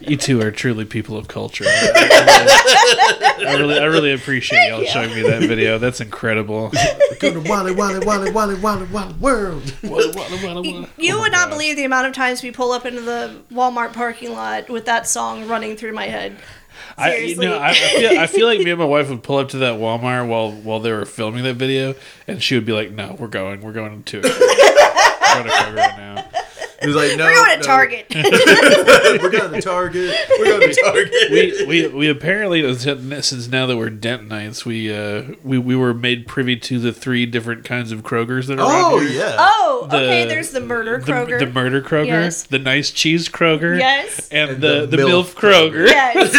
You 0.00 0.16
two 0.16 0.40
are 0.40 0.50
truly 0.50 0.84
people 0.84 1.16
of 1.16 1.28
culture. 1.28 1.64
I 1.68 3.30
really, 3.38 3.46
I 3.46 3.54
really, 3.54 3.78
I 3.78 3.84
really 3.84 4.12
appreciate 4.12 4.68
y'all 4.68 4.82
showing 4.84 5.14
me 5.14 5.22
that 5.22 5.42
video. 5.42 5.78
That's 5.78 6.00
incredible. 6.00 6.72
Go 7.20 7.32
to 7.32 7.48
Wally 7.48 7.72
Wally 7.72 8.04
Wally 8.04 8.32
Wally 8.32 8.56
Wally 8.58 8.86
Wally 8.86 9.14
World. 9.20 9.74
You 10.96 11.20
would 11.20 11.32
not 11.32 11.48
believe 11.48 11.76
the 11.76 11.84
amount 11.84 12.08
of 12.08 12.12
times 12.12 12.42
we 12.42 12.50
pull 12.50 12.72
up 12.72 12.84
into 12.84 13.02
the 13.02 13.40
Walmart 13.52 13.92
parking 13.92 14.32
lot 14.32 14.68
with 14.68 14.86
that 14.86 15.06
song 15.06 15.46
running 15.46 15.76
through 15.76 15.92
my 15.92 16.06
head. 16.06 16.36
I, 16.96 17.14
you 17.14 17.34
Seriously. 17.34 17.46
know, 17.46 17.58
I, 17.58 17.68
I, 17.68 17.74
feel, 17.74 18.18
I 18.20 18.26
feel 18.26 18.46
like 18.48 18.58
me 18.58 18.70
and 18.70 18.78
my 18.78 18.84
wife 18.84 19.08
would 19.08 19.22
pull 19.22 19.38
up 19.38 19.50
to 19.50 19.58
that 19.58 19.78
Walmart 19.78 20.28
while 20.28 20.50
while 20.50 20.80
they 20.80 20.92
were 20.92 21.04
filming 21.04 21.44
that 21.44 21.54
video, 21.54 21.94
and 22.26 22.42
she 22.42 22.56
would 22.56 22.66
be 22.66 22.72
like, 22.72 22.90
"No, 22.90 23.16
we're 23.18 23.28
going, 23.28 23.60
we're 23.60 23.72
going 23.72 24.02
to, 24.04 24.20
we're 25.36 25.42
going 25.42 25.44
to 25.44 25.50
Kroger 25.50 25.76
right 25.76 25.96
now." 25.98 26.24
He 26.80 26.88
was 26.88 26.96
like, 26.96 27.16
no, 27.16 27.24
We're 27.24 27.34
going 27.34 27.50
to 27.52 27.56
no. 27.56 27.62
Target. 27.62 28.06
We're 28.14 29.30
going 29.30 29.52
to 29.54 29.62
Target. 29.62 30.14
We're 30.38 30.44
going 30.44 30.68
to 30.68 30.74
Target. 30.84 31.30
we, 31.30 31.64
we 31.66 31.86
we 31.88 32.08
apparently 32.10 32.74
since 33.22 33.48
now 33.48 33.64
that 33.64 33.78
we're 33.78 33.88
Dentonites, 33.88 34.66
we 34.66 34.94
uh 34.94 35.34
we, 35.42 35.56
we 35.56 35.74
were 35.76 35.94
made 35.94 36.26
privy 36.26 36.56
to 36.56 36.78
the 36.78 36.92
three 36.92 37.24
different 37.24 37.64
kinds 37.64 37.90
of 37.90 38.02
Krogers 38.02 38.48
that 38.48 38.58
are 38.58 38.66
Oh 38.68 38.98
around 38.98 39.06
here. 39.08 39.18
yeah. 39.20 39.36
Oh, 39.38 39.86
The- 39.90 39.96
okay. 39.96 40.26
There's 40.26 40.50
the 40.50 40.60
murder 40.60 40.98
Kroger. 41.00 41.38
the 41.38 41.46
murder 41.46 41.80
Kroger, 41.80 42.06
Yes. 42.06 42.42
the 42.42 42.58
nice 42.58 42.90
cheese 42.90 43.30
Kroger, 43.30 43.78
Yes. 43.78 44.28
and, 44.28 44.50
And 44.50 44.62
the, 44.62 44.80
the 44.84 44.86
the, 44.88 44.96
MILF 45.04 45.32
MILF 45.32 45.34
Kroger. 45.36 45.86
yes. 45.86 46.34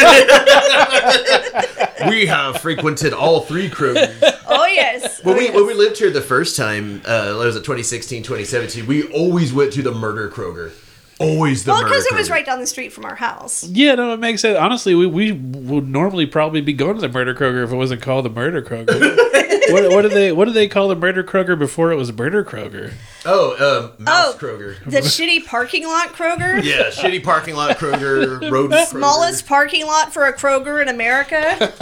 We 2.10 2.26
have 2.28 2.62
frequented 2.62 3.14
all 3.14 3.42
three 3.42 3.70
Krogers. 3.70 4.16
Oh 4.48 4.66
yes. 4.66 5.24
When 5.24 5.36
Oh, 5.36 5.38
we 5.38 5.46
yes. 5.46 5.56
when 5.56 5.68
we 5.68 5.74
lived 5.74 5.98
here 5.98 6.12
the 6.12 6.22
first 6.22 6.56
time, 6.58 7.02
uh, 7.08 7.32
it 7.34 7.46
was 7.46 7.56
it 7.56 7.62
2016, 7.62 8.24
2017. 8.24 8.86
We 8.86 9.04
always 9.12 9.54
went 9.54 9.74
to 9.74 9.82
the 9.82 9.92
murder 9.92 10.30
Kroger. 10.30 10.72
Always 11.18 11.64
the 11.64 11.72
well, 11.72 11.84
because 11.84 12.06
it 12.08 12.14
was 12.14 12.30
right 12.30 12.46
down 12.46 12.60
the 12.60 12.68
street 12.68 12.92
from 12.92 13.06
our 13.06 13.16
house. 13.16 13.64
Yeah, 13.64 13.96
no, 13.96 14.14
it 14.14 14.20
makes 14.20 14.42
sense. 14.42 14.58
Honestly, 14.58 14.94
we, 14.96 15.08
we 15.08 15.32
would 15.32 15.88
normally 15.88 16.26
probably 16.26 16.60
be 16.60 16.74
going 16.74 16.96
to 16.96 17.02
the 17.02 17.08
Murder 17.08 17.34
Kroger 17.34 17.64
if 17.64 17.72
it 17.72 17.76
wasn't 17.76 18.02
called 18.02 18.26
the 18.26 18.30
Murder 18.30 18.62
Kroger. 18.62 19.00
what, 19.72 19.90
what 19.92 20.02
did 20.02 20.12
they 20.12 20.34
What 20.34 20.44
do 20.46 20.52
they 20.52 20.68
call 20.68 20.90
the 20.90 20.96
Murder 20.96 21.24
Kroger 21.24 21.58
before 21.58 21.94
it 21.94 21.96
was 21.96 22.12
Murder 22.12 22.44
Kroger? 22.44 22.92
Oh, 23.26 23.90
um, 23.98 24.04
Mouse 24.04 24.36
Oh. 24.36 24.38
Kroger. 24.38 24.84
The 24.86 25.00
shitty 25.00 25.46
parking 25.46 25.86
lot 25.86 26.10
Kroger. 26.14 26.64
Yeah, 26.64 26.90
shitty 26.90 27.24
parking 27.24 27.56
lot 27.56 27.78
Kroger. 27.78 28.40
Rodent 28.52 28.88
Smallest 28.90 29.48
parking 29.48 29.86
lot 29.86 30.14
for 30.14 30.26
a 30.26 30.34
Kroger 30.34 30.82
in 30.82 30.88
America. 30.88 31.74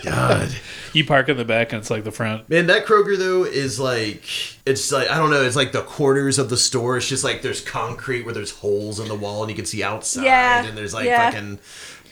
God. 0.04 0.48
You 0.92 1.04
park 1.04 1.28
in 1.28 1.36
the 1.36 1.44
back 1.44 1.72
and 1.72 1.80
it's 1.80 1.90
like 1.90 2.04
the 2.04 2.10
front. 2.10 2.48
Man, 2.48 2.68
that 2.68 2.86
Kroger 2.86 3.18
though 3.18 3.44
is 3.44 3.78
like 3.78 4.24
it's 4.64 4.90
like 4.90 5.10
I 5.10 5.18
don't 5.18 5.30
know, 5.30 5.42
it's 5.42 5.56
like 5.56 5.72
the 5.72 5.82
corners 5.82 6.38
of 6.38 6.48
the 6.48 6.56
store. 6.56 6.96
It's 6.96 7.08
just 7.08 7.22
like 7.22 7.42
there's 7.42 7.60
concrete 7.60 8.24
where 8.24 8.32
there's 8.32 8.50
holes 8.52 8.98
in 8.98 9.08
the 9.08 9.14
wall 9.14 9.42
and 9.42 9.50
you 9.50 9.56
can 9.56 9.66
see 9.66 9.82
outside 9.82 10.24
Yeah, 10.24 10.64
and 10.64 10.76
there's 10.76 10.94
like 10.94 11.04
yeah. 11.06 11.30
fucking 11.30 11.58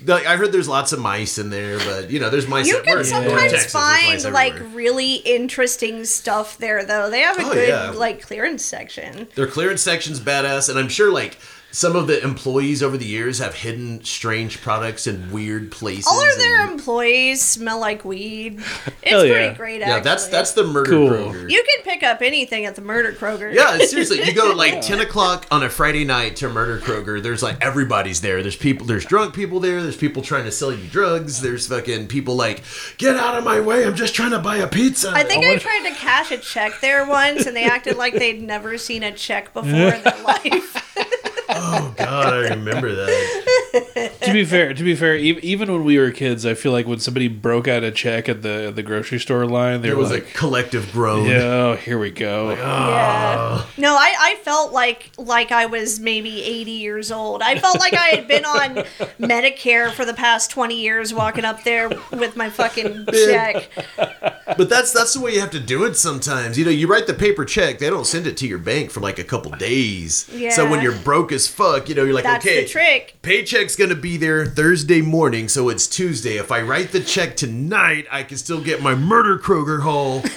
like 0.06 0.26
I 0.26 0.36
heard 0.36 0.52
there's 0.52 0.68
lots 0.68 0.92
of 0.92 0.98
mice 1.00 1.38
in 1.38 1.50
there, 1.50 1.78
but 1.78 2.10
you 2.10 2.20
know, 2.20 2.30
there's 2.30 2.46
mice 2.48 2.68
everywhere. 2.72 2.74
You 2.74 2.78
at- 2.78 2.84
can 2.86 2.96
we're 2.98 3.04
sometimes 3.04 3.52
Texas, 3.52 3.72
find 3.72 4.32
like 4.34 4.54
really 4.74 5.14
interesting 5.16 6.04
stuff 6.04 6.58
there, 6.58 6.84
though. 6.84 7.10
They 7.10 7.20
have 7.20 7.38
a 7.38 7.42
Oh, 7.44 7.52
good 7.52 7.68
yeah. 7.68 7.90
like 7.90 8.22
clearance 8.22 8.64
section. 8.64 9.28
Their 9.34 9.46
clearance 9.46 9.82
section's 9.82 10.20
badass, 10.20 10.68
and 10.68 10.78
I'm 10.78 10.88
sure 10.88 11.10
like 11.12 11.38
some 11.74 11.96
of 11.96 12.06
the 12.06 12.22
employees 12.22 12.84
over 12.84 12.96
the 12.96 13.04
years 13.04 13.40
have 13.40 13.52
hidden 13.56 14.04
strange 14.04 14.60
products 14.62 15.08
in 15.08 15.32
weird 15.32 15.72
places. 15.72 16.06
All 16.06 16.20
of 16.22 16.38
their 16.38 16.60
and- 16.62 16.70
employees 16.70 17.42
smell 17.42 17.80
like 17.80 18.04
weed. 18.04 18.58
It's 18.60 18.86
Hell 19.02 19.20
pretty 19.22 19.34
yeah. 19.34 19.54
great. 19.54 19.80
yeah, 19.80 19.86
Actually. 19.96 20.04
that's 20.04 20.28
that's 20.28 20.52
the 20.52 20.62
murder 20.64 20.90
Cool. 20.90 21.08
Kroger. 21.10 21.50
You 21.50 21.64
can 21.64 21.82
pick 21.84 22.04
up 22.04 22.22
anything 22.22 22.64
at 22.64 22.76
the 22.76 22.82
murder 22.82 23.12
Kroger. 23.12 23.52
Yeah, 23.52 23.76
seriously, 23.78 24.22
you 24.24 24.32
go 24.32 24.52
like 24.52 24.80
ten 24.86 25.00
o'clock 25.00 25.46
on 25.50 25.64
a 25.64 25.68
Friday 25.68 26.04
night 26.04 26.36
to 26.36 26.48
Murder 26.48 26.78
Kroger. 26.78 27.20
There's 27.20 27.42
like 27.42 27.60
everybody's 27.60 28.20
there. 28.20 28.40
There's 28.42 28.54
people. 28.56 28.86
There's 28.86 29.04
drunk 29.04 29.34
people 29.34 29.58
there. 29.58 29.82
There's 29.82 29.96
people 29.96 30.22
trying 30.22 30.44
to 30.44 30.52
sell 30.52 30.72
you 30.72 30.86
drugs. 30.88 31.40
There's 31.42 31.66
fucking 31.66 32.06
people 32.06 32.36
like, 32.36 32.62
get 32.98 33.16
out 33.16 33.34
of 33.36 33.42
my 33.42 33.58
way. 33.58 33.84
I'm 33.84 33.96
just 33.96 34.14
trying 34.14 34.30
to 34.30 34.38
buy 34.38 34.58
a 34.58 34.68
pizza. 34.68 35.10
I 35.12 35.24
think 35.24 35.44
I 35.44 35.56
tried 35.58 35.88
to 35.88 35.94
cash 35.96 36.30
a 36.30 36.38
check 36.38 36.80
there 36.80 37.04
once, 37.04 37.46
and 37.46 37.56
they 37.56 37.64
acted 37.64 37.96
like 37.96 38.14
they'd 38.14 38.40
never 38.40 38.78
seen 38.78 39.02
a 39.02 39.10
check 39.10 39.52
before 39.52 39.70
in 39.70 40.02
their 40.04 40.22
life. 40.24 40.80
Oh 41.48 41.94
god, 41.96 42.32
I 42.32 42.48
remember 42.50 42.94
that. 42.94 43.44
To 43.74 44.32
be 44.32 44.44
fair, 44.44 44.72
to 44.74 44.82
be 44.82 44.94
fair, 44.94 45.16
e- 45.16 45.38
even 45.42 45.70
when 45.72 45.84
we 45.84 45.98
were 45.98 46.10
kids, 46.10 46.46
I 46.46 46.54
feel 46.54 46.72
like 46.72 46.86
when 46.86 46.98
somebody 47.00 47.28
broke 47.28 47.66
out 47.68 47.82
a 47.82 47.90
check 47.90 48.28
at 48.28 48.42
the 48.42 48.72
the 48.74 48.82
grocery 48.82 49.18
store 49.20 49.46
line, 49.46 49.82
There 49.82 49.96
was 49.96 50.10
like, 50.10 50.28
a 50.28 50.32
collective 50.32 50.92
groan. 50.92 51.26
"Yeah, 51.28 51.40
oh, 51.42 51.76
here 51.76 51.98
we 51.98 52.10
go." 52.10 52.50
Yeah. 52.50 52.62
Ah. 52.64 53.70
No, 53.76 53.94
I, 53.94 54.14
I 54.18 54.34
felt 54.42 54.72
like 54.72 55.10
like 55.18 55.52
I 55.52 55.66
was 55.66 56.00
maybe 56.00 56.42
80 56.42 56.70
years 56.70 57.10
old. 57.10 57.42
I 57.42 57.58
felt 57.58 57.78
like 57.80 57.94
I 57.94 58.08
had 58.08 58.28
been 58.28 58.44
on 58.44 58.74
Medicare 59.20 59.90
for 59.92 60.04
the 60.04 60.14
past 60.14 60.50
20 60.50 60.80
years 60.80 61.12
walking 61.12 61.44
up 61.44 61.64
there 61.64 61.88
with 62.12 62.36
my 62.36 62.50
fucking 62.50 63.06
check. 63.12 63.68
But 64.56 64.68
that's 64.68 64.92
that's 64.92 65.14
the 65.14 65.20
way 65.20 65.34
you 65.34 65.40
have 65.40 65.50
to 65.50 65.60
do 65.60 65.84
it 65.84 65.96
sometimes. 65.96 66.58
You 66.58 66.64
know, 66.64 66.70
you 66.70 66.86
write 66.86 67.06
the 67.06 67.14
paper 67.14 67.44
check, 67.44 67.78
they 67.78 67.90
don't 67.90 68.06
send 68.06 68.26
it 68.26 68.36
to 68.38 68.46
your 68.46 68.58
bank 68.58 68.90
for 68.90 69.00
like 69.00 69.18
a 69.18 69.24
couple 69.24 69.50
days. 69.52 70.28
Yeah. 70.32 70.50
So 70.50 70.68
when 70.70 70.82
you're 70.82 70.96
broke 70.98 71.32
as 71.32 71.48
fuck, 71.48 71.88
you 71.88 71.94
know, 71.94 72.04
you're 72.04 72.14
like, 72.14 72.24
That's 72.24 72.44
okay, 72.44 72.62
the 72.62 72.68
trick. 72.68 73.16
Paycheck's 73.64 73.76
gonna 73.76 73.94
be 73.94 74.18
there 74.18 74.44
Thursday 74.44 75.00
morning, 75.00 75.48
so 75.48 75.70
it's 75.70 75.86
Tuesday. 75.86 76.36
If 76.36 76.52
I 76.52 76.60
write 76.60 76.92
the 76.92 77.00
check 77.00 77.34
tonight, 77.34 78.06
I 78.10 78.22
can 78.22 78.36
still 78.36 78.60
get 78.60 78.82
my 78.82 78.94
murder 78.94 79.38
Kroger 79.38 79.80
haul. 79.80 80.16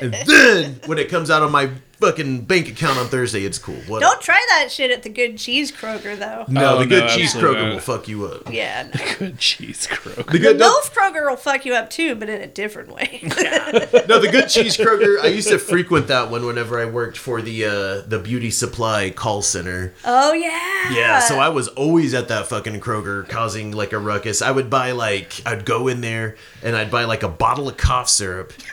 and 0.00 0.14
then 0.26 0.80
when 0.86 0.96
it 0.96 1.10
comes 1.10 1.28
out 1.28 1.42
on 1.42 1.52
my 1.52 1.68
fucking 2.04 2.42
bank 2.42 2.68
account 2.68 2.98
on 2.98 3.06
Thursday, 3.06 3.44
it's 3.44 3.58
cool. 3.58 3.76
What 3.86 4.00
Don't 4.00 4.20
try 4.20 4.44
that 4.50 4.70
shit 4.70 4.90
at 4.90 5.02
the 5.02 5.08
good 5.08 5.38
cheese 5.38 5.72
Kroger 5.72 6.18
though. 6.18 6.44
no, 6.48 6.76
Oh, 6.76 6.78
the 6.80 6.86
good 6.86 7.04
no, 7.04 7.08
cheese 7.08 7.34
absolutely 7.34 7.56
Kroger 7.60 7.64
not. 7.66 7.72
will 7.74 7.80
fuck 7.80 8.08
you 8.08 8.24
up. 8.26 8.52
Yeah. 8.52 8.88
No. 8.94 9.14
Good 9.18 9.38
cheese 9.38 9.86
Kroger. 9.86 10.26
The 10.26 10.32
The 10.32 10.38
good, 10.38 10.58
no, 10.58 10.70
MILF 10.70 10.92
Kroger 10.92 11.28
will 11.30 11.36
fuck 11.36 11.64
you 11.64 11.74
up 11.74 11.88
too, 11.90 12.14
but 12.14 12.28
in 12.28 12.40
a 12.42 12.46
different 12.46 12.90
way. 12.92 13.20
no, 13.22 14.18
the 14.20 14.28
good 14.30 14.48
cheese 14.48 14.76
Kroger. 14.76 15.20
I 15.22 15.28
used 15.28 15.48
to 15.48 15.58
frequent 15.58 16.08
that 16.08 16.30
one 16.30 16.44
whenever 16.46 16.78
I 16.80 16.84
worked 16.84 17.16
for 17.16 17.40
the 17.40 17.64
uh, 17.64 18.00
the 18.08 18.18
beauty 18.22 18.50
supply 18.50 19.10
call 19.10 19.40
center. 19.42 19.94
oh 20.04 20.32
yeah. 20.32 20.92
Yeah, 20.92 21.20
so 21.20 21.38
I 21.38 21.48
was 21.48 21.68
always 21.68 22.12
at 22.14 22.28
that 22.28 22.46
fucking 22.48 22.80
Kroger 22.80 23.26
causing 23.28 23.72
like 23.72 23.92
a 23.92 23.98
ruckus. 23.98 24.42
I 24.42 24.50
would 24.50 24.68
buy 24.68 24.92
like 24.92 25.40
I'd 25.46 25.64
go 25.64 25.88
in 25.88 26.00
there 26.00 26.36
and 26.62 26.76
I'd 26.76 26.90
buy 26.90 27.04
like 27.04 27.22
a 27.22 27.28
bottle 27.28 27.68
of 27.68 27.76
cough 27.76 28.08
syrup. 28.08 28.52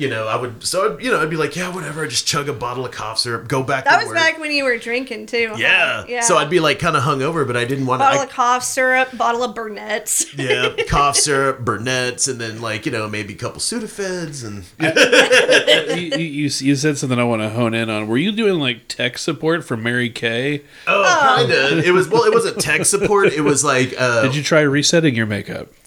you 0.00 0.08
know, 0.08 0.26
I 0.26 0.36
would 0.36 0.64
so 0.64 0.94
I'd, 0.94 1.02
you 1.02 1.10
know 1.10 1.20
I'd 1.20 1.28
be 1.28 1.36
like, 1.36 1.54
yeah, 1.54 1.72
whatever. 1.72 2.02
I 2.02 2.06
just 2.06 2.26
chug 2.26 2.48
a 2.48 2.54
bottle 2.54 2.86
of 2.86 2.92
cough 2.92 3.18
syrup, 3.18 3.48
go 3.48 3.62
back. 3.62 3.84
That 3.84 3.92
to 3.92 3.96
was 3.98 4.06
work. 4.06 4.16
back 4.16 4.38
when 4.38 4.50
you 4.50 4.64
were 4.64 4.78
drinking 4.78 5.26
too. 5.26 5.48
huh? 5.50 5.56
Yeah. 5.58 6.04
Yeah. 6.08 6.20
So 6.22 6.38
I'd 6.38 6.48
be 6.48 6.58
like 6.58 6.78
kind 6.78 6.96
of 6.96 7.02
hungover, 7.02 7.46
but 7.46 7.56
I 7.56 7.66
didn't 7.66 7.84
want 7.84 8.00
to. 8.00 8.06
bottle 8.06 8.20
to. 8.22 8.26
of 8.26 8.32
cough 8.32 8.64
syrup, 8.64 9.16
bottle 9.16 9.44
of 9.44 9.54
Burnett's. 9.54 10.34
Yeah, 10.34 10.74
cough 10.88 11.16
syrup, 11.16 11.60
Burnett's, 11.60 12.26
and 12.28 12.40
then 12.40 12.62
like 12.62 12.86
you 12.86 12.92
know 12.92 13.08
maybe 13.08 13.34
a 13.34 13.36
couple 13.36 13.60
Sudafeds 13.60 14.42
and 14.42 14.64
you, 16.00 16.18
you, 16.18 16.24
you 16.24 16.42
you 16.44 16.76
said 16.76 16.96
something 16.96 17.18
I 17.18 17.24
want 17.24 17.42
to 17.42 17.50
hone 17.50 17.74
in 17.74 17.90
on. 17.90 18.08
Were 18.08 18.16
you 18.16 18.32
doing 18.32 18.58
like 18.58 18.88
tech 18.88 19.18
support 19.18 19.64
for 19.64 19.76
Mary 19.76 20.08
Kay? 20.08 20.62
oh, 20.86 21.36
kind 21.36 21.52
of. 21.52 21.84
It 21.84 21.92
was 21.92 22.08
well, 22.08 22.24
it 22.24 22.32
wasn't 22.32 22.58
tech 22.58 22.86
support. 22.86 23.32
It 23.32 23.42
was 23.42 23.62
like 23.62 23.94
uh, 23.98 24.22
Did 24.22 24.34
you 24.34 24.42
try 24.42 24.62
resetting 24.62 25.14
your 25.14 25.26
makeup? 25.26 25.68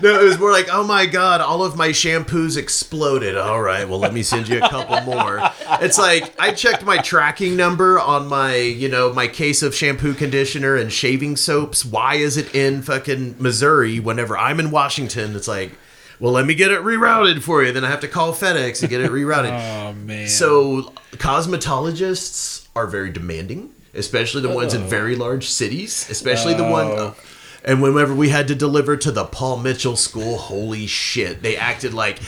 No, 0.00 0.20
it 0.20 0.24
was 0.24 0.38
more 0.38 0.50
like, 0.52 0.68
oh 0.72 0.84
my 0.86 1.06
god, 1.06 1.40
all 1.40 1.62
of 1.64 1.76
my 1.76 1.88
shampoos 1.88 2.56
exploded. 2.56 3.36
All 3.36 3.60
right, 3.60 3.88
well, 3.88 3.98
let 3.98 4.14
me 4.14 4.22
send 4.22 4.48
you 4.48 4.58
a 4.62 4.68
couple 4.68 5.00
more. 5.02 5.40
It's 5.80 5.98
like 5.98 6.32
I 6.40 6.52
checked 6.52 6.84
my 6.84 6.98
tracking 6.98 7.56
number 7.56 7.98
on 8.00 8.26
my, 8.28 8.56
you 8.56 8.88
know, 8.88 9.12
my 9.12 9.28
case 9.28 9.62
of 9.62 9.74
shampoo, 9.74 10.14
conditioner, 10.14 10.76
and 10.76 10.92
shaving 10.92 11.36
soaps. 11.36 11.84
Why 11.84 12.14
is 12.16 12.36
it 12.36 12.54
in 12.54 12.82
fucking 12.82 13.36
Missouri 13.38 14.00
whenever 14.00 14.36
I'm 14.38 14.58
in 14.60 14.70
Washington? 14.70 15.34
It's 15.36 15.48
like, 15.48 15.72
well, 16.20 16.32
let 16.32 16.46
me 16.46 16.54
get 16.54 16.70
it 16.70 16.80
rerouted 16.82 17.42
for 17.42 17.62
you. 17.64 17.72
Then 17.72 17.84
I 17.84 17.90
have 17.90 18.00
to 18.00 18.08
call 18.08 18.32
FedEx 18.32 18.80
and 18.82 18.90
get 18.90 19.00
it 19.00 19.10
rerouted. 19.10 19.50
Oh 19.82 19.92
man. 19.94 20.28
So 20.28 20.92
cosmetologists 21.12 22.66
are 22.74 22.86
very 22.86 23.10
demanding, 23.10 23.70
especially 23.94 24.42
the 24.42 24.48
ones 24.50 24.74
in 24.74 24.82
very 24.84 25.16
large 25.16 25.48
cities, 25.48 26.08
especially 26.10 26.54
the 26.54 26.64
one. 26.64 26.86
uh, 26.98 27.14
and 27.64 27.82
whenever 27.82 28.14
we 28.14 28.30
had 28.30 28.48
to 28.48 28.54
deliver 28.54 28.96
to 28.96 29.10
the 29.10 29.24
Paul 29.24 29.58
Mitchell 29.58 29.96
School, 29.96 30.38
holy 30.38 30.86
shit, 30.86 31.42
they 31.42 31.56
acted 31.56 31.94
like. 31.94 32.18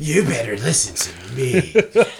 You 0.00 0.22
better 0.22 0.56
listen 0.56 0.94
to 0.94 1.34
me. 1.34 1.56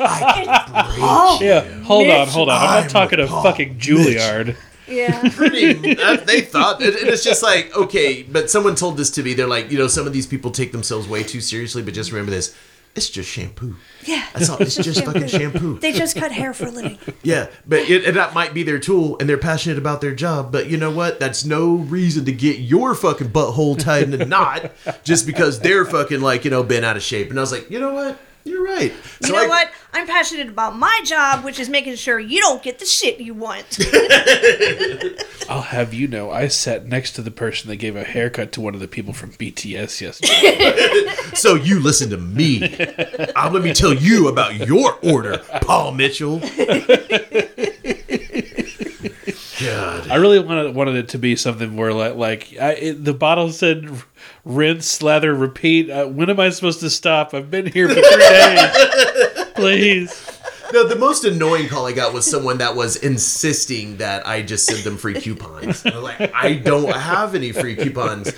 I 0.01 0.33
can 0.35 1.37
break 1.37 1.41
yeah, 1.41 1.83
hold 1.85 2.09
on, 2.09 2.27
hold 2.27 2.49
on. 2.49 2.57
I'm 2.57 2.69
I'm 2.69 2.83
not 2.83 2.91
talking 2.91 3.19
to 3.19 3.29
Paul 3.29 3.45
fucking 3.45 3.79
Juilliard. 3.79 4.57
Yeah. 4.89 5.29
pretty. 5.35 5.97
Uh, 5.97 6.17
they 6.17 6.41
thought, 6.41 6.83
and 6.83 6.95
it's 6.95 7.23
just 7.23 7.43
like 7.43 7.75
okay, 7.77 8.23
but 8.23 8.51
someone 8.51 8.75
told 8.75 8.97
this 8.97 9.11
to 9.11 9.23
me. 9.23 9.35
They're 9.35 9.47
like, 9.47 9.71
you 9.71 9.79
know, 9.79 9.87
some 9.87 10.07
of 10.07 10.13
these 10.13 10.27
people 10.27 10.51
take 10.51 10.73
themselves 10.73 11.07
way 11.07 11.23
too 11.23 11.41
seriously. 11.41 11.83
But 11.83 11.95
just 11.95 12.11
remember 12.11 12.31
this: 12.31 12.57
it's 12.99 13.09
just 13.11 13.31
shampoo. 13.31 13.77
Yeah. 14.05 14.27
That's 14.35 14.51
all. 14.51 14.59
It's 14.59 14.75
just 14.77 15.05
fucking 15.05 15.29
shampoo. 15.29 15.79
They 15.79 15.93
just 15.93 16.17
cut 16.17 16.33
hair 16.33 16.53
for 16.53 16.67
a 16.67 16.71
living. 16.71 16.99
Yeah, 17.23 17.49
but 17.67 17.81
it, 17.81 18.05
and 18.05 18.17
that 18.17 18.33
might 18.33 18.55
be 18.55 18.63
their 18.63 18.79
tool, 18.79 19.17
and 19.19 19.29
they're 19.29 19.37
passionate 19.39 19.77
about 19.77 20.01
their 20.01 20.15
job. 20.15 20.51
But 20.53 20.69
you 20.69 20.77
know 20.77 20.91
what? 20.91 21.21
That's 21.21 21.45
no 21.45 21.75
reason 21.75 22.25
to 22.27 22.33
get 22.33 22.59
your 22.61 22.95
fucking 22.95 23.31
butthole 23.31 23.79
tied 23.79 24.05
in 24.05 24.21
a 24.21 24.25
knot 24.25 24.71
just 25.05 25.27
because 25.27 25.61
they're 25.61 25.85
fucking 25.85 26.21
like 26.21 26.45
you 26.45 26.51
know 26.51 26.63
been 26.63 26.85
out 26.85 26.97
of 26.97 27.03
shape. 27.03 27.31
And 27.31 27.39
I 27.39 27.43
was 27.43 27.53
like, 27.53 27.71
you 27.71 27.79
know 27.81 27.93
what? 27.93 28.19
You're 28.49 28.65
right. 28.65 28.93
You 29.25 29.33
know 29.33 29.47
what? 29.47 29.71
I'm 29.93 30.07
passionate 30.07 30.49
about 30.49 30.77
my 30.77 31.01
job, 31.05 31.45
which 31.45 31.59
is 31.59 31.69
making 31.69 31.97
sure 31.97 32.19
you 32.19 32.41
don't 32.41 32.63
get 32.63 32.79
the 32.79 32.87
shit 32.87 33.21
you 33.21 33.35
want. 33.35 33.79
I'll 35.51 35.63
have 35.63 35.93
you 35.93 36.09
know, 36.09 36.31
I 36.31 36.49
sat 36.49 36.87
next 36.87 37.13
to 37.13 37.23
the 37.23 37.31
person 37.31 37.69
that 37.69 37.77
gave 37.77 37.95
a 37.95 38.05
haircut 38.05 38.53
to 38.53 38.61
one 38.61 38.75
of 38.75 38.81
the 38.81 38.89
people 38.89 39.13
from 39.13 39.33
BTS 39.33 40.01
yesterday. 40.01 41.15
So 41.35 41.55
you 41.55 41.79
listen 41.79 42.11
to 42.11 42.17
me. 42.17 42.65
Uh, 42.65 43.51
let 43.53 43.63
me 43.63 43.73
tell 43.73 43.95
you 43.95 44.27
about 44.27 44.55
your 44.67 44.99
order, 45.05 45.39
Paul 45.61 45.93
Mitchell. 45.93 46.41
God. 49.61 50.09
I 50.09 50.17
really 50.17 50.39
wanted 50.39 50.75
wanted 50.75 50.97
it 50.97 51.09
to 51.11 51.19
be 51.19 51.37
something 51.37 51.71
more 51.71 51.93
like 51.93 52.15
like 52.17 52.57
I, 52.61 52.73
it, 52.73 53.05
the 53.05 53.15
bottle 53.15 53.51
said 53.51 53.89
rinse, 54.45 54.87
slather, 54.87 55.35
repeat. 55.35 55.91
Uh, 55.91 56.07
when 56.07 56.31
am 56.31 56.41
I 56.41 56.51
supposed 56.51 56.81
to 56.81 56.91
stop? 56.91 57.35
I've 57.35 57.51
been 57.51 57.67
here 57.67 57.89
for 57.89 57.95
three 57.95 58.03
days. 58.03 59.47
Please. 59.55 60.39
No, 60.73 60.87
the 60.87 60.97
most 60.97 61.25
annoying 61.25 61.67
call 61.69 61.87
I 61.87 61.93
got 61.93 62.13
was 62.13 62.31
someone 62.31 62.59
that 62.59 62.77
was 62.77 62.97
insisting 62.97 63.97
that 63.99 64.27
I 64.27 64.43
just 64.43 64.67
send 64.67 64.85
them 64.85 64.99
free 64.99 65.19
coupons. 65.19 65.85
I 65.87 65.95
was 65.95 66.03
like, 66.05 66.35
I 66.35 66.55
don't 66.55 66.95
have 66.95 67.35
any 67.35 67.53
free 67.53 67.75
coupons. 67.75 68.35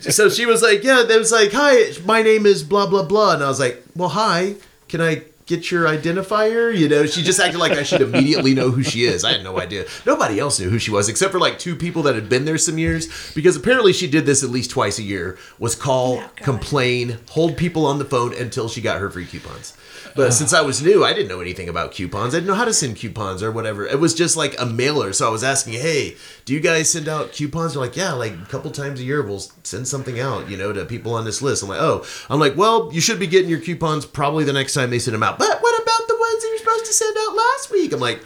So 0.00 0.30
she 0.30 0.46
was 0.46 0.62
like, 0.62 0.82
Yeah, 0.82 1.04
they 1.06 1.18
was 1.18 1.32
like, 1.32 1.52
Hi, 1.52 1.92
my 2.06 2.22
name 2.22 2.46
is 2.46 2.62
blah 2.62 2.86
blah 2.86 3.04
blah. 3.04 3.34
And 3.34 3.42
I 3.44 3.48
was 3.48 3.60
like, 3.60 3.82
Well, 3.94 4.08
hi, 4.08 4.54
can 4.88 5.02
I 5.02 5.24
get 5.46 5.70
your 5.70 5.86
identifier? 5.86 6.76
You 6.76 6.88
know, 6.88 7.06
she 7.06 7.22
just 7.22 7.40
acted 7.40 7.58
like 7.58 7.72
I 7.72 7.82
should 7.82 8.02
immediately 8.02 8.54
know 8.54 8.70
who 8.70 8.82
she 8.82 9.04
is. 9.04 9.24
I 9.24 9.32
had 9.32 9.44
no 9.44 9.58
idea. 9.58 9.86
Nobody 10.04 10.38
else 10.38 10.60
knew 10.60 10.68
who 10.68 10.78
she 10.78 10.90
was 10.90 11.08
except 11.08 11.32
for 11.32 11.38
like 11.40 11.58
two 11.58 11.76
people 11.76 12.02
that 12.02 12.14
had 12.14 12.28
been 12.28 12.44
there 12.44 12.58
some 12.58 12.78
years 12.78 13.08
because 13.34 13.56
apparently 13.56 13.92
she 13.92 14.08
did 14.08 14.26
this 14.26 14.42
at 14.42 14.50
least 14.50 14.70
twice 14.70 14.98
a 14.98 15.02
year 15.02 15.38
was 15.58 15.74
call, 15.74 16.18
Oh, 16.18 16.30
complain, 16.36 17.18
hold 17.30 17.56
people 17.56 17.86
on 17.86 17.98
the 17.98 18.04
phone 18.04 18.34
until 18.34 18.68
she 18.68 18.80
got 18.80 19.00
her 19.00 19.10
free 19.10 19.26
coupons. 19.26 19.76
But 20.14 20.32
since 20.32 20.52
I 20.54 20.62
was 20.62 20.82
new, 20.82 21.04
I 21.04 21.12
didn't 21.12 21.28
know 21.28 21.40
anything 21.40 21.68
about 21.68 21.92
coupons. 21.92 22.34
I 22.34 22.38
didn't 22.38 22.48
know 22.48 22.54
how 22.54 22.64
to 22.64 22.72
send 22.72 22.96
coupons 22.96 23.42
or 23.42 23.52
whatever. 23.52 23.86
It 23.86 24.00
was 24.00 24.14
just 24.14 24.36
like 24.36 24.54
a 24.58 24.64
mailer. 24.64 25.12
So 25.12 25.26
I 25.28 25.30
was 25.30 25.44
asking, 25.44 25.74
hey, 25.74 26.16
do 26.46 26.54
you 26.54 26.60
guys 26.60 26.88
send 26.88 27.08
out 27.08 27.32
coupons? 27.32 27.74
They're 27.74 27.82
like, 27.82 27.96
yeah, 27.96 28.12
like 28.12 28.32
a 28.32 28.46
couple 28.46 28.70
times 28.70 29.00
a 29.00 29.02
year 29.02 29.20
we'll 29.20 29.42
send 29.64 29.86
something 29.86 30.20
out, 30.20 30.48
you 30.48 30.56
know, 30.56 30.72
to 30.72 30.84
people 30.84 31.12
on 31.12 31.24
this 31.24 31.42
list. 31.42 31.64
I'm 31.64 31.68
like, 31.68 31.80
oh, 31.80 32.06
I'm 32.30 32.38
like, 32.38 32.56
well, 32.56 32.88
you 32.92 33.00
should 33.00 33.18
be 33.18 33.26
getting 33.26 33.50
your 33.50 33.60
coupons 33.60 34.06
probably 34.06 34.44
the 34.44 34.52
next 34.52 34.72
time 34.72 34.90
they 34.90 35.00
send 35.00 35.16
them 35.16 35.24
out. 35.24 35.40
But 35.40 35.60
what 35.60 35.82
about 35.82 36.06
the 36.06 36.14
ones 36.14 36.42
that 36.42 36.48
you're 36.48 36.58
supposed 36.58 36.86
to 36.86 36.92
send 36.92 37.16
out 37.18 37.34
last 37.34 37.72
week? 37.72 37.92
I'm 37.92 37.98
like, 37.98 38.22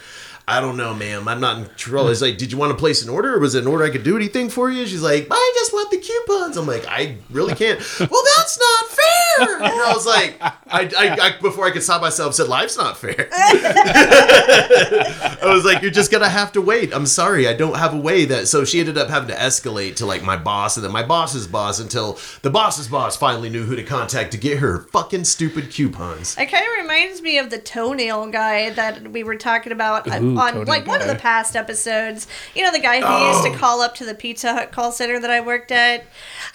I 0.46 0.61
don't 0.61 0.76
know, 0.76 0.93
ma'am. 0.93 1.28
I'm 1.28 1.40
not 1.40 1.58
in 1.58 1.64
control. 1.64 2.08
It's 2.08 2.20
like, 2.20 2.37
did 2.37 2.52
you 2.52 2.58
want 2.58 2.72
to 2.72 2.76
place 2.76 3.02
an 3.02 3.08
order, 3.08 3.37
or 3.37 3.38
was 3.38 3.55
it 3.55 3.62
an 3.62 3.69
order 3.69 3.84
I 3.84 3.90
could 3.90 4.02
do 4.02 4.17
anything 4.17 4.50
for 4.50 4.70
you? 4.70 4.87
She's 4.87 5.00
like, 5.00 5.28
I 5.31 5.52
just 5.55 5.73
want 5.73 5.90
the 5.90 5.99
coupons. 5.99 6.58
I'm 6.58 6.66
like, 6.66 6.84
I 6.88 7.16
really 7.31 7.55
can't. 7.55 7.78
well, 8.00 8.23
that's 8.37 8.58
not 8.58 8.87
fair. 8.90 9.19
And 9.40 9.64
I 9.64 9.92
was 9.94 10.06
like, 10.06 10.37
I, 10.40 10.52
I, 10.96 11.19
I 11.20 11.40
before 11.40 11.66
I 11.66 11.70
could 11.70 11.82
stop 11.82 12.00
myself, 12.00 12.34
said, 12.34 12.48
life's 12.48 12.76
not 12.76 12.96
fair. 12.98 13.28
I 13.32 15.38
was 15.44 15.64
like, 15.64 15.82
you're 15.82 15.90
just 15.90 16.10
gonna 16.10 16.28
have 16.28 16.52
to 16.52 16.60
wait. 16.60 16.94
I'm 16.94 17.06
sorry, 17.06 17.48
I 17.48 17.52
don't 17.54 17.76
have 17.76 17.94
a 17.94 17.98
way 17.98 18.25
that. 18.26 18.48
So 18.48 18.64
she 18.64 18.81
ended 18.81 18.98
up 18.98 19.08
having 19.08 19.28
to 19.28 19.34
escalate 19.34 19.96
to 19.96 20.06
like 20.06 20.22
my 20.22 20.37
boss, 20.37 20.76
and 20.76 20.84
then 20.84 20.92
my 20.92 21.02
boss's 21.02 21.46
boss, 21.46 21.81
until 21.81 22.19
the 22.42 22.50
boss's 22.50 22.88
boss 22.88 23.16
finally 23.16 23.50
knew 23.50 23.64
who 23.64 23.76
to 23.76 23.82
contact 23.82 24.32
to 24.32 24.38
get 24.38 24.58
her 24.58 24.81
fucking 24.92 25.25
stupid 25.25 25.70
coupons. 25.70 26.37
It 26.38 26.46
kind 26.46 26.64
of 26.64 26.82
reminds 26.82 27.22
me 27.22 27.38
of 27.38 27.50
the 27.50 27.58
toenail 27.58 28.31
guy 28.31 28.70
that 28.70 29.10
we 29.12 29.22
were 29.22 29.37
talking 29.37 29.72
about 29.72 30.08
uh, 30.08 30.20
Ooh, 30.22 30.38
on 30.38 30.52
toenail 30.52 30.66
like 30.66 30.87
one 30.87 31.00
of 31.00 31.08
the 31.08 31.14
past 31.16 31.56
episodes. 31.56 32.26
You 32.54 32.64
know, 32.64 32.72
the 32.72 32.81
guy 32.81 33.00
who 33.00 33.26
used 33.28 33.40
Oh. 33.46 33.52
to 33.52 33.58
call 33.58 33.81
up 33.81 33.94
to 33.96 34.04
the 34.04 34.14
Pizza 34.14 34.52
Hut 34.52 34.72
call 34.72 34.92
center 34.92 35.19
that 35.20 35.31
I 35.31 35.40
worked 35.40 35.70
at. 35.72 36.04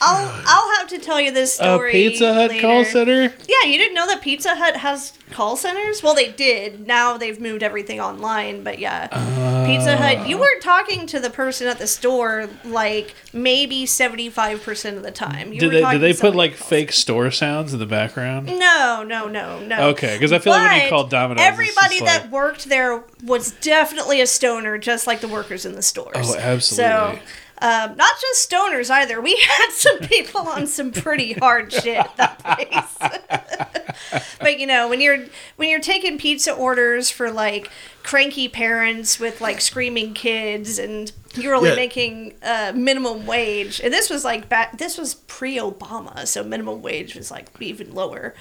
I'll 0.01 0.43
I'll 0.45 0.77
have 0.77 0.87
to 0.89 0.99
tell 0.99 1.19
you 1.19 1.31
this 1.31 1.59
A 1.59 1.63
story. 1.63 1.91
Pizza 1.91 2.33
Hut 2.33 2.51
call 2.59 2.74
later. 2.79 2.89
center? 2.89 3.21
Yeah, 3.47 3.69
you 3.69 3.77
didn't 3.77 3.95
know 3.95 4.07
that 4.07 4.21
Pizza 4.21 4.55
Hut 4.55 4.77
has 4.77 5.13
call 5.31 5.55
centers? 5.57 6.03
Well, 6.03 6.13
they 6.15 6.31
did. 6.31 6.85
Now 6.85 7.17
they've 7.17 7.39
moved 7.39 7.63
everything 7.63 7.99
online, 7.99 8.63
but 8.63 8.79
yeah. 8.79 9.07
Pizza 9.65 9.97
Hut, 9.97 10.27
you 10.27 10.37
weren't 10.37 10.61
talking 10.61 11.07
to 11.07 11.19
the 11.19 11.29
person 11.29 11.67
at 11.67 11.79
the 11.79 11.87
store 11.87 12.47
like 12.63 13.15
maybe 13.33 13.85
75% 13.85 14.97
of 14.97 15.03
the 15.03 15.11
time. 15.11 15.51
You 15.53 15.59
Did 15.59 15.71
they 15.71 15.91
did 15.91 16.01
they 16.01 16.13
put 16.13 16.35
like 16.35 16.53
fake 16.53 16.91
store 16.91 17.31
sounds 17.31 17.73
in 17.73 17.79
the 17.79 17.85
background? 17.85 18.47
No, 18.47 19.03
no, 19.07 19.27
no, 19.27 19.59
no. 19.59 19.89
Okay, 19.89 20.15
because 20.15 20.31
I 20.31 20.39
feel 20.39 20.53
like 20.53 20.69
when 20.71 20.75
you 20.83 20.83
But 20.83 20.89
call 20.89 21.07
Domino's, 21.07 21.43
everybody 21.45 21.99
that 22.01 22.23
like- 22.23 22.31
worked 22.31 22.65
there 22.69 23.03
was 23.23 23.51
definitely 23.51 24.21
a 24.21 24.27
stoner, 24.27 24.77
just 24.77 25.07
like 25.07 25.21
the 25.21 25.27
workers 25.27 25.65
in 25.65 25.73
the 25.73 25.81
stores. 25.81 26.15
Oh, 26.17 26.35
absolutely. 26.37 27.17
So, 27.19 27.19
um, 27.61 27.95
not 27.95 28.15
just 28.19 28.49
stoners 28.49 28.89
either. 28.89 29.21
We 29.21 29.35
had 29.35 29.69
some 29.71 29.99
people 29.99 30.41
on 30.41 30.67
some 30.67 30.91
pretty 30.91 31.33
hard 31.33 31.71
shit 31.71 31.97
at 31.97 32.17
that 32.17 32.39
place. 32.39 34.21
but 34.39 34.59
you 34.59 34.67
know, 34.67 34.89
when 34.89 35.01
you're 35.01 35.25
when 35.55 35.69
you're 35.69 35.79
taking 35.79 36.17
pizza 36.17 36.53
orders 36.53 37.09
for 37.09 37.31
like 37.31 37.69
cranky 38.05 38.47
parents 38.47 39.19
with 39.19 39.41
like 39.41 39.59
screaming 39.59 40.13
kids 40.13 40.77
and 40.79 41.11
you're 41.33 41.55
only 41.55 41.69
Yeah. 41.69 41.75
making 41.75 42.33
uh, 42.43 42.71
minimum 42.75 43.25
wage 43.25 43.81
and 43.83 43.91
this 43.93 44.09
was 44.09 44.23
like 44.23 44.47
back 44.47 44.77
this 44.77 44.97
was 44.97 45.15
pre-obama 45.15 46.25
so 46.27 46.43
minimum 46.43 46.81
wage 46.81 47.15
was 47.15 47.29
like 47.31 47.49
even 47.59 47.93
lower 47.93 48.33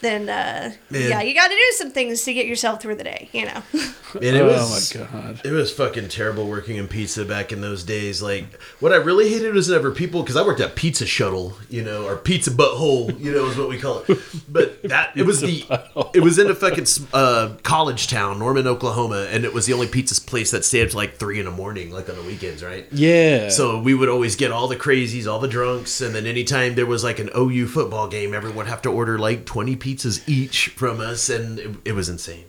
then 0.00 0.28
uh, 0.28 0.72
yeah 0.90 1.20
you 1.22 1.34
got 1.34 1.48
to 1.48 1.54
do 1.54 1.72
some 1.76 1.90
things 1.90 2.24
to 2.24 2.32
get 2.32 2.46
yourself 2.46 2.80
through 2.80 2.96
the 2.96 3.04
day 3.04 3.28
you 3.32 3.44
know 3.44 3.62
Man, 4.14 4.34
it 4.34 4.40
oh 4.40 4.46
was, 4.46 4.94
my 4.96 5.04
god. 5.06 5.40
It 5.44 5.52
was 5.52 5.72
fucking 5.72 6.08
terrible 6.08 6.48
working 6.48 6.76
in 6.78 6.88
pizza 6.88 7.24
back 7.24 7.52
in 7.52 7.60
those 7.60 7.84
days. 7.84 8.20
Like, 8.20 8.60
what 8.80 8.92
I 8.92 8.96
really 8.96 9.28
hated 9.28 9.54
was 9.54 9.68
whenever 9.68 9.92
people, 9.92 10.22
because 10.22 10.34
I 10.34 10.44
worked 10.44 10.58
at 10.58 10.74
Pizza 10.74 11.06
Shuttle, 11.06 11.56
you 11.68 11.84
know, 11.84 12.06
or 12.06 12.16
Pizza 12.16 12.50
Butthole, 12.50 13.16
you 13.20 13.30
know, 13.32 13.46
is 13.46 13.56
what 13.56 13.68
we 13.68 13.78
call 13.78 14.02
it. 14.08 14.18
But 14.48 14.82
that 14.82 15.12
it 15.16 15.22
was 15.22 15.40
the, 15.40 15.60
Butthole. 15.60 16.10
it 16.16 16.24
was 16.24 16.40
in 16.40 16.50
a 16.50 16.56
fucking 16.56 16.86
uh, 17.14 17.54
college 17.62 18.08
town, 18.08 18.40
Norman, 18.40 18.66
Oklahoma, 18.66 19.09
and 19.12 19.44
it 19.44 19.52
was 19.52 19.66
the 19.66 19.72
only 19.72 19.86
pizza 19.86 20.20
place 20.20 20.50
that 20.50 20.64
stayed 20.64 20.84
up 20.84 20.90
to 20.90 20.96
like 20.96 21.16
three 21.16 21.38
in 21.38 21.44
the 21.44 21.50
morning, 21.50 21.90
like 21.90 22.08
on 22.08 22.16
the 22.16 22.22
weekends, 22.22 22.62
right? 22.62 22.86
Yeah. 22.92 23.48
So 23.48 23.80
we 23.80 23.94
would 23.94 24.08
always 24.08 24.36
get 24.36 24.50
all 24.50 24.68
the 24.68 24.76
crazies, 24.76 25.30
all 25.30 25.38
the 25.38 25.48
drunks, 25.48 26.00
and 26.00 26.14
then 26.14 26.26
anytime 26.26 26.74
there 26.74 26.86
was 26.86 27.04
like 27.04 27.18
an 27.18 27.30
OU 27.36 27.66
football 27.68 28.08
game, 28.08 28.34
everyone 28.34 28.58
would 28.58 28.66
have 28.68 28.82
to 28.82 28.90
order 28.90 29.18
like 29.18 29.44
20 29.44 29.76
pizzas 29.76 30.28
each 30.28 30.68
from 30.68 31.00
us, 31.00 31.28
and 31.28 31.58
it, 31.58 31.76
it 31.86 31.92
was 31.92 32.08
insane. 32.08 32.44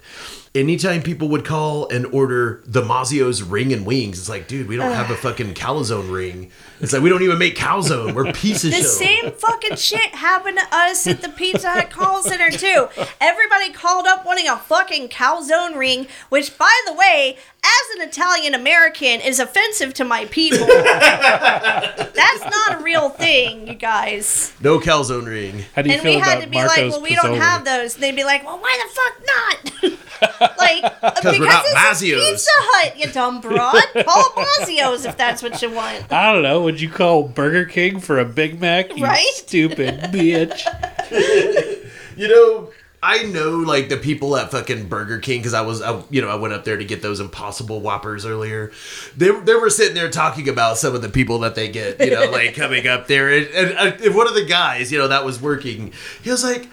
Anytime 0.54 1.02
people 1.02 1.30
would 1.30 1.46
call 1.46 1.88
and 1.90 2.06
order 2.08 2.62
the 2.66 2.82
Mazzio's 2.82 3.42
ring 3.42 3.72
and 3.72 3.86
wings, 3.86 4.20
it's 4.20 4.30
like, 4.30 4.48
dude, 4.48 4.68
we 4.68 4.76
don't 4.76 4.92
have 4.92 5.10
a 5.10 5.16
fucking 5.16 5.54
calzone 5.54 6.12
ring. 6.12 6.52
It's 6.82 6.94
like 6.94 7.02
we 7.02 7.10
don't 7.10 7.22
even 7.22 7.38
make 7.38 7.56
calzone. 7.56 8.14
We're 8.14 8.32
pieces. 8.34 8.76
the 8.76 8.84
same 8.84 9.32
fucking 9.32 9.76
shit 9.78 10.16
happened 10.16 10.58
to 10.58 10.76
us 10.76 11.06
at 11.08 11.22
the 11.22 11.30
pizza 11.30 11.70
hut 11.72 11.90
call 11.90 12.22
center 12.24 12.50
too 12.50 12.88
everybody 13.20 13.72
called 13.72 14.06
up 14.08 14.26
wanting 14.26 14.48
a 14.48 14.58
fucking 14.58 15.10
calzone 15.10 15.76
ring 15.78 16.08
which 16.30 16.58
by 16.58 16.74
the 16.86 16.94
way 16.94 17.38
as 17.64 17.96
an 17.98 18.08
italian 18.08 18.54
american 18.54 19.22
is 19.22 19.40
offensive 19.40 19.94
to 19.94 20.04
my 20.04 20.26
people 20.26 20.66
that's 20.68 22.44
not 22.46 22.80
a 22.80 22.84
real 22.84 23.10
thing 23.10 23.68
you 23.68 23.74
guys 23.76 24.54
No 24.62 24.80
calzone 24.80 25.26
ring. 25.28 25.64
How 25.76 25.82
do 25.82 25.90
you 25.90 25.96
and 25.96 26.04
feel 26.04 26.14
we 26.16 26.20
had 26.20 26.38
about 26.38 26.44
to 26.44 26.50
be 26.50 26.58
Marco's 26.58 26.78
like, 26.78 26.92
well, 26.92 27.02
we 27.02 27.16
don't 27.16 27.36
Pizzoli? 27.36 27.40
have 27.40 27.66
those. 27.66 27.96
And 27.96 28.04
they'd 28.04 28.16
be 28.16 28.24
like, 28.24 28.46
well, 28.46 28.60
why 28.60 28.78
the 28.84 28.94
fuck 28.94 29.92
not? 29.92 30.58
like, 30.58 30.84
because 31.16 31.40
we're 31.40 31.46
not 31.48 31.64
it's 31.66 31.74
Mazzio's. 32.04 32.30
Pizza 32.30 32.50
Hut, 32.56 33.00
you 33.00 33.08
dumb 33.12 33.42
broad. 33.42 33.82
Call 34.06 34.24
Mazzio's 34.36 35.06
if 35.06 35.18
that's 35.18 35.42
what 35.42 35.62
you 35.62 35.72
want. 35.72 36.12
I 36.12 36.32
don't 36.34 36.44
know. 36.44 36.62
Would 36.72 36.80
you 36.80 36.90
call 36.90 37.24
Burger 37.24 37.66
King 37.66 38.00
for 38.00 38.18
a 38.18 38.24
Big 38.24 38.62
Mac? 38.62 38.96
You 38.96 39.04
Right? 39.04 39.28
Stupid 39.34 40.00
bitch. 40.04 40.66
You 42.18 42.28
know, 42.28 42.72
I 43.02 43.24
know 43.24 43.52
like 43.52 43.88
the 43.88 43.96
people 43.96 44.36
at 44.36 44.52
fucking 44.52 44.90
Burger 44.90 45.20
King 45.20 45.40
because 45.40 45.54
I 45.54 45.62
was, 45.62 45.82
I, 45.82 46.04
you 46.10 46.22
know, 46.22 46.28
I 46.28 46.36
went 46.36 46.54
up 46.54 46.66
there 46.66 46.76
to 46.76 46.84
get 46.84 47.02
those 47.02 47.22
Impossible 47.22 47.80
Whoppers 47.80 48.26
earlier. 48.26 48.72
They 49.16 49.32
they 49.32 49.56
were 49.56 49.70
sitting 49.70 49.96
there 49.96 50.10
talking 50.10 50.50
about 50.50 50.78
some 50.78 50.94
of 50.94 51.02
the 51.02 51.10
people 51.10 51.40
that 51.40 51.56
they 51.56 51.70
get, 51.70 52.00
you 52.02 52.12
know, 52.12 52.30
like 52.30 52.54
coming 52.56 52.88
up 52.88 53.08
there, 53.08 53.32
and, 53.32 53.48
and, 53.48 54.02
and 54.02 54.14
one 54.14 54.28
of 54.28 54.36
the 54.36 54.46
guys, 54.46 54.92
you 54.92 55.00
know, 55.00 55.08
that 55.08 55.26
was 55.26 55.42
working, 55.42 55.94
he 56.22 56.30
was 56.30 56.44
like. 56.44 56.68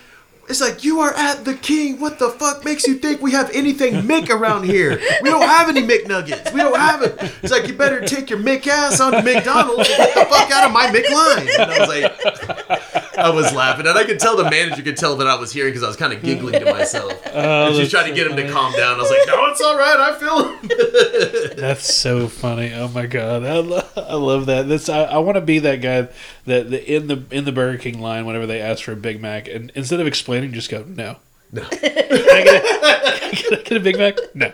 It's 0.48 0.60
like 0.60 0.82
you 0.82 1.00
are 1.00 1.12
at 1.14 1.44
the 1.44 1.54
king. 1.54 2.00
What 2.00 2.18
the 2.18 2.30
fuck 2.30 2.64
makes 2.64 2.86
you 2.86 2.94
think 2.94 3.20
we 3.20 3.32
have 3.32 3.50
anything 3.52 3.94
Mick 4.02 4.30
around 4.30 4.64
here? 4.64 5.00
We 5.22 5.30
don't 5.30 5.46
have 5.46 5.68
any 5.68 5.82
McNuggets. 5.82 6.52
We 6.52 6.60
don't 6.60 6.78
have 6.78 7.02
it. 7.02 7.16
It's 7.42 7.52
like 7.52 7.68
you 7.68 7.74
better 7.74 8.00
take 8.00 8.30
your 8.30 8.38
Mick 8.38 8.66
ass 8.66 9.00
on 9.00 9.12
to 9.12 9.22
McDonald's 9.22 9.88
and 9.88 9.98
get 9.98 10.14
the 10.14 10.24
fuck 10.24 10.50
out 10.50 10.64
of 10.64 10.72
my 10.72 10.86
McLine. 10.86 11.48
And 11.58 11.70
I 11.70 11.78
was 11.78 11.88
like, 11.88 13.07
I 13.18 13.30
was 13.30 13.52
laughing, 13.52 13.86
and 13.86 13.98
I 13.98 14.04
could 14.04 14.18
tell 14.20 14.36
the 14.36 14.44
manager 14.50 14.82
could 14.82 14.96
tell 14.96 15.16
that 15.16 15.26
I 15.26 15.34
was 15.34 15.52
hearing 15.52 15.70
because 15.72 15.82
I 15.82 15.88
was 15.88 15.96
kind 15.96 16.12
of 16.12 16.22
giggling 16.22 16.60
to 16.60 16.72
myself. 16.72 17.12
Oh, 17.38 17.68
and 17.68 17.76
she's 17.76 17.90
trying 17.90 18.08
to 18.08 18.14
get 18.14 18.26
him 18.26 18.36
to 18.36 18.50
calm 18.50 18.72
down. 18.72 18.96
I 18.96 19.02
was 19.02 19.10
like, 19.10 19.20
"No, 19.26 19.46
it's 19.46 19.60
all 19.60 19.76
right. 19.76 20.00
I 20.00 20.18
feel. 20.18 21.56
That's 21.62 21.94
so 21.94 22.26
funny. 22.26 22.72
Oh 22.74 22.88
my 22.88 23.06
god, 23.06 23.44
I, 23.44 23.58
lo- 23.58 23.86
I 23.96 24.14
love 24.14 24.46
that. 24.46 24.66
This 24.66 24.88
I, 24.88 25.02
I 25.02 25.18
want 25.18 25.36
to 25.36 25.40
be 25.40 25.58
that 25.60 25.76
guy 25.76 26.08
that 26.46 26.70
the, 26.70 26.96
in 26.96 27.06
the 27.06 27.22
in 27.30 27.44
the 27.44 27.52
Burger 27.52 27.78
King 27.78 28.00
line 28.00 28.26
whenever 28.26 28.46
they 28.46 28.60
ask 28.60 28.82
for 28.82 28.92
a 28.92 28.96
Big 28.96 29.20
Mac, 29.20 29.46
and 29.46 29.70
instead 29.74 30.00
of 30.00 30.06
explaining, 30.06 30.52
just 30.52 30.70
go 30.70 30.82
no. 30.84 31.16
No. 31.52 31.62
Can 31.70 31.78
I 31.82 32.42
get 32.44 32.64
a, 32.64 33.36
can 33.36 33.58
I 33.58 33.62
get 33.62 33.76
a 33.76 33.80
Big 33.80 33.98
Mac? 33.98 34.16
No. 34.34 34.52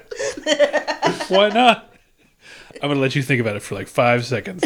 Why 1.29 1.49
not? 1.49 1.91
I'm 2.83 2.89
gonna 2.91 3.01
let 3.01 3.15
you 3.15 3.23
think 3.23 3.41
about 3.41 3.57
it 3.57 3.63
for 3.63 3.75
like 3.77 3.89
five 3.89 4.27
seconds. 4.27 4.63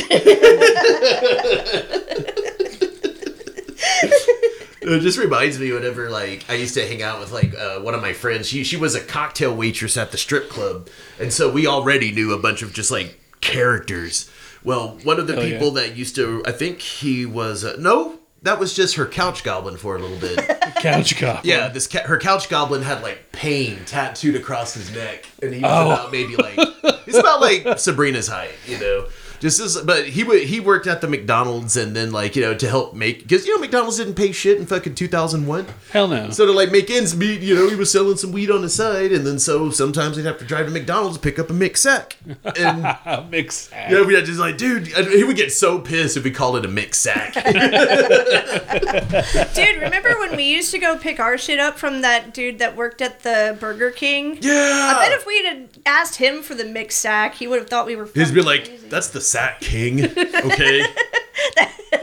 It 4.80 5.00
just 5.00 5.18
reminds 5.18 5.58
me 5.58 5.72
whenever 5.72 6.08
like 6.08 6.44
I 6.48 6.54
used 6.54 6.74
to 6.74 6.86
hang 6.86 7.02
out 7.02 7.18
with 7.20 7.32
like 7.32 7.54
uh, 7.56 7.80
one 7.80 7.94
of 7.94 8.00
my 8.00 8.12
friends. 8.12 8.48
She 8.48 8.62
she 8.64 8.76
was 8.76 8.94
a 8.94 9.00
cocktail 9.00 9.54
waitress 9.54 9.96
at 9.96 10.12
the 10.12 10.16
strip 10.18 10.48
club, 10.48 10.88
and 11.20 11.32
so 11.32 11.50
we 11.50 11.66
already 11.66 12.12
knew 12.12 12.32
a 12.32 12.38
bunch 12.38 12.62
of 12.62 12.72
just 12.72 12.90
like 12.90 13.18
characters. 13.40 14.30
Well, 14.64 14.98
one 15.04 15.18
of 15.18 15.26
the 15.26 15.34
Hell 15.34 15.44
yeah. 15.44 15.50
people 15.52 15.70
that 15.72 15.96
used 15.96 16.14
to, 16.16 16.42
I 16.46 16.52
think 16.52 16.80
he 16.80 17.26
was 17.26 17.64
uh, 17.64 17.76
no, 17.78 18.18
that 18.42 18.58
was 18.60 18.72
just 18.74 18.94
her 18.94 19.06
couch 19.06 19.42
goblin 19.44 19.76
for 19.76 19.96
a 19.96 19.98
little 19.98 20.18
bit. 20.18 20.38
Couch 20.78 21.16
cop. 21.18 21.44
yeah, 21.44 21.66
this 21.68 21.88
ca- 21.88 22.04
her 22.06 22.18
couch 22.18 22.48
goblin 22.48 22.82
had 22.82 23.02
like 23.02 23.32
pain 23.32 23.78
tattooed 23.84 24.36
across 24.36 24.74
his 24.74 24.94
neck, 24.94 25.26
and 25.42 25.52
he 25.52 25.60
was 25.60 25.70
Oh. 25.72 25.90
about 25.92 26.12
maybe 26.12 26.36
like 26.36 26.56
he's 27.04 27.16
about 27.16 27.40
like 27.40 27.78
Sabrina's 27.80 28.28
height, 28.28 28.52
you 28.66 28.78
know. 28.78 29.06
Just 29.40 29.60
as, 29.60 29.80
but 29.82 30.08
he 30.08 30.24
would 30.24 30.42
he 30.42 30.60
worked 30.60 30.86
at 30.86 31.00
the 31.00 31.08
McDonald's 31.08 31.76
and 31.76 31.94
then 31.94 32.12
like 32.12 32.36
you 32.36 32.42
know 32.42 32.54
to 32.54 32.68
help 32.68 32.94
make 32.94 33.22
because 33.22 33.46
you 33.46 33.54
know 33.54 33.60
McDonald's 33.60 33.98
didn't 33.98 34.14
pay 34.14 34.32
shit 34.32 34.58
in 34.58 34.66
fucking 34.66 34.94
two 34.94 35.08
thousand 35.08 35.46
one. 35.46 35.66
Hell 35.92 36.08
no. 36.08 36.30
So 36.30 36.46
to 36.46 36.52
like 36.52 36.72
make 36.72 36.90
ends 36.90 37.16
meet, 37.16 37.40
you 37.40 37.54
know, 37.54 37.68
he 37.68 37.76
was 37.76 37.90
selling 37.90 38.16
some 38.16 38.32
weed 38.32 38.50
on 38.50 38.62
the 38.62 38.68
side, 38.68 39.12
and 39.12 39.26
then 39.26 39.38
so 39.38 39.70
sometimes 39.70 40.16
he'd 40.16 40.26
have 40.26 40.38
to 40.38 40.44
drive 40.44 40.66
to 40.66 40.72
McDonald's 40.72 41.16
to 41.16 41.22
pick 41.22 41.38
up 41.38 41.50
a 41.50 41.52
mix 41.52 41.82
sack. 41.82 42.16
And 42.56 43.28
Mix. 43.30 43.54
Sack. 43.68 43.90
Yeah, 43.90 44.04
we 44.04 44.14
had 44.14 44.24
just 44.24 44.40
like, 44.40 44.58
dude, 44.58 44.86
he 44.88 45.24
would 45.24 45.36
get 45.36 45.52
so 45.52 45.78
pissed 45.78 46.16
if 46.16 46.24
we 46.24 46.30
called 46.30 46.56
it 46.56 46.64
a 46.64 46.68
mix 46.68 46.98
sack. 46.98 47.34
Dude, 49.54 49.80
remember 49.80 50.18
when 50.18 50.36
we 50.36 50.44
used 50.44 50.70
to 50.72 50.78
go 50.78 50.96
pick 50.98 51.20
our 51.20 51.38
shit 51.38 51.58
up 51.58 51.78
from 51.78 52.02
that 52.02 52.34
dude 52.34 52.58
that 52.58 52.76
worked 52.76 53.00
at 53.02 53.22
the 53.22 53.56
Burger 53.60 53.90
King? 53.90 54.38
yeah, 54.40 54.92
I 54.94 55.08
bet 55.08 55.18
if 55.18 55.26
we 55.26 55.44
had 55.44 55.68
asked 55.86 56.16
him 56.16 56.42
for 56.42 56.54
the 56.54 56.64
mix 56.64 56.96
sack, 56.96 57.34
he 57.34 57.46
would 57.46 57.58
have 57.58 57.68
thought 57.68 57.86
we 57.86 57.96
were. 57.96 58.06
He'd 58.06 58.34
be 58.34 58.42
like, 58.42 58.66
crazy. 58.66 58.88
that's 58.88 59.08
the 59.08 59.20
sack 59.28 59.60
king, 59.60 60.04
okay, 60.04 60.84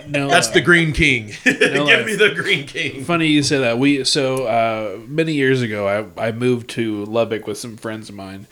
No, 0.08 0.28
that's 0.28 0.50
uh, 0.50 0.52
the 0.54 0.62
green 0.62 0.94
king. 0.94 1.32
Give 1.44 1.60
life. 1.84 2.06
me 2.06 2.16
the 2.16 2.32
green 2.36 2.68
king. 2.68 3.04
Funny 3.04 3.28
you 3.28 3.42
say 3.44 3.58
that. 3.60 3.80
We 3.80 4.04
so 4.04 4.46
uh, 4.46 5.00
many 5.08 5.34
years 5.34 5.62
ago, 5.64 5.88
I, 6.18 6.28
I 6.28 6.32
moved 6.32 6.70
to 6.72 7.06
Lubbock 7.06 7.48
with 7.48 7.58
some 7.58 7.76
friends 7.76 8.10
of 8.10 8.16
mine, 8.16 8.46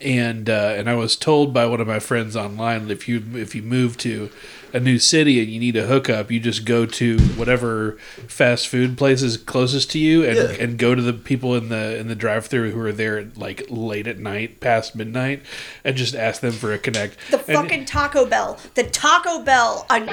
and 0.00 0.48
uh, 0.50 0.74
and 0.76 0.88
I 0.88 0.94
was 0.96 1.16
told 1.16 1.54
by 1.54 1.64
one 1.66 1.80
of 1.80 1.86
my 1.86 1.98
friends 1.98 2.36
online 2.36 2.88
that 2.88 2.92
if 2.92 3.08
you 3.08 3.22
if 3.34 3.54
you 3.54 3.62
move 3.62 3.96
to 3.98 4.30
a 4.74 4.80
new 4.80 4.98
city 4.98 5.40
and 5.40 5.48
you 5.48 5.58
need 5.58 5.76
a 5.76 5.86
hookup, 5.86 6.30
you 6.30 6.38
just 6.40 6.66
go 6.66 6.84
to 6.84 7.18
whatever 7.36 7.92
fast 8.26 8.68
food 8.68 8.98
place 8.98 9.22
is 9.22 9.38
closest 9.38 9.90
to 9.92 9.98
you, 9.98 10.24
and, 10.26 10.36
Yeah. 10.36 10.62
and 10.62 10.78
go 10.78 10.94
to 10.94 11.00
the 11.00 11.14
people 11.14 11.54
in 11.54 11.70
the 11.70 11.96
in 11.96 12.08
the 12.08 12.14
drive 12.14 12.46
through 12.46 12.72
who 12.72 12.80
are 12.80 12.92
there 12.92 13.24
like 13.34 13.62
late 13.70 14.06
at 14.06 14.18
night, 14.18 14.60
past 14.60 14.94
midnight, 14.94 15.42
and 15.84 15.96
just 15.96 16.14
ask 16.14 16.42
them 16.42 16.52
for 16.52 16.72
a 16.72 16.78
connect. 16.78 17.16
the 17.30 17.38
And- 17.38 17.46
fucking 17.46 17.84
Taco 17.86 18.26
Bell. 18.26 18.58
The 18.74 18.84
Taco 18.84 19.42
Bell 19.42 19.86
on. 19.88 20.10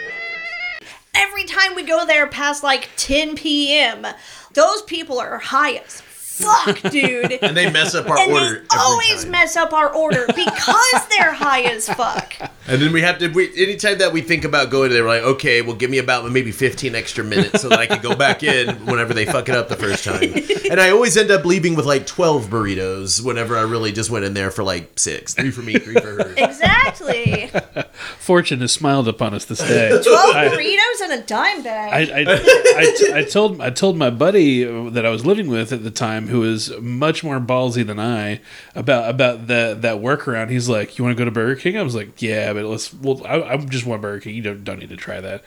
Every 1.14 1.46
time 1.46 1.76
we 1.76 1.84
go 1.84 2.06
there 2.06 2.28
past 2.28 2.64
like 2.64 2.90
10 2.98 3.36
p.m., 3.36 4.06
those 4.54 4.82
people 4.84 5.20
are 5.20 5.38
high 5.38 5.76
as 5.76 6.02
fuck, 6.36 6.82
dude. 6.92 7.32
And 7.42 7.56
they 7.56 7.70
mess 7.72 7.96
up 7.96 8.10
our 8.10 8.18
and 8.18 8.32
order. 8.32 8.46
they 8.46 8.52
every 8.56 8.68
always 8.80 9.24
time. 9.24 9.32
mess 9.32 9.56
up 9.56 9.74
our 9.74 9.94
order 9.94 10.26
because 10.28 11.08
they're 11.18 11.34
high 11.34 11.62
as 11.64 11.88
fuck. 11.90 12.34
And 12.68 12.82
then 12.82 12.92
we 12.92 13.02
have 13.02 13.20
to. 13.20 13.28
We, 13.30 13.52
anytime 13.62 14.00
that 14.00 14.12
we 14.12 14.22
think 14.22 14.44
about 14.44 14.70
going 14.72 14.90
there, 14.92 15.04
we're 15.04 15.10
like, 15.10 15.24
okay, 15.24 15.62
well, 15.62 15.76
give 15.76 15.90
me 15.92 16.00
about 16.00 16.30
maybe 16.32 16.52
fifteen 16.52 16.96
extra 16.96 17.24
minutes 17.24 17.62
so 17.62 17.70
that 17.70 17.80
I 17.80 17.86
can 17.86 18.02
go 18.02 18.16
back 18.16 18.42
in 18.44 18.86
whenever 18.86 19.14
they 19.14 19.26
fuck 19.26 19.50
it 19.50 19.56
up 19.56 19.70
the 19.70 19.76
first 19.76 20.04
time. 20.04 20.34
And 20.72 20.82
I 20.82 20.90
always 20.90 21.16
end 21.16 21.30
up 21.32 21.46
leaving 21.46 21.76
with 21.76 21.86
like 21.86 22.06
twelve 22.08 22.46
burritos 22.48 23.24
whenever 23.24 23.56
I 23.56 23.62
really 23.62 23.92
just 23.92 24.10
went 24.10 24.26
in 24.26 24.34
there 24.34 24.50
for 24.52 24.64
like 24.64 24.98
six, 24.98 25.34
three 25.36 25.52
for 25.52 25.62
me, 25.62 25.74
three 25.78 25.94
for 25.96 26.24
her. 26.24 26.34
Exactly. 26.38 27.52
Fortune 28.20 28.62
has 28.62 28.72
smiled 28.72 29.08
upon 29.08 29.34
us 29.34 29.46
this 29.46 29.60
day. 29.60 29.90
12 30.04 30.36
I- 30.36 30.48
burritos 30.50 31.04
and 31.04 31.22
a 31.22 31.26
dime 31.26 31.64
bag. 31.64 32.10
I, 32.12 32.20
I, 32.20 32.80
I, 32.80 32.96
t- 32.98 33.14
I 33.14 33.24
told 33.24 33.62
I 33.62 33.70
told 33.70 33.98
my 33.98 34.10
buddy 34.10 34.64
that 34.90 35.06
I 35.06 35.10
was 35.10 35.26
living 35.26 35.48
with 35.48 35.72
at 35.72 35.84
the 35.84 35.92
time, 35.92 36.25
who 36.28 36.42
was 36.42 36.72
much 36.80 37.24
more 37.24 37.40
ballsy 37.40 37.86
than 37.86 38.00
I, 38.00 38.42
about 38.74 39.10
about 39.10 39.48
that 39.48 39.82
that 39.82 39.98
workaround. 39.98 40.50
He's 40.50 40.70
like, 40.70 40.98
"You 40.98 41.04
want 41.04 41.18
to 41.18 41.22
go 41.22 41.26
to 41.26 41.32
Burger 41.32 41.56
King?" 41.60 41.78
I 41.78 41.82
was 41.82 41.96
like, 41.96 42.22
"Yeah, 42.22 42.54
but 42.54 42.66
let's." 42.66 42.94
Well, 42.94 43.22
I, 43.26 43.42
I'm 43.42 43.70
just 43.70 43.86
one 43.86 44.02
Burger 44.02 44.22
King. 44.22 44.36
You 44.36 44.42
don't 44.42 44.64
don't 44.64 44.80
need 44.80 44.90
to 44.90 44.98
try 44.98 45.22
that. 45.22 45.44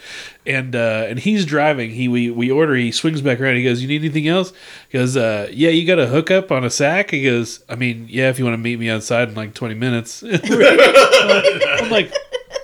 And 0.47 0.75
uh, 0.75 1.07
and 1.09 1.19
he's 1.19 1.45
driving. 1.45 1.91
He 1.91 2.09
we 2.09 2.31
we 2.31 2.51
order. 2.51 2.75
He 2.75 2.93
swings 2.93 3.21
back 3.21 3.41
around. 3.41 3.57
He 3.57 3.65
goes, 3.65 3.83
"You 3.83 3.89
need 3.89 4.03
anything 4.03 4.29
else?" 4.29 4.53
He 4.89 4.99
goes, 4.99 5.17
uh, 5.17 5.49
"Yeah, 5.53 5.71
you 5.71 5.87
got 5.87 5.99
a 5.99 6.07
hookup 6.07 6.51
on 6.53 6.65
a 6.65 6.71
sack." 6.71 7.11
He 7.11 7.25
goes, 7.25 7.65
"I 7.69 7.75
mean, 7.75 8.07
yeah, 8.09 8.29
if 8.31 8.39
you 8.39 8.45
want 8.45 8.55
to 8.55 8.59
meet 8.59 8.79
me 8.79 8.91
outside 8.91 9.29
in 9.29 9.35
like 9.35 9.55
20 9.55 9.75
minutes." 9.75 10.23
I'm 10.33 11.91
like, 11.91 12.13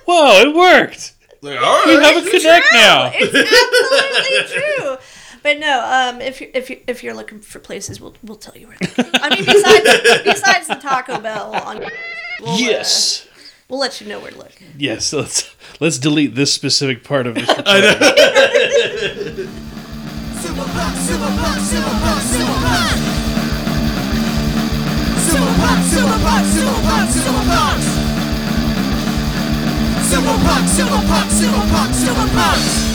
"Whoa, 0.05 0.41
it 0.41 0.55
worked." 0.55 1.13
Like, 1.45 1.61
all 1.61 1.85
We 1.85 1.93
have 1.93 2.25
a 2.25 2.29
connect 2.29 2.65
now. 2.73 3.11
It's 3.13 3.35
absolutely 4.41 4.61
true. 4.61 4.97
But 5.45 5.59
no, 5.59 5.79
um, 5.85 6.21
if 6.21 6.41
you 6.41 6.49
if 6.55 6.71
you 6.71 6.79
if 6.87 7.03
you're 7.03 7.13
looking 7.13 7.39
for 7.39 7.59
places, 7.59 8.01
we'll 8.01 8.15
we'll 8.23 8.35
tell 8.35 8.57
you 8.57 8.65
where. 8.65 8.77
I 9.13 9.29
mean, 9.29 9.45
besides 9.45 10.23
besides 10.23 10.67
the 10.67 10.73
Taco 10.73 11.19
Bell, 11.19 11.53
on 11.53 11.81
we'll, 12.41 12.49
uh, 12.49 12.57
Yes. 12.57 13.27
we'll 13.69 13.79
let 13.79 14.01
you 14.01 14.07
know 14.07 14.19
where 14.19 14.31
to 14.31 14.37
look. 14.39 14.53
Yes, 14.75 15.13
let's 15.13 15.55
let's 15.79 15.99
delete 15.99 16.33
this 16.33 16.51
specific 16.51 17.03
part 17.03 17.27
of 17.27 17.35
this. 17.35 17.45
Silver 17.45 17.61
Silver 20.41 21.53
Silver 21.61 22.17
Silver. 22.25 22.81
Silver 25.29 25.75
Silver 25.93 26.39
Silver 26.55 27.05
Silver. 27.13 27.69
Silver 30.09 30.57
Silver 30.73 31.21
Silver 31.29 31.93
Silver 31.93 32.35
Rock. 32.35 32.94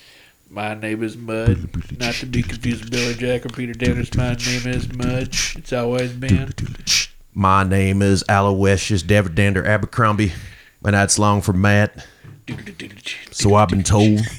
My 0.53 0.73
name 0.73 1.01
is 1.01 1.15
Mud, 1.15 1.69
not 1.97 2.13
to 2.15 2.25
be 2.25 2.43
confused 2.43 2.81
with 2.83 2.91
Billy 2.91 3.13
Jack 3.13 3.45
or 3.45 3.49
Peter 3.49 3.71
Danners. 3.71 4.13
My 4.17 4.33
name 4.33 4.75
is 4.75 4.91
Mud. 4.93 5.29
It's 5.57 5.71
always 5.71 6.11
been. 6.11 6.53
My 7.33 7.63
name 7.63 8.01
is 8.01 8.21
Aloysius 8.27 9.01
Davidander 9.01 9.65
Abercrombie, 9.65 10.33
and 10.83 10.93
that's 10.93 11.17
long 11.17 11.41
for 11.41 11.53
Matt. 11.53 12.05
So 13.31 13.55
I've 13.55 13.69
been 13.69 13.83
told. 13.83 14.19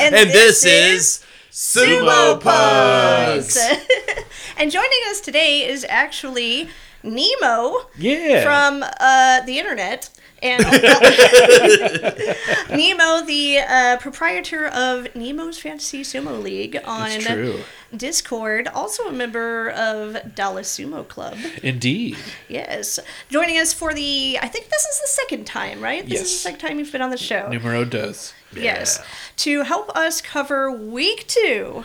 And, 0.00 0.14
And 0.14 0.30
this 0.30 0.64
is 0.64 1.24
Sumo 1.50 2.40
Punx. 2.40 3.58
and 4.56 4.70
joining 4.70 4.98
us 5.08 5.20
today 5.20 5.68
is 5.68 5.84
actually 5.88 6.68
Nemo 7.02 7.74
Yeah. 7.98 8.44
from 8.44 8.84
uh, 9.00 9.40
the 9.46 9.58
internet. 9.58 10.08
And 10.42 10.62
Nemo, 12.70 13.24
the 13.26 13.58
uh, 13.66 13.96
proprietor 13.98 14.66
of 14.68 15.04
Nemo's 15.14 15.58
Fantasy 15.58 16.02
Sumo 16.02 16.42
League 16.42 16.78
on 16.84 17.10
Discord, 17.96 18.68
also 18.68 19.04
a 19.08 19.12
member 19.12 19.70
of 19.70 20.34
Dallas 20.34 20.78
Sumo 20.78 21.06
Club. 21.06 21.36
Indeed. 21.62 22.16
Yes. 22.48 22.98
Joining 23.30 23.58
us 23.58 23.72
for 23.72 23.94
the, 23.94 24.38
I 24.40 24.48
think 24.48 24.68
this 24.68 24.84
is 24.84 25.00
the 25.00 25.08
second 25.22 25.46
time, 25.46 25.80
right? 25.80 26.06
This 26.08 26.20
is 26.20 26.28
Yes. 26.28 26.32
the 26.32 26.38
second 26.38 26.58
time 26.60 26.78
you've 26.78 26.92
been 26.92 27.02
on 27.02 27.10
the 27.10 27.16
show. 27.16 27.48
Numero 27.48 27.84
does. 27.84 28.34
Yes. 28.54 29.00
To 29.38 29.62
help 29.62 29.94
us 29.96 30.20
cover 30.20 30.70
week 30.70 31.26
two 31.26 31.84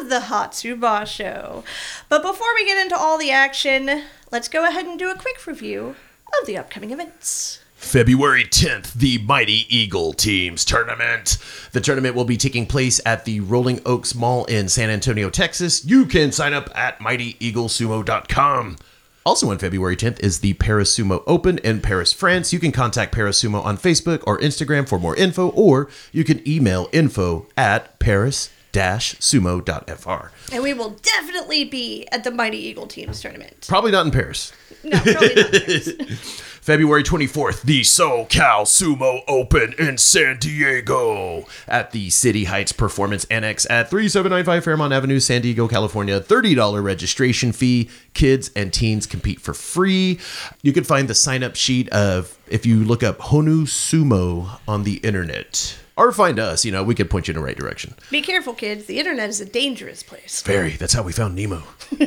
of 0.00 0.08
the 0.08 0.20
Hatsu 0.20 0.78
Basho. 0.78 1.64
But 2.08 2.22
before 2.22 2.54
we 2.54 2.64
get 2.64 2.78
into 2.82 2.96
all 2.96 3.18
the 3.18 3.30
action, 3.30 4.04
let's 4.30 4.48
go 4.48 4.66
ahead 4.66 4.86
and 4.86 4.98
do 4.98 5.10
a 5.10 5.18
quick 5.18 5.46
review 5.46 5.96
of 6.40 6.46
the 6.46 6.56
upcoming 6.56 6.90
events. 6.90 7.60
February 7.84 8.44
10th, 8.44 8.94
the 8.94 9.18
Mighty 9.18 9.66
Eagle 9.68 10.12
Teams 10.14 10.64
Tournament. 10.64 11.38
The 11.72 11.80
tournament 11.80 12.14
will 12.16 12.24
be 12.24 12.36
taking 12.36 12.66
place 12.66 13.00
at 13.06 13.24
the 13.24 13.38
Rolling 13.40 13.80
Oaks 13.86 14.12
Mall 14.14 14.44
in 14.46 14.68
San 14.68 14.90
Antonio, 14.90 15.30
Texas. 15.30 15.84
You 15.84 16.06
can 16.06 16.32
sign 16.32 16.52
up 16.54 16.70
at 16.74 16.98
mightyeaglesumo.com. 16.98 18.78
Also 19.26 19.50
on 19.50 19.58
February 19.58 19.96
10th 19.96 20.18
is 20.20 20.40
the 20.40 20.54
Paris 20.54 20.98
Sumo 20.98 21.22
Open 21.26 21.58
in 21.58 21.80
Paris, 21.80 22.12
France. 22.12 22.52
You 22.52 22.58
can 22.58 22.72
contact 22.72 23.12
Paris 23.12 23.40
Sumo 23.42 23.64
on 23.64 23.78
Facebook 23.78 24.22
or 24.26 24.38
Instagram 24.40 24.88
for 24.88 24.98
more 24.98 25.14
info, 25.14 25.50
or 25.50 25.88
you 26.10 26.24
can 26.24 26.46
email 26.48 26.88
info 26.92 27.46
at 27.56 27.96
paris-sumo.fr. 28.00 30.26
And 30.52 30.62
we 30.62 30.74
will 30.74 30.90
definitely 30.90 31.64
be 31.64 32.06
at 32.12 32.22
the 32.24 32.30
Mighty 32.30 32.58
Eagle 32.58 32.86
Teams 32.86 33.20
tournament. 33.20 33.66
Probably 33.68 33.92
not 33.92 34.04
in 34.06 34.12
Paris. 34.12 34.52
No, 34.82 34.98
probably 35.00 35.34
not. 35.36 36.18
February 36.64 37.02
24th, 37.02 37.60
the 37.60 37.82
SoCal 37.82 38.62
Sumo 38.64 39.20
Open 39.28 39.74
in 39.78 39.98
San 39.98 40.38
Diego 40.38 41.44
at 41.68 41.90
the 41.90 42.08
City 42.08 42.44
Heights 42.44 42.72
Performance 42.72 43.26
Annex 43.26 43.66
at 43.68 43.90
3795 43.90 44.64
Fairmont 44.64 44.90
Avenue, 44.94 45.20
San 45.20 45.42
Diego, 45.42 45.68
California. 45.68 46.18
$30 46.18 46.82
registration 46.82 47.52
fee. 47.52 47.90
Kids 48.14 48.50
and 48.56 48.72
teens 48.72 49.06
compete 49.06 49.42
for 49.42 49.52
free. 49.52 50.18
You 50.62 50.72
can 50.72 50.84
find 50.84 51.06
the 51.06 51.14
sign 51.14 51.42
up 51.42 51.54
sheet 51.54 51.90
of 51.90 52.38
if 52.46 52.64
you 52.64 52.82
look 52.82 53.02
up 53.02 53.18
Honu 53.18 53.64
Sumo 53.64 54.58
on 54.66 54.84
the 54.84 54.94
internet. 55.00 55.83
Or 55.96 56.10
find 56.10 56.40
us, 56.40 56.64
you 56.64 56.72
know, 56.72 56.82
we 56.82 56.96
could 56.96 57.08
point 57.08 57.28
you 57.28 57.32
in 57.32 57.38
the 57.38 57.44
right 57.44 57.56
direction. 57.56 57.94
Be 58.10 58.20
careful, 58.20 58.52
kids. 58.52 58.86
The 58.86 58.98
internet 58.98 59.28
is 59.28 59.40
a 59.40 59.44
dangerous 59.44 60.02
place. 60.02 60.42
Very. 60.42 60.70
That's 60.70 60.92
how 60.92 61.04
we 61.04 61.12
found 61.12 61.36
Nemo. 61.36 61.62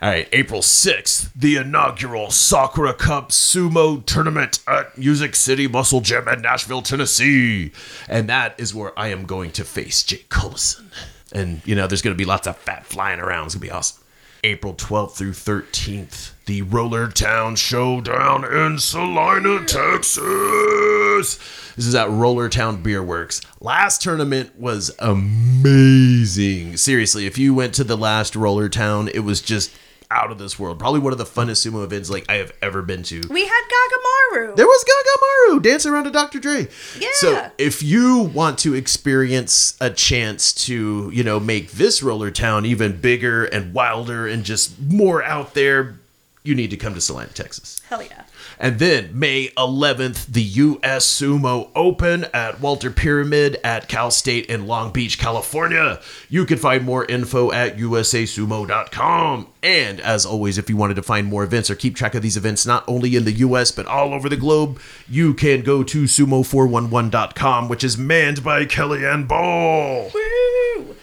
All 0.00 0.10
right, 0.10 0.28
April 0.32 0.60
6th, 0.60 1.30
the 1.34 1.56
inaugural 1.56 2.30
Sakura 2.30 2.94
Cup 2.94 3.30
Sumo 3.30 4.04
Tournament 4.06 4.60
at 4.68 4.96
Music 4.96 5.34
City 5.34 5.66
Muscle 5.66 6.00
Gym 6.02 6.28
in 6.28 6.40
Nashville, 6.42 6.82
Tennessee. 6.82 7.72
And 8.08 8.28
that 8.28 8.54
is 8.60 8.72
where 8.72 8.96
I 8.96 9.08
am 9.08 9.24
going 9.24 9.50
to 9.52 9.64
face 9.64 10.04
Jake 10.04 10.28
Collison. 10.28 10.92
And, 11.32 11.62
you 11.64 11.74
know, 11.74 11.88
there's 11.88 12.02
going 12.02 12.14
to 12.14 12.18
be 12.18 12.24
lots 12.24 12.46
of 12.46 12.56
fat 12.58 12.86
flying 12.86 13.18
around. 13.18 13.46
It's 13.46 13.54
going 13.56 13.62
to 13.62 13.66
be 13.66 13.72
awesome. 13.72 14.04
April 14.44 14.74
12th 14.74 15.12
through 15.16 15.32
13th, 15.32 16.32
the 16.46 16.62
Roller 16.62 17.08
Town 17.08 17.56
Showdown 17.56 18.44
in 18.44 18.78
Celina, 18.78 19.64
Texas. 19.64 21.38
This 21.76 21.86
is 21.86 21.94
at 21.94 22.10
Roller 22.10 22.48
Town 22.50 22.82
Beer 22.82 23.02
Works. 23.02 23.40
Last 23.60 24.02
tournament 24.02 24.58
was 24.58 24.90
amazing. 24.98 26.76
Seriously, 26.76 27.26
if 27.26 27.38
you 27.38 27.54
went 27.54 27.72
to 27.74 27.84
the 27.84 27.96
last 27.96 28.36
Roller 28.36 28.68
Town, 28.68 29.08
it 29.08 29.20
was 29.20 29.40
just 29.40 29.70
out 30.10 30.30
of 30.30 30.38
this 30.38 30.58
world. 30.58 30.78
Probably 30.78 31.00
one 31.00 31.12
of 31.12 31.18
the 31.18 31.24
funnest 31.24 31.66
sumo 31.66 31.82
events 31.82 32.10
like 32.10 32.26
I 32.28 32.34
have 32.34 32.52
ever 32.60 32.82
been 32.82 33.02
to. 33.04 33.22
We 33.30 33.46
had 33.46 33.62
Gagamaru. 33.64 34.54
There 34.54 34.66
was 34.66 34.84
Gagamaru 34.84 35.62
dancing 35.62 35.92
around 35.92 36.04
to 36.04 36.10
Dr. 36.10 36.40
Dre. 36.40 36.68
Yeah. 36.98 37.08
So 37.14 37.50
if 37.56 37.82
you 37.82 38.18
want 38.20 38.58
to 38.60 38.74
experience 38.74 39.76
a 39.80 39.88
chance 39.88 40.52
to, 40.66 41.10
you 41.12 41.24
know, 41.24 41.40
make 41.40 41.72
this 41.72 42.02
roller 42.02 42.30
town 42.30 42.66
even 42.66 43.00
bigger 43.00 43.46
and 43.46 43.72
wilder 43.72 44.28
and 44.28 44.44
just 44.44 44.78
more 44.78 45.22
out 45.22 45.54
there, 45.54 45.98
you 46.44 46.54
need 46.54 46.70
to 46.70 46.76
come 46.76 46.92
to 46.92 47.00
Celina, 47.00 47.30
Texas. 47.30 47.80
Hell 47.88 48.02
yeah. 48.02 48.24
And 48.58 48.78
then 48.78 49.18
May 49.18 49.48
11th, 49.56 50.26
the 50.26 50.42
U.S. 50.42 51.06
Sumo 51.06 51.70
Open 51.74 52.26
at 52.34 52.60
Walter 52.60 52.90
Pyramid 52.90 53.58
at 53.64 53.88
Cal 53.88 54.10
State 54.10 54.46
in 54.46 54.66
Long 54.66 54.92
Beach, 54.92 55.18
California. 55.18 56.00
You 56.28 56.44
can 56.44 56.58
find 56.58 56.84
more 56.84 57.06
info 57.06 57.50
at 57.50 57.78
usasumo.com. 57.78 59.46
And 59.62 60.00
as 60.00 60.26
always, 60.26 60.58
if 60.58 60.68
you 60.68 60.76
wanted 60.76 60.94
to 60.96 61.02
find 61.02 61.26
more 61.26 61.44
events 61.44 61.70
or 61.70 61.74
keep 61.74 61.96
track 61.96 62.14
of 62.14 62.20
these 62.20 62.36
events, 62.36 62.66
not 62.66 62.84
only 62.86 63.16
in 63.16 63.24
the 63.24 63.32
U.S., 63.32 63.72
but 63.72 63.86
all 63.86 64.12
over 64.12 64.28
the 64.28 64.36
globe, 64.36 64.78
you 65.08 65.32
can 65.32 65.62
go 65.62 65.82
to 65.82 66.02
sumo411.com, 66.02 67.68
which 67.70 67.82
is 67.82 67.96
manned 67.96 68.44
by 68.44 68.66
Kellyanne 68.66 69.26
Ball. 69.26 70.10
Woo! 70.12 70.94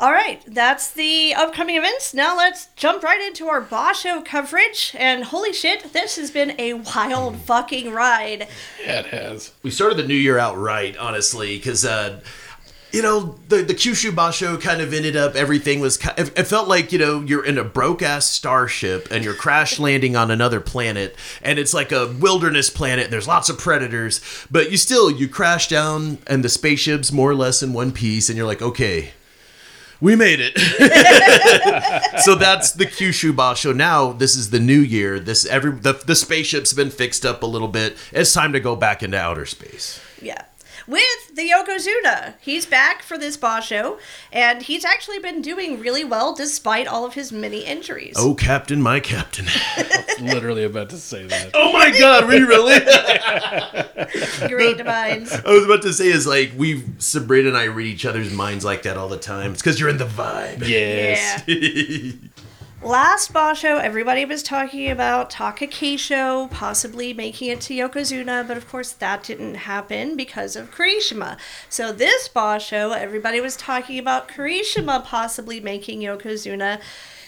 All 0.00 0.12
right, 0.12 0.42
that's 0.46 0.90
the 0.92 1.34
upcoming 1.34 1.76
events. 1.76 2.14
Now 2.14 2.34
let's 2.34 2.68
jump 2.74 3.02
right 3.02 3.20
into 3.20 3.48
our 3.48 3.60
Basho 3.60 4.24
coverage. 4.24 4.96
And 4.98 5.24
holy 5.24 5.52
shit, 5.52 5.92
this 5.92 6.16
has 6.16 6.30
been 6.30 6.58
a 6.58 6.72
wild 6.72 7.36
fucking 7.36 7.92
ride. 7.92 8.48
Yeah, 8.82 9.00
it 9.00 9.06
has. 9.08 9.52
we 9.62 9.70
started 9.70 9.98
the 9.98 10.06
new 10.06 10.14
year 10.14 10.38
out 10.38 10.56
right, 10.56 10.96
honestly, 10.96 11.58
because 11.58 11.84
uh, 11.84 12.20
you 12.92 13.02
know 13.02 13.38
the 13.48 13.56
the 13.56 13.74
Kyushu 13.74 14.10
Basho 14.12 14.58
kind 14.58 14.80
of 14.80 14.94
ended 14.94 15.16
up 15.16 15.34
everything 15.34 15.80
was 15.80 15.98
it, 16.16 16.32
it 16.34 16.44
felt 16.44 16.66
like 16.66 16.92
you 16.92 16.98
know 16.98 17.20
you're 17.20 17.44
in 17.44 17.58
a 17.58 17.64
broke 17.64 18.00
ass 18.00 18.24
starship 18.24 19.08
and 19.10 19.22
you're 19.22 19.34
crash 19.34 19.78
landing 19.78 20.16
on 20.16 20.30
another 20.30 20.60
planet 20.60 21.14
and 21.42 21.58
it's 21.58 21.74
like 21.74 21.92
a 21.92 22.10
wilderness 22.18 22.70
planet. 22.70 23.04
And 23.04 23.12
there's 23.12 23.28
lots 23.28 23.50
of 23.50 23.58
predators, 23.58 24.22
but 24.50 24.70
you 24.70 24.78
still 24.78 25.10
you 25.10 25.28
crash 25.28 25.68
down 25.68 26.16
and 26.26 26.42
the 26.42 26.48
spaceship's 26.48 27.12
more 27.12 27.30
or 27.30 27.34
less 27.34 27.62
in 27.62 27.74
one 27.74 27.92
piece, 27.92 28.30
and 28.30 28.38
you're 28.38 28.46
like, 28.46 28.62
okay. 28.62 29.12
We 30.00 30.16
made 30.16 30.40
it. 30.40 30.58
so 32.22 32.34
that's 32.34 32.72
the 32.72 32.86
Kyushu 32.86 33.32
Basho. 33.32 33.74
Now 33.74 34.12
this 34.12 34.34
is 34.34 34.50
the 34.50 34.60
new 34.60 34.80
year. 34.80 35.20
This 35.20 35.44
every 35.46 35.72
the, 35.72 35.92
the 35.92 36.14
spaceship's 36.14 36.72
been 36.72 36.90
fixed 36.90 37.26
up 37.26 37.42
a 37.42 37.46
little 37.46 37.68
bit. 37.68 37.96
It's 38.12 38.32
time 38.32 38.52
to 38.52 38.60
go 38.60 38.76
back 38.76 39.02
into 39.02 39.18
outer 39.18 39.46
space. 39.46 40.00
Yeah. 40.22 40.42
With 40.90 41.36
the 41.36 41.48
Yokozuna. 41.48 42.34
He's 42.40 42.66
back 42.66 43.02
for 43.02 43.16
this 43.16 43.36
Basho, 43.36 44.00
and 44.32 44.60
he's 44.60 44.84
actually 44.84 45.20
been 45.20 45.40
doing 45.40 45.78
really 45.78 46.02
well 46.02 46.34
despite 46.34 46.88
all 46.88 47.06
of 47.06 47.14
his 47.14 47.30
many 47.30 47.60
injuries. 47.60 48.16
Oh, 48.18 48.34
Captain, 48.34 48.82
my 48.82 48.98
Captain. 48.98 49.46
Literally 50.20 50.64
about 50.64 50.90
to 50.90 50.98
say 50.98 51.26
that. 51.26 51.50
oh 51.54 51.72
my 51.72 51.96
God, 51.96 52.26
we 52.26 52.40
really? 52.40 52.80
Great 54.48 54.84
minds. 54.84 55.32
I 55.32 55.52
was 55.52 55.64
about 55.64 55.82
to 55.82 55.92
say 55.92 56.08
is 56.08 56.26
like 56.26 56.54
we 56.56 56.82
Sabrina 56.98 57.50
and 57.50 57.56
I 57.56 57.64
read 57.64 57.86
each 57.86 58.04
other's 58.04 58.32
minds 58.32 58.64
like 58.64 58.82
that 58.82 58.96
all 58.96 59.08
the 59.08 59.16
time. 59.16 59.52
It's 59.52 59.62
because 59.62 59.78
you're 59.78 59.90
in 59.90 59.98
the 59.98 60.06
vibe. 60.06 60.66
Yes. 60.66 61.44
Yeah. 61.46 62.12
Last 62.82 63.34
Basho, 63.34 63.78
everybody 63.78 64.24
was 64.24 64.42
talking 64.42 64.90
about 64.90 65.30
Takakeisho 65.30 66.50
possibly 66.50 67.12
making 67.12 67.50
it 67.50 67.60
to 67.62 67.74
Yokozuna, 67.74 68.48
but 68.48 68.56
of 68.56 68.66
course 68.70 68.92
that 68.92 69.22
didn't 69.22 69.54
happen 69.54 70.16
because 70.16 70.56
of 70.56 70.70
Kirishima. 70.70 71.36
So 71.68 71.92
this 71.92 72.26
Basho, 72.28 72.96
everybody 72.96 73.38
was 73.38 73.54
talking 73.54 73.98
about 73.98 74.28
Kirishima 74.28 75.04
possibly 75.04 75.60
making 75.60 76.00
Yokozuna, 76.00 76.80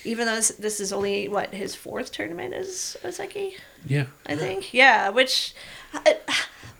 even 0.05 0.27
though 0.27 0.37
this, 0.37 0.49
this 0.53 0.81
is 0.81 0.91
only, 0.91 1.29
what, 1.29 1.53
his 1.53 1.75
fourth 1.75 2.13
tournament 2.13 2.55
as 2.55 2.97
Ozeki? 3.05 3.53
Yeah. 3.87 4.07
I 4.25 4.37
think. 4.37 4.73
Yeah, 4.73 5.11
which. 5.11 5.55
uh, 5.95 6.13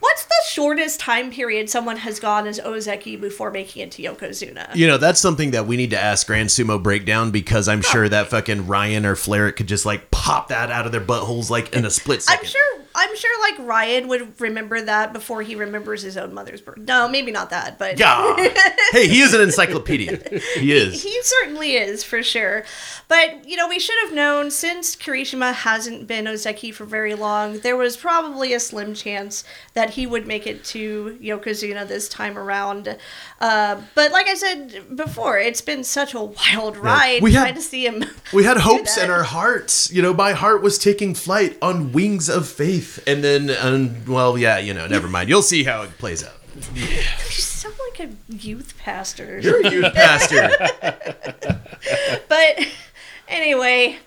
What's 0.03 0.25
the 0.25 0.35
shortest 0.49 0.99
time 0.99 1.31
period 1.31 1.69
someone 1.69 1.95
has 1.95 2.19
gone 2.19 2.45
as 2.45 2.59
Ozeki 2.59 3.21
before 3.21 3.51
making 3.51 3.83
it 3.83 3.91
to 3.91 4.03
Yokozuna? 4.03 4.75
You 4.75 4.85
know, 4.85 4.97
that's 4.97 5.21
something 5.21 5.51
that 5.51 5.65
we 5.65 5.77
need 5.77 5.91
to 5.91 5.99
ask 5.99 6.27
Grand 6.27 6.49
Sumo 6.49 6.83
Breakdown 6.83 7.31
because 7.31 7.69
I'm 7.69 7.81
sure 7.81 8.09
that 8.09 8.27
fucking 8.27 8.67
Ryan 8.67 9.05
or 9.05 9.15
Flaret 9.15 9.55
could 9.55 9.67
just 9.67 9.85
like 9.85 10.11
pop 10.11 10.49
that 10.49 10.69
out 10.69 10.85
of 10.85 10.91
their 10.91 10.99
buttholes 10.99 11.49
like 11.49 11.73
in 11.73 11.85
a 11.85 11.89
split 11.89 12.21
second. 12.21 12.45
I'm 12.45 12.51
sure. 12.51 12.82
I'm 13.09 13.15
sure, 13.17 13.41
like 13.41 13.67
Ryan 13.67 14.07
would 14.07 14.39
remember 14.39 14.81
that 14.81 15.11
before 15.13 15.41
he 15.41 15.55
remembers 15.55 16.01
his 16.01 16.15
own 16.17 16.33
mother's 16.33 16.61
birth. 16.61 16.77
No, 16.77 17.07
maybe 17.07 17.31
not 17.31 17.49
that, 17.49 17.77
but 17.77 17.99
Yeah. 17.99 18.35
hey, 18.91 19.07
he 19.07 19.21
is 19.21 19.33
an 19.33 19.41
encyclopedia. 19.41 20.19
He 20.55 20.71
is. 20.71 21.03
he 21.03 21.19
certainly 21.21 21.75
is 21.75 22.03
for 22.03 22.23
sure. 22.23 22.63
But 23.07 23.47
you 23.47 23.57
know, 23.57 23.67
we 23.67 23.79
should 23.79 23.95
have 24.03 24.13
known 24.13 24.51
since 24.51 24.95
Kirishima 24.95 25.53
hasn't 25.53 26.07
been 26.07 26.25
Ozeki 26.25 26.73
for 26.73 26.85
very 26.85 27.13
long. 27.13 27.59
There 27.59 27.75
was 27.77 27.97
probably 27.97 28.53
a 28.53 28.59
slim 28.59 28.93
chance 28.93 29.43
that 29.73 29.91
he 29.91 30.07
would 30.07 30.25
make 30.25 30.47
it 30.47 30.63
to 30.65 31.17
Yokozuna 31.21 31.87
this 31.87 32.07
time 32.07 32.37
around. 32.37 32.97
Uh, 33.41 33.81
but 33.95 34.11
like 34.11 34.27
I 34.27 34.35
said 34.35 34.95
before, 34.95 35.37
it's 35.37 35.61
been 35.61 35.83
such 35.83 36.13
a 36.13 36.21
wild 36.21 36.77
ride 36.77 37.21
We 37.21 37.33
had- 37.33 37.41
trying 37.41 37.55
to 37.55 37.61
see 37.61 37.85
him. 37.85 38.05
We 38.33 38.43
had 38.45 38.57
hopes 38.69 38.97
in 38.97 39.09
our 39.11 39.23
hearts. 39.23 39.91
You 39.91 40.01
know, 40.01 40.13
my 40.13 40.31
heart 40.31 40.61
was 40.61 40.77
taking 40.77 41.13
flight 41.13 41.57
on 41.61 41.91
wings 41.91 42.29
of 42.29 42.47
faith. 42.47 42.92
And 43.07 43.23
then, 43.23 43.51
um, 43.61 44.05
well, 44.05 44.37
yeah, 44.37 44.57
you 44.57 44.73
know, 44.73 44.87
never 44.87 45.07
mind. 45.07 45.29
You'll 45.29 45.41
see 45.41 45.63
how 45.63 45.81
it 45.83 45.97
plays 45.97 46.23
out. 46.23 46.33
You 46.75 46.85
sound 47.31 47.75
like 47.89 48.09
a 48.09 48.33
youth 48.33 48.77
pastor. 48.77 49.39
You're 49.39 49.65
a 49.65 49.71
youth 49.71 49.93
pastor. 49.93 50.49
But 52.29 52.65
anyway, 53.27 53.97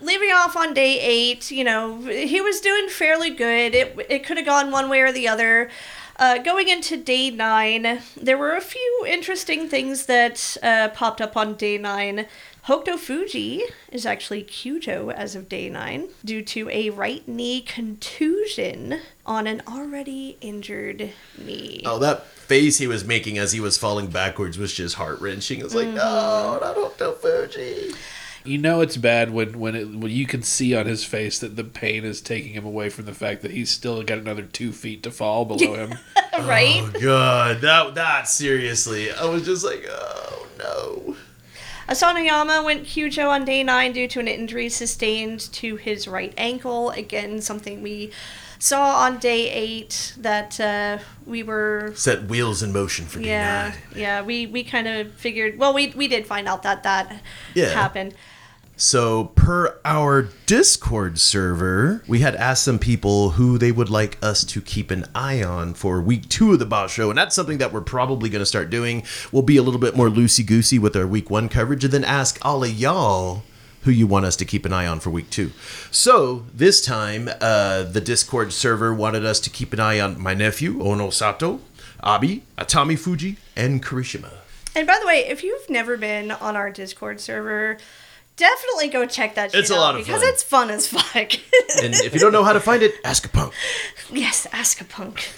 leaving 0.00 0.30
off 0.32 0.56
on 0.56 0.74
day 0.74 0.98
eight, 1.00 1.50
you 1.50 1.64
know, 1.64 2.00
he 2.00 2.40
was 2.40 2.60
doing 2.60 2.88
fairly 2.88 3.30
good. 3.30 3.74
It, 3.74 3.96
it 4.08 4.26
could 4.26 4.36
have 4.36 4.46
gone 4.46 4.70
one 4.70 4.88
way 4.88 5.00
or 5.00 5.12
the 5.12 5.28
other. 5.28 5.70
Uh, 6.16 6.36
going 6.38 6.68
into 6.68 6.98
day 6.98 7.30
nine, 7.30 8.00
there 8.14 8.36
were 8.36 8.54
a 8.54 8.60
few 8.60 9.06
interesting 9.08 9.68
things 9.68 10.06
that 10.06 10.56
uh, 10.62 10.88
popped 10.88 11.20
up 11.20 11.36
on 11.36 11.54
day 11.54 11.78
nine. 11.78 12.26
Hokuto 12.66 12.98
Fuji 12.98 13.62
is 13.90 14.04
actually 14.04 14.44
Kyujo 14.44 15.12
as 15.12 15.34
of 15.34 15.48
day 15.48 15.70
nine 15.70 16.08
due 16.24 16.42
to 16.42 16.68
a 16.68 16.90
right 16.90 17.26
knee 17.26 17.62
contusion 17.62 19.00
on 19.24 19.46
an 19.46 19.62
already 19.66 20.36
injured 20.42 21.12
knee. 21.38 21.82
Oh, 21.86 21.98
that 22.00 22.26
face 22.26 22.76
he 22.78 22.86
was 22.86 23.04
making 23.04 23.38
as 23.38 23.52
he 23.52 23.60
was 23.60 23.78
falling 23.78 24.08
backwards 24.08 24.58
was 24.58 24.74
just 24.74 24.96
heart 24.96 25.20
wrenching. 25.20 25.60
It 25.60 25.64
was 25.64 25.74
like, 25.74 25.88
no, 25.88 26.58
not 26.60 26.76
Hokuto 26.76 27.16
Fuji. 27.16 27.94
You 28.44 28.58
know 28.58 28.80
it's 28.80 28.96
bad 28.96 29.30
when 29.30 29.58
when 29.58 29.74
it 29.74 29.88
when 29.88 30.10
you 30.10 30.26
can 30.26 30.42
see 30.42 30.74
on 30.74 30.86
his 30.86 31.04
face 31.04 31.38
that 31.38 31.56
the 31.56 31.64
pain 31.64 32.04
is 32.04 32.20
taking 32.20 32.52
him 32.52 32.64
away 32.64 32.88
from 32.88 33.04
the 33.04 33.14
fact 33.14 33.42
that 33.42 33.50
he's 33.50 33.70
still 33.70 34.02
got 34.02 34.18
another 34.18 34.42
two 34.42 34.72
feet 34.72 35.02
to 35.02 35.10
fall 35.10 35.44
below 35.44 35.74
him. 35.74 35.98
right? 36.40 36.82
Oh 36.82 37.00
god, 37.00 37.60
that 37.60 37.94
that 37.96 38.28
seriously, 38.28 39.12
I 39.12 39.26
was 39.26 39.44
just 39.44 39.64
like, 39.64 39.84
oh 39.88 40.46
no. 40.58 41.16
Asanoyama 41.90 42.64
went 42.64 42.84
Kyujo 42.84 43.28
on 43.28 43.44
day 43.44 43.64
nine 43.64 43.92
due 43.92 44.06
to 44.06 44.20
an 44.20 44.28
injury 44.28 44.68
sustained 44.68 45.40
to 45.54 45.74
his 45.74 46.06
right 46.06 46.32
ankle. 46.38 46.90
Again, 46.90 47.40
something 47.40 47.82
we 47.82 48.12
saw 48.60 48.96
on 49.04 49.18
day 49.18 49.50
eight 49.50 50.14
that 50.18 50.60
uh, 50.60 50.98
we 51.26 51.42
were. 51.42 51.92
Set 51.96 52.24
wheels 52.24 52.62
in 52.62 52.72
motion 52.72 53.06
for 53.06 53.18
Yeah, 53.20 53.72
D9. 53.72 53.96
yeah, 53.96 54.22
we, 54.22 54.46
we 54.46 54.62
kind 54.62 54.86
of 54.86 55.12
figured. 55.14 55.58
Well, 55.58 55.74
we 55.74 55.88
we 55.96 56.06
did 56.06 56.26
find 56.28 56.46
out 56.46 56.62
that 56.62 56.84
that 56.84 57.22
Yeah. 57.54 57.70
happened. 57.70 58.14
So, 58.80 59.24
per 59.34 59.78
our 59.84 60.30
Discord 60.46 61.18
server, 61.18 62.02
we 62.08 62.20
had 62.20 62.34
asked 62.34 62.64
some 62.64 62.78
people 62.78 63.32
who 63.32 63.58
they 63.58 63.72
would 63.72 63.90
like 63.90 64.16
us 64.22 64.42
to 64.44 64.62
keep 64.62 64.90
an 64.90 65.04
eye 65.14 65.42
on 65.42 65.74
for 65.74 66.00
week 66.00 66.30
two 66.30 66.54
of 66.54 66.60
the 66.60 66.66
Basho. 66.66 67.10
And 67.10 67.18
that's 67.18 67.34
something 67.34 67.58
that 67.58 67.74
we're 67.74 67.82
probably 67.82 68.30
going 68.30 68.40
to 68.40 68.46
start 68.46 68.70
doing. 68.70 69.02
We'll 69.32 69.42
be 69.42 69.58
a 69.58 69.62
little 69.62 69.78
bit 69.78 69.98
more 69.98 70.08
loosey 70.08 70.46
goosey 70.46 70.78
with 70.78 70.96
our 70.96 71.06
week 71.06 71.28
one 71.28 71.50
coverage 71.50 71.84
and 71.84 71.92
then 71.92 72.04
ask 72.04 72.38
all 72.40 72.64
of 72.64 72.70
y'all 72.70 73.42
who 73.82 73.90
you 73.90 74.06
want 74.06 74.24
us 74.24 74.34
to 74.36 74.46
keep 74.46 74.64
an 74.64 74.72
eye 74.72 74.86
on 74.86 74.98
for 74.98 75.10
week 75.10 75.28
two. 75.28 75.52
So, 75.90 76.46
this 76.54 76.82
time, 76.82 77.28
uh, 77.38 77.82
the 77.82 78.00
Discord 78.00 78.50
server 78.50 78.94
wanted 78.94 79.26
us 79.26 79.40
to 79.40 79.50
keep 79.50 79.74
an 79.74 79.80
eye 79.80 80.00
on 80.00 80.18
my 80.18 80.32
nephew, 80.32 80.82
Ono 80.82 81.10
Sato, 81.10 81.60
Abi, 82.02 82.44
Atami 82.56 82.98
Fuji, 82.98 83.36
and 83.54 83.84
Kirishima. 83.84 84.32
And 84.74 84.86
by 84.86 84.98
the 84.98 85.06
way, 85.06 85.26
if 85.26 85.44
you've 85.44 85.68
never 85.68 85.98
been 85.98 86.30
on 86.30 86.56
our 86.56 86.70
Discord 86.70 87.20
server, 87.20 87.76
definitely 88.40 88.88
go 88.88 89.06
check 89.06 89.36
that 89.36 89.52
shit 89.52 89.60
It's 89.60 89.70
a 89.70 89.74
out 89.74 89.80
lot 89.80 89.94
of 89.96 90.04
because 90.06 90.22
fun. 90.22 90.28
it's 90.32 90.42
fun 90.42 90.70
as 90.70 90.86
fuck. 90.88 91.32
And 91.84 91.94
if 91.94 92.12
you 92.14 92.18
don't 92.18 92.32
know 92.32 92.42
how 92.42 92.52
to 92.52 92.60
find 92.60 92.82
it, 92.82 92.94
ask 93.04 93.24
a 93.24 93.28
punk. 93.28 93.52
yes, 94.10 94.46
ask 94.52 94.80
a 94.80 94.84
punk. 94.84 95.28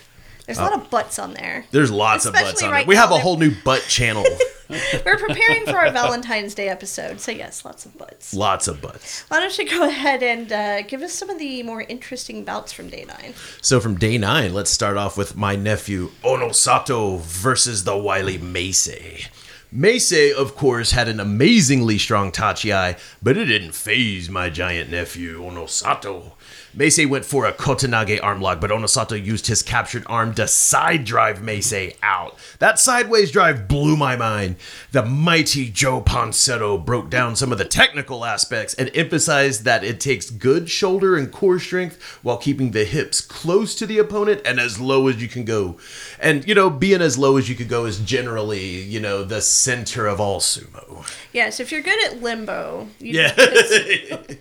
There's 0.47 0.59
a 0.59 0.63
lot 0.63 0.73
of 0.75 0.91
butts 0.91 1.19
on 1.19 1.35
there. 1.35 1.65
There's 1.71 1.91
lots 1.91 2.27
of 2.27 2.33
butts 2.33 2.47
Especially 2.47 2.67
on 2.67 2.73
right 2.73 2.83
it. 2.83 2.89
We 2.89 2.97
have 2.97 3.11
a 3.13 3.19
whole 3.19 3.37
new 3.37 3.53
butt 3.65 3.83
channel. 3.89 4.25
We're 5.05 5.19
preparing 5.19 5.65
for 5.67 5.77
our 5.77 5.91
Valentine's 5.93 6.55
Day 6.55 6.69
episode, 6.69 7.21
so 7.21 7.31
yes, 7.31 7.65
lots 7.65 7.85
of 7.87 7.97
butts. 7.97 8.35
lots 8.35 8.67
of 8.69 8.81
butts. 8.81 9.25
Why 9.29 9.39
don't 9.41 9.57
you 9.59 9.69
go 9.69 9.87
ahead 9.87 10.23
and 10.23 10.51
uh, 10.53 10.83
give 10.83 11.03
us 11.03 11.13
some 11.13 11.29
of 11.31 11.39
the 11.39 11.63
more 11.63 11.83
interesting 11.83 12.45
bouts 12.45 12.73
from 12.73 12.89
day 12.89 13.05
nine? 13.07 13.35
So 13.61 13.79
from 13.81 13.97
day 13.97 14.19
nine, 14.19 14.53
let's 14.55 14.71
start 14.71 14.97
off 14.97 15.17
with 15.17 15.37
my 15.37 15.55
nephew 15.57 16.11
Ono 16.25 16.51
Sato 16.53 17.19
versus 17.19 17.85
the 17.85 17.97
wily 17.97 18.39
Meisei. 18.39 19.29
Meisei, 19.75 20.31
of 20.35 20.55
course, 20.55 20.91
had 20.91 21.09
an 21.09 21.19
amazingly 21.19 21.97
strong 21.97 22.31
Tachiai, 22.31 22.99
but 23.23 23.39
it 23.39 23.47
didn't 23.47 23.73
phase 23.73 24.29
my 24.29 24.51
giant 24.51 24.91
nephew 24.91 25.43
Ono 25.47 25.65
Sato. 25.65 26.35
Meisei 26.77 27.07
went 27.07 27.27
for 27.27 27.45
a 27.45 27.53
Kotenage 27.53 28.19
arm 28.23 28.41
lock, 28.41 28.59
but 28.59 28.71
Onosato 28.71 29.23
used 29.23 29.47
his 29.47 29.63
captured 29.63 30.05
arm 30.07 30.35
to 30.35 30.49
side 30.49 31.05
drive 31.05 31.41
Meisei 31.41 31.97
out. 32.03 32.39
That 32.61 32.79
sideways 32.79 33.31
drive 33.31 33.69
blew 33.69 33.95
my 33.95 34.17
mind. 34.17 34.57
The 34.91 35.05
mighty 35.05 35.69
Joe 35.69 36.01
Ponsetto 36.01 36.83
broke 36.83 37.11
down 37.11 37.37
some 37.37 37.53
of 37.53 37.59
the 37.59 37.67
technical 37.67 38.25
aspects 38.25 38.73
and 38.73 38.91
emphasized 38.95 39.65
that 39.65 39.85
it 39.85 40.01
takes 40.01 40.31
good 40.31 40.71
shoulder 40.71 41.17
and 41.17 41.31
core 41.31 41.59
strength 41.59 42.01
while 42.23 42.39
keeping 42.39 42.71
the 42.71 42.85
hips 42.85 43.21
close 43.21 43.75
to 43.75 43.87
the 43.87 43.99
opponent 43.99 44.41
and 44.47 44.59
as 44.59 44.81
low 44.81 45.09
as 45.09 45.21
you 45.21 45.29
can 45.29 45.45
go. 45.45 45.77
And, 46.19 46.49
you 46.49 46.55
know, 46.55 46.71
being 46.71 47.03
as 47.03 47.19
low 47.19 47.37
as 47.37 47.51
you 47.51 47.55
could 47.55 47.69
go 47.69 47.85
is 47.85 47.99
generally, 47.99 48.81
you 48.81 49.01
know, 49.01 49.25
the 49.25 49.43
center 49.43 50.07
of 50.07 50.21
all 50.21 50.41
sumo. 50.41 51.07
Yes, 51.35 51.61
if 51.61 51.71
you're 51.71 51.83
good 51.83 52.03
at 52.07 52.23
limbo, 52.23 52.89
you 52.99 53.21
Yeah. 53.21 54.23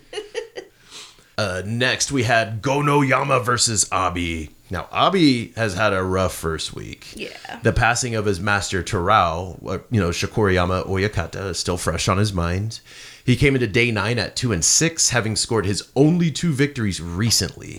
uh, 1.38 1.62
next, 1.64 2.12
we 2.12 2.24
had 2.24 2.62
Gono 2.62 3.06
Yama 3.06 3.40
versus 3.40 3.88
Abi. 3.90 4.50
Now, 4.70 4.88
Abi 4.90 5.48
has 5.56 5.74
had 5.74 5.92
a 5.92 6.02
rough 6.02 6.34
first 6.34 6.74
week. 6.74 7.12
Yeah. 7.14 7.60
The 7.62 7.72
passing 7.72 8.14
of 8.14 8.24
his 8.24 8.40
master 8.40 8.82
Terao, 8.82 9.58
uh, 9.66 9.78
you 9.90 10.00
know, 10.00 10.08
Shikoroyama 10.08 10.86
Oyakata, 10.86 11.50
is 11.50 11.58
still 11.58 11.76
fresh 11.76 12.08
on 12.08 12.16
his 12.16 12.32
mind. 12.32 12.80
He 13.24 13.36
came 13.36 13.54
into 13.54 13.66
day 13.66 13.90
nine 13.90 14.18
at 14.18 14.34
two 14.34 14.50
and 14.50 14.64
six, 14.64 15.10
having 15.10 15.36
scored 15.36 15.66
his 15.66 15.88
only 15.94 16.30
two 16.30 16.52
victories 16.52 17.00
recently. 17.00 17.76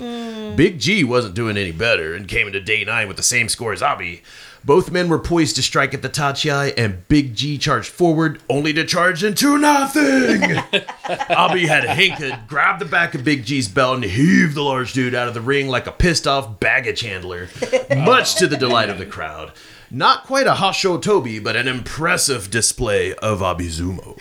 Big 0.56 0.80
G 0.80 1.04
wasn't 1.04 1.36
doing 1.36 1.58
any 1.58 1.72
better 1.72 2.14
and 2.14 2.28
came 2.28 2.48
into 2.48 2.62
day 2.62 2.84
nine 2.84 3.08
with 3.08 3.18
the 3.18 3.24
same 3.24 3.50
score 3.50 3.74
as 3.74 3.82
Abi. 3.82 4.22
Both 4.66 4.92
men 4.92 5.10
were 5.10 5.20
poised 5.20 5.58
to 5.58 5.62
strike 5.62 5.94
at 5.94 6.02
the 6.02 6.10
Tachiai, 6.10 6.74
and 6.78 7.06
Big 7.10 7.36
G 7.36 7.58
charged 7.58 7.90
forward, 7.90 8.42
only 8.50 8.72
to 8.74 8.86
charge 8.86 9.22
into 9.24 9.58
nothing. 9.58 10.58
Abi 11.30 11.66
had 11.66 11.84
Hinked 11.98 12.48
grab 12.48 12.80
the 12.80 12.86
back 12.86 13.14
of 13.14 13.26
Big 13.26 13.44
G's 13.46 13.68
belt 13.68 13.96
and 13.96 14.04
heave 14.06 14.54
the 14.54 14.64
large 14.64 14.94
dude 14.94 15.14
out 15.16 15.28
of 15.28 15.34
the 15.34 15.42
ring 15.42 15.68
like 15.68 15.86
a 15.86 15.92
pissed 15.92 16.28
off 16.28 16.62
baggage 16.62 17.02
handler, 17.02 17.50
much 17.90 18.36
to 18.36 18.48
the 18.48 18.56
delight 18.56 18.90
of 18.90 18.98
the 18.98 19.06
crowd. 19.06 19.52
Not 19.92 20.24
quite 20.24 20.48
a 20.48 20.54
Hasso 20.54 21.00
Tobi, 21.02 21.44
but 21.44 21.56
an 21.58 21.68
impressive 21.68 22.50
display 22.50 23.14
of 23.16 23.40
Abizumo. 23.42 24.18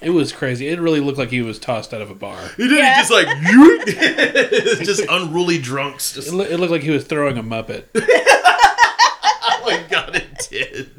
It 0.00 0.10
was 0.10 0.32
crazy. 0.32 0.68
It 0.68 0.78
really 0.80 1.00
looked 1.00 1.18
like 1.18 1.30
he 1.30 1.42
was 1.42 1.58
tossed 1.58 1.92
out 1.92 2.00
of 2.02 2.10
a 2.10 2.14
bar. 2.14 2.38
He 2.56 2.68
did 2.68 2.78
Yeah. 2.78 2.98
just 3.00 3.10
like 3.10 3.26
just 4.84 5.02
unruly 5.10 5.58
drunks. 5.58 6.12
Just 6.12 6.28
It, 6.28 6.34
loo- 6.34 6.44
it 6.44 6.58
looked 6.60 6.70
like 6.70 6.82
he 6.82 6.90
was 6.90 7.04
throwing 7.04 7.36
a 7.38 7.42
muppet. 7.42 7.84
Oh 9.62 9.70
my 9.70 9.82
god, 9.88 10.16
it 10.16 10.46
did. 10.50 10.90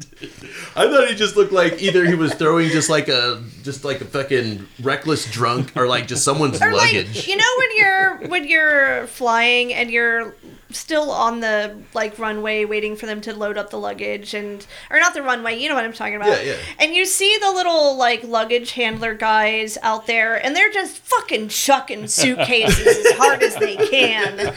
I 0.76 0.88
thought 0.88 1.08
he 1.08 1.14
just 1.14 1.36
looked 1.36 1.52
like 1.52 1.80
either 1.82 2.04
he 2.04 2.14
was 2.14 2.34
throwing 2.34 2.68
just 2.70 2.88
like 2.90 3.08
a 3.08 3.42
just 3.62 3.84
like 3.84 4.00
a 4.00 4.04
fucking 4.04 4.66
reckless 4.82 5.30
drunk 5.30 5.72
or 5.76 5.86
like 5.86 6.06
just 6.06 6.24
someone's 6.24 6.60
or 6.62 6.72
luggage. 6.72 7.14
like 7.14 7.28
you 7.28 7.36
know 7.36 7.44
when 7.58 7.68
you're 7.76 8.16
when 8.28 8.48
you're 8.48 9.06
flying 9.08 9.72
and 9.74 9.90
you're 9.90 10.34
still 10.70 11.10
on 11.12 11.38
the 11.38 11.76
like 11.94 12.18
runway 12.18 12.64
waiting 12.64 12.96
for 12.96 13.06
them 13.06 13.20
to 13.20 13.32
load 13.32 13.56
up 13.56 13.70
the 13.70 13.78
luggage 13.78 14.34
and 14.34 14.66
or 14.90 14.98
not 14.98 15.14
the 15.14 15.22
runway 15.22 15.56
you 15.56 15.68
know 15.68 15.74
what 15.76 15.84
i'm 15.84 15.92
talking 15.92 16.16
about 16.16 16.26
Yeah, 16.26 16.42
yeah. 16.42 16.56
and 16.80 16.96
you 16.96 17.04
see 17.06 17.38
the 17.40 17.52
little 17.52 17.96
like 17.96 18.24
luggage 18.24 18.72
handler 18.72 19.14
guys 19.14 19.78
out 19.84 20.08
there 20.08 20.44
and 20.44 20.56
they're 20.56 20.72
just 20.72 20.98
fucking 20.98 21.46
chucking 21.48 22.08
suitcases 22.08 22.86
as 23.06 23.12
hard 23.12 23.40
as 23.44 23.54
they 23.54 23.76
can 23.76 24.52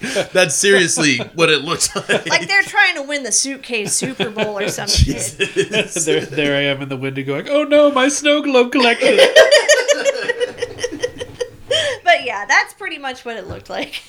That's 0.32 0.54
seriously 0.54 1.18
what 1.34 1.50
it 1.50 1.62
looks 1.62 1.94
like. 2.08 2.26
like 2.26 2.48
they're 2.48 2.62
trying 2.62 2.94
to 2.94 3.02
win 3.02 3.22
the 3.22 3.32
suitcase 3.32 3.92
super 3.92 4.30
bowl 4.30 4.58
or 4.58 4.68
something. 4.68 5.14
shit 5.20 5.88
there, 6.06 6.20
there 6.24 6.56
I 6.56 6.62
am 6.62 6.80
in 6.82 6.88
the 6.88 6.96
window 6.96 7.22
going, 7.22 7.48
"Oh 7.48 7.64
no, 7.64 7.90
my 7.90 8.08
snow 8.08 8.40
globe 8.42 8.72
collection!" 8.72 9.18
but 12.04 12.24
yeah 12.24 12.44
that's 12.46 12.74
pretty 12.74 12.98
much 12.98 13.24
what 13.24 13.36
it 13.36 13.46
looked 13.46 13.70
like 13.70 14.02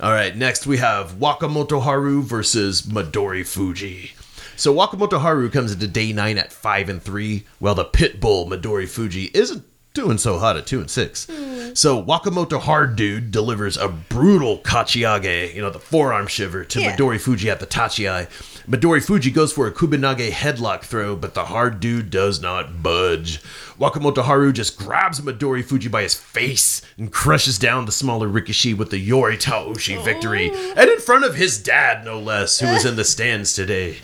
All 0.00 0.10
right, 0.12 0.34
next 0.36 0.66
we 0.66 0.78
have 0.78 1.14
Wakamoto 1.14 1.80
Haru 1.82 2.22
versus 2.22 2.82
Midori 2.82 3.46
Fuji. 3.46 4.12
So 4.56 4.74
Wakamoto 4.74 5.20
Haru 5.20 5.50
comes 5.50 5.72
into 5.72 5.86
day 5.86 6.12
nine 6.12 6.36
at 6.36 6.52
five 6.52 6.88
and 6.88 7.00
three, 7.02 7.44
while 7.60 7.74
the 7.76 7.84
pit 7.84 8.20
bull 8.20 8.46
Midori 8.48 8.88
Fuji 8.88 9.30
isn't 9.34 9.64
doing 9.94 10.18
so 10.18 10.38
hot 10.40 10.56
at 10.56 10.66
two 10.66 10.80
and 10.80 10.90
six. 10.90 11.28
So 11.74 12.02
Wakamoto 12.02 12.60
Hard 12.60 12.96
Dude 12.96 13.30
delivers 13.30 13.76
a 13.76 13.88
brutal 13.88 14.58
kachiage, 14.58 15.54
you 15.54 15.62
know, 15.62 15.70
the 15.70 15.78
forearm 15.78 16.26
shiver 16.26 16.64
to 16.64 16.80
Yeah. 16.80 16.96
Midori 16.96 17.20
Fuji 17.20 17.48
at 17.48 17.60
the 17.60 17.66
tachiai. 17.66 18.26
Midori 18.68 19.04
Fuji 19.04 19.30
goes 19.30 19.52
for 19.52 19.66
a 19.68 19.72
Kubinage 19.72 20.30
headlock 20.30 20.82
throw, 20.82 21.14
but 21.14 21.34
the 21.34 21.44
hard 21.44 21.78
dude 21.78 22.10
does 22.10 22.40
not 22.42 22.82
budge. 22.82 23.40
Wakamoto 23.78 24.22
Haru 24.24 24.52
just 24.52 24.76
grabs 24.78 25.20
Midori 25.20 25.64
Fuji 25.64 25.88
by 25.88 26.02
his 26.02 26.14
face 26.14 26.82
and 26.98 27.12
crushes 27.12 27.58
down 27.58 27.86
the 27.86 27.92
smaller 27.92 28.28
Rikishi 28.28 28.76
with 28.76 28.90
the 28.90 28.98
Yori 28.98 29.36
Taoshi 29.36 30.02
victory, 30.04 30.50
oh. 30.52 30.74
and 30.76 30.90
in 30.90 30.98
front 30.98 31.24
of 31.24 31.36
his 31.36 31.62
dad, 31.62 32.04
no 32.04 32.18
less, 32.18 32.58
who 32.58 32.66
was 32.66 32.84
in 32.84 32.96
the 32.96 33.04
stands 33.04 33.52
today. 33.52 33.98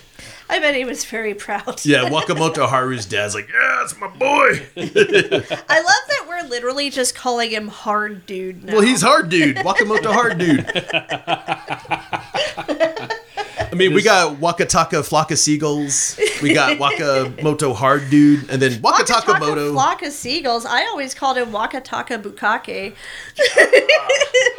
I 0.50 0.58
bet 0.58 0.74
he 0.74 0.84
was 0.84 1.04
very 1.04 1.34
proud 1.34 1.84
Yeah, 1.84 2.08
Wakamoto 2.10 2.68
Haru's 2.68 3.06
dad's 3.06 3.34
like, 3.34 3.48
yeah, 3.48 3.82
it's 3.84 3.96
my 3.98 4.08
boy. 4.08 4.66
i 4.76 5.80
love 5.80 6.04
that 6.08 6.24
we're 6.28 6.48
literally 6.48 6.90
just 6.90 7.14
calling 7.14 7.50
him 7.50 7.68
hard 7.68 8.26
dude 8.26 8.64
now. 8.64 8.72
Well, 8.74 8.82
he's 8.82 9.02
hard 9.02 9.28
dude. 9.28 9.56
Wakamoto 9.58 10.12
hard 10.12 10.38
dude. 10.38 10.66
I 13.72 13.74
mean, 13.76 13.94
we 13.94 14.02
got 14.02 14.36
Wakataka 14.38 15.06
flock 15.06 15.30
of 15.30 15.38
seagulls. 15.38 16.18
We 16.42 16.52
got 16.54 16.78
Wakamoto 16.78 17.74
hard 17.74 18.10
dude, 18.10 18.50
and 18.50 18.60
then 18.60 18.72
Wakataka 18.82 19.38
Moto. 19.38 19.72
flock 19.72 20.02
of 20.02 20.12
seagulls. 20.12 20.64
I 20.66 20.82
always 20.86 21.14
called 21.14 21.36
him 21.36 21.50
Wakataka 21.50 22.20
Bukake. 22.22 22.94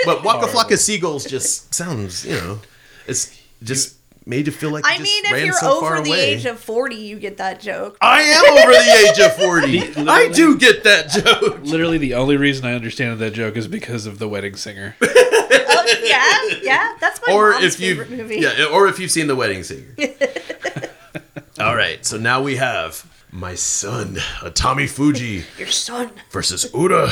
But 0.06 0.24
Waka 0.24 0.48
flock 0.48 0.72
of 0.72 0.80
seagulls 0.80 1.26
just 1.26 1.74
sounds, 1.74 2.26
you 2.26 2.34
know, 2.36 2.60
it's 3.08 3.38
just 3.64 3.98
made 4.26 4.46
you 4.46 4.52
feel 4.54 4.70
like 4.72 4.84
you 4.86 4.90
I 4.92 4.98
just 4.98 5.04
mean, 5.04 5.26
if 5.36 5.46
you're 5.46 5.54
so 5.54 5.84
over 5.86 6.02
the 6.02 6.10
away. 6.10 6.34
age 6.34 6.46
of 6.46 6.60
40, 6.60 6.96
you 6.96 7.20
get 7.20 7.38
that 7.38 7.60
joke. 7.60 7.98
I 8.02 8.22
am 8.22 8.58
over 8.58 8.72
the 8.72 9.10
age 9.10 9.20
of 9.20 9.36
forty. 9.36 10.10
I 10.10 10.30
do 10.30 10.58
get 10.58 10.84
that 10.84 11.10
joke. 11.10 11.60
Literally, 11.64 11.98
the 11.98 12.14
only 12.16 12.38
reason 12.38 12.66
I 12.66 12.74
understand 12.74 13.20
that 13.20 13.32
joke 13.34 13.56
is 13.58 13.68
because 13.68 14.06
of 14.06 14.20
the 14.20 14.28
wedding 14.28 14.56
singer. 14.56 14.96
Oh, 15.54 15.98
yeah, 16.04 16.60
yeah, 16.62 16.96
that's 17.02 17.20
my 17.28 17.34
or 17.34 17.52
mom's 17.52 17.66
if 17.76 17.80
you 17.80 17.96
favorite 17.96 18.12
movie. 18.18 18.36
yeah 18.38 18.66
or 18.72 18.88
if 18.88 19.00
you've 19.00 19.12
seen 19.12 19.28
the 19.28 19.36
wedding 19.36 19.64
singer 19.64 19.94
all 21.60 21.76
right 21.76 22.06
so 22.06 22.18
now 22.18 22.42
we 22.42 22.56
have 22.56 23.06
my 23.32 23.56
son 23.56 24.18
uh, 24.18 24.50
Atami 24.50 24.90
Fuji 24.90 25.44
Your 25.58 25.68
son. 25.68 26.12
versus 26.30 26.70
Ura 26.74 27.12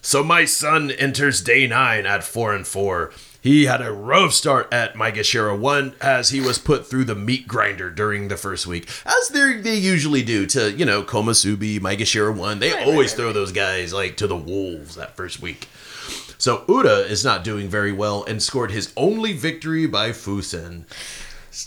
so 0.00 0.22
my 0.24 0.44
son 0.44 0.90
enters 0.92 1.42
day 1.42 1.66
9 1.66 2.06
at 2.06 2.24
4 2.24 2.54
and 2.54 2.66
4 2.66 3.12
he 3.46 3.66
had 3.66 3.80
a 3.80 3.92
rough 3.92 4.32
start 4.32 4.72
at 4.72 4.94
Maegashira 4.94 5.56
1 5.56 5.94
as 6.00 6.30
he 6.30 6.40
was 6.40 6.58
put 6.58 6.84
through 6.86 7.04
the 7.04 7.14
meat 7.14 7.46
grinder 7.46 7.90
during 7.90 8.26
the 8.26 8.36
first 8.36 8.66
week. 8.66 8.88
As 9.04 9.28
they 9.28 9.58
they 9.58 9.76
usually 9.76 10.22
do 10.22 10.46
to, 10.46 10.72
you 10.72 10.84
know, 10.84 11.04
Komusubi, 11.04 11.78
Maegashira 11.78 12.36
1. 12.36 12.58
They 12.58 12.72
always 12.84 13.14
throw 13.14 13.32
those 13.32 13.52
guys 13.52 13.92
like 13.92 14.16
to 14.16 14.26
the 14.26 14.36
wolves 14.36 14.96
that 14.96 15.16
first 15.16 15.40
week. 15.40 15.68
So 16.38 16.64
Ura 16.68 16.98
is 16.98 17.24
not 17.24 17.44
doing 17.44 17.68
very 17.68 17.92
well 17.92 18.24
and 18.24 18.42
scored 18.42 18.72
his 18.72 18.92
only 18.96 19.32
victory 19.32 19.86
by 19.86 20.10
Fusen. 20.10 20.84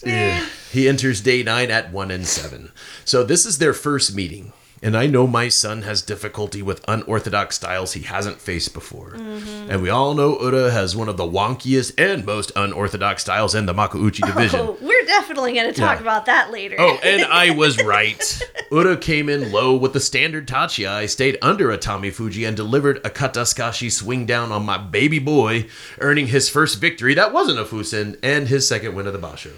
Eh. 0.04 0.46
He 0.72 0.88
enters 0.88 1.22
day 1.22 1.44
nine 1.44 1.72
at 1.72 1.92
one 1.94 2.12
and 2.12 2.28
seven. 2.28 2.72
So 3.06 3.24
this 3.24 3.46
is 3.46 3.58
their 3.58 3.74
first 3.74 4.14
meeting. 4.14 4.52
And 4.82 4.96
I 4.96 5.08
know 5.08 5.28
my 5.28 5.50
son 5.50 5.82
has 5.82 6.02
difficulty 6.02 6.62
with 6.62 6.84
unorthodox 6.88 7.58
styles 7.58 7.94
he 7.94 8.04
hasn't 8.04 8.40
faced 8.40 8.74
before. 8.74 9.12
Mm-hmm. 9.12 9.72
And 9.72 9.82
we 9.82 9.90
all 9.90 10.14
know 10.14 10.40
Ura 10.40 10.72
has 10.72 10.96
one 10.96 11.10
of 11.10 11.18
the 11.18 11.26
wonkiest 11.26 11.94
and 11.98 12.26
most 12.26 12.52
unorthodox 12.56 13.24
styles 13.24 13.56
in 13.56 13.66
the 13.66 13.74
Makuuchi 13.74 14.26
division. 14.26 14.60
Oh, 14.62 14.78
we're 14.82 15.06
definitely 15.06 15.54
going 15.54 15.74
to 15.74 15.80
talk 15.80 15.98
yeah. 15.98 16.02
about 16.02 16.26
that 16.28 16.52
later. 16.52 16.76
Oh, 16.80 16.98
and 17.04 17.24
I 17.26 17.52
was 17.52 17.82
right. 17.84 18.42
Ura 18.72 18.96
came 18.98 19.28
in 19.28 19.52
low 19.52 19.76
with 19.76 19.94
the 19.94 20.00
standard 20.00 20.48
Tachiai, 20.48 21.10
stayed 21.10 21.38
under 21.42 21.68
Atami 21.68 22.14
Fuji, 22.14 22.46
and 22.46 22.56
delivered 22.56 22.98
a 23.00 23.10
Katasukashi 23.10 23.92
swing 23.92 24.26
down 24.26 24.52
on 24.52 24.66
my 24.66 24.78
baby 24.78 25.20
boy, 25.20 25.68
earning 26.00 26.28
his 26.28 26.50
first 26.50 26.80
victory 26.80 27.14
that 27.16 27.34
wasn't 27.34 27.60
a 27.60 27.66
Fusen 27.66 28.18
and 28.24 28.48
his 28.48 28.68
second 28.68 28.96
win 28.96 29.08
of 29.08 29.14
the 29.14 29.20
Basho. 29.20 29.52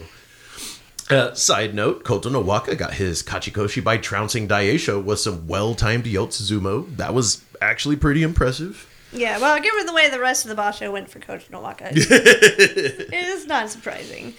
Uh, 1.11 1.33
side 1.33 1.73
note, 1.73 2.03
Koto 2.03 2.29
no 2.29 2.39
Waka 2.39 2.75
got 2.75 2.93
his 2.93 3.21
Kachikoshi 3.21 3.83
by 3.83 3.97
trouncing 3.97 4.47
Daisho 4.47 5.03
with 5.03 5.19
some 5.19 5.47
well-timed 5.47 6.05
Yotsuzumo. 6.05 6.95
That 6.97 7.13
was 7.13 7.43
actually 7.61 7.95
pretty 7.97 8.23
impressive. 8.23 8.87
Yeah, 9.13 9.39
well, 9.39 9.59
given 9.61 9.85
the 9.85 9.93
way 9.93 10.09
the 10.09 10.19
rest 10.19 10.45
of 10.45 10.55
the 10.55 10.61
Basho 10.61 10.91
went 10.91 11.09
for 11.09 11.19
Koto 11.19 11.43
Nowaka, 11.51 11.91
it 11.93 13.13
is 13.13 13.45
not 13.45 13.69
surprising. 13.69 14.33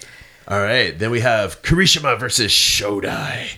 All 0.47 0.59
right, 0.59 0.97
then 0.97 1.11
we 1.11 1.19
have 1.19 1.61
Kirishima 1.61 2.19
versus 2.19 2.51
Shodai. 2.51 3.57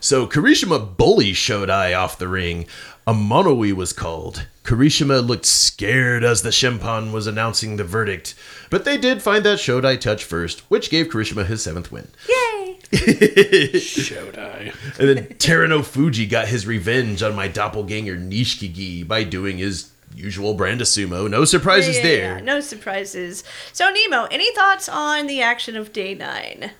So 0.00 0.26
Kirishima 0.26 0.96
bullies 0.96 1.36
Shodai 1.36 1.96
off 1.98 2.18
the 2.18 2.28
ring. 2.28 2.66
A 3.06 3.12
mono-ii 3.12 3.72
was 3.74 3.92
called. 3.92 4.46
Kirishima 4.64 5.26
looked 5.26 5.44
scared 5.44 6.24
as 6.24 6.40
the 6.40 6.48
Shimpan 6.48 7.12
was 7.12 7.26
announcing 7.26 7.76
the 7.76 7.84
verdict, 7.84 8.34
but 8.70 8.86
they 8.86 8.96
did 8.96 9.22
find 9.22 9.44
that 9.44 9.58
Shodai 9.58 10.00
touch 10.00 10.24
first, 10.24 10.60
which 10.70 10.88
gave 10.90 11.08
Kirishima 11.08 11.44
his 11.44 11.62
seventh 11.62 11.92
win. 11.92 12.08
Yay! 12.28 12.53
Shodai. 12.92 14.74
and 14.98 15.08
then 15.08 15.26
Teruno 15.38 15.84
Fuji 15.84 16.26
got 16.26 16.48
his 16.48 16.66
revenge 16.66 17.22
on 17.22 17.34
my 17.34 17.48
doppelganger 17.48 18.16
Nishikigi 18.16 19.06
by 19.06 19.24
doing 19.24 19.58
his 19.58 19.90
usual 20.14 20.54
brand 20.54 20.80
of 20.80 20.86
sumo. 20.86 21.28
No 21.28 21.44
surprises 21.44 21.96
yeah, 21.96 22.02
yeah, 22.02 22.08
there. 22.08 22.38
Yeah. 22.38 22.44
No 22.44 22.60
surprises. 22.60 23.44
So 23.72 23.90
Nemo, 23.90 24.24
any 24.30 24.54
thoughts 24.54 24.88
on 24.88 25.26
the 25.26 25.42
action 25.42 25.76
of 25.76 25.92
day 25.92 26.14
nine? 26.14 26.70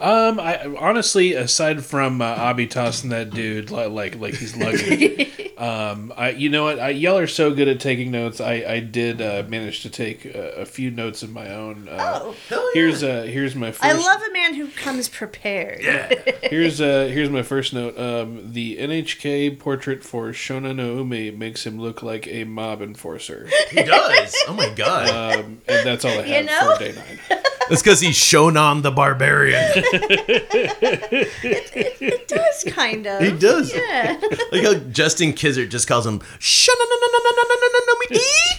Um, 0.00 0.40
I 0.40 0.66
honestly, 0.78 1.34
aside 1.34 1.84
from 1.84 2.20
uh, 2.20 2.24
Abby 2.24 2.66
tossing 2.66 3.10
that 3.10 3.30
dude 3.30 3.70
like 3.70 3.90
like, 3.90 4.16
like 4.16 4.34
he's 4.34 4.56
luggage, 4.56 5.54
um, 5.58 6.12
I 6.16 6.30
you 6.30 6.48
know 6.48 6.64
what? 6.64 6.80
I, 6.80 6.88
y'all 6.90 7.16
are 7.16 7.28
so 7.28 7.54
good 7.54 7.68
at 7.68 7.80
taking 7.80 8.10
notes. 8.10 8.40
I 8.40 8.54
I 8.66 8.80
did 8.80 9.22
uh, 9.22 9.44
manage 9.48 9.82
to 9.82 9.90
take 9.90 10.24
a, 10.24 10.62
a 10.62 10.66
few 10.66 10.90
notes 10.90 11.22
of 11.22 11.32
my 11.32 11.48
own. 11.48 11.88
Uh, 11.88 12.20
oh, 12.22 12.36
oh 12.50 12.72
yeah. 12.74 12.80
here's 12.80 13.02
uh 13.02 13.22
here's 13.22 13.54
my. 13.54 13.70
First... 13.70 13.84
I 13.84 13.92
love 13.92 14.20
a 14.28 14.32
man 14.32 14.54
who 14.54 14.66
comes 14.68 15.08
prepared. 15.08 15.80
yeah. 15.82 16.12
here's 16.42 16.80
uh 16.80 17.08
here's 17.10 17.30
my 17.30 17.42
first 17.42 17.72
note. 17.72 17.96
Um, 17.98 18.52
the 18.52 18.76
NHK 18.78 19.58
portrait 19.60 20.02
for 20.02 20.30
Shonannoumi 20.30 21.36
makes 21.36 21.64
him 21.64 21.78
look 21.78 22.02
like 22.02 22.26
a 22.26 22.44
mob 22.44 22.82
enforcer. 22.82 23.48
He 23.70 23.82
does. 23.84 24.36
oh 24.48 24.54
my 24.54 24.70
god. 24.70 25.08
Um, 25.08 25.62
and 25.68 25.86
that's 25.86 26.04
all 26.04 26.18
I 26.18 26.22
have 26.22 26.44
you 26.44 26.50
know? 26.50 26.74
for 26.74 26.78
day 26.78 26.92
nine. 26.92 27.40
It's 27.70 27.82
because 27.82 28.00
he's 28.00 28.16
Shonan 28.16 28.82
the 28.82 28.90
Barbarian. 28.90 29.62
it, 29.74 31.30
it, 31.42 32.02
it, 32.02 32.28
does 32.28 32.64
kind 32.68 33.06
of. 33.06 33.20
He 33.22 33.32
does. 33.32 33.74
Yeah. 33.74 34.20
like 34.52 34.64
how 34.64 34.74
Justin 34.74 35.32
Kizzard 35.32 35.70
just 35.70 35.88
calls 35.88 36.06
him 36.06 36.20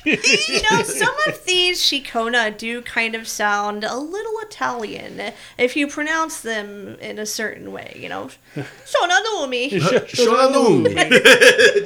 You 0.06 0.62
know, 0.70 0.84
some 0.84 1.16
of 1.28 1.46
these 1.46 1.82
shikona 1.82 2.56
do 2.58 2.82
kind 2.82 3.16
of 3.16 3.28
sound 3.28 3.84
a 3.84 3.98
little 3.98 4.40
Italian 4.42 5.34
if 5.58 5.76
you 5.76 5.88
pronounce 5.88 6.42
them 6.42 6.96
in 7.00 7.18
a 7.20 7.26
certain 7.26 7.72
way. 7.72 7.98
You 8.00 8.10
know, 8.10 8.30
Shonanumi. 8.56 9.72
Shonanumi. 9.72 10.94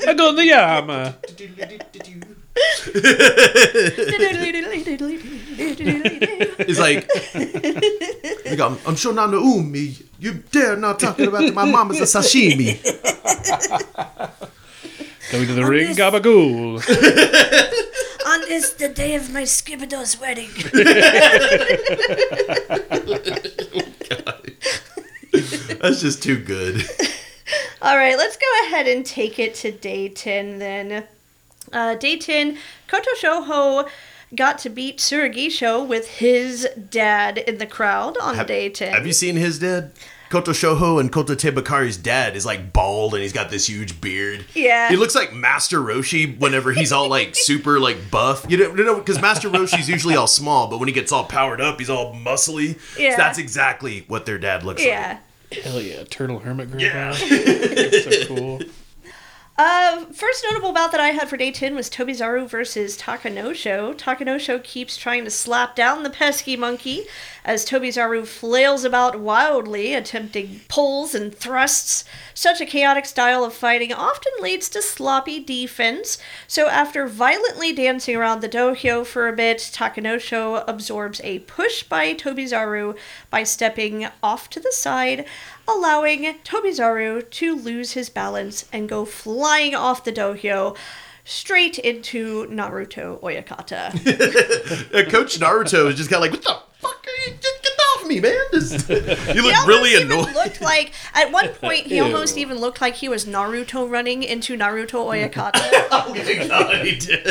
Adonayama. 0.03 1.15
He's 6.65 6.79
like, 6.79 7.07
like, 8.45 8.59
I'm, 8.59 8.73
I'm 8.85 8.95
Shoranumi. 8.95 9.41
You 9.41 9.63
me. 9.63 9.95
You 10.19 10.33
dare 10.51 10.75
not 10.75 10.99
talking 10.99 11.27
about 11.27 11.53
my 11.53 11.65
mama's 11.65 11.99
a 11.99 12.03
sashimi. 12.03 12.81
Going 15.31 15.47
to 15.47 15.53
the 15.53 15.65
ring, 15.65 15.95
gabagool. 15.95 16.79
On 18.27 18.41
this, 18.41 18.73
the 18.73 18.89
day 18.89 19.15
of 19.15 19.31
my 19.31 19.43
Skibido's 19.43 20.19
wedding. 20.19 20.49
That's 25.79 26.01
just 26.01 26.23
too 26.23 26.37
good. 26.37 26.83
All 27.81 27.95
right, 27.95 28.17
let's 28.17 28.37
go 28.37 28.45
ahead 28.65 28.87
and 28.87 29.05
take 29.05 29.39
it 29.39 29.53
to 29.55 29.71
day 29.71 30.09
10 30.09 30.59
then. 30.59 31.07
Uh, 31.71 31.95
day 31.95 32.17
10, 32.17 32.57
Koto 32.87 33.09
Shoho 33.21 33.87
got 34.35 34.57
to 34.59 34.69
beat 34.69 34.97
Tsurugisho 34.99 35.87
with 35.87 36.07
his 36.07 36.67
dad 36.89 37.37
in 37.37 37.57
the 37.57 37.65
crowd 37.67 38.17
on 38.21 38.35
Have- 38.35 38.47
day 38.47 38.69
10. 38.69 38.93
Have 38.93 39.05
you 39.07 39.13
seen 39.13 39.35
his 39.35 39.59
dad? 39.59 39.91
Koto 40.29 40.51
Shoho 40.51 40.99
and 40.99 41.11
Koto 41.11 41.33
Tebakari's 41.33 41.97
dad 41.97 42.35
is 42.35 42.45
like 42.45 42.71
bald 42.71 43.15
and 43.15 43.23
he's 43.23 43.33
got 43.33 43.49
this 43.49 43.67
huge 43.67 43.99
beard. 43.99 44.45
Yeah. 44.53 44.87
He 44.89 44.95
looks 44.95 45.15
like 45.15 45.33
Master 45.33 45.79
Roshi 45.79 46.37
whenever 46.37 46.71
he's 46.71 46.91
all 46.91 47.09
like 47.09 47.31
super 47.35 47.79
like 47.79 48.11
buff. 48.11 48.45
You 48.47 48.57
know, 48.57 48.75
you 48.75 48.83
know, 48.83 48.93
because 48.95 49.19
Master 49.19 49.49
Roshi's 49.49 49.89
usually 49.89 50.15
all 50.15 50.27
small, 50.27 50.67
but 50.67 50.77
when 50.77 50.87
he 50.87 50.93
gets 50.93 51.11
all 51.11 51.23
powered 51.25 51.61
up, 51.61 51.79
he's 51.79 51.89
all 51.89 52.13
muscly. 52.13 52.77
Yeah. 52.95 53.11
So 53.11 53.17
that's 53.17 53.39
exactly 53.39 54.03
what 54.07 54.27
their 54.27 54.37
dad 54.37 54.63
looks 54.63 54.81
like. 54.83 54.89
yeah. 54.89 55.17
Hell 55.63 55.81
yeah, 55.81 56.03
turtle 56.03 56.37
hermit 56.37 56.69
grandpa. 56.69 57.17
Yeah. 57.25 57.91
so 57.91 58.25
cool. 58.27 58.59
Uh, 59.61 60.05
first 60.13 60.45
notable 60.49 60.71
bout 60.71 60.89
that 60.93 61.01
I 61.01 61.09
had 61.09 61.27
for 61.27 61.35
day 61.35 61.51
10 61.51 61.75
was 61.75 61.89
Tobizaru 61.89 62.47
versus 62.47 62.97
Takanosho. 62.97 63.93
Takanosho 63.93 64.63
keeps 64.63 64.95
trying 64.95 65.25
to 65.25 65.29
slap 65.29 65.75
down 65.75 66.03
the 66.03 66.09
pesky 66.09 66.55
monkey 66.55 67.07
as 67.43 67.65
Tobizaru 67.65 68.25
flails 68.25 68.85
about 68.85 69.19
wildly, 69.19 69.93
attempting 69.93 70.61
pulls 70.69 71.13
and 71.13 71.35
thrusts. 71.35 72.05
Such 72.33 72.61
a 72.61 72.65
chaotic 72.65 73.05
style 73.05 73.43
of 73.43 73.53
fighting 73.53 73.91
often 73.91 74.31
leads 74.39 74.69
to 74.69 74.81
sloppy 74.81 75.43
defense, 75.43 76.17
so 76.47 76.69
after 76.69 77.05
violently 77.05 77.73
dancing 77.73 78.15
around 78.15 78.39
the 78.39 78.47
dohyo 78.47 79.05
for 79.05 79.27
a 79.27 79.35
bit, 79.35 79.57
Takanosho 79.57 80.63
absorbs 80.69 81.19
a 81.25 81.39
push 81.39 81.83
by 81.83 82.13
Tobizaru 82.13 82.95
by 83.29 83.43
stepping 83.43 84.07
off 84.23 84.49
to 84.51 84.61
the 84.61 84.71
side, 84.71 85.25
allowing 85.77 86.23
Tobizaru 86.43 87.29
to 87.29 87.55
lose 87.55 87.93
his 87.93 88.09
balance 88.09 88.65
and 88.73 88.89
go 88.89 89.05
flying 89.05 89.75
off 89.75 90.03
the 90.03 90.11
dohyo 90.11 90.75
straight 91.23 91.77
into 91.77 92.45
Naruto 92.47 93.19
Oyakata. 93.21 93.91
Coach 95.11 95.39
Naruto 95.39 95.89
is 95.89 95.95
just 95.95 96.09
kind 96.09 96.23
of 96.25 96.31
like, 96.31 96.31
what 96.31 96.41
the 96.41 96.59
fuck 96.79 97.05
are 97.05 97.29
you? 97.29 97.37
Just 97.39 97.63
get 97.63 97.79
off 97.95 98.07
me, 98.07 98.19
man. 98.19 98.35
Just, 98.53 98.89
you 98.89 98.95
look 99.43 99.53
He 99.55 99.67
really 99.67 100.01
annoyed. 100.01 100.33
Looked 100.33 100.61
like 100.61 100.91
at 101.13 101.31
one 101.31 101.49
point 101.61 101.85
he 101.85 101.97
Ew. 101.97 102.03
almost 102.03 102.37
even 102.37 102.57
looked 102.57 102.81
like 102.81 102.95
he 102.95 103.07
was 103.09 103.25
Naruto 103.25 103.89
running 103.89 104.23
into 104.23 104.57
Naruto 104.57 105.05
Oyakata. 105.05 105.51
oh 105.91 106.13
my 106.15 106.47
god, 106.47 106.85
he 106.85 106.95
did. 106.97 107.27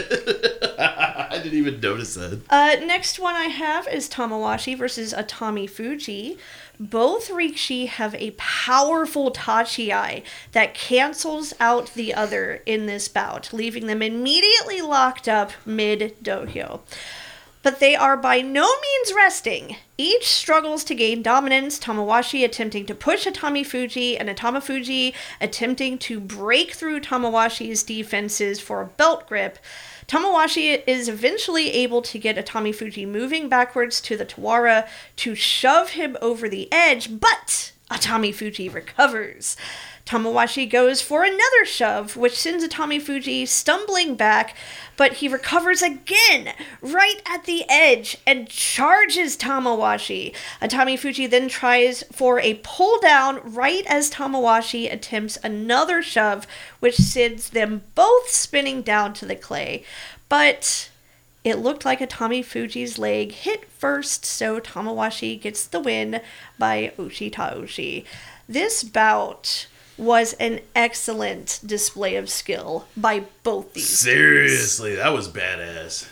I 0.78 1.40
didn't 1.42 1.58
even 1.58 1.80
notice 1.80 2.14
that. 2.14 2.40
Uh, 2.50 2.76
next 2.84 3.18
one 3.18 3.34
I 3.34 3.44
have 3.46 3.88
is 3.88 4.08
Tamawashi 4.08 4.76
versus 4.78 5.12
Atami 5.12 5.68
Fuji. 5.68 6.38
Both 6.80 7.30
Rikishi 7.30 7.88
have 7.88 8.14
a 8.14 8.32
powerful 8.36 9.32
Tachi 9.32 10.22
that 10.52 10.74
cancels 10.74 11.52
out 11.58 11.92
the 11.94 12.14
other 12.14 12.62
in 12.66 12.86
this 12.86 13.08
bout, 13.08 13.52
leaving 13.52 13.86
them 13.86 14.00
immediately 14.00 14.80
locked 14.80 15.28
up 15.28 15.52
mid 15.66 16.16
dohyo. 16.22 16.80
But 17.64 17.80
they 17.80 17.96
are 17.96 18.16
by 18.16 18.40
no 18.40 18.62
means 18.80 19.12
resting. 19.12 19.76
Each 19.96 20.28
struggles 20.28 20.84
to 20.84 20.94
gain 20.94 21.22
dominance, 21.22 21.80
Tamawashi 21.80 22.44
attempting 22.44 22.86
to 22.86 22.94
push 22.94 23.26
Atami 23.26 23.66
Fuji, 23.66 24.16
and 24.16 24.28
Atami 24.28 24.62
Fuji 24.62 25.12
attempting 25.40 25.98
to 25.98 26.20
break 26.20 26.72
through 26.72 27.00
Tamawashi's 27.00 27.82
defenses 27.82 28.60
for 28.60 28.80
a 28.80 28.86
belt 28.86 29.26
grip. 29.26 29.58
Tamawashi 30.08 30.82
is 30.86 31.06
eventually 31.06 31.70
able 31.70 32.00
to 32.00 32.18
get 32.18 32.36
Atami 32.36 32.74
Fuji 32.74 33.04
moving 33.04 33.50
backwards 33.50 34.00
to 34.00 34.16
the 34.16 34.24
Tawara 34.24 34.88
to 35.16 35.34
shove 35.34 35.90
him 35.90 36.16
over 36.22 36.48
the 36.48 36.66
edge, 36.72 37.20
but 37.20 37.72
Atami 37.90 38.34
Fuji 38.34 38.70
recovers. 38.70 39.54
Tamawashi 40.08 40.68
goes 40.68 41.02
for 41.02 41.22
another 41.22 41.66
shove, 41.66 42.16
which 42.16 42.38
sends 42.38 42.66
Atami 42.66 42.98
Fuji 42.98 43.44
stumbling 43.44 44.14
back, 44.14 44.56
but 44.96 45.14
he 45.14 45.28
recovers 45.28 45.82
again 45.82 46.54
right 46.80 47.20
at 47.26 47.44
the 47.44 47.68
edge 47.68 48.16
and 48.26 48.48
charges 48.48 49.36
Tamawashi. 49.36 50.34
Atami 50.62 50.98
Fuji 50.98 51.26
then 51.26 51.46
tries 51.46 52.04
for 52.10 52.40
a 52.40 52.58
pull 52.62 52.98
down 53.00 53.40
right 53.44 53.84
as 53.86 54.10
Tamawashi 54.10 54.90
attempts 54.90 55.36
another 55.44 56.00
shove, 56.00 56.46
which 56.80 56.96
sends 56.96 57.50
them 57.50 57.82
both 57.94 58.30
spinning 58.30 58.80
down 58.80 59.12
to 59.12 59.26
the 59.26 59.36
clay. 59.36 59.84
But 60.30 60.88
it 61.44 61.56
looked 61.56 61.84
like 61.84 62.00
Atami 62.00 62.42
Fuji's 62.42 62.98
leg 62.98 63.32
hit 63.32 63.68
first, 63.68 64.24
so 64.24 64.58
Tamawashi 64.58 65.38
gets 65.38 65.66
the 65.66 65.80
win 65.80 66.22
by 66.58 66.94
Oshi 66.98 67.30
Taoshi. 67.30 68.06
This 68.48 68.82
bout 68.82 69.66
was 69.98 70.32
an 70.34 70.60
excellent 70.74 71.60
display 71.66 72.16
of 72.16 72.30
skill 72.30 72.86
by 72.96 73.24
both 73.42 73.74
these. 73.74 73.88
Seriously, 73.98 74.94
that 74.96 75.12
was 75.12 75.28
badass. 75.28 76.08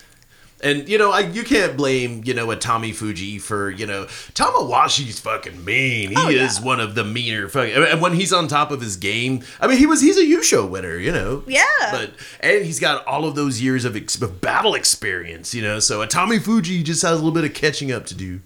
And 0.63 0.89
you 0.89 0.97
know, 0.97 1.13
I, 1.13 1.21
you 1.21 1.45
can't 1.45 1.77
blame 1.77 2.23
you 2.25 2.33
know 2.33 2.47
Atami 2.47 2.95
Fuji 2.95 3.39
for 3.39 3.71
you 3.71 3.87
know 3.87 4.07
Tamawashi's 4.33 5.21
fucking 5.21 5.63
mean. 5.67 6.09
He 6.11 6.15
Oh, 6.17 6.29
yeah. 6.31 6.45
is 6.47 6.61
one 6.61 6.81
of 6.81 6.95
the 6.95 7.05
meaner 7.05 7.47
fucking. 7.49 7.75
And 7.75 8.01
when 8.01 8.15
he's 8.15 8.33
on 8.33 8.49
top 8.49 8.71
of 8.71 8.81
his 8.81 8.97
game, 8.97 9.43
I 9.61 9.67
mean, 9.67 9.77
he 9.77 9.85
was 9.87 10.01
he's 10.01 10.17
a 10.17 10.23
Yusho 10.25 10.69
winner, 10.69 10.97
you 10.97 11.13
know. 11.13 11.45
Yeah. 11.47 11.63
But 11.91 12.13
and 12.41 12.65
he's 12.65 12.81
got 12.81 13.07
all 13.07 13.27
of 13.27 13.35
those 13.35 13.61
years 13.61 13.85
of, 13.85 13.97
ex- 13.97 14.21
of 14.23 14.41
battle 14.41 14.75
experience, 14.75 15.55
you 15.55 15.61
know. 15.61 15.79
So 15.79 16.05
Atami 16.05 16.41
Fuji 16.43 16.83
just 16.83 17.03
has 17.03 17.13
a 17.13 17.17
little 17.17 17.33
bit 17.33 17.45
of 17.45 17.53
catching 17.53 17.93
up 17.93 18.07
to 18.07 18.15
do. 18.15 18.41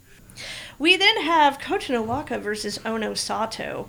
We 0.77 0.97
then 0.97 1.21
have 1.21 1.59
Kota 1.59 2.01
Waka 2.01 2.39
versus 2.39 2.77
Ono 2.85 3.13
Sato. 3.13 3.87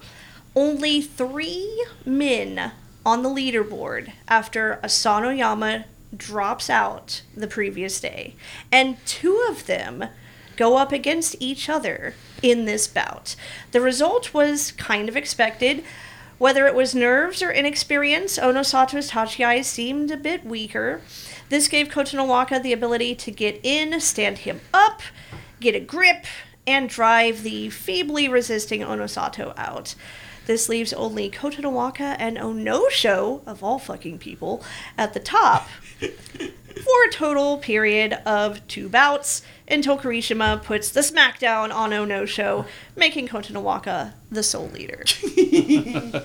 Only 0.55 1.01
three 1.01 1.87
men 2.05 2.73
on 3.05 3.23
the 3.23 3.29
leaderboard 3.29 4.13
after 4.29 4.79
Asanoyama 4.85 5.85
drops 6.17 6.69
out 6.69 7.23
the 7.35 7.47
previous 7.47 8.01
day. 8.01 8.35
And 8.71 9.05
two 9.07 9.47
of 9.49 9.67
them 9.67 10.09
go 10.57 10.77
up 10.77 10.93
against 10.93 11.37
each 11.41 11.69
other 11.69 12.15
in 12.43 12.67
this 12.67 12.87
bout. 12.87 13.35
The 13.71 13.81
result 13.81 14.35
was 14.35 14.73
kind 14.73 15.09
of 15.09 15.17
expected. 15.17 15.83
Whether 16.39 16.67
it 16.67 16.75
was 16.75 16.95
nerves 16.95 17.43
or 17.43 17.51
inexperience, 17.51 18.37
Onosato's 18.39 19.13
Tachiai 19.13 19.65
seemed 19.65 20.11
a 20.11 20.17
bit 20.17 20.45
weaker. 20.45 21.01
This 21.49 21.69
gave 21.69 21.89
Kota 21.89 22.23
Waka 22.23 22.59
the 22.59 22.73
ability 22.73 23.15
to 23.15 23.31
get 23.31 23.61
in, 23.63 24.01
stand 24.01 24.39
him 24.39 24.61
up, 24.75 25.03
get 25.61 25.75
a 25.75 25.81
grip, 25.81 26.25
and 26.67 26.89
drive 26.89 27.43
the 27.43 27.71
feebly 27.71 28.29
resisting 28.29 28.81
Onosato 28.81 29.55
out. 29.57 29.95
This 30.47 30.69
leaves 30.69 30.93
only 30.93 31.31
Kota 31.31 31.69
Waka 31.69 32.17
and 32.19 32.37
Onosho, 32.37 33.47
of 33.47 33.63
all 33.63 33.79
fucking 33.79 34.19
people, 34.19 34.63
at 34.99 35.15
the 35.15 35.21
top 35.21 35.69
for 36.01 37.05
a 37.09 37.13
total 37.13 37.59
period 37.59 38.15
of 38.27 38.67
two 38.67 38.89
bouts 38.89 39.43
until 39.69 39.99
Kirishima 39.99 40.63
puts 40.63 40.91
the 40.91 41.01
smackdown 41.01 41.73
on 41.73 41.91
Onosho, 41.91 42.67
making 42.97 43.29
Kota 43.29 43.59
Waka 43.61 44.15
the 44.31 44.43
sole 44.43 44.69
leader. 44.69 45.05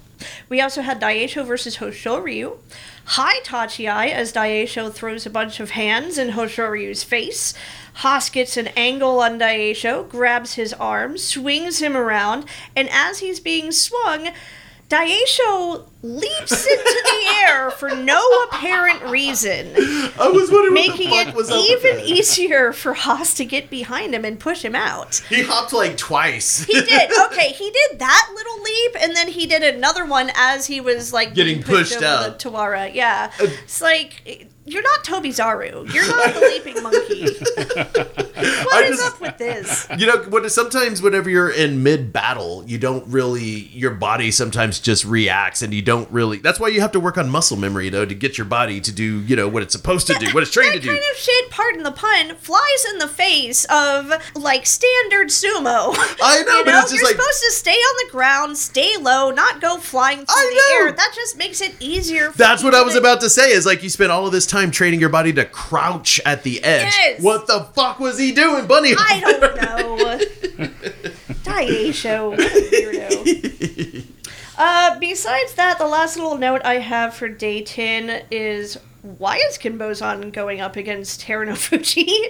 We 0.48 0.60
also 0.60 0.82
had 0.82 1.00
Daisho 1.00 1.46
versus 1.46 1.76
Hoshoryu. 1.76 2.58
High 3.04 3.40
Tachiai 3.40 4.10
as 4.10 4.32
Daisho 4.32 4.92
throws 4.92 5.24
a 5.24 5.30
bunch 5.30 5.60
of 5.60 5.70
hands 5.70 6.18
in 6.18 6.30
Hoshoryu's 6.30 7.04
face. 7.04 7.54
Haas 7.94 8.28
gets 8.28 8.56
an 8.56 8.68
angle 8.76 9.20
on 9.20 9.38
Daisho, 9.38 10.08
grabs 10.08 10.54
his 10.54 10.72
arm, 10.74 11.18
swings 11.18 11.80
him 11.80 11.96
around, 11.96 12.44
and 12.76 12.88
as 12.90 13.20
he's 13.20 13.40
being 13.40 13.72
swung, 13.72 14.30
Daisho 14.88 15.84
leaps 16.02 16.66
into 16.66 17.02
the 17.04 17.34
air 17.44 17.70
for 17.70 17.90
no 17.94 18.22
apparent 18.44 19.02
reason, 19.02 19.74
I 19.76 20.28
was 20.28 20.50
wondering 20.50 20.72
making 20.72 21.10
what 21.10 21.26
the 21.26 21.44
fuck 21.44 21.50
it 21.50 21.70
even 21.70 22.00
easier 22.00 22.72
for 22.72 22.94
Haas 22.94 23.34
to 23.34 23.44
get 23.44 23.68
behind 23.68 24.14
him 24.14 24.24
and 24.24 24.40
push 24.40 24.64
him 24.64 24.74
out. 24.74 25.16
He 25.28 25.42
hopped 25.42 25.72
like 25.74 25.96
twice. 25.96 26.64
He 26.64 26.80
did. 26.80 27.10
Okay, 27.28 27.52
he 27.52 27.70
did 27.70 27.98
that 27.98 28.30
little 28.34 28.62
leap, 28.62 28.96
and 29.00 29.14
then 29.14 29.28
he 29.28 29.46
did 29.46 29.62
another 29.62 30.06
one 30.06 30.30
as 30.34 30.66
he 30.66 30.80
was 30.80 31.12
like 31.12 31.34
Getting 31.34 31.62
pushed 31.62 32.00
out. 32.02 32.38
The 32.38 32.50
Tawara, 32.50 32.92
yeah. 32.94 33.30
Uh, 33.40 33.48
it's 33.64 33.80
like 33.82 34.48
you're 34.70 34.82
not 34.82 35.04
Tobizaru. 35.04 35.92
You're 35.92 36.06
not 36.06 36.34
the 36.34 36.40
leaping 36.40 36.82
monkey. 36.82 38.18
What 38.38 38.84
is 38.84 38.98
just- 38.98 39.14
up 39.14 39.20
with 39.20 39.38
this? 39.38 39.86
You 39.98 40.06
know, 40.06 40.18
what 40.28 40.50
sometimes 40.52 41.02
whenever 41.02 41.28
you're 41.28 41.50
in 41.50 41.82
mid 41.82 42.12
battle, 42.12 42.62
you 42.66 42.78
don't 42.78 43.04
really 43.08 43.42
your 43.72 43.90
body 43.90 44.30
sometimes 44.30 44.78
just 44.78 45.04
reacts 45.04 45.62
and 45.62 45.74
you 45.74 45.82
don't 45.82 46.08
really 46.10 46.38
that's 46.38 46.60
why 46.60 46.68
you 46.68 46.80
have 46.80 46.92
to 46.92 47.00
work 47.00 47.18
on 47.18 47.28
muscle 47.28 47.56
memory 47.56 47.88
though 47.88 48.04
to 48.04 48.14
get 48.14 48.38
your 48.38 48.44
body 48.44 48.80
to 48.80 48.92
do, 48.92 49.20
you 49.22 49.34
know, 49.34 49.48
what 49.48 49.62
it's 49.62 49.72
supposed 49.72 50.06
to 50.08 50.14
do, 50.14 50.26
what 50.32 50.42
it's 50.42 50.52
trained 50.52 50.72
to 50.74 50.78
That 50.78 50.84
do. 50.84 50.88
kind 50.90 51.02
of 51.12 51.16
shit, 51.18 51.50
pardon 51.50 51.82
the 51.82 51.90
pun, 51.90 52.36
flies 52.36 52.84
in 52.92 52.98
the 52.98 53.08
face 53.08 53.64
of 53.70 54.12
like 54.36 54.66
standard 54.66 55.28
sumo. 55.28 55.94
I 56.22 56.42
know, 56.46 56.58
you 56.58 56.64
but 56.64 56.70
know, 56.70 56.78
it's 56.80 56.90
just 56.90 56.94
you're 56.94 57.04
like 57.04 57.16
supposed 57.16 57.40
to 57.42 57.50
stay 57.52 57.70
on 57.72 58.06
the 58.06 58.12
ground, 58.12 58.56
stay 58.56 58.96
low, 58.98 59.30
not 59.30 59.60
go 59.60 59.78
flying 59.78 60.18
through 60.18 60.26
the 60.26 60.62
air. 60.74 60.92
That 60.92 61.12
just 61.14 61.36
makes 61.36 61.60
it 61.60 61.74
easier. 61.80 62.30
For 62.30 62.38
that's 62.38 62.62
what 62.62 62.74
I 62.74 62.82
was 62.82 62.94
about 62.94 63.20
to 63.22 63.30
say. 63.30 63.50
Is 63.50 63.66
like 63.66 63.82
you 63.82 63.88
spend 63.88 64.12
all 64.12 64.26
of 64.26 64.32
this 64.32 64.46
time 64.46 64.57
training 64.70 65.00
your 65.00 65.08
body 65.08 65.32
to 65.34 65.44
crouch 65.44 66.20
at 66.26 66.42
the 66.42 66.62
edge. 66.62 66.92
Yes. 66.96 67.22
What 67.22 67.46
the 67.46 67.60
fuck 67.74 67.98
was 68.00 68.18
he 68.18 68.32
doing, 68.32 68.66
Bunny? 68.66 68.94
I 68.96 69.20
don't 69.20 69.56
know. 69.62 70.18
Daisho, 71.44 72.30
what 72.30 72.38
weirdo. 72.40 74.04
Uh, 74.56 74.98
besides 74.98 75.54
that, 75.54 75.78
the 75.78 75.86
last 75.86 76.16
little 76.16 76.36
note 76.36 76.60
I 76.64 76.78
have 76.78 77.14
for 77.14 77.28
day 77.28 77.62
10 77.62 78.24
is 78.30 78.76
why 79.02 79.36
is 79.48 79.56
Kinbozan 79.56 80.32
going 80.32 80.60
up 80.60 80.74
against 80.76 81.20
Teruno 81.22 81.56
Fuji? 81.56 82.10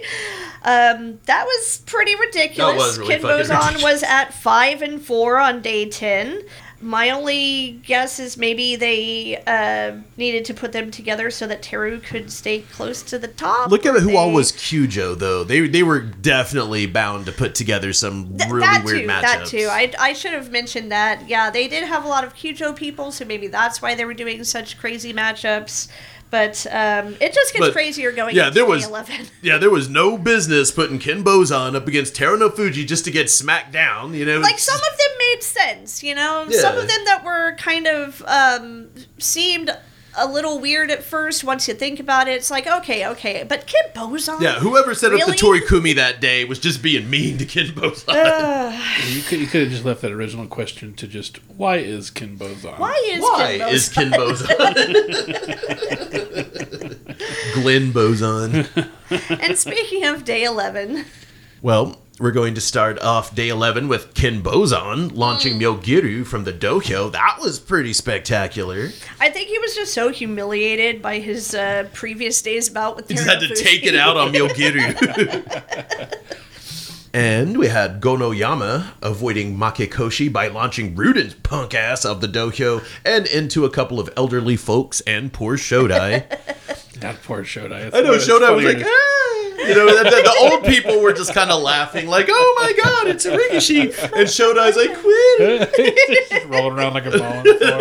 Um, 0.61 1.21
that 1.23 1.45
was 1.45 1.81
pretty 1.85 2.15
ridiculous. 2.15 2.57
That 2.73 2.75
was 2.75 2.99
really 2.99 3.15
fucking 3.15 3.29
Kinbozan 3.45 3.67
ridiculous. 3.67 3.81
was 3.83 4.03
at 4.03 4.33
5 4.33 4.81
and 4.81 5.01
4 5.01 5.37
on 5.37 5.61
day 5.61 5.89
10. 5.89 6.41
My 6.81 7.09
only 7.09 7.81
guess 7.85 8.19
is 8.19 8.37
maybe 8.37 8.75
they 8.75 9.41
uh, 9.45 9.97
needed 10.15 10.45
to 10.45 10.53
put 10.53 10.71
them 10.71 10.91
together 10.91 11.29
so 11.29 11.45
that 11.47 11.61
Teru 11.61 11.99
could 11.99 12.31
stay 12.31 12.61
close 12.61 13.01
to 13.03 13.19
the 13.19 13.27
top. 13.27 13.69
Look 13.69 13.85
at 13.85 13.95
who 14.01 14.15
all 14.15 14.31
was 14.31 14.51
Kyujo 14.51 15.17
though. 15.17 15.43
They 15.43 15.67
they 15.67 15.83
were 15.83 15.99
definitely 15.99 16.85
bound 16.85 17.25
to 17.25 17.31
put 17.31 17.55
together 17.55 17.91
some 17.91 18.37
Th- 18.37 18.49
really 18.49 18.61
that 18.61 18.83
weird 18.85 19.01
too, 19.01 19.07
matchups. 19.07 19.21
That 19.21 19.45
too. 19.47 19.67
I, 19.69 19.93
I 19.99 20.13
should 20.13 20.31
have 20.33 20.51
mentioned 20.51 20.91
that. 20.91 21.27
Yeah, 21.27 21.49
they 21.49 21.67
did 21.67 21.83
have 21.83 22.05
a 22.05 22.07
lot 22.07 22.23
of 22.23 22.33
Kyujo 22.33 22.75
people, 22.75 23.11
so 23.11 23.25
maybe 23.25 23.47
that's 23.47 23.81
why 23.81 23.95
they 23.95 24.05
were 24.05 24.13
doing 24.13 24.43
such 24.43 24.77
crazy 24.77 25.13
matchups. 25.13 25.89
But 26.31 26.65
um, 26.69 27.15
it 27.19 27.33
just 27.33 27.53
gets 27.53 27.67
But, 27.67 27.73
crazier 27.73 28.11
going 28.11 28.35
yeah, 28.35 28.47
into 28.47 28.55
there 28.55 28.65
was 28.65 28.87
yeah, 29.41 29.57
there 29.57 29.71
was 29.71 29.89
no 29.89 30.17
business 30.17 30.69
putting 30.69 30.99
Kinbozan 30.99 31.75
up 31.75 31.87
against 31.87 32.13
Teruno 32.13 32.53
Fuji 32.53 32.85
just 32.85 33.05
to 33.05 33.11
get 33.11 33.29
smacked 33.29 33.71
down. 33.71 34.13
You 34.13 34.25
know, 34.25 34.39
Like 34.39 34.59
some 34.59 34.77
of 34.77 34.97
them 34.97 35.17
made 35.17 35.43
sense, 35.43 36.03
you 36.03 36.13
know. 36.13 36.47
Some 36.49 36.77
of 36.77 36.87
them 36.87 37.05
that 37.05 37.23
were 37.23 37.55
kind 37.57 37.87
of 37.87 38.23
um, 38.27 38.89
seemed 39.17 39.75
a 40.19 40.27
little 40.31 40.59
weird 40.59 40.91
at 40.91 41.03
first. 41.03 41.43
Once 41.43 41.67
you 41.67 41.73
think 41.73 41.99
about 41.99 42.27
it, 42.27 42.33
it's 42.33 42.51
like 42.51 42.67
okay, 42.67 43.07
okay. 43.07 43.43
But 43.47 43.65
Kinbozan, 43.67 44.41
yeah, 44.41 44.59
whoever 44.59 44.93
set 44.93 45.13
up 45.13 45.19
the 45.19 45.25
Really? 45.25 45.37
Tori 45.37 45.61
Kumi 45.61 45.93
that 45.93 46.19
day 46.21 46.45
was 46.45 46.59
just 46.59 46.81
being 46.83 47.09
mean 47.09 47.37
to 47.37 47.45
Ken 47.45 47.67
Bozan. 47.67 48.79
You 49.15 49.21
could, 49.23 49.39
you 49.39 49.47
could 49.47 49.61
have 49.61 49.69
just 49.71 49.85
left 49.85 50.01
that 50.01 50.11
original 50.11 50.47
question 50.47 50.93
to 50.95 51.07
just 51.07 51.37
why 51.49 51.77
is 51.77 52.11
Kinbozan? 52.11 52.77
why 52.79 53.01
is 53.09 53.21
Why 53.21 53.57
Kid 53.57 53.73
is 53.73 53.89
Kinbozan? 53.89 54.57
Glenn 57.53 57.91
Bozan. 57.91 58.67
and 59.41 59.57
speaking 59.57 60.05
of 60.05 60.23
day 60.25 60.43
eleven, 60.43 61.05
Well, 61.61 62.01
we're 62.19 62.31
going 62.31 62.53
to 62.55 62.61
start 62.61 62.99
off 62.99 63.33
day 63.33 63.47
11 63.49 63.87
with 63.87 64.13
Kinbozan 64.13 65.15
launching 65.15 65.53
Mm. 65.59 65.61
Myogiryu 65.81 66.25
from 66.25 66.43
the 66.43 66.51
dojo. 66.53 67.11
That 67.11 67.37
was 67.41 67.59
pretty 67.59 67.93
spectacular. 67.93 68.89
I 69.19 69.29
think 69.29 69.47
he 69.49 69.57
was 69.59 69.73
just 69.73 69.93
so 69.93 70.09
humiliated 70.09 71.01
by 71.01 71.19
his 71.19 71.55
uh, 71.55 71.87
previous 71.93 72.41
day's 72.41 72.69
bout 72.69 72.95
with. 72.97 73.07
He 73.07 73.15
just 73.15 73.27
had 73.27 73.39
to 73.39 73.55
take 73.55 73.85
it 73.85 73.95
out 73.95 74.17
on 74.17 74.33
Myogiryu. 74.33 74.95
and 77.13 77.57
we 77.57 77.67
had 77.67 78.01
Gonoyama 78.01 78.87
avoiding 79.01 79.57
Makekoshi 79.57 80.31
by 80.31 80.47
launching 80.49 80.95
Ryuden's 80.95 81.33
punk 81.35 81.73
ass 81.73 82.03
of 82.05 82.21
the 82.21 82.27
dojo 82.27 82.83
and 83.05 83.25
into 83.27 83.65
a 83.65 83.69
couple 83.69 83.99
of 83.99 84.09
elderly 84.17 84.57
folks 84.57 85.01
and 85.01 85.31
poor 85.33 85.57
Shodai. 85.57 86.25
That 86.99 87.23
poor 87.23 87.45
Shodai. 87.45 87.93
I 87.93 88.01
know 88.01 88.17
Shodai 88.17 88.53
was 88.53 88.65
like, 88.65 88.83
ah! 88.85 89.38
You 89.67 89.75
know, 89.75 89.85
the, 89.87 90.03
the, 90.03 90.09
the 90.09 90.35
old 90.51 90.63
people 90.63 91.01
were 91.01 91.13
just 91.13 91.33
kind 91.33 91.51
of 91.51 91.61
laughing, 91.61 92.07
like, 92.07 92.27
"Oh 92.29 92.55
my 92.59 92.73
god, 92.83 93.07
it's 93.07 93.25
a 93.25 93.31
Rikishi!" 93.37 93.81
And 94.03 94.27
Shodai's 94.27 94.75
like, 94.77 94.97
"Quit!" 94.97 96.29
just 96.31 96.45
rolling 96.47 96.77
around 96.77 96.93
like 96.93 97.05
a 97.05 97.11
ball 97.11 97.23
on 97.23 97.43
the 97.43 97.55
floor. 97.55 97.79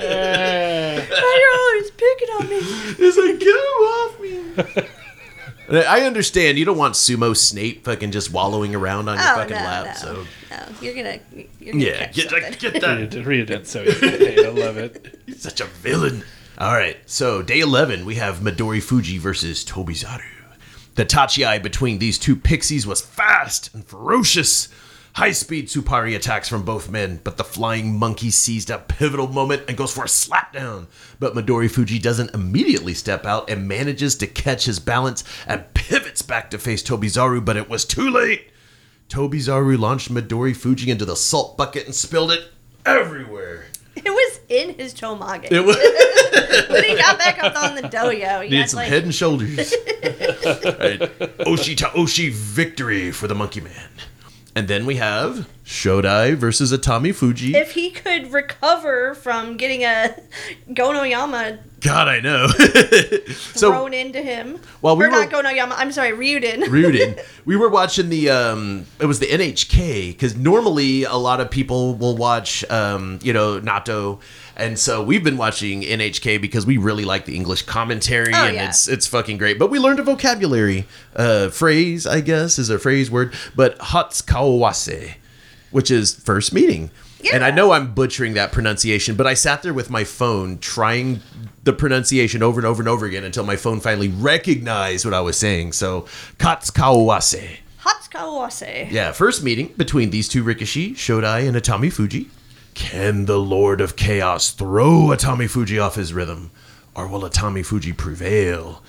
Eh. 0.10 1.06
Why 1.08 1.46
are 1.46 1.58
always 1.60 1.90
picking 1.90 2.28
on 2.36 2.48
me? 2.48 3.06
It's 3.06 3.16
like, 3.18 3.38
"Get 3.38 3.48
him 3.48 3.82
off 3.84 4.20
me!" 4.20 5.86
I 5.86 6.00
understand 6.02 6.58
you 6.58 6.64
don't 6.64 6.78
want 6.78 6.94
sumo 6.94 7.36
Snape 7.36 7.84
fucking 7.84 8.10
just 8.10 8.32
wallowing 8.32 8.74
around 8.74 9.08
on 9.08 9.18
your 9.18 9.24
Oh 9.26 9.36
fucking 9.36 9.56
no, 9.56 9.62
lap. 9.62 9.84
no, 9.86 9.92
So 9.94 10.26
no. 10.50 10.64
You're 10.82 10.94
gonna, 10.94 11.18
you're 11.60 11.72
gonna 11.74 11.84
yeah, 11.84 12.06
catch 12.06 12.14
get, 12.16 12.30
something. 12.30 12.50
like, 12.50 12.58
get 12.58 12.80
that. 12.80 12.96
Read 12.98 13.14
it- 13.14 13.26
read 13.26 13.50
it 13.50 13.66
so. 13.68 13.82
I 13.82 14.48
love 14.48 14.78
it. 14.78 15.16
He's 15.26 15.42
such 15.42 15.60
a 15.60 15.66
villain. 15.66 16.24
All 16.58 16.72
right, 16.74 16.96
so 17.06 17.40
day 17.40 17.60
11, 17.60 18.04
we 18.04 18.16
have 18.16 18.40
Midori 18.40 18.82
Fuji 18.82 19.16
versus 19.18 19.64
Toby 19.64 19.94
Tobizaru. 19.94 20.20
The 20.94 21.04
Tachiai 21.04 21.62
between 21.62 21.98
these 21.98 22.18
two 22.18 22.36
pixies 22.36 22.86
was 22.86 23.00
fast 23.00 23.72
and 23.74 23.84
ferocious. 23.84 24.68
High 25.14 25.32
speed 25.32 25.66
Tsuppari 25.66 26.14
attacks 26.14 26.48
from 26.48 26.64
both 26.64 26.90
men, 26.90 27.20
but 27.24 27.36
the 27.36 27.44
flying 27.44 27.98
monkey 27.98 28.30
seized 28.30 28.70
a 28.70 28.78
pivotal 28.78 29.28
moment 29.28 29.62
and 29.66 29.76
goes 29.76 29.92
for 29.92 30.04
a 30.04 30.08
slapdown. 30.08 30.86
But 31.18 31.34
Midori 31.34 31.70
Fuji 31.70 31.98
doesn't 31.98 32.34
immediately 32.34 32.94
step 32.94 33.26
out 33.26 33.50
and 33.50 33.66
manages 33.66 34.14
to 34.16 34.26
catch 34.26 34.66
his 34.66 34.78
balance 34.78 35.24
and 35.46 35.72
pivots 35.74 36.22
back 36.22 36.50
to 36.50 36.58
face 36.58 36.82
Tobizaru, 36.82 37.44
but 37.44 37.56
it 37.56 37.68
was 37.68 37.84
too 37.84 38.08
late. 38.08 38.50
Tobizaru 39.08 39.78
launched 39.78 40.12
Midori 40.12 40.56
Fuji 40.56 40.90
into 40.90 41.04
the 41.04 41.16
salt 41.16 41.56
bucket 41.56 41.86
and 41.86 41.94
spilled 41.94 42.30
it 42.30 42.52
everywhere. 42.86 43.66
It 44.04 44.10
was 44.10 44.40
in 44.48 44.74
his 44.74 44.94
chonmage. 44.94 45.50
It 45.50 45.60
was 45.64 45.76
when 46.70 46.84
he 46.84 46.96
got 46.96 47.18
back 47.18 47.42
up 47.42 47.54
on 47.56 47.74
the 47.74 47.82
dohyo, 47.82 48.42
he 48.42 48.50
need 48.50 48.60
had 48.60 48.70
some 48.70 48.78
like 48.78 48.88
head 48.88 49.04
and 49.04 49.14
shoulders. 49.14 49.74
right. 50.02 51.00
Oshitaoshi 51.40 52.30
victory 52.30 53.10
for 53.10 53.26
the 53.26 53.34
Monkey 53.34 53.60
Man. 53.60 53.90
And 54.56 54.68
then 54.68 54.86
we 54.86 54.96
have 54.96 55.48
Shodai 55.70 56.34
versus 56.34 56.72
Atami 56.72 57.14
Fuji. 57.14 57.54
if 57.54 57.70
he 57.72 57.90
could 57.92 58.32
recover 58.32 59.14
from 59.14 59.56
getting 59.56 59.84
a 59.84 60.16
Gonoyama 60.70 61.60
God, 61.80 62.08
I 62.08 62.20
know. 62.20 62.46
so 63.54 63.70
thrown 63.70 63.94
into 63.94 64.20
him. 64.20 64.58
While 64.82 64.96
we 64.98 65.04
or 65.06 65.08
were- 65.10 65.14
not 65.24 65.30
Gonoyama, 65.30 65.72
I'm 65.76 65.92
sorry, 65.92 66.10
Ryuden. 66.10 66.64
Ryuden. 66.64 67.18
We 67.46 67.56
were 67.56 67.70
watching 67.70 68.08
the 68.10 68.30
um 68.30 68.84
it 68.98 69.06
was 69.06 69.18
the 69.20 69.26
NHK 69.26 70.08
because 70.08 70.36
normally 70.36 71.04
a 71.04 71.14
lot 71.14 71.40
of 71.40 71.50
people 71.50 71.94
will 71.94 72.16
watch 72.16 72.68
um 72.70 73.18
you 73.22 73.32
know 73.32 73.60
Natto 73.60 74.20
and 74.56 74.78
so 74.78 75.02
we've 75.02 75.24
been 75.24 75.38
watching 75.38 75.80
NHK 75.82 76.38
because 76.40 76.66
we 76.66 76.76
really 76.76 77.04
like 77.06 77.24
the 77.24 77.34
English 77.36 77.62
commentary 77.62 78.34
Oh, 78.34 78.44
and 78.44 78.56
yeah. 78.56 78.68
it's 78.68 78.86
it's 78.88 79.06
fucking 79.06 79.38
great. 79.38 79.58
But 79.58 79.70
we 79.70 79.78
learned 79.78 80.00
a 80.00 80.02
vocabulary 80.02 80.84
uh 81.16 81.48
phrase 81.48 82.06
I 82.06 82.20
guess 82.20 82.58
is 82.58 82.68
a 82.70 82.78
phrase 82.78 83.08
word, 83.10 83.32
but 83.54 83.78
Hatsukawase, 83.78 85.14
which 85.70 85.90
is 85.90 86.14
first 86.14 86.52
meeting. 86.52 86.90
And 87.32 87.44
I 87.44 87.50
know 87.50 87.72
I'm 87.72 87.92
butchering 87.94 88.34
that 88.34 88.50
pronunciation, 88.50 89.14
but 89.14 89.26
I 89.26 89.34
sat 89.34 89.62
there 89.62 89.74
with 89.74 89.90
my 89.90 90.04
phone 90.04 90.58
trying 90.58 91.20
the 91.64 91.72
pronunciation 91.72 92.42
over 92.42 92.58
and 92.58 92.66
over 92.66 92.80
and 92.80 92.88
over 92.88 93.04
again 93.06 93.24
until 93.24 93.44
my 93.44 93.56
phone 93.56 93.80
finally 93.80 94.08
recognized 94.08 95.04
what 95.04 95.14
I 95.14 95.20
was 95.20 95.36
saying. 95.38 95.72
So, 95.72 96.02
Katsukawase. 96.38 97.58
Hatsukawase. 97.82 98.90
Yeah, 98.90 99.12
first 99.12 99.42
meeting 99.42 99.74
between 99.76 100.10
these 100.10 100.28
two 100.28 100.42
Rikishi, 100.42 100.92
Shodai, 100.92 101.46
and 101.46 101.56
Atami 101.56 101.92
Fuji. 101.92 102.30
Can 102.74 103.26
the 103.26 103.38
Lord 103.38 103.80
of 103.80 103.96
Chaos 103.96 104.50
throw 104.50 105.08
Atami 105.08 105.48
Fuji 105.48 105.78
off 105.78 105.96
his 105.96 106.14
rhythm, 106.14 106.50
or 106.94 107.06
will 107.06 107.22
Atami 107.22 107.64
Fuji 107.64 107.92
prevail? 107.92 108.82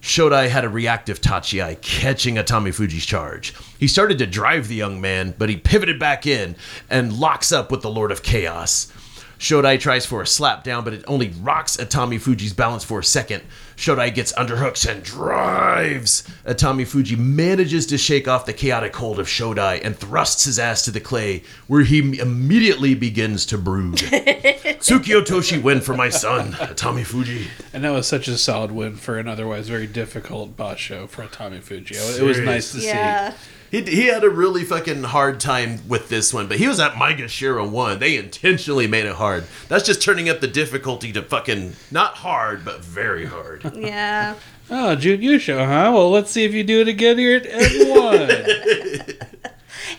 Shodai 0.00 0.48
had 0.48 0.64
a 0.64 0.68
reactive 0.68 1.20
Tachiai 1.20 1.80
catching 1.80 2.36
Atami 2.36 2.72
Fuji's 2.72 3.04
charge. 3.04 3.54
He 3.78 3.88
started 3.88 4.18
to 4.18 4.26
drive 4.26 4.68
the 4.68 4.74
young 4.74 5.00
man, 5.00 5.34
but 5.36 5.48
he 5.48 5.56
pivoted 5.56 5.98
back 5.98 6.26
in 6.26 6.56
and 6.88 7.18
locks 7.18 7.52
up 7.52 7.70
with 7.70 7.82
the 7.82 7.90
Lord 7.90 8.12
of 8.12 8.22
Chaos. 8.22 8.92
Shodai 9.38 9.78
tries 9.78 10.04
for 10.04 10.20
a 10.20 10.26
slap 10.26 10.64
down, 10.64 10.84
but 10.84 10.92
it 10.92 11.04
only 11.06 11.32
rocks 11.40 11.76
Atami 11.76 12.20
Fuji's 12.20 12.52
balance 12.52 12.84
for 12.84 12.98
a 12.98 13.04
second. 13.04 13.42
Shodai 13.78 14.12
gets 14.12 14.32
underhooks 14.32 14.90
and 14.90 15.04
drives. 15.04 16.24
Uh, 16.44 16.52
Atami 16.52 16.84
Fuji 16.84 17.14
manages 17.14 17.86
to 17.86 17.96
shake 17.96 18.26
off 18.26 18.44
the 18.44 18.52
chaotic 18.52 18.94
hold 18.96 19.20
of 19.20 19.28
Shodai 19.28 19.80
and 19.84 19.96
thrusts 19.96 20.46
his 20.46 20.58
ass 20.58 20.84
to 20.86 20.90
the 20.90 20.98
clay, 20.98 21.44
where 21.68 21.82
he 21.82 22.18
immediately 22.18 22.94
begins 22.94 23.46
to 23.46 23.56
brood. 23.56 23.94
Tsukiotoshi 23.98 25.62
win 25.62 25.80
for 25.80 25.94
my 25.94 26.08
son, 26.08 26.54
Atami 26.54 27.06
Fuji. 27.06 27.46
And 27.72 27.84
that 27.84 27.90
was 27.90 28.08
such 28.08 28.26
a 28.26 28.36
solid 28.36 28.72
win 28.72 28.96
for 28.96 29.16
an 29.16 29.28
otherwise 29.28 29.68
very 29.68 29.86
difficult 29.86 30.56
basho 30.56 31.08
for 31.08 31.26
Tommy 31.26 31.60
Fuji. 31.60 31.94
It 31.94 32.22
was 32.22 32.40
nice 32.40 32.72
to 32.72 32.80
Yeah. 32.80 33.34
He, 33.70 33.82
he 33.82 34.06
had 34.06 34.24
a 34.24 34.30
really 34.30 34.64
fucking 34.64 35.02
hard 35.04 35.40
time 35.40 35.86
with 35.88 36.08
this 36.08 36.32
one, 36.32 36.46
but 36.48 36.58
he 36.58 36.66
was 36.66 36.80
at 36.80 36.92
Maegashira 36.92 37.68
1. 37.68 37.98
They 37.98 38.16
intentionally 38.16 38.86
made 38.86 39.04
it 39.06 39.16
hard. 39.16 39.44
That's 39.68 39.84
just 39.84 40.02
turning 40.02 40.28
up 40.28 40.40
the 40.40 40.46
difficulty 40.48 41.12
to 41.12 41.22
fucking, 41.22 41.74
not 41.90 42.14
hard, 42.14 42.64
but 42.64 42.84
very 42.84 43.26
hard. 43.26 43.64
Yeah. 43.78 44.34
see. 44.34 44.40
Oh, 44.70 44.94
Jun 44.96 45.18
Yusho, 45.18 45.58
huh? 45.58 45.92
Well, 45.94 46.10
let's 46.10 46.30
see 46.30 46.44
if 46.44 46.52
you 46.52 46.62
do 46.64 46.80
it 46.80 46.88
again 46.88 47.16
here 47.18 47.36
at 47.36 47.44
M1. 47.44 49.24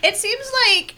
It 0.02 0.16
seems 0.16 0.50
like 0.68 0.94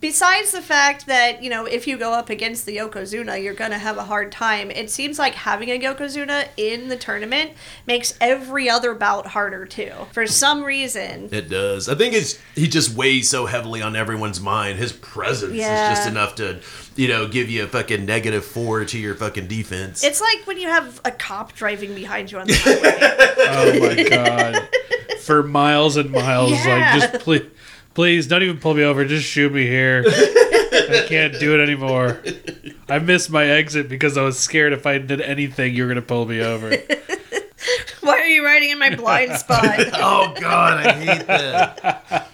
besides 0.00 0.52
the 0.52 0.62
fact 0.62 1.06
that, 1.06 1.42
you 1.42 1.50
know, 1.50 1.64
if 1.64 1.86
you 1.86 1.96
go 1.96 2.12
up 2.12 2.30
against 2.30 2.66
the 2.66 2.76
Yokozuna, 2.76 3.42
you're 3.42 3.54
going 3.54 3.70
to 3.70 3.78
have 3.78 3.96
a 3.96 4.04
hard 4.04 4.30
time. 4.32 4.70
It 4.70 4.90
seems 4.90 5.18
like 5.18 5.34
having 5.34 5.70
a 5.70 5.78
Yokozuna 5.78 6.48
in 6.56 6.88
the 6.88 6.96
tournament 6.96 7.52
makes 7.86 8.16
every 8.20 8.68
other 8.68 8.94
bout 8.94 9.26
harder 9.28 9.66
too. 9.66 9.92
For 10.12 10.26
some 10.26 10.62
reason. 10.64 11.28
It 11.32 11.48
does. 11.48 11.88
I 11.88 11.94
think 11.94 12.14
it's 12.14 12.38
he 12.54 12.66
just 12.68 12.94
weighs 12.94 13.28
so 13.28 13.46
heavily 13.46 13.82
on 13.82 13.96
everyone's 13.96 14.40
mind. 14.40 14.78
His 14.78 14.92
presence 14.92 15.54
Yeah. 15.54 15.92
is 15.92 15.98
just 15.98 16.08
enough 16.08 16.34
to, 16.36 16.60
you 16.96 17.08
know, 17.08 17.28
give 17.28 17.48
you 17.50 17.64
a 17.64 17.66
fucking 17.66 18.04
negative 18.04 18.44
four 18.44 18.84
to 18.84 18.98
your 18.98 19.14
fucking 19.14 19.46
defense. 19.46 20.02
It's 20.04 20.20
like 20.20 20.46
when 20.46 20.58
you 20.58 20.68
have 20.68 21.00
a 21.04 21.10
cop 21.10 21.54
driving 21.54 21.94
behind 21.94 22.30
you 22.32 22.38
on 22.38 22.46
the 22.46 22.54
highway. 22.54 23.78
oh 23.86 23.94
my 23.96 24.08
god. 24.08 24.68
For 25.20 25.42
miles 25.42 25.96
and 25.96 26.10
miles, 26.10 26.50
Yeah. 26.52 26.94
like 26.94 27.10
just 27.12 27.22
please 27.24 27.42
please 28.00 28.26
don't 28.26 28.42
even 28.42 28.56
pull 28.56 28.72
me 28.72 28.82
over, 28.82 29.04
just 29.04 29.26
shoot 29.26 29.52
me 29.52 29.66
here. 29.66 30.02
I 30.06 31.04
can't 31.06 31.38
do 31.38 31.54
it 31.54 31.62
anymore. 31.62 32.22
I 32.88 32.98
missed 32.98 33.28
my 33.28 33.44
exit 33.44 33.90
because 33.90 34.16
I 34.16 34.22
was 34.22 34.38
scared 34.38 34.72
if 34.72 34.86
I 34.86 34.96
did 34.96 35.20
anything 35.20 35.74
you 35.74 35.82
were 35.82 35.88
gonna 35.90 36.00
pull 36.00 36.24
me 36.24 36.40
over. 36.40 36.70
Why 38.00 38.12
are 38.12 38.26
you 38.26 38.42
riding 38.42 38.70
in 38.70 38.78
my 38.78 38.96
blind 38.96 39.36
spot? 39.36 39.64
oh 39.96 40.34
god, 40.40 40.86
I 40.86 40.92
hate 40.92 41.26
that. 41.26 42.26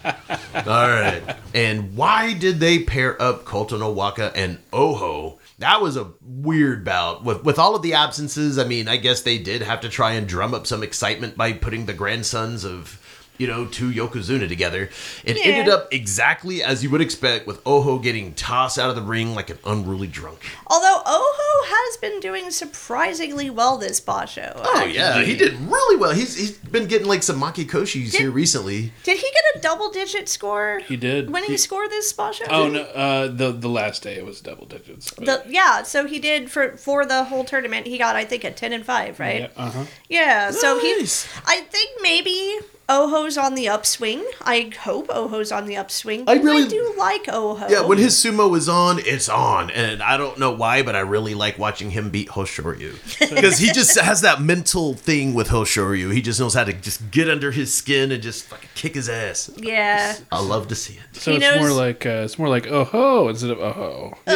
All 0.54 0.88
right. 0.88 1.36
And 1.52 1.96
why 1.96 2.32
did 2.32 2.60
they 2.60 2.84
pair 2.84 3.20
up 3.20 3.44
Kotonowaka 3.44 4.30
and 4.36 4.58
Oho? 4.72 5.40
That 5.58 5.82
was 5.82 5.96
a 5.96 6.12
weird 6.22 6.84
bout. 6.84 7.24
With 7.24 7.42
with 7.42 7.58
all 7.58 7.74
of 7.74 7.82
the 7.82 7.94
absences, 7.94 8.56
I 8.56 8.64
mean, 8.68 8.86
I 8.86 8.98
guess 8.98 9.22
they 9.22 9.38
did 9.38 9.62
have 9.62 9.80
to 9.80 9.88
try 9.88 10.12
and 10.12 10.28
drum 10.28 10.54
up 10.54 10.68
some 10.68 10.84
excitement 10.84 11.36
by 11.36 11.54
putting 11.54 11.86
the 11.86 11.92
grandsons 11.92 12.64
of 12.64 13.00
you 13.38 13.46
know, 13.46 13.66
two 13.66 13.90
Yokozuna 13.92 14.48
together. 14.48 14.90
It 15.24 15.36
Yeah. 15.36 15.52
ended 15.52 15.72
up 15.72 15.92
exactly 15.92 16.62
as 16.62 16.82
you 16.82 16.90
would 16.90 17.00
expect, 17.00 17.46
with 17.46 17.60
Oho 17.66 17.98
getting 17.98 18.34
tossed 18.34 18.78
out 18.78 18.90
of 18.90 18.96
the 18.96 19.02
ring 19.02 19.34
like 19.34 19.50
an 19.50 19.58
unruly 19.64 20.06
drunk. 20.06 20.38
Although 20.66 21.02
Oho 21.06 21.64
has 21.66 21.96
been 21.98 22.20
doing 22.20 22.50
surprisingly 22.50 23.50
well 23.50 23.76
this 23.78 24.00
Basho. 24.00 24.26
show. 24.28 24.52
Oh 24.56 24.84
yeah, 24.84 25.22
he 25.22 25.36
did 25.36 25.54
really 25.60 25.96
well. 25.96 26.12
He's 26.12 26.36
he's 26.36 26.52
been 26.52 26.86
getting 26.86 27.06
like 27.08 27.22
some 27.22 27.40
makikoshis 27.40 28.14
here 28.14 28.30
recently. 28.30 28.92
Did 29.02 29.16
he 29.18 29.22
get 29.30 29.56
a 29.56 29.60
double 29.60 29.90
digit 29.90 30.28
score? 30.28 30.80
He 30.86 30.96
did. 30.96 31.30
When 31.30 31.44
he 31.44 31.56
scored 31.56 31.90
this 31.90 32.12
Basho? 32.12 32.34
show? 32.34 32.44
Oh 32.48 32.68
no, 32.68 32.82
uh, 32.82 33.28
the 33.28 33.52
the 33.52 33.68
last 33.68 34.02
day 34.02 34.14
it 34.16 34.24
was 34.24 34.40
double 34.40 34.66
digits. 34.66 35.10
The, 35.12 35.42
yeah, 35.48 35.82
so 35.82 36.06
he 36.06 36.18
did 36.18 36.50
for 36.50 36.76
for 36.76 37.06
the 37.06 37.24
whole 37.24 37.44
tournament. 37.44 37.86
He 37.86 37.98
got 37.98 38.16
I 38.16 38.24
think 38.24 38.44
a 38.44 38.50
ten 38.50 38.72
and 38.72 38.84
five, 38.84 39.18
right? 39.20 39.40
yeah, 39.56 39.64
uh-huh. 39.64 39.84
Yeah, 40.08 40.50
so 40.50 40.76
Nice. 40.78 41.24
he. 41.24 41.40
I 41.46 41.60
think 41.62 41.90
maybe 42.02 42.58
Oho's 42.88 43.36
on 43.36 43.56
the 43.56 43.68
upswing. 43.68 44.24
I 44.42 44.70
hope 44.82 45.08
Oho's 45.10 45.50
on 45.50 45.66
the 45.66 45.76
upswing. 45.76 46.22
I 46.28 46.34
because 46.34 46.44
really- 46.44 46.68
do 46.68 46.94
like 46.96 47.28
Oho. 47.28 47.68
Yeah, 47.68 47.80
when 47.84 47.98
his 47.98 48.14
sumo 48.14 48.56
is 48.56 48.68
on, 48.68 49.00
it's 49.00 49.28
on, 49.28 49.70
and 49.70 50.00
I 50.00 50.16
don't 50.16 50.38
know 50.38 50.52
why, 50.52 50.82
but 50.82 50.94
I 50.94 51.00
really 51.00 51.34
like 51.34 51.58
watching 51.58 51.90
him 51.90 52.10
beat 52.10 52.28
Hoshoryu 52.28 52.94
because 53.34 53.58
he 53.58 53.72
just 53.72 53.98
has 53.98 54.20
that 54.20 54.40
mental 54.40 54.94
thing 54.94 55.34
with 55.34 55.48
Hoshoryu. 55.48 56.12
He 56.14 56.22
just 56.22 56.38
knows 56.38 56.54
how 56.54 56.62
to 56.62 56.72
just 56.72 57.10
get 57.10 57.28
under 57.28 57.50
his 57.50 57.74
skin 57.74 58.12
and 58.12 58.22
just 58.22 58.44
fucking 58.44 58.70
kick 58.76 58.94
his 58.94 59.08
ass. 59.08 59.50
yeah, 59.56 60.14
I 60.30 60.40
love 60.40 60.68
to 60.68 60.76
see 60.76 60.94
it. 60.94 61.16
So 61.16 61.32
He 61.32 61.38
it's 61.38 61.58
more 61.58 61.72
like 61.72 62.06
uh, 62.06 62.22
it's 62.24 62.38
more 62.38 62.48
like 62.48 62.68
oh 62.68 62.84
ho 62.84 63.28
instead 63.28 63.50
of 63.50 63.58
oh 63.58 63.72
ho. 63.72 64.14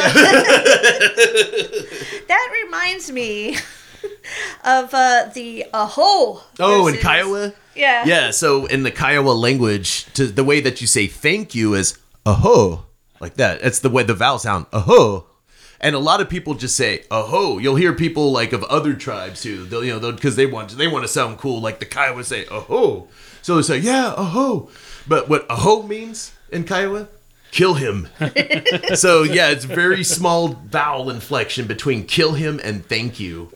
that 2.27 2.49
reminds 2.65 3.11
me 3.11 3.57
of 4.63 4.93
uh, 4.93 5.29
the 5.33 5.65
Aho. 5.73 6.41
Oh, 6.59 6.87
and 6.87 6.95
versus- 6.95 7.01
Kiowa. 7.01 7.53
Yeah. 7.75 8.05
Yeah, 8.05 8.31
so 8.31 8.65
in 8.65 8.83
the 8.83 8.91
Kiowa 8.91 9.31
language, 9.31 10.05
to 10.13 10.27
the 10.27 10.43
way 10.43 10.59
that 10.61 10.81
you 10.81 10.87
say 10.87 11.07
thank 11.07 11.55
you 11.55 11.73
is 11.73 11.97
aho, 12.25 12.85
like 13.19 13.35
that. 13.35 13.61
It's 13.61 13.79
the 13.79 13.89
way 13.89 14.03
the 14.03 14.13
vowel 14.13 14.39
sound 14.39 14.65
aho. 14.73 15.27
And 15.79 15.95
a 15.95 15.99
lot 15.99 16.21
of 16.21 16.29
people 16.29 16.53
just 16.53 16.75
say 16.75 17.05
aho. 17.09 17.57
You'll 17.57 17.77
hear 17.77 17.93
people 17.93 18.31
like 18.31 18.53
of 18.53 18.63
other 18.65 18.93
tribes 18.93 19.41
too. 19.41 19.65
They'll 19.65 19.83
you 19.85 19.97
know 19.99 20.11
because 20.11 20.35
they 20.35 20.45
want 20.45 20.71
they 20.77 20.87
want 20.87 21.05
to 21.05 21.07
sound 21.07 21.37
cool. 21.37 21.61
Like 21.61 21.79
the 21.79 21.85
Kiowa 21.85 22.23
say 22.23 22.45
aho, 22.47 23.07
so 23.41 23.55
they 23.55 23.61
say 23.61 23.77
yeah 23.77 24.13
aho. 24.17 24.69
But 25.07 25.29
what 25.29 25.45
aho 25.49 25.83
means 25.83 26.33
in 26.51 26.65
Kiowa, 26.65 27.07
kill 27.51 27.75
him. 27.75 28.07
so 28.95 29.23
yeah, 29.23 29.49
it's 29.49 29.65
very 29.65 30.03
small 30.03 30.49
vowel 30.49 31.09
inflection 31.09 31.67
between 31.67 32.05
kill 32.05 32.33
him 32.33 32.59
and 32.63 32.85
thank 32.85 33.19
you. 33.19 33.51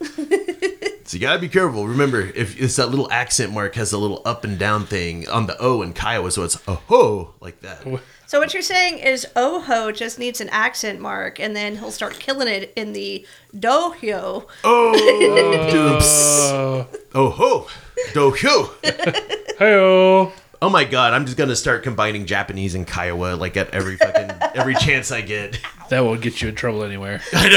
So 1.08 1.18
you 1.18 1.22
gotta 1.22 1.40
be 1.40 1.50
careful. 1.50 1.88
Remember, 1.88 2.22
if 2.22 2.60
it's 2.60 2.78
that 2.78 2.90
little 2.90 3.12
accent 3.12 3.54
mark 3.54 3.76
has 3.76 3.94
a 3.94 3.98
little 3.98 4.24
up 4.26 4.44
and 4.44 4.58
down 4.58 4.88
thing 4.88 5.30
on 5.30 5.46
the 5.46 5.56
O 5.60 5.84
in 5.84 5.94
Kiowa, 5.94 6.32
so 6.32 6.44
it's 6.44 6.56
a 6.68 6.76
ho 6.76 7.36
like 7.40 7.62
that. 7.62 7.86
So 8.26 8.40
what 8.40 8.54
you're 8.54 8.64
saying 8.64 8.98
is 8.98 9.28
Oho 9.36 9.92
just 9.92 10.18
needs 10.18 10.42
an 10.42 10.50
accent 10.50 11.00
mark, 11.00 11.40
and 11.40 11.56
then 11.56 11.78
he'll 11.78 11.92
start 11.92 12.20
killing 12.20 12.48
it 12.48 12.74
in 12.76 12.94
the 12.94 13.24
Dohyo. 13.56 14.48
Oh, 14.64 15.68
doops. 15.72 16.88
Oh 17.14 17.30
ho, 17.30 17.68
do 18.16 18.32
hyo. 18.32 20.32
Hey 20.66 20.68
Oh 20.68 20.72
my 20.72 20.84
god, 20.84 21.14
I'm 21.14 21.26
just 21.26 21.38
gonna 21.38 21.56
start 21.56 21.84
combining 21.84 22.26
Japanese 22.26 22.74
and 22.74 22.88
Kiowa 22.88 23.36
like 23.36 23.56
at 23.56 23.70
every 23.70 23.98
fucking 23.98 24.32
every 24.56 24.74
chance 24.80 25.12
I 25.12 25.22
get. 25.22 25.60
that 25.90 26.00
won't 26.04 26.22
get 26.22 26.42
you 26.42 26.50
in 26.50 26.56
trouble 26.56 26.84
anywhere. 26.84 27.22
I 27.34 27.50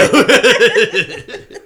know. 1.43 1.59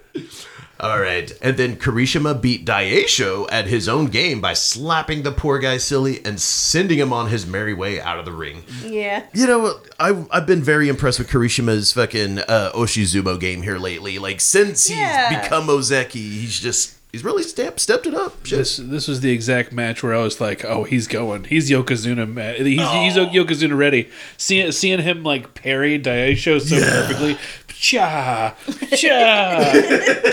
All 0.80 1.00
right. 1.00 1.30
And 1.42 1.56
then 1.56 1.76
Kirishima 1.76 2.40
beat 2.40 2.64
Daisho 2.66 3.48
at 3.50 3.66
his 3.66 3.88
own 3.88 4.06
game 4.06 4.40
by 4.40 4.52
slapping 4.52 5.22
the 5.24 5.30
poor 5.32 5.58
guy 5.58 5.78
silly 5.78 6.24
and 6.24 6.40
sending 6.40 6.98
him 6.98 7.12
on 7.12 7.28
his 7.28 7.44
merry 7.46 7.72
way 7.74 8.00
out 8.00 8.18
of 8.20 8.24
the 8.24 8.32
ring. 8.32 8.62
Yeah. 8.84 9.24
You 9.32 9.46
know, 9.48 9.80
I, 10.00 10.24
I've 10.30 10.46
been 10.46 10.62
very 10.62 10.88
impressed 10.88 11.18
with 11.20 11.28
Kirishima's 11.28 11.92
fucking 11.92 12.38
uh, 12.40 12.72
Oshizumo 12.74 13.38
game 13.38 13.62
here 13.62 13.78
lately. 13.78 14.18
Like, 14.18 14.40
since 14.40 14.86
he's 14.88 14.98
Yeah. 14.98 15.42
become 15.42 15.66
Ozeki, 15.68 16.14
he's 16.14 16.58
just, 16.60 16.96
he's 17.12 17.22
really 17.22 17.42
stepped, 17.42 17.78
stepped 17.78 18.06
it 18.06 18.14
up. 18.14 18.44
Shit. 18.44 18.58
This 18.58 18.76
this 18.78 19.06
was 19.08 19.20
the 19.20 19.30
exact 19.30 19.72
match 19.72 20.02
where 20.02 20.14
I 20.14 20.22
was 20.22 20.40
like, 20.40 20.64
"Oh, 20.64 20.84
he's 20.84 21.06
going. 21.06 21.44
He's 21.44 21.70
Yokozuna. 21.70 22.26
ma- 22.32 22.52
He's, 22.52 22.66
he's 22.66 23.16
oh. 23.18 23.26
Yokozuna 23.26 23.76
ready." 23.76 24.10
Seeing 24.36 24.72
seeing 24.72 25.00
him 25.00 25.22
like 25.22 25.54
parry 25.54 25.98
Daisho 26.00 26.60
so 26.60 26.76
perfectly. 26.80 27.36
Cha, 27.82 28.54
cha, 28.96 29.72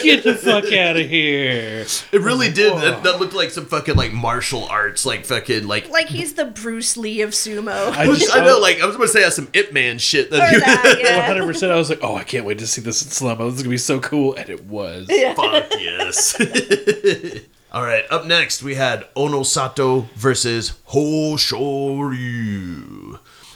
get 0.04 0.24
the 0.24 0.36
fuck 0.39 0.72
out 0.72 0.97
of 0.97 1.10
here! 1.10 1.84
It 2.12 2.22
really 2.22 2.52
did. 2.52 2.78
That, 2.78 3.02
that 3.02 3.20
looked 3.20 3.34
like 3.34 3.50
some 3.50 3.66
fucking, 3.66 3.95
like, 3.95 4.14
martial 4.14 4.66
arts, 4.66 5.04
like, 5.04 5.26
fucking, 5.26 5.66
like, 5.68 5.89
Like 5.89 6.10
he's 6.10 6.36
the 6.36 6.45
Bruce 6.45 6.95
Lee 6.95 7.22
of 7.22 7.32
sumo. 7.32 7.89
I 7.91 8.06
just, 8.06 8.36
I 8.36 8.45
know, 8.45 8.60
like, 8.60 8.82
I 8.82 8.86
was 8.86 8.97
going 8.97 9.08
to 9.08 9.12
say 9.14 9.22
that's 9.22 9.36
some 9.36 9.47
Ip 9.54 9.74
Man 9.74 9.97
shit. 9.97 10.30
That 10.30 10.43
Or 10.43 10.47
he- 10.95 11.02
yeah. 11.04 11.18
100. 11.28 11.47
percent 11.47 11.72
I 11.72 11.76
was 11.78 11.89
like, 11.89 12.04
"Oh, 12.04 12.16
I 12.16 12.24
can't 12.24 12.45
wait 12.45 12.60
to 12.60 12.68
see 12.68 12.82
this 12.82 13.02
in 13.04 13.10
slow 13.10 13.36
mo. 13.36 13.45
This 13.50 13.56
is 13.58 13.64
gonna 13.64 13.72
be 13.72 13.78
so 13.80 14.00
cool," 14.00 14.36
and 14.36 14.47
it 14.47 14.66
was. 14.66 15.08
Fuck 15.08 15.72
yes. 15.80 16.39
All 17.72 17.82
right, 17.84 18.04
up 18.12 18.26
next 18.28 18.62
we 18.62 18.76
had 18.76 19.12
Onosato 19.16 20.08
versus 20.12 20.74
Hoshoryu. 20.89 21.50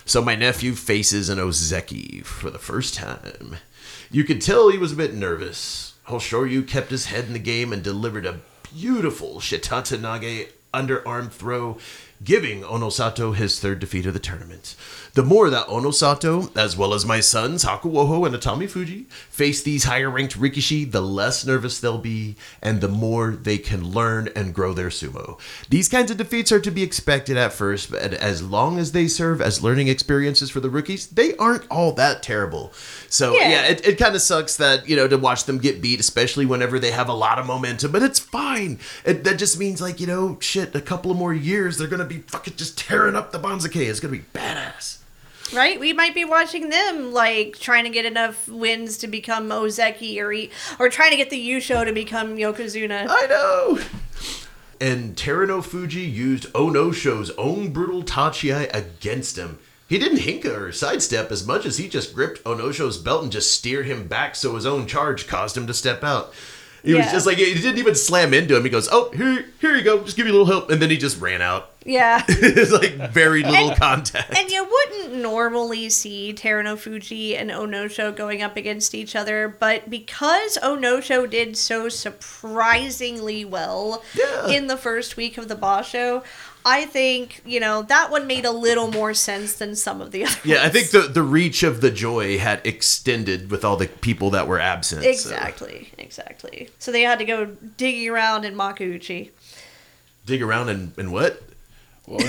So 0.05 0.21
my 0.21 0.35
nephew 0.35 0.73
faces 0.73 1.29
an 1.29 1.37
Ozeki 1.37 2.25
for 2.25 2.49
the 2.49 2.59
first 2.59 2.95
time. 2.95 3.57
You 4.13 4.23
could 4.23 4.41
tell 4.41 4.69
he 4.69 4.77
was 4.77 4.91
a 4.91 4.95
bit 4.95 5.15
nervous. 5.15 5.95
Hoshoryu 6.07 6.67
kept 6.67 6.91
his 6.91 7.07
head 7.07 7.25
in 7.25 7.33
the 7.33 7.39
game 7.39 7.73
and 7.73 7.81
delivered 7.81 8.27
a 8.27 8.41
beautiful 8.71 9.39
Shitatenage 9.39 10.49
underarm 10.71 11.31
throw, 11.31 11.79
giving 12.23 12.61
Onosato 12.61 13.35
his 13.35 13.59
third 13.59 13.79
defeat 13.79 14.05
of 14.05 14.13
the 14.13 14.19
tournament. 14.19 14.75
The 15.15 15.21
more 15.23 15.51
that 15.51 15.67
Onosato, 15.67 16.49
as 16.57 16.75
well 16.75 16.95
as 16.95 17.05
my 17.05 17.19
sons 17.19 17.63
Hakuoho 17.63 18.25
and 18.25 18.35
Atami 18.35 18.67
Fuji, 18.67 19.05
face 19.29 19.61
these 19.61 19.83
higher 19.83 20.09
ranked 20.09 20.39
Rikishi, 20.39 20.91
the 20.91 21.01
less 21.01 21.45
nervous 21.45 21.79
they'll 21.79 21.99
be, 21.99 22.35
and 22.63 22.81
the 22.81 22.87
more 22.87 23.29
they 23.29 23.59
can 23.59 23.91
learn 23.91 24.29
and 24.35 24.55
grow 24.55 24.73
their 24.73 24.89
sumo. 24.89 25.39
These 25.69 25.87
kinds 25.87 26.09
of 26.09 26.17
defeats 26.17 26.51
are 26.51 26.59
to 26.61 26.71
be 26.71 26.81
expected 26.81 27.37
at 27.37 27.53
first, 27.53 27.91
but 27.91 28.15
as 28.15 28.41
long 28.41 28.79
as 28.79 28.91
they 28.91 29.07
serve 29.07 29.39
as 29.39 29.61
learning 29.61 29.87
experiences 29.87 30.49
for 30.49 30.61
the 30.61 30.69
rookies, 30.71 31.05
they 31.05 31.35
aren't 31.37 31.69
all 31.69 31.91
that 31.91 32.23
terrible. 32.23 32.73
So 33.07 33.35
Yeah. 33.35 33.49
yeah, 33.49 33.63
it, 33.67 33.87
it 33.87 33.97
kind 33.99 34.15
of 34.15 34.21
sucks 34.23 34.57
that, 34.57 34.89
you 34.89 34.95
know, 34.95 35.07
to 35.07 35.19
watch 35.19 35.43
them 35.43 35.59
get 35.59 35.79
beat, 35.79 35.99
especially 35.99 36.47
whenever 36.47 36.79
they 36.79 36.89
have 36.89 37.07
a 37.07 37.13
lot 37.13 37.37
of 37.37 37.45
momentum, 37.45 37.91
but 37.91 38.01
it's 38.01 38.17
fine. 38.17 38.79
It, 39.05 39.23
that 39.25 39.37
just 39.37 39.59
means, 39.59 39.79
like, 39.79 39.99
you 39.99 40.07
know, 40.07 40.37
shit, 40.39 40.73
a 40.73 40.81
couple 40.81 41.11
of 41.11 41.17
more 41.17 41.35
years, 41.35 41.77
they're 41.77 41.87
going 41.87 41.99
to 41.99 42.05
be 42.05 42.21
fucking 42.21 42.55
just 42.55 42.79
tearing 42.79 43.15
up 43.15 43.31
the 43.31 43.37
Banzuke. 43.39 43.75
It's 43.75 43.99
going 43.99 44.11
to 44.11 44.19
be 44.19 44.25
badass. 44.33 45.01
Right? 45.53 45.79
We 45.79 45.93
might 45.93 46.15
be 46.15 46.25
watching 46.25 46.69
them 46.69 47.13
like 47.13 47.59
trying 47.59 47.83
to 47.83 47.89
get 47.89 48.05
enough 48.05 48.47
wins 48.47 48.97
to 48.99 49.07
become 49.07 49.49
Ozeki 49.49 50.19
or 50.19 50.33
e- 50.33 50.49
or 50.79 50.89
trying 50.89 51.11
to 51.11 51.17
get 51.17 51.29
the 51.29 51.49
Yusho 51.49 51.85
to 51.85 51.93
become 51.93 52.37
Yokozuna. 52.37 53.07
I 53.09 53.25
know. 53.27 53.79
And 54.81 55.15
Teruno 55.15 55.63
Fuji 55.63 56.01
used 56.01 56.51
Onosho's 56.53 57.31
own 57.37 57.71
brutal 57.71 58.03
Tachiai 58.03 58.73
against 58.73 59.37
him. 59.37 59.59
He 59.87 59.99
didn't 59.99 60.19
henka 60.19 60.57
or 60.59 60.71
sidestep 60.71 61.31
as 61.31 61.45
much 61.45 61.65
as 61.65 61.77
he 61.77 61.87
just 61.87 62.15
gripped 62.15 62.43
Onosho's 62.43 62.97
belt 62.97 63.23
and 63.23 63.31
just 63.31 63.51
steered 63.51 63.85
him 63.85 64.07
back 64.07 64.35
so 64.35 64.55
his 64.55 64.65
own 64.65 64.87
charge 64.87 65.27
caused 65.27 65.55
him 65.55 65.67
to 65.67 65.73
step 65.73 66.03
out. 66.03 66.33
He 66.83 66.93
was 66.93 67.05
just 67.11 67.25
like, 67.25 67.37
he 67.37 67.53
didn't 67.53 67.77
even 67.77 67.95
slam 67.95 68.33
into 68.33 68.55
him. 68.57 68.63
He 68.63 68.69
goes, 68.69 68.89
Oh, 68.91 69.09
here, 69.11 69.45
here 69.61 69.75
you 69.75 69.83
go. 69.83 70.03
Just 70.03 70.17
give 70.17 70.25
you 70.27 70.33
a 70.33 70.35
little 70.37 70.47
help. 70.47 70.69
And 70.69 70.81
then 70.81 70.89
he 70.89 70.97
just 70.97 71.19
ran 71.21 71.41
out. 71.41 71.69
Yeah. 71.85 72.23
it's 72.27 72.71
like 72.71 73.11
very 73.11 73.43
little 73.43 73.73
contact. 73.75 74.37
And 74.37 74.49
you 74.49 74.63
wouldn't 74.69 75.15
normally 75.15 75.89
see 75.89 76.33
Teruno 76.33 76.77
Fuji 76.77 77.35
and 77.37 77.49
Onosho 77.51 78.15
going 78.15 78.41
up 78.41 78.57
against 78.57 78.93
each 78.95 79.15
other, 79.15 79.47
but 79.47 79.89
because 79.89 80.57
Onosho 80.63 81.29
did 81.29 81.57
so 81.57 81.87
surprisingly 81.89 83.45
well 83.45 84.03
Yeah. 84.15 84.47
in 84.47 84.67
the 84.67 84.77
first 84.77 85.17
week 85.17 85.37
of 85.37 85.47
the 85.47 85.55
Basho, 85.55 86.23
I 86.65 86.85
think, 86.85 87.41
you 87.45 87.59
know, 87.59 87.81
that 87.83 88.09
one 88.11 88.25
made 88.27 88.45
a 88.45 88.51
little 88.51 88.89
more 88.89 89.13
sense 89.13 89.55
than 89.55 89.75
some 89.75 90.01
of 90.01 90.11
the 90.11 90.23
other 90.25 90.35
Yeah, 90.45 90.63
I 90.63 90.69
think 90.69 90.91
the, 90.91 91.01
the 91.01 91.23
reach 91.23 91.63
of 91.63 91.81
the 91.81 91.91
joy 91.91 92.37
had 92.37 92.65
extended 92.65 93.51
with 93.51 93.65
all 93.65 93.75
the 93.75 93.87
people 93.87 94.29
that 94.31 94.47
were 94.47 94.59
absent. 94.59 95.03
so- 95.03 95.09
Exactly, 95.09 95.91
exactly. 95.97 96.69
So 96.79 96.91
they 96.91 97.01
had 97.01 97.19
to 97.19 97.25
go 97.25 97.45
digging 97.45 98.09
around 98.09 98.45
in 98.45 98.55
Makuuchi. 98.55 99.31
Dig 100.25 100.41
around 100.41 100.69
and, 100.69 100.93
and 100.97 101.11
what? 101.11 101.41
Well, 102.07 102.19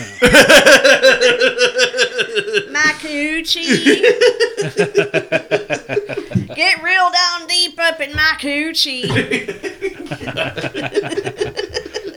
Makuuchi! 2.70 3.64
Get 6.54 6.82
real 6.82 7.10
down 7.10 7.46
deep 7.48 7.78
up 7.80 8.00
in 8.00 8.10
Makuuchi. 8.12 9.02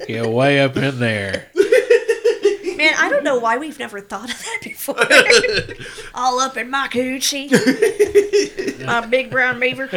Get 0.07 0.29
way 0.29 0.59
up 0.61 0.77
in 0.77 0.99
there. 0.99 1.47
Man, 2.77 2.93
I 2.95 3.09
don't 3.09 3.23
know 3.23 3.39
why 3.39 3.57
we've 3.57 3.79
never 3.79 3.99
thought 3.99 4.31
of 4.31 4.37
that 4.37 4.59
before. 4.63 4.95
All 6.13 6.39
up 6.39 6.57
in 6.57 6.69
my 6.69 6.87
coochie. 6.87 7.49
my 8.85 9.05
big 9.07 9.31
brown 9.31 9.59
beaver. 9.59 9.87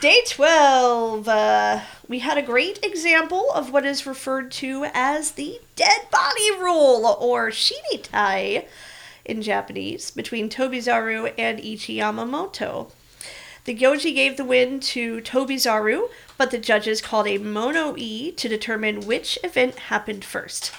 Day 0.00 0.22
12. 0.28 1.26
Uh, 1.28 1.80
we 2.06 2.18
had 2.18 2.36
a 2.36 2.42
great 2.42 2.84
example 2.84 3.50
of 3.54 3.72
what 3.72 3.86
is 3.86 4.06
referred 4.06 4.50
to 4.52 4.86
as 4.92 5.32
the 5.32 5.60
dead 5.74 6.10
body 6.10 6.50
rule, 6.58 7.16
or 7.20 7.50
shinitai 7.50 8.66
in 9.24 9.42
Japanese, 9.42 10.10
between 10.10 10.50
Tobizaru 10.50 11.32
and 11.38 11.58
Ichiyamamoto. 11.58 12.90
The 13.64 13.76
Gyoji 13.76 14.14
gave 14.14 14.36
the 14.36 14.44
win 14.44 14.80
to 14.80 15.20
Tobizaru, 15.20 16.08
but 16.40 16.50
the 16.50 16.56
judges 16.56 17.02
called 17.02 17.28
a 17.28 17.36
mono 17.36 17.94
e 17.98 18.32
to 18.32 18.48
determine 18.48 19.00
which 19.00 19.38
event 19.44 19.74
happened 19.90 20.24
first. 20.24 20.72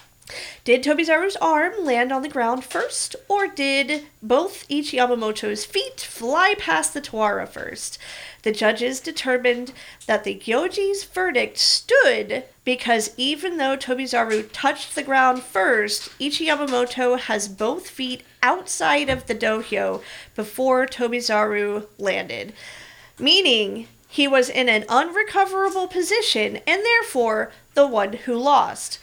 Did 0.63 0.83
Tobizaru's 0.83 1.35
arm 1.35 1.85
land 1.85 2.11
on 2.11 2.23
the 2.23 2.29
ground 2.29 2.63
first, 2.65 3.15
or 3.27 3.45
did 3.45 4.05
both 4.23 4.67
Ichiyamamoto's 4.69 5.63
feet 5.63 6.01
fly 6.01 6.55
past 6.57 6.95
the 6.95 6.99
Tawara 7.01 7.47
first? 7.47 7.99
The 8.41 8.51
judges 8.51 8.99
determined 8.99 9.71
that 10.07 10.23
the 10.23 10.33
Gyoji's 10.33 11.03
verdict 11.03 11.59
stood 11.59 12.45
because 12.65 13.13
even 13.15 13.57
though 13.57 13.77
Tobizaru 13.77 14.49
touched 14.51 14.95
the 14.95 15.03
ground 15.03 15.43
first, 15.43 16.09
Ichiyamamoto 16.17 17.19
has 17.19 17.47
both 17.47 17.87
feet 17.87 18.23
outside 18.41 19.11
of 19.11 19.27
the 19.27 19.35
dohyo 19.35 20.01
before 20.35 20.87
Tobizaru 20.87 21.85
landed, 21.99 22.53
meaning 23.19 23.87
he 24.11 24.27
was 24.27 24.49
in 24.49 24.67
an 24.67 24.83
unrecoverable 24.89 25.87
position 25.87 26.57
and 26.67 26.83
therefore 26.83 27.49
the 27.75 27.87
one 27.87 28.11
who 28.11 28.35
lost. 28.35 28.99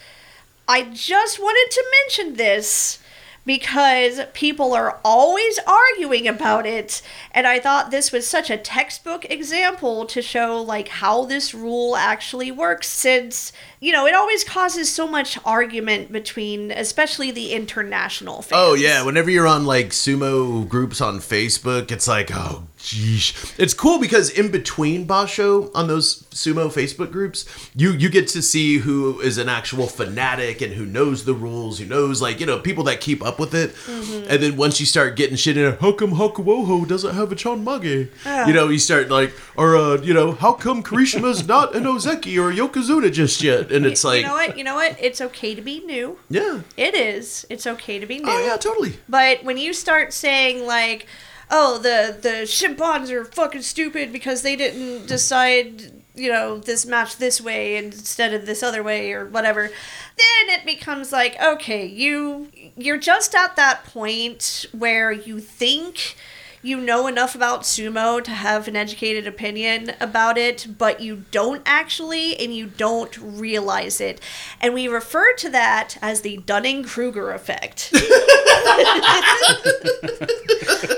I 0.68 0.82
just 0.82 1.40
wanted 1.40 1.72
to 1.72 1.84
mention 2.02 2.36
this 2.36 2.98
because 3.46 4.20
people 4.34 4.74
are 4.74 4.98
always 5.02 5.58
arguing 5.66 6.28
about 6.28 6.66
it 6.66 7.00
and 7.32 7.46
I 7.46 7.58
thought 7.58 7.90
this 7.90 8.12
was 8.12 8.28
such 8.28 8.50
a 8.50 8.58
textbook 8.58 9.24
example 9.30 10.04
to 10.04 10.20
show 10.20 10.60
like 10.60 10.88
how 10.88 11.24
this 11.24 11.54
rule 11.54 11.96
actually 11.96 12.50
works 12.50 12.86
since 12.86 13.50
you 13.80 13.90
know 13.90 14.06
it 14.06 14.14
always 14.14 14.44
causes 14.44 14.92
so 14.92 15.06
much 15.06 15.38
argument 15.46 16.12
between 16.12 16.70
especially 16.70 17.30
the 17.30 17.54
international 17.54 18.40
oh, 18.40 18.42
fans. 18.42 18.52
Oh 18.52 18.74
yeah, 18.74 19.02
whenever 19.02 19.30
you're 19.30 19.46
on 19.46 19.64
like 19.64 19.88
sumo 19.88 20.68
groups 20.68 21.00
on 21.00 21.18
Facebook, 21.18 21.90
it's 21.90 22.06
like, 22.06 22.30
oh 22.30 22.64
geesh. 22.94 23.54
It's 23.58 23.74
cool 23.74 23.98
because 23.98 24.30
in 24.30 24.50
between 24.50 25.06
Basho 25.06 25.70
on 25.74 25.88
those 25.88 26.22
sumo 26.30 26.68
Facebook 26.72 27.10
groups, 27.12 27.44
you 27.74 27.92
you 27.92 28.08
get 28.08 28.28
to 28.28 28.42
see 28.42 28.78
who 28.78 29.20
is 29.20 29.38
an 29.38 29.48
actual 29.48 29.86
fanatic 29.86 30.60
and 30.60 30.72
who 30.74 30.86
knows 30.86 31.24
the 31.24 31.34
rules, 31.34 31.78
who 31.78 31.86
knows 31.86 32.22
like, 32.22 32.40
you 32.40 32.46
know, 32.46 32.58
people 32.58 32.84
that 32.84 33.00
keep 33.00 33.24
up 33.24 33.38
with 33.38 33.54
it. 33.54 33.74
And 33.88 34.42
then 34.42 34.56
once 34.56 34.80
you 34.80 34.86
start 34.86 35.16
getting 35.16 35.36
shit 35.36 35.56
in, 35.56 35.72
how 35.74 35.92
come 35.92 36.12
Hakuoho 36.12 36.86
doesn't 36.86 37.14
have 37.14 37.32
a 37.32 37.34
Chonmage? 37.34 38.08
You 38.46 38.52
know, 38.52 38.68
you 38.68 38.78
start 38.78 39.08
like, 39.08 39.32
or 39.56 39.76
uh, 39.76 40.00
you 40.02 40.14
know, 40.14 40.32
how 40.32 40.52
come 40.52 40.82
Kirishima's 40.82 41.46
not 41.54 41.74
an 41.74 41.84
Ozeki 41.84 42.40
or 42.40 42.50
a 42.50 42.54
Yokozuna 42.54 43.12
just 43.12 43.42
yet? 43.42 43.70
And 43.72 43.86
it's 43.86 44.04
like 44.04 44.22
you 44.22 44.26
know 44.26 44.34
what? 44.34 44.58
You 44.58 44.64
know 44.64 44.74
what? 44.74 44.96
It's 45.00 45.20
okay 45.20 45.54
to 45.54 45.62
be 45.62 45.80
new. 45.80 46.18
Yeah. 46.30 46.62
It 46.76 46.94
is. 46.94 47.46
It's 47.50 47.66
okay 47.66 47.98
to 47.98 48.06
be 48.06 48.18
new. 48.18 48.30
Oh 48.30 48.46
yeah, 48.46 48.56
totally. 48.56 48.98
But 49.08 49.44
when 49.44 49.56
you 49.56 49.72
start 49.72 50.12
saying 50.12 50.66
like, 50.66 51.06
"Oh, 51.50 51.78
the 51.78 52.16
the 52.20 52.46
Shimpans 52.46 53.10
are 53.10 53.24
fucking 53.24 53.62
stupid 53.62 54.12
because 54.12 54.42
they 54.42 54.56
didn't 54.56 55.06
decide, 55.06 55.92
you 56.14 56.30
know, 56.30 56.58
this 56.58 56.84
match 56.86 57.16
this 57.16 57.40
way 57.40 57.76
instead 57.76 58.34
of 58.34 58.46
this 58.46 58.62
other 58.62 58.82
way 58.82 59.12
or 59.12 59.26
whatever," 59.26 59.68
then 59.68 60.58
it 60.58 60.66
becomes 60.66 61.12
like, 61.12 61.40
okay, 61.40 61.84
you 61.86 62.48
you're 62.76 62.98
just 62.98 63.34
at 63.34 63.56
that 63.56 63.84
point 63.84 64.66
where 64.72 65.10
you 65.12 65.40
think 65.40 66.16
you 66.62 66.80
know 66.80 67.06
enough 67.06 67.34
about 67.34 67.62
sumo 67.62 68.22
to 68.22 68.30
have 68.30 68.66
an 68.66 68.76
educated 68.76 69.26
opinion 69.26 69.92
about 70.00 70.36
it, 70.36 70.66
but 70.76 71.00
you 71.00 71.24
don't 71.30 71.62
actually, 71.64 72.36
and 72.36 72.54
you 72.54 72.66
don't 72.66 73.16
realize 73.18 74.00
it. 74.00 74.20
And 74.60 74.74
we 74.74 74.88
refer 74.88 75.34
to 75.34 75.48
that 75.50 75.96
as 76.02 76.22
the 76.22 76.38
Dunning 76.38 76.82
Kruger 76.82 77.30
effect. 77.32 77.92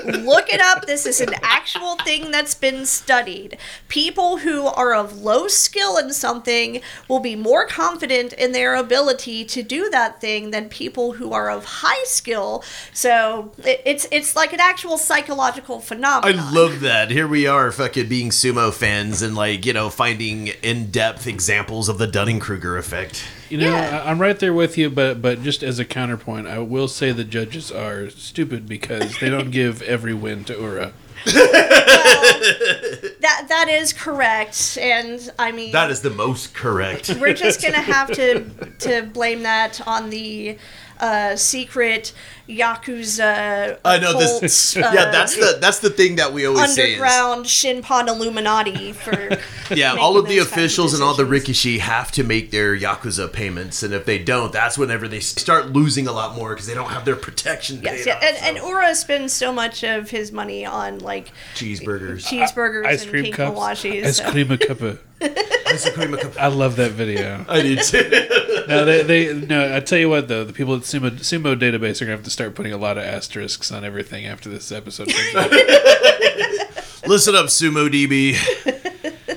Look 0.05 0.49
it 0.49 0.61
up. 0.61 0.85
This 0.85 1.05
is 1.05 1.21
an 1.21 1.35
actual 1.41 1.95
thing 1.97 2.31
that's 2.31 2.55
been 2.55 2.85
studied. 2.85 3.57
People 3.87 4.37
who 4.37 4.65
are 4.65 4.95
of 4.95 5.21
low 5.21 5.47
skill 5.47 5.97
in 5.97 6.11
something 6.11 6.81
will 7.07 7.19
be 7.19 7.35
more 7.35 7.67
confident 7.67 8.33
in 8.33 8.51
their 8.51 8.75
ability 8.75 9.45
to 9.45 9.61
do 9.61 9.89
that 9.89 10.19
thing 10.19 10.51
than 10.51 10.69
people 10.69 11.13
who 11.13 11.33
are 11.33 11.49
of 11.49 11.65
high 11.65 12.03
skill. 12.05 12.63
So 12.93 13.51
it's 13.63 14.07
it's 14.11 14.35
like 14.35 14.53
an 14.53 14.59
actual 14.59 14.97
psychological 14.97 15.50
I 15.57 15.79
phenomenon. 15.79 16.53
love 16.53 16.79
that. 16.81 17.11
Here 17.11 17.27
we 17.27 17.47
are, 17.47 17.71
fucking 17.71 18.09
being 18.09 18.29
sumo 18.29 18.73
fans 18.73 19.21
and 19.21 19.35
like 19.35 19.65
you 19.65 19.73
know 19.73 19.89
finding 19.89 20.47
in-depth 20.47 21.27
examples 21.27 21.89
of 21.89 21.97
the 21.97 22.07
Dunning-Kruger 22.07 22.77
effect. 22.77 23.23
You 23.49 23.57
know, 23.59 23.71
Yeah. 23.71 24.03
I, 24.05 24.11
I'm 24.11 24.19
right 24.19 24.37
there 24.39 24.53
with 24.53 24.77
you, 24.77 24.89
but 24.89 25.21
but 25.21 25.43
just 25.43 25.63
as 25.63 25.79
a 25.79 25.85
counterpoint, 25.85 26.47
I 26.47 26.59
will 26.59 26.87
say 26.87 27.11
the 27.11 27.23
judges 27.23 27.71
are 27.71 28.09
stupid 28.09 28.67
because 28.67 29.19
they 29.19 29.29
don't 29.29 29.51
give 29.51 29.81
every 29.81 30.13
win 30.13 30.43
to 30.45 30.53
Ura. 30.53 30.93
that 31.25 33.45
that 33.47 33.67
is 33.69 33.93
correct, 33.93 34.77
and 34.81 35.31
I 35.37 35.51
mean 35.51 35.71
That 35.71 35.91
is 35.91 36.01
the 36.01 36.09
most 36.09 36.53
correct. 36.53 37.15
we're 37.19 37.33
just 37.33 37.61
gonna 37.61 37.81
have 37.81 38.11
to 38.13 38.45
to 38.79 39.03
blame 39.03 39.43
that 39.43 39.85
on 39.87 40.09
the 40.09 40.57
uh, 40.99 41.35
secret 41.35 42.13
yakuza. 42.57 43.79
I 43.83 43.97
know 43.99 44.17
this. 44.17 44.73
cults, 44.73 44.75
yeah, 44.75 45.03
uh, 45.03 45.11
that's 45.11 45.35
the 45.35 45.57
that's 45.59 45.79
the 45.79 45.89
thing 45.89 46.17
that 46.17 46.33
we 46.33 46.45
always 46.45 46.73
say. 46.75 46.93
Underground 46.93 47.45
Shimpan 47.45 48.07
Illuminati 48.07 48.93
for 48.93 49.37
yeah, 49.73 49.93
all 49.93 50.17
of 50.17 50.27
the 50.27 50.37
those 50.37 50.45
kinds 50.45 50.47
of 50.47 50.51
officials 50.57 50.93
and 50.93 51.01
all 51.03 51.15
the. 51.15 51.31
Rikishi 51.31 51.79
have 51.79 52.11
to 52.11 52.23
make 52.23 52.51
their 52.51 52.77
yakuza 52.77 53.31
payments, 53.31 53.83
and 53.83 53.93
if 53.93 54.05
they 54.05 54.19
don't, 54.19 54.51
that's 54.51 54.77
whenever 54.77 55.07
they 55.07 55.21
start 55.21 55.71
losing 55.71 56.07
a 56.07 56.11
lot 56.11 56.35
more 56.35 56.49
because 56.49 56.67
they 56.67 56.73
don't 56.73 56.89
have 56.89 57.05
their 57.05 57.15
protection 57.15 57.79
Yes, 57.81 57.99
paid 57.99 58.07
yeah, 58.07 58.15
off, 58.17 58.23
and, 58.23 58.37
so- 58.37 58.43
and 58.45 58.57
Ura 58.57 58.95
spends 58.95 59.31
so 59.31 59.53
much 59.53 59.83
of 59.83 60.09
his 60.09 60.31
money 60.33 60.65
on 60.65 60.99
like 60.99 61.31
cheeseburgers. 61.55 62.25
cheeseburgers 62.27 62.85
Ice 62.85 63.03
and 63.03 63.11
cream 63.11 63.23
pink 63.25 63.35
cups. 63.35 63.57
Mawashis. 63.57 64.03
Ice 64.05 64.17
so- 64.17 64.29
cream 64.31 64.51
a 64.51 64.57
cuppa. 64.57 64.97
Ice 65.67 65.87
cream 65.91 66.17
cup. 66.17 66.33
I 66.41 66.47
love 66.47 66.77
that 66.77 66.91
video. 66.91 67.45
I 67.47 67.61
did 67.61 67.83
too. 67.83 68.65
No, 68.67 68.85
they, 68.85 69.03
they 69.03 69.33
no. 69.33 69.75
I 69.75 69.79
tell 69.79 69.99
you 69.99 70.09
what 70.09 70.27
though, 70.27 70.43
the 70.43 70.51
people 70.51 70.73
at 70.75 70.81
Sumo 70.81 71.11
Sumo 71.11 71.55
database 71.55 72.01
are 72.01 72.05
gonna 72.05 72.17
have 72.17 72.23
to 72.25 72.31
start 72.31 72.40
putting 72.49 72.73
a 72.73 72.77
lot 72.77 72.97
of 72.97 73.03
asterisks 73.03 73.71
on 73.71 73.85
everything 73.85 74.25
after 74.25 74.49
this 74.49 74.71
episode. 74.71 75.09
comes 75.09 75.35
out. 75.35 75.51
Listen 77.07 77.35
up, 77.35 77.47
Sumo 77.47 77.89
DB. 77.89 78.37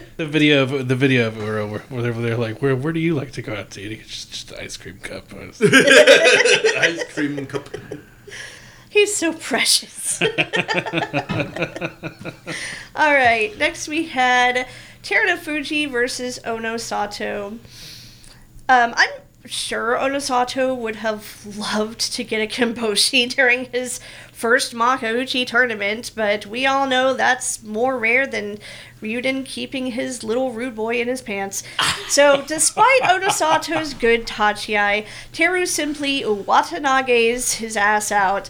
the 0.17 0.27
video 0.27 0.63
of 0.63 0.89
the 0.89 0.95
video 0.95 1.27
of 1.27 1.37
Ura 1.37 1.67
where, 1.67 1.81
where 1.81 2.03
they're, 2.03 2.13
they're 2.13 2.37
like, 2.37 2.63
where 2.63 2.77
where 2.77 2.93
do 2.93 3.01
you 3.01 3.15
like 3.15 3.33
to 3.33 3.43
go 3.43 3.55
out 3.55 3.71
to 3.73 3.81
eat? 3.81 4.01
It's 4.01 4.09
just, 4.09 4.31
just 4.31 4.55
ice 4.55 4.77
cream 4.77 4.99
cup. 4.99 5.25
Ice 5.63 7.05
cream 7.13 7.45
cup. 7.47 7.69
He's 8.89 9.15
so 9.15 9.33
precious. 9.33 10.23
All 10.23 10.29
right, 13.13 13.53
next 13.59 13.89
we 13.89 14.07
had 14.07 14.69
Terunofuji 15.03 15.91
versus 15.91 16.39
Onosato. 16.45 17.59
Um, 18.69 18.95
I'm 18.97 19.11
sure 19.47 19.97
Onosato 19.97 20.77
would 20.77 20.97
have 20.97 21.45
loved 21.59 22.13
to 22.15 22.25
get 22.25 22.41
a 22.41 22.47
Kimboshi 22.47 23.29
during 23.35 23.67
his 23.67 24.01
first 24.33 24.75
Makuuchi 24.75 25.47
tournament, 25.47 26.11
but 26.15 26.47
we 26.47 26.67
all 26.67 26.87
know 26.87 27.15
that's 27.15 27.63
more 27.63 27.99
rare 27.99 28.27
than 28.27 28.59
Ryuden 29.01 29.45
keeping 29.45 29.89
his 29.89 30.25
little 30.25 30.53
rude 30.53 30.75
boy 30.75 31.01
in 31.01 31.09
his 31.09 31.23
pants. 31.23 31.63
So, 32.09 32.43
despite 32.47 33.03
Onosato's 33.03 33.95
good 33.95 34.27
Tachiai, 34.27 35.07
Teru 35.33 35.67
simply 35.67 36.25
Watanage's 36.25 37.55
his 37.55 37.77
ass 37.77 38.11
out. 38.11 38.49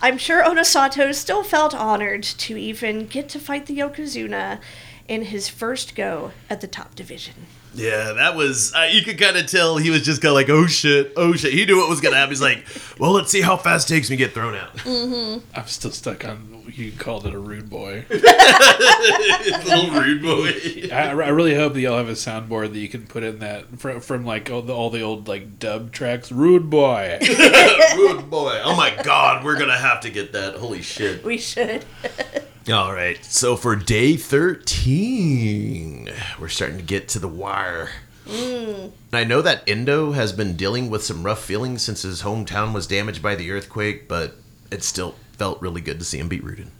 I'm 0.00 0.18
sure 0.18 0.44
Onosato 0.44 1.14
still 1.14 1.42
felt 1.42 1.74
honored 1.74 2.22
to 2.22 2.56
even 2.56 3.06
get 3.06 3.28
to 3.30 3.38
fight 3.38 3.66
the 3.66 3.78
Yokozuna 3.78 4.60
in 5.08 5.22
his 5.22 5.48
first 5.48 5.94
go 5.94 6.32
at 6.50 6.60
the 6.60 6.66
top 6.66 6.94
division. 6.94 7.46
Yeah, 7.76 8.12
that 8.12 8.34
was. 8.34 8.74
Uh, 8.74 8.88
you 8.90 9.02
could 9.02 9.18
kind 9.18 9.36
of 9.36 9.46
tell 9.46 9.76
he 9.76 9.90
was 9.90 10.02
just 10.02 10.22
kind 10.22 10.30
of 10.30 10.34
like, 10.34 10.48
oh 10.48 10.66
shit, 10.66 11.12
oh 11.16 11.34
shit. 11.34 11.52
He 11.52 11.64
knew 11.64 11.76
what 11.76 11.88
was 11.88 12.00
gonna 12.00 12.16
happen. 12.16 12.30
He's 12.30 12.42
like, 12.42 12.64
well, 12.98 13.12
let's 13.12 13.30
see 13.30 13.42
how 13.42 13.56
fast 13.56 13.90
it 13.90 13.94
takes 13.94 14.10
me 14.10 14.16
to 14.16 14.24
get 14.24 14.34
thrown 14.34 14.54
out. 14.54 14.86
I'm 14.86 15.66
still 15.66 15.90
stuck 15.90 16.24
on 16.24 16.56
you 16.76 16.92
called 16.92 17.26
it 17.26 17.34
a 17.34 17.38
rude 17.38 17.70
boy. 17.70 18.04
Little 18.10 19.90
rude 19.90 20.22
boy. 20.22 20.88
I, 20.92 21.08
I 21.08 21.28
really 21.28 21.54
hope 21.54 21.74
that 21.74 21.80
y'all 21.80 21.96
have 21.96 22.08
a 22.08 22.12
soundboard 22.12 22.72
that 22.72 22.78
you 22.78 22.88
can 22.88 23.06
put 23.06 23.22
in 23.22 23.38
that 23.38 23.78
from, 23.78 24.00
from 24.00 24.26
like 24.26 24.50
all 24.50 24.62
the, 24.62 24.74
all 24.74 24.90
the 24.90 25.00
old 25.00 25.26
like 25.28 25.58
dub 25.58 25.92
tracks. 25.92 26.30
Rude 26.30 26.68
boy. 26.68 27.18
rude 27.96 28.28
boy. 28.30 28.60
Oh 28.62 28.76
my 28.76 28.94
god, 29.02 29.44
we're 29.44 29.58
gonna 29.58 29.78
have 29.78 30.00
to 30.00 30.10
get 30.10 30.32
that. 30.32 30.56
Holy 30.56 30.82
shit. 30.82 31.24
We 31.24 31.38
should. 31.38 31.84
All 32.68 32.92
right, 32.92 33.24
so 33.24 33.54
for 33.54 33.76
day 33.76 34.16
13, 34.16 36.10
we're 36.40 36.48
starting 36.48 36.78
to 36.78 36.82
get 36.82 37.06
to 37.10 37.20
the 37.20 37.28
wire. 37.28 37.90
Mm. 38.26 38.90
I 39.12 39.22
know 39.22 39.40
that 39.40 39.62
Endo 39.68 40.10
has 40.12 40.32
been 40.32 40.56
dealing 40.56 40.90
with 40.90 41.04
some 41.04 41.22
rough 41.22 41.44
feelings 41.44 41.82
since 41.82 42.02
his 42.02 42.22
hometown 42.22 42.74
was 42.74 42.88
damaged 42.88 43.22
by 43.22 43.36
the 43.36 43.52
earthquake, 43.52 44.08
but 44.08 44.34
it 44.72 44.82
still 44.82 45.14
felt 45.34 45.62
really 45.62 45.80
good 45.80 46.00
to 46.00 46.04
see 46.04 46.18
him 46.18 46.26
beat 46.26 46.42
Ryuden. 46.42 46.70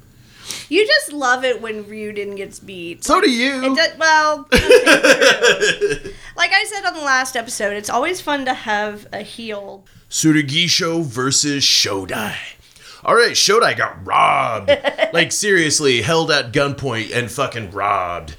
You 0.68 0.84
just 0.84 1.12
love 1.12 1.44
it 1.44 1.62
when 1.62 1.84
Ryuden 1.84 2.36
gets 2.36 2.58
beat. 2.58 3.04
So 3.04 3.20
do 3.20 3.30
you. 3.30 3.76
Does, 3.76 3.96
well, 3.96 4.40
okay, 4.52 4.64
like 6.36 6.50
I 6.52 6.64
said 6.68 6.84
on 6.84 6.94
the 6.94 7.00
last 7.00 7.36
episode, 7.36 7.76
it's 7.76 7.90
always 7.90 8.20
fun 8.20 8.44
to 8.46 8.54
have 8.54 9.06
a 9.12 9.22
heel. 9.22 9.84
Tsurugisho 10.10 11.04
versus 11.04 11.62
Shodai. 11.62 12.55
All 13.06 13.14
right, 13.14 13.34
Shodai 13.34 13.76
got 13.76 14.04
robbed. 14.04 14.68
like 15.12 15.30
seriously, 15.30 16.02
held 16.02 16.28
at 16.32 16.52
gunpoint 16.52 17.14
and 17.14 17.30
fucking 17.30 17.70
robbed. 17.70 18.30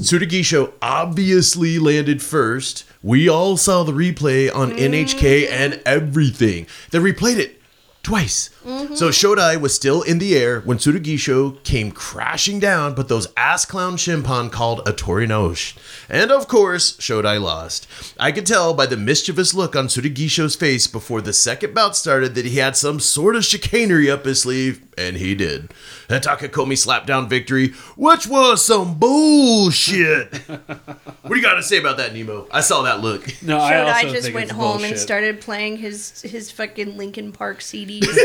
Tsurugisho 0.00 0.72
obviously 0.80 1.78
landed 1.78 2.22
first. 2.22 2.84
We 3.02 3.28
all 3.28 3.58
saw 3.58 3.82
the 3.82 3.92
replay 3.92 4.52
on 4.52 4.72
NHK 4.72 5.50
and 5.50 5.74
mm. 5.74 5.82
everything. 5.84 6.66
They 6.90 7.00
replayed 7.00 7.36
it 7.36 7.60
twice. 8.04 8.50
So 8.94 9.10
Shodai 9.10 9.60
was 9.60 9.74
still 9.74 10.00
in 10.02 10.18
the 10.18 10.36
air 10.36 10.60
when 10.60 10.78
Tsurugisho 10.78 11.62
came 11.64 11.90
crashing 11.90 12.60
down, 12.60 12.94
but 12.94 13.08
those 13.08 13.28
ass 13.36 13.66
clown 13.66 13.96
Shimpan 13.96 14.50
called 14.50 14.88
a 14.88 14.92
Torinaoshi. 14.92 15.76
And 16.08 16.30
of 16.30 16.48
course, 16.48 16.96
Shodai 16.96 17.40
lost. 17.40 17.86
I 18.18 18.32
could 18.32 18.46
tell 18.46 18.72
by 18.72 18.86
the 18.86 18.96
mischievous 18.96 19.52
look 19.52 19.76
on 19.76 19.88
Tsurugisho's 19.88 20.56
face 20.56 20.86
before 20.86 21.20
the 21.20 21.32
second 21.32 21.74
bout 21.74 21.94
started 21.94 22.34
that 22.36 22.46
he 22.46 22.58
had 22.58 22.76
some 22.76 23.00
sort 23.00 23.36
of 23.36 23.44
chicanery 23.44 24.10
up 24.10 24.24
his 24.24 24.42
sleeve, 24.42 24.82
and 24.96 25.16
he 25.16 25.34
did. 25.34 25.72
A 26.08 26.20
Hatakikomi 26.20 26.78
slapped 26.78 27.06
down 27.06 27.28
victory, 27.28 27.68
which 27.96 28.26
was 28.26 28.64
some 28.64 28.98
bullshit. 28.98 30.34
what 30.46 31.28
do 31.28 31.36
you 31.36 31.42
got 31.42 31.54
to 31.54 31.62
say 31.62 31.78
about 31.78 31.96
that, 31.96 32.14
Nemo? 32.14 32.46
I 32.50 32.60
saw 32.60 32.82
that 32.82 33.00
look. 33.00 33.42
No, 33.42 33.58
I 33.58 33.72
Shodai 33.72 33.94
also 33.94 34.08
just 34.08 34.22
think 34.24 34.34
went 34.34 34.50
it's 34.50 34.58
home 34.58 34.84
and 34.84 34.98
started 34.98 35.40
playing 35.40 35.78
his 35.78 36.22
his 36.22 36.50
fucking 36.50 36.96
Linkin 36.96 37.32
Park 37.32 37.60
CDs. 38.00 38.16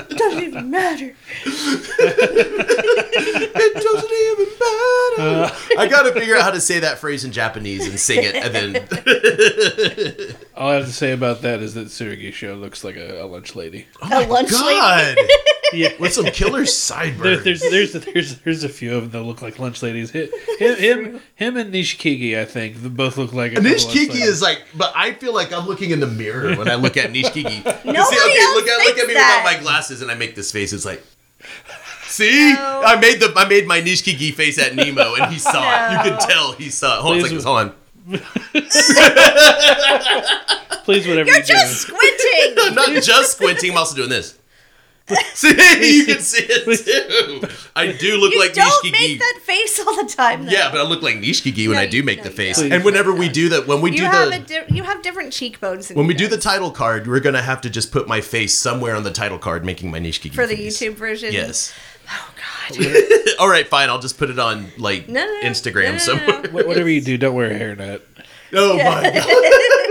it 0.00 0.08
doesn't 0.10 0.42
even 0.42 0.70
matter. 0.70 1.14
It 2.04 3.74
doesn't 3.74 4.12
even 4.12 4.46
matter. 4.60 5.54
I 5.78 5.86
gotta 5.88 6.12
figure 6.12 6.36
out 6.36 6.42
how 6.42 6.50
to 6.50 6.60
say 6.60 6.80
that 6.80 6.98
phrase 6.98 7.24
in 7.24 7.32
Japanese 7.32 7.86
and 7.86 7.98
sing 7.98 8.20
it, 8.22 8.34
and 8.34 8.54
then 8.54 8.76
All 10.56 10.68
I 10.68 10.74
have 10.74 10.86
to 10.86 10.92
say 10.92 11.12
about 11.12 11.42
that 11.42 11.60
is 11.60 11.74
that 11.74 11.88
Tsurugisho 11.88 12.58
looks 12.60 12.84
like 12.84 12.96
a, 12.96 13.22
a 13.22 13.26
lunch 13.26 13.54
lady. 13.56 13.86
Oh 14.00 14.24
a 14.24 14.26
lunch 14.26 14.52
lady. 14.52 15.22
God, 15.72 15.78
Yeah. 15.78 15.92
with 15.98 16.12
some 16.12 16.26
killer 16.26 16.58
There, 16.60 16.66
sideburns. 16.66 17.42
there's 17.44 17.60
there's 17.62 17.92
there's 17.92 18.36
there's 18.40 18.64
a 18.64 18.68
few 18.68 18.94
of 18.96 19.10
them 19.10 19.22
that 19.22 19.26
look 19.26 19.42
like 19.42 19.58
lunch 19.58 19.82
ladies. 19.82 20.10
Him 20.10 20.28
him 20.58 20.76
him, 20.76 21.20
him 21.34 21.56
and 21.56 21.72
Nishikigi, 21.74 22.38
I 22.38 22.44
think, 22.44 22.76
they 22.82 22.88
both 22.88 23.16
look 23.16 23.32
like. 23.32 23.52
A 23.52 23.56
Nishikigi 23.56 24.20
is 24.22 24.40
like, 24.42 24.62
but 24.76 24.92
I 24.94 25.12
feel 25.14 25.34
like 25.34 25.52
I'm 25.52 25.66
looking 25.66 25.90
in 25.90 26.00
the 26.00 26.06
mirror 26.06 26.54
when 26.56 26.68
I 26.68 26.74
look 26.76 26.96
at 26.96 27.10
Nishikigi. 27.12 27.64
Nobody 27.84 28.16
See, 28.16 28.30
okay, 28.30 28.40
else 28.40 28.54
look 28.54 28.68
at 28.68 28.86
look 28.86 28.98
at 28.98 29.06
me 29.08 29.14
that. 29.14 29.42
without 29.44 29.56
my 29.56 29.58
glasses, 29.62 30.02
and 30.02 30.10
I 30.10 30.14
make 30.14 30.34
this 30.34 30.52
face. 30.52 30.72
It's 30.72 30.84
like, 30.84 31.02
see, 32.06 32.52
No. 32.54 32.82
I 32.84 32.96
made 33.00 33.18
the 33.20 33.32
I 33.36 33.48
made 33.48 33.66
my 33.66 33.80
Nishikigi 33.80 34.32
face 34.34 34.58
at 34.58 34.74
Nemo, 34.76 35.14
and 35.14 35.32
he 35.32 35.38
saw 35.38 35.50
it. 35.50 35.92
You 35.92 35.96
No. 35.96 36.02
could 36.18 36.20
tell 36.28 36.52
he 36.52 36.68
saw 36.70 36.98
it. 36.98 37.02
Hold 37.02 37.14
on, 37.18 37.20
a 37.24 37.28
Please- 37.28 37.44
hold 37.44 37.58
on. 37.58 37.74
Please, 40.84 41.06
whatever 41.06 41.28
You're 41.30 41.38
you 41.38 41.44
just 41.44 41.86
do. 41.86 41.94
squinting. 41.94 42.54
I'm 42.58 42.74
not 42.74 43.02
just 43.02 43.32
squinting. 43.32 43.70
I'm 43.70 43.78
also 43.78 43.94
doing 43.94 44.08
this. 44.10 44.36
See, 45.34 45.48
you 45.98 46.04
can 46.06 46.20
see 46.20 46.44
it 46.48 47.40
too. 47.42 47.48
I 47.74 47.92
do 47.92 48.16
look 48.18 48.32
You 48.32 48.38
like 48.40 48.54
don't 48.54 48.70
Nishiki 48.84 48.92
make 48.92 49.18
that 49.18 49.40
face 49.42 49.80
all 49.84 49.96
the 49.96 50.08
time. 50.10 50.44
Though. 50.46 50.52
Yeah, 50.52 50.70
but 50.70 50.80
I 50.80 50.84
look 50.84 51.02
like 51.02 51.16
Nishiki 51.16 51.66
when 51.66 51.74
No, 51.76 51.82
I 51.82 51.86
do 51.86 52.02
make 52.02 52.18
no, 52.18 52.24
the 52.24 52.30
face. 52.30 52.58
don't. 52.60 52.72
And 52.72 52.84
whenever 52.84 53.12
we 53.12 53.28
do 53.28 53.48
that, 53.50 53.66
when 53.66 53.80
we 53.80 53.90
you 53.90 53.98
do 53.98 54.04
have 54.04 54.30
the 54.30 54.36
a 54.36 54.38
di- 54.64 54.74
you 54.74 54.84
have 54.84 55.02
different 55.02 55.32
cheekbones. 55.32 55.88
Than 55.88 55.96
when 55.96 56.04
he 56.06 56.08
we 56.08 56.14
do 56.14 56.28
the 56.28 56.38
title 56.38 56.70
card, 56.70 57.06
we're 57.08 57.20
gonna 57.20 57.42
have 57.42 57.60
to 57.62 57.70
just 57.70 57.90
put 57.92 58.06
my 58.06 58.20
face 58.20 58.54
somewhere 58.56 58.94
on 58.94 59.02
the 59.02 59.10
title 59.10 59.38
card, 59.38 59.64
making 59.64 59.90
my 59.90 59.98
Nishiki 59.98 60.32
for 60.32 60.46
the 60.46 60.56
face. 60.56 60.80
YouTube 60.80 60.94
version. 60.94 61.32
Yes. 61.32 61.74
Oh 62.08 62.30
God. 62.36 62.86
All 63.40 63.48
right, 63.48 63.66
fine. 63.66 63.88
I'll 63.90 63.98
just 63.98 64.18
put 64.18 64.30
it 64.30 64.38
on 64.38 64.68
like 64.78 65.08
No, 65.08 65.24
no, 65.24 65.32
no. 65.42 65.48
Instagram 65.48 65.74
No, 65.74 65.88
no, 65.88 65.92
no, 65.92 65.98
somewhere. 65.98 66.42
no. 66.42 66.66
Whatever 66.68 66.88
you 66.88 67.00
do, 67.00 67.18
don't 67.18 67.34
wear 67.34 67.50
a 67.50 67.58
hairnet. 67.58 68.02
Oh 68.54 68.76
my 68.76 68.82
god. 69.10 69.81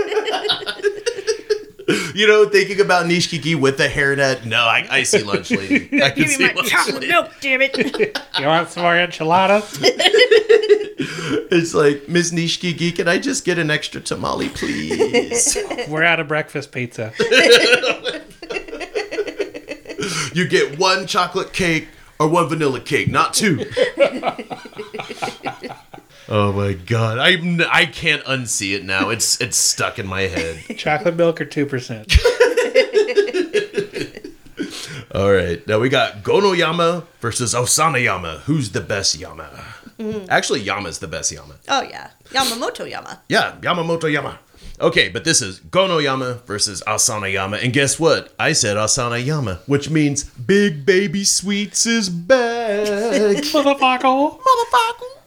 you 2.14 2.26
know, 2.26 2.46
thinking 2.48 2.80
about 2.80 3.06
Nishiki 3.06 3.54
with 3.54 3.76
the 3.78 3.88
hairnet. 3.88 4.44
No, 4.44 4.58
I, 4.58 4.86
I 4.90 5.02
see 5.02 5.22
lunch 5.22 5.50
lady. 5.50 5.86
I 6.02 6.10
can 6.10 6.18
Give 6.18 6.26
me 6.28 6.34
see 6.34 6.46
my 6.46 6.52
lunch 6.54 6.68
chocolate 6.70 6.94
lady. 6.96 7.08
milk, 7.08 7.30
damn 7.40 7.60
it. 7.62 8.18
You 8.40 8.46
want 8.46 8.70
some 8.70 8.82
more 8.82 8.96
enchiladas? 8.96 9.78
It's 11.54 11.74
like 11.74 12.08
Miss 12.08 12.32
Nishiki, 12.32 12.94
can 12.94 13.08
I 13.08 13.18
just 13.18 13.44
get 13.44 13.58
an 13.58 13.70
extra 13.70 14.00
tamale, 14.00 14.48
please? 14.48 15.56
We're 15.88 16.02
out 16.02 16.18
of 16.20 16.28
breakfast 16.28 16.72
pizza. 16.72 17.12
you 20.34 20.46
get 20.48 20.78
one 20.78 21.06
chocolate 21.06 21.52
cake 21.52 21.88
or 22.18 22.28
one 22.28 22.48
vanilla 22.48 22.80
cake, 22.80 23.08
not 23.10 23.34
two. 23.34 23.64
Oh 26.28 26.52
my 26.52 26.72
god, 26.72 27.18
I 27.18 27.32
I 27.70 27.86
can't 27.86 28.22
unsee 28.24 28.74
it 28.74 28.84
now. 28.84 29.10
It's 29.10 29.40
it's 29.40 29.56
stuck 29.56 29.98
in 29.98 30.06
my 30.06 30.22
head. 30.22 30.62
Chocolate 30.78 31.16
milk 31.16 31.40
or 31.40 31.44
two 31.44 31.66
percent. 31.66 32.16
All 35.14 35.30
right, 35.32 35.66
now 35.66 35.78
we 35.78 35.88
got 35.90 36.22
Gonoyama 36.22 37.04
versus 37.20 37.52
Asanoyama. 37.54 38.40
Who's 38.40 38.70
the 38.70 38.80
best 38.80 39.18
Yama? 39.18 39.50
Mm. 39.98 40.26
Actually, 40.30 40.60
Yama's 40.60 41.00
the 41.00 41.06
best 41.06 41.30
Yama. 41.32 41.56
oh 41.68 41.82
yeah, 41.82 42.10
Yamamoto 42.30 42.88
Yama. 42.90 43.20
Yeah, 43.28 43.56
Yamamoto 43.60 44.10
Yama. 44.10 44.38
Okay, 44.80 45.08
but 45.10 45.24
this 45.24 45.42
is 45.42 45.60
Gonoyama 45.60 46.42
versus 46.44 46.82
Asanoyama. 46.86 47.62
And 47.62 47.72
guess 47.72 48.00
what? 48.00 48.32
I 48.38 48.52
said 48.52 48.76
Asanoyama, 48.76 49.58
which 49.68 49.90
means 49.90 50.24
Big 50.24 50.86
Baby 50.86 51.24
Sweets 51.24 51.84
is 51.84 52.08
back. 52.08 52.86
Motherfucker. 53.52 54.40
Motherfucker. 54.40 55.21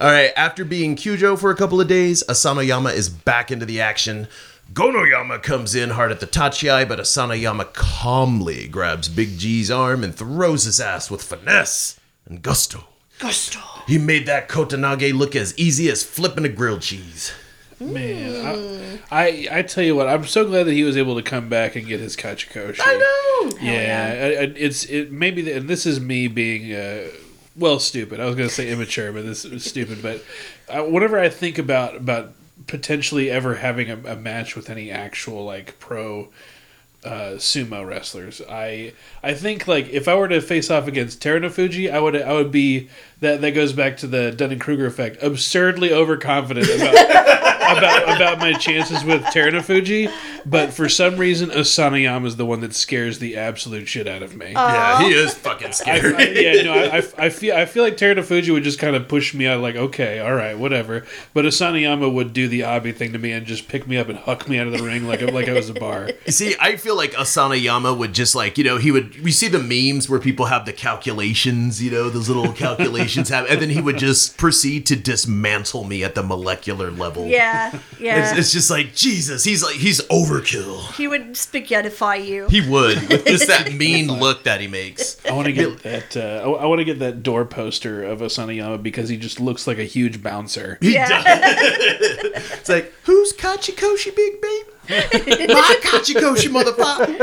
All 0.00 0.10
right, 0.10 0.32
after 0.36 0.64
being 0.64 0.96
Kyujo 0.96 1.38
for 1.38 1.50
a 1.50 1.56
couple 1.56 1.80
of 1.80 1.88
days, 1.88 2.22
Asanoyama 2.28 2.92
is 2.94 3.08
back 3.08 3.50
into 3.50 3.64
the 3.66 3.80
action. 3.80 4.28
Gonoyama 4.72 5.42
comes 5.42 5.74
in 5.74 5.90
hard 5.90 6.10
at 6.10 6.20
the 6.20 6.26
Tachiai, 6.26 6.88
but 6.88 6.98
Asanoyama 6.98 7.72
calmly 7.74 8.66
grabs 8.68 9.08
Big 9.08 9.38
G's 9.38 9.70
arm 9.70 10.02
and 10.02 10.14
throws 10.14 10.64
his 10.64 10.80
ass 10.80 11.10
with 11.10 11.22
finesse 11.22 12.00
and 12.26 12.42
gusto. 12.42 12.84
Gusto. 13.18 13.60
He 13.86 13.98
made 13.98 14.26
that 14.26 14.48
Kotenage 14.48 15.12
look 15.16 15.36
as 15.36 15.56
easy 15.58 15.88
as 15.90 16.02
flipping 16.02 16.44
a 16.44 16.48
grilled 16.48 16.80
cheese. 16.82 17.32
Man, 17.80 19.00
I, 19.10 19.18
I 19.20 19.58
I 19.58 19.62
tell 19.62 19.84
you 19.84 19.94
what, 19.96 20.08
I'm 20.08 20.24
so 20.24 20.44
glad 20.46 20.64
that 20.64 20.72
he 20.72 20.84
was 20.84 20.96
able 20.96 21.16
to 21.16 21.22
come 21.22 21.48
back 21.48 21.76
and 21.76 21.86
get 21.86 22.00
his 22.00 22.16
Kachikoshi. 22.16 22.80
I 22.82 22.94
know. 22.96 23.58
Yeah, 23.60 24.10
I- 24.38 24.42
I- 24.42 24.54
it's 24.56 24.84
it 24.84 25.12
maybe, 25.12 25.42
the, 25.42 25.52
and 25.52 25.68
this 25.68 25.84
is 25.84 26.00
me 26.00 26.28
being 26.28 26.72
uh, 26.72 27.08
well 27.56 27.78
stupid. 27.78 28.20
I 28.20 28.26
was 28.26 28.36
going 28.36 28.48
to 28.48 28.54
say 28.54 28.70
immature, 28.70 29.12
but 29.12 29.24
this 29.24 29.44
is 29.44 29.64
stupid. 29.64 30.02
But 30.02 30.22
uh, 30.68 30.82
whenever 30.84 31.18
I 31.18 31.28
think 31.28 31.58
about 31.58 31.96
about 31.96 32.32
potentially 32.66 33.30
ever 33.30 33.56
having 33.56 33.90
a, 33.90 34.12
a 34.12 34.16
match 34.16 34.56
with 34.56 34.70
any 34.70 34.90
actual 34.90 35.44
like 35.44 35.78
pro 35.78 36.28
uh, 37.04 37.36
sumo 37.36 37.86
wrestlers, 37.86 38.40
I 38.48 38.92
I 39.22 39.34
think 39.34 39.68
like 39.68 39.88
if 39.90 40.08
I 40.08 40.14
were 40.14 40.28
to 40.28 40.40
face 40.40 40.70
off 40.70 40.88
against 40.88 41.22
Terunofuji, 41.22 41.92
I 41.92 42.00
would 42.00 42.20
I 42.20 42.32
would 42.32 42.50
be 42.50 42.88
that 43.24 43.40
that 43.40 43.52
goes 43.52 43.72
back 43.72 43.96
to 43.98 44.06
the 44.06 44.30
Dunning 44.32 44.58
Kruger 44.58 44.86
effect, 44.86 45.22
absurdly 45.22 45.92
overconfident 45.92 46.68
about. 46.68 47.34
about 47.64 48.02
about 48.16 48.38
my 48.38 48.52
chances 48.52 49.02
with 49.04 49.22
Terunofuji, 49.24 50.12
but 50.44 50.72
for 50.74 50.86
some 50.86 51.16
reason 51.16 51.48
Asanoyama 51.48 52.26
is 52.26 52.36
the 52.36 52.44
one 52.44 52.60
that 52.60 52.74
scares 52.74 53.18
the 53.20 53.36
absolute 53.38 53.88
shit 53.88 54.06
out 54.06 54.22
of 54.22 54.36
me. 54.36 54.52
Yeah, 54.52 55.02
he 55.02 55.08
is 55.14 55.32
fucking 55.32 55.72
scary. 55.72 56.14
I- 56.14 56.22
yeah, 56.28 56.62
no, 56.62 56.72
I, 56.74 56.98
I, 56.98 57.02
I 57.26 57.30
feel 57.30 57.56
I 57.56 57.64
feel 57.64 57.82
like 57.82 57.96
Terunofuji 57.96 58.52
would 58.52 58.64
just 58.64 58.78
kind 58.78 58.94
of 58.94 59.08
push 59.08 59.32
me 59.32 59.46
out, 59.46 59.60
like 59.62 59.76
okay, 59.76 60.20
all 60.20 60.34
right, 60.34 60.58
whatever. 60.58 61.06
But 61.32 61.46
Asanoyama 61.46 62.12
would 62.12 62.34
do 62.34 62.48
the 62.48 62.64
Abi 62.64 62.92
thing 62.92 63.12
to 63.14 63.18
me 63.18 63.32
and 63.32 63.46
just 63.46 63.66
pick 63.68 63.86
me 63.88 63.96
up 63.96 64.08
and 64.10 64.18
huck 64.18 64.46
me 64.46 64.58
out 64.58 64.66
of 64.66 64.74
the 64.74 64.82
ring 64.82 65.06
like 65.08 65.22
like 65.22 65.48
I 65.48 65.52
was 65.54 65.70
a 65.70 65.74
bar. 65.74 66.10
You 66.26 66.32
see, 66.32 66.54
I 66.60 66.76
feel 66.76 66.96
like 66.96 67.12
Asanoyama 67.12 67.96
would 67.96 68.12
just 68.12 68.34
like, 68.34 68.58
you 68.58 68.64
know, 68.64 68.76
he 68.76 68.90
would, 68.90 69.22
we 69.22 69.30
see 69.32 69.48
the 69.48 69.58
memes 69.58 70.08
where 70.08 70.20
people 70.20 70.46
have 70.46 70.66
the 70.66 70.72
calculations, 70.72 71.82
you 71.82 71.90
know, 71.90 72.10
those 72.10 72.28
little 72.28 72.52
calculations 72.52 73.13
have, 73.14 73.46
and 73.50 73.60
then 73.60 73.70
he 73.70 73.80
would 73.80 73.98
just 73.98 74.36
proceed 74.36 74.86
to 74.86 74.96
dismantle 74.96 75.84
me 75.84 76.02
at 76.04 76.14
the 76.14 76.22
molecular 76.22 76.90
level. 76.90 77.26
Yeah, 77.26 77.78
yeah. 77.98 78.30
It's, 78.30 78.38
it's 78.38 78.52
just 78.52 78.70
like, 78.70 78.94
Jesus, 78.94 79.44
he's 79.44 79.62
like, 79.62 79.76
he's 79.76 80.00
overkill. 80.02 80.92
he 80.94 81.06
would 81.08 81.32
spaghettify 81.32 82.26
you. 82.26 82.46
He 82.48 82.60
would, 82.68 83.00
with 83.08 83.24
just 83.26 83.46
that 83.48 83.72
mean 83.76 84.08
look 84.08 84.44
that 84.44 84.60
he 84.60 84.66
makes. 84.66 85.16
I 85.26 85.32
want 85.32 85.46
to 85.46 85.52
get 85.52 85.78
that. 85.82 86.16
Uh, 86.16 86.52
I, 86.54 86.66
want 86.66 86.78
to 86.80 86.84
get 86.84 86.98
that 87.00 87.22
door 87.22 87.44
poster 87.44 88.02
of 88.04 88.20
Asanoyama 88.20 88.82
because 88.82 89.08
he 89.08 89.16
just 89.16 89.40
looks 89.40 89.66
like 89.66 89.78
a 89.78 89.84
huge 89.84 90.22
bouncer. 90.22 90.78
He 90.80 90.94
Yeah. 90.94 91.08
does. 91.08 91.24
It's 92.64 92.68
like, 92.68 92.92
who's 93.04 93.32
Kachikoshi, 93.34 94.14
big 94.16 94.40
baby? 94.40 94.64
My 95.52 95.76
Kachikoshi, 95.82 96.48
motherfucker. 96.50 97.20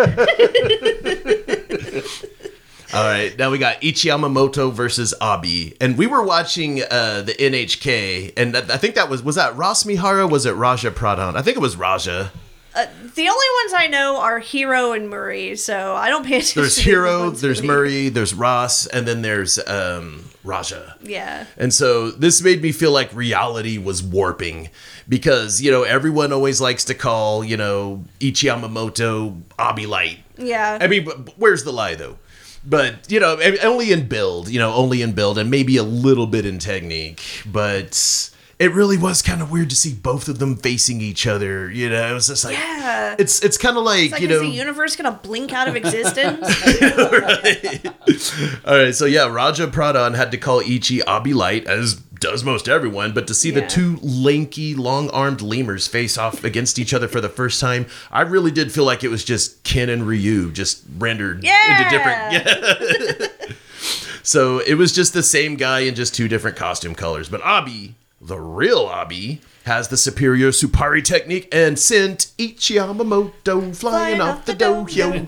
All 2.94 3.04
right, 3.04 3.38
now 3.38 3.50
we 3.52 3.58
got 3.58 3.80
Ichiyamamoto 3.82 4.74
versus 4.74 5.14
Abi, 5.22 5.76
and 5.80 5.98
we 5.98 6.08
were 6.08 6.24
watching 6.24 6.82
uh, 6.82 7.22
the 7.22 7.34
NHK, 7.34 8.34
and 8.36 8.58
I 8.58 8.78
think 8.78 8.96
that 8.96 9.10
was 9.10 9.24
was 9.24 9.36
that 9.36 9.56
Ross 9.56 9.86
Mihara? 9.86 10.28
Was 10.28 10.46
it 10.46 10.52
Raja 10.52 10.92
Pradhan? 10.92 11.36
I 11.36 11.42
think 11.42 11.56
it 11.56 11.62
was 11.62 11.78
Raja. 11.78 12.32
The 12.74 13.28
only 13.28 13.46
ones 13.64 13.74
I 13.76 13.88
know 13.92 14.18
are 14.22 14.40
Hiro 14.40 14.94
and 14.94 15.10
Murray, 15.10 15.58
so 15.58 15.94
I 15.94 16.08
don't 16.10 16.26
pay 16.26 16.38
attention. 16.38 16.62
There's 16.62 16.76
to 16.76 16.82
the 16.82 16.90
Hiro, 16.90 17.30
there's 17.32 17.62
Murray, 17.62 18.08
there's 18.08 18.34
Ross, 18.34 18.88
and 18.88 19.06
then 19.06 19.22
there's 19.22 19.60
um, 19.68 20.24
Raja. 20.44 20.96
Yeah. 21.02 21.46
And 21.58 21.74
so 21.74 22.12
this 22.12 22.42
made 22.42 22.62
me 22.62 22.72
feel 22.72 22.92
like 22.92 23.14
reality 23.14 23.78
was 23.78 24.02
warping 24.02 24.70
because, 25.10 25.62
you 25.62 25.70
know, 25.70 25.84
everyone 25.84 26.32
always 26.32 26.62
likes 26.62 26.86
to 26.86 26.94
call, 26.94 27.44
you 27.44 27.58
know, 27.58 28.06
Ichiyamamoto 28.22 29.42
Abi 29.60 29.86
Light. 29.86 30.20
Yeah. 30.38 30.78
I 30.80 30.88
mean, 30.88 31.06
where's 31.36 31.66
the 31.66 31.74
lie 31.74 31.96
though? 31.96 32.18
But, 32.64 33.12
you 33.12 33.20
know, 33.20 33.40
only 33.64 33.92
in 33.92 34.08
build, 34.08 34.48
you 34.50 34.60
know, 34.60 34.74
only 34.74 35.02
in 35.02 35.14
build 35.14 35.38
and 35.38 35.50
maybe 35.50 35.78
a 35.78 35.84
little 35.84 36.28
bit 36.28 36.46
in 36.46 36.60
technique. 36.60 37.24
But 37.46 38.30
it 38.62 38.72
really 38.74 38.98
was 38.98 39.22
kind 39.24 39.42
of 39.42 39.52
weird 39.52 39.70
to 39.72 39.76
see 39.76 39.92
both 39.94 40.28
of 40.28 40.38
them 40.40 40.56
facing 40.56 41.02
each 41.02 41.26
other. 41.26 41.70
You 41.72 41.90
know, 41.90 42.12
it 42.12 42.14
was 42.14 42.28
just 42.28 42.46
like, 42.46 42.56
yeah. 42.56 43.16
it's 43.18 43.44
it's 43.44 43.58
kind 43.58 43.76
of 43.76 43.84
like, 43.84 44.04
It's 44.04 44.12
like, 44.14 44.22
you 44.22 44.30
is 44.30 44.42
know. 44.42 44.48
the 44.48 44.56
universe 44.56 44.96
gonna 44.96 45.20
blink 45.24 45.52
out 45.52 45.68
of 45.68 45.76
existence? 45.76 46.40
All 48.66 48.78
right, 48.78 48.94
so 48.94 49.06
yeah, 49.06 49.28
Raja 49.28 49.66
Pradhan 49.68 50.16
had 50.16 50.32
to 50.32 50.38
call 50.38 50.60
Ichi 50.62 51.02
Abi 51.04 51.34
Light, 51.34 51.66
as 51.66 51.96
does 51.96 52.44
most 52.44 52.70
everyone, 52.70 53.14
but 53.14 53.26
to 53.28 53.34
see 53.34 53.50
the 53.50 53.66
two 53.66 53.98
lanky, 54.04 54.76
long 54.76 55.10
armed 55.10 55.42
lemurs 55.42 55.88
face 55.88 56.20
off 56.20 56.44
against 56.44 56.78
each 56.78 56.94
other 56.94 57.08
for 57.08 57.20
the 57.20 57.30
first 57.30 57.60
time, 57.60 57.88
I 58.12 58.22
really 58.22 58.52
did 58.52 58.72
feel 58.72 58.86
like 58.86 59.04
it 59.04 59.08
was 59.10 59.26
just 59.26 59.64
Ken 59.64 59.90
and 59.90 60.06
Ryu 60.06 60.52
just 60.52 60.84
rendered 61.00 61.44
Yeah. 61.44 61.84
into 61.84 61.90
different. 61.90 63.32
Yeah. 63.42 63.56
so 64.24 64.60
it 64.60 64.76
was 64.76 64.94
just 64.94 65.14
the 65.14 65.24
same 65.24 65.56
guy 65.56 65.80
in 65.80 65.96
just 65.96 66.14
two 66.14 66.28
different 66.28 66.58
costume 66.58 66.94
colors. 66.94 67.28
But 67.28 67.42
Abi, 67.42 67.96
the 68.22 68.40
real 68.40 68.86
Abi, 68.86 69.42
has 69.66 69.88
the 69.88 69.98
superior 69.98 70.50
Tsuppari 70.50 71.04
technique 71.04 71.48
and 71.52 71.78
sent 71.78 72.32
Ichiyamamoto 72.38 73.44
flying, 73.44 73.74
Flying 73.74 74.22
off, 74.22 74.40
off 74.40 74.46
the, 74.46 74.54
the 74.54 74.66
dohyo. 74.66 75.28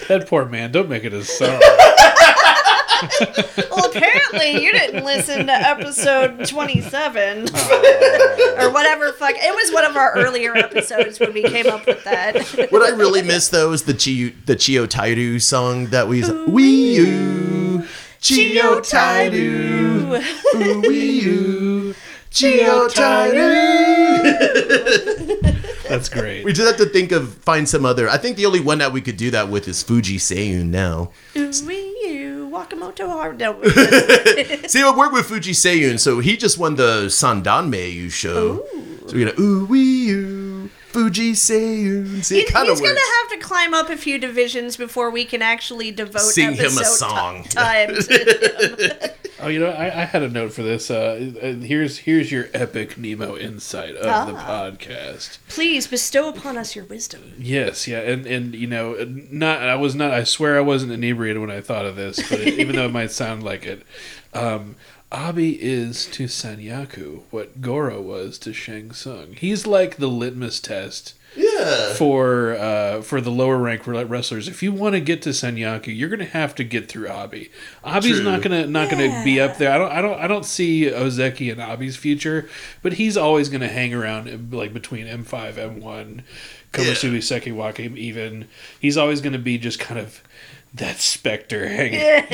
That 0.08 0.28
poor 0.28 0.44
man. 0.46 0.72
Don't 0.72 0.88
make 0.88 1.04
it 1.04 1.12
a 1.12 1.22
sorrow. 1.24 1.58
well, 3.70 3.90
apparently 3.90 4.62
you 4.62 4.72
didn't 4.72 5.04
listen 5.04 5.46
to 5.46 5.52
episode 5.52 6.46
27 6.48 7.48
or 8.58 8.70
whatever. 8.70 9.12
Fuck, 9.12 9.34
it 9.36 9.54
was 9.54 9.72
one 9.72 9.84
of 9.84 9.96
our 9.96 10.12
earlier 10.14 10.56
episodes 10.56 11.20
when 11.20 11.34
we 11.34 11.42
came 11.42 11.66
up 11.66 11.86
with 11.86 12.02
that. 12.04 12.36
What 12.70 12.82
I 12.82 12.96
really 12.96 13.22
miss 13.22 13.48
though 13.48 13.72
is 13.72 13.82
the 13.82 13.94
Chiyo, 13.94 14.32
the 14.46 14.56
Chiyotairyu 14.56 15.42
song 15.42 15.88
that 15.88 16.08
we 16.08 16.22
Wii 16.22 17.86
U 18.30 18.36
Chiyotairyu 18.36 20.20
Ooh, 20.54 20.82
Wii 20.82 21.22
U 21.22 21.94
Chiyotairyu. 22.30 24.22
That's 25.88 26.08
great. 26.08 26.44
We 26.44 26.52
just 26.52 26.66
have 26.66 26.76
to 26.84 26.92
think 26.92 27.12
of 27.12 27.32
find 27.34 27.68
some 27.68 27.84
other. 27.86 28.08
I 28.08 28.18
think 28.18 28.36
the 28.36 28.44
only 28.46 28.60
one 28.60 28.78
that 28.78 28.92
we 28.92 29.00
could 29.00 29.16
do 29.16 29.30
that 29.30 29.48
with 29.48 29.68
is 29.68 29.82
Fujiseiun 29.82 30.66
now. 30.66 31.12
Wii 31.34 31.92
U, 32.10 32.50
Wakamotoharu. 32.52 33.38
No, 33.38 33.62
See, 34.68 34.82
I 34.82 34.92
work 34.96 35.12
with 35.12 35.26
Fujiseiun, 35.26 35.98
so 36.00 36.18
he 36.18 36.36
just 36.36 36.58
won 36.58 36.74
the 36.74 37.06
Sandanme 37.06 37.97
Yusho. 37.97 38.66
So 39.06 39.14
we're 39.14 39.26
gonna 39.26 39.40
Ooh 39.40 39.66
Wii 39.66 40.04
U 40.06 40.35
Fujiseiun. 40.96 42.24
See, 42.24 42.36
He- 42.36 42.40
it 42.42 42.52
kind 42.52 42.68
of 42.68 42.78
he's 42.78 42.82
works. 42.82 42.94
gonna 42.94 43.12
have 43.22 43.40
to 43.40 43.46
climb 43.46 43.74
up 43.74 43.90
a 43.90 43.96
few 43.96 44.18
divisions 44.18 44.76
before 44.76 45.10
we 45.10 45.24
can 45.24 45.42
actually 45.42 45.90
devote 45.90 46.20
Sing 46.20 46.52
him 46.54 46.58
a 46.58 46.62
episode 46.64 46.78
ti- 46.80 46.84
song. 46.84 47.42
time. 47.50 47.94
to- 47.94 49.12
Oh, 49.38 49.48
you 49.48 49.60
know, 49.60 49.68
I, 49.68 49.84
I 49.88 50.04
had 50.06 50.22
a 50.22 50.30
note 50.30 50.54
for 50.54 50.62
this. 50.62 50.90
Uh, 50.90 51.30
uh, 51.42 51.52
here's 51.62 51.98
here's 51.98 52.32
your 52.32 52.46
epic 52.54 52.96
Nemo 52.96 53.36
insight 53.36 53.94
of 53.94 54.28
the 54.28 54.34
Ah. 54.34 54.70
podcast. 54.70 55.36
Please 55.48 55.86
bestow 55.86 56.30
upon 56.30 56.56
us 56.56 56.74
your 56.74 56.86
wisdom. 56.86 57.34
Yes, 57.38 57.86
yeah, 57.86 57.98
and 57.98 58.24
and 58.26 58.54
you 58.54 58.66
know, 58.66 58.96
not 59.30 59.60
I 59.60 59.74
was 59.74 59.94
not. 59.94 60.10
I 60.12 60.24
swear 60.24 60.56
I 60.56 60.62
wasn't 60.62 60.92
inebriated 60.92 61.38
when 61.42 61.50
I 61.50 61.60
thought 61.60 61.84
of 61.84 61.96
this, 61.96 62.16
but 62.30 62.40
it, 62.40 62.58
even 62.58 62.76
though 62.76 62.86
it 62.86 62.92
might 62.92 63.10
sound 63.10 63.42
like 63.42 63.66
it, 63.66 63.82
um, 64.32 64.74
Abi 65.12 65.52
is 65.62 66.06
to 66.06 66.24
Sanyaku 66.24 67.22
what 67.30 67.60
Goro 67.60 68.00
was 68.00 68.38
to 68.38 68.52
Shang 68.52 68.92
Tsung. 68.92 69.34
He's 69.38 69.66
like 69.66 69.96
the 69.96 70.08
litmus 70.08 70.58
test 70.58 71.14
yeah. 71.36 71.94
for 71.94 72.56
uh, 72.56 73.02
for 73.02 73.20
the 73.20 73.30
lower 73.30 73.56
rank 73.56 73.86
wrestlers. 73.86 74.48
If 74.48 74.64
you 74.64 74.72
want 74.72 74.94
to 74.94 75.00
get 75.00 75.22
to 75.22 75.28
Sanyaku, 75.28 75.96
you're 75.96 76.08
going 76.08 76.18
to 76.18 76.24
have 76.24 76.56
to 76.56 76.64
get 76.64 76.88
through 76.88 77.08
Abi. 77.08 77.50
Abi's 77.84 78.16
True. 78.16 78.24
not 78.24 78.42
going 78.42 78.62
to 78.64 78.68
not 78.68 78.90
going 78.90 79.10
to 79.10 79.24
be 79.24 79.40
up 79.40 79.58
there. 79.58 79.72
I 79.72 79.78
don't 79.78 79.92
I 79.92 80.02
don't 80.02 80.18
I 80.18 80.26
don't 80.26 80.44
see 80.44 80.86
Ozeki 80.86 81.52
and 81.52 81.60
Abi's 81.60 81.96
future, 81.96 82.48
but 82.82 82.94
he's 82.94 83.16
always 83.16 83.48
going 83.48 83.60
to 83.60 83.68
hang 83.68 83.94
around 83.94 84.52
like 84.52 84.72
between 84.72 85.06
M5, 85.06 85.54
M1, 85.54 86.22
Komusubi 86.72 87.18
Sekiwake 87.18 87.96
even. 87.96 88.48
He's 88.80 88.96
always 88.96 89.20
going 89.20 89.34
to 89.34 89.38
be 89.38 89.56
just 89.56 89.78
kind 89.78 90.00
of 90.00 90.20
that 90.76 90.98
specter 90.98 91.68
hanging. 91.68 92.00
Yeah. 92.00 92.26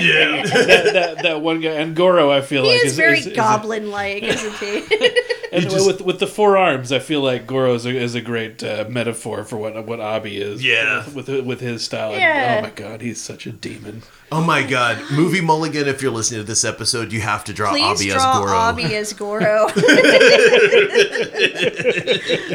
that, 0.47 0.93
that, 0.93 1.23
that 1.23 1.41
one 1.43 1.61
guy 1.61 1.73
and 1.73 1.95
Goro, 1.97 2.31
I 2.31 2.41
feel 2.41 2.65
He 2.65 2.71
like 2.73 2.85
is 2.85 2.97
very 2.97 3.19
is, 3.19 3.27
is 3.27 3.37
goblin-like, 3.37 4.23
isn't 4.23 4.55
he? 4.55 4.79
and 5.53 5.63
just- 5.65 5.87
with 5.87 6.01
with 6.01 6.19
the 6.19 6.27
four 6.27 6.57
arms, 6.57 6.93
I 6.93 6.99
feel 6.99 7.21
like 7.21 7.47
Goro 7.47 7.75
is 7.75 7.87
a, 7.87 7.91
is 7.91 8.15
a 8.15 8.21
great 8.21 8.63
uh, 8.63 8.85
metaphor 8.89 9.45
for 9.45 9.57
what 9.57 9.87
what 9.87 10.01
Abi 10.01 10.41
is. 10.41 10.65
Yeah. 10.65 11.09
with 11.11 11.29
with, 11.29 11.47
with 11.47 11.61
his 11.61 11.85
style. 11.85 12.13
And, 12.13 12.21
Yeah. 12.21 12.57
oh 12.59 12.63
my 12.63 12.71
god, 12.71 13.01
he's 13.01 13.21
such 13.21 13.47
a 13.47 13.53
demon. 13.53 14.03
Oh 14.35 14.41
my 14.43 14.63
god. 14.63 14.99
Movie 15.13 15.43
Mulligan, 15.43 15.87
if 15.87 16.01
you're 16.01 16.11
listening 16.11 16.41
to 16.41 16.47
this 16.47 16.65
episode, 16.65 17.13
you 17.13 17.21
have 17.21 17.45
to 17.45 17.53
draw 17.53 17.71
Please 17.71 18.01
Abi 18.01 18.11
as 18.13 18.15
draw 18.15 18.39
Goro. 18.41 18.53
Abi 18.53 18.95
as 18.97 19.13
Goro. 19.13 19.67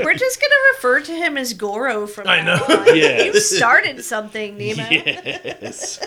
We're 0.03 0.15
just 0.15 0.41
gonna 0.41 0.55
refer 0.73 1.01
to 1.01 1.11
him 1.13 1.37
as 1.37 1.53
Goro 1.53 2.07
from 2.07 2.27
I 2.27 2.41
know. 2.41 2.55
on. 2.55 2.95
Yeah. 2.97 3.21
You 3.25 3.39
started 3.39 4.03
something, 4.03 4.57
Nemo. 4.57 4.87
Yes. 4.89 5.99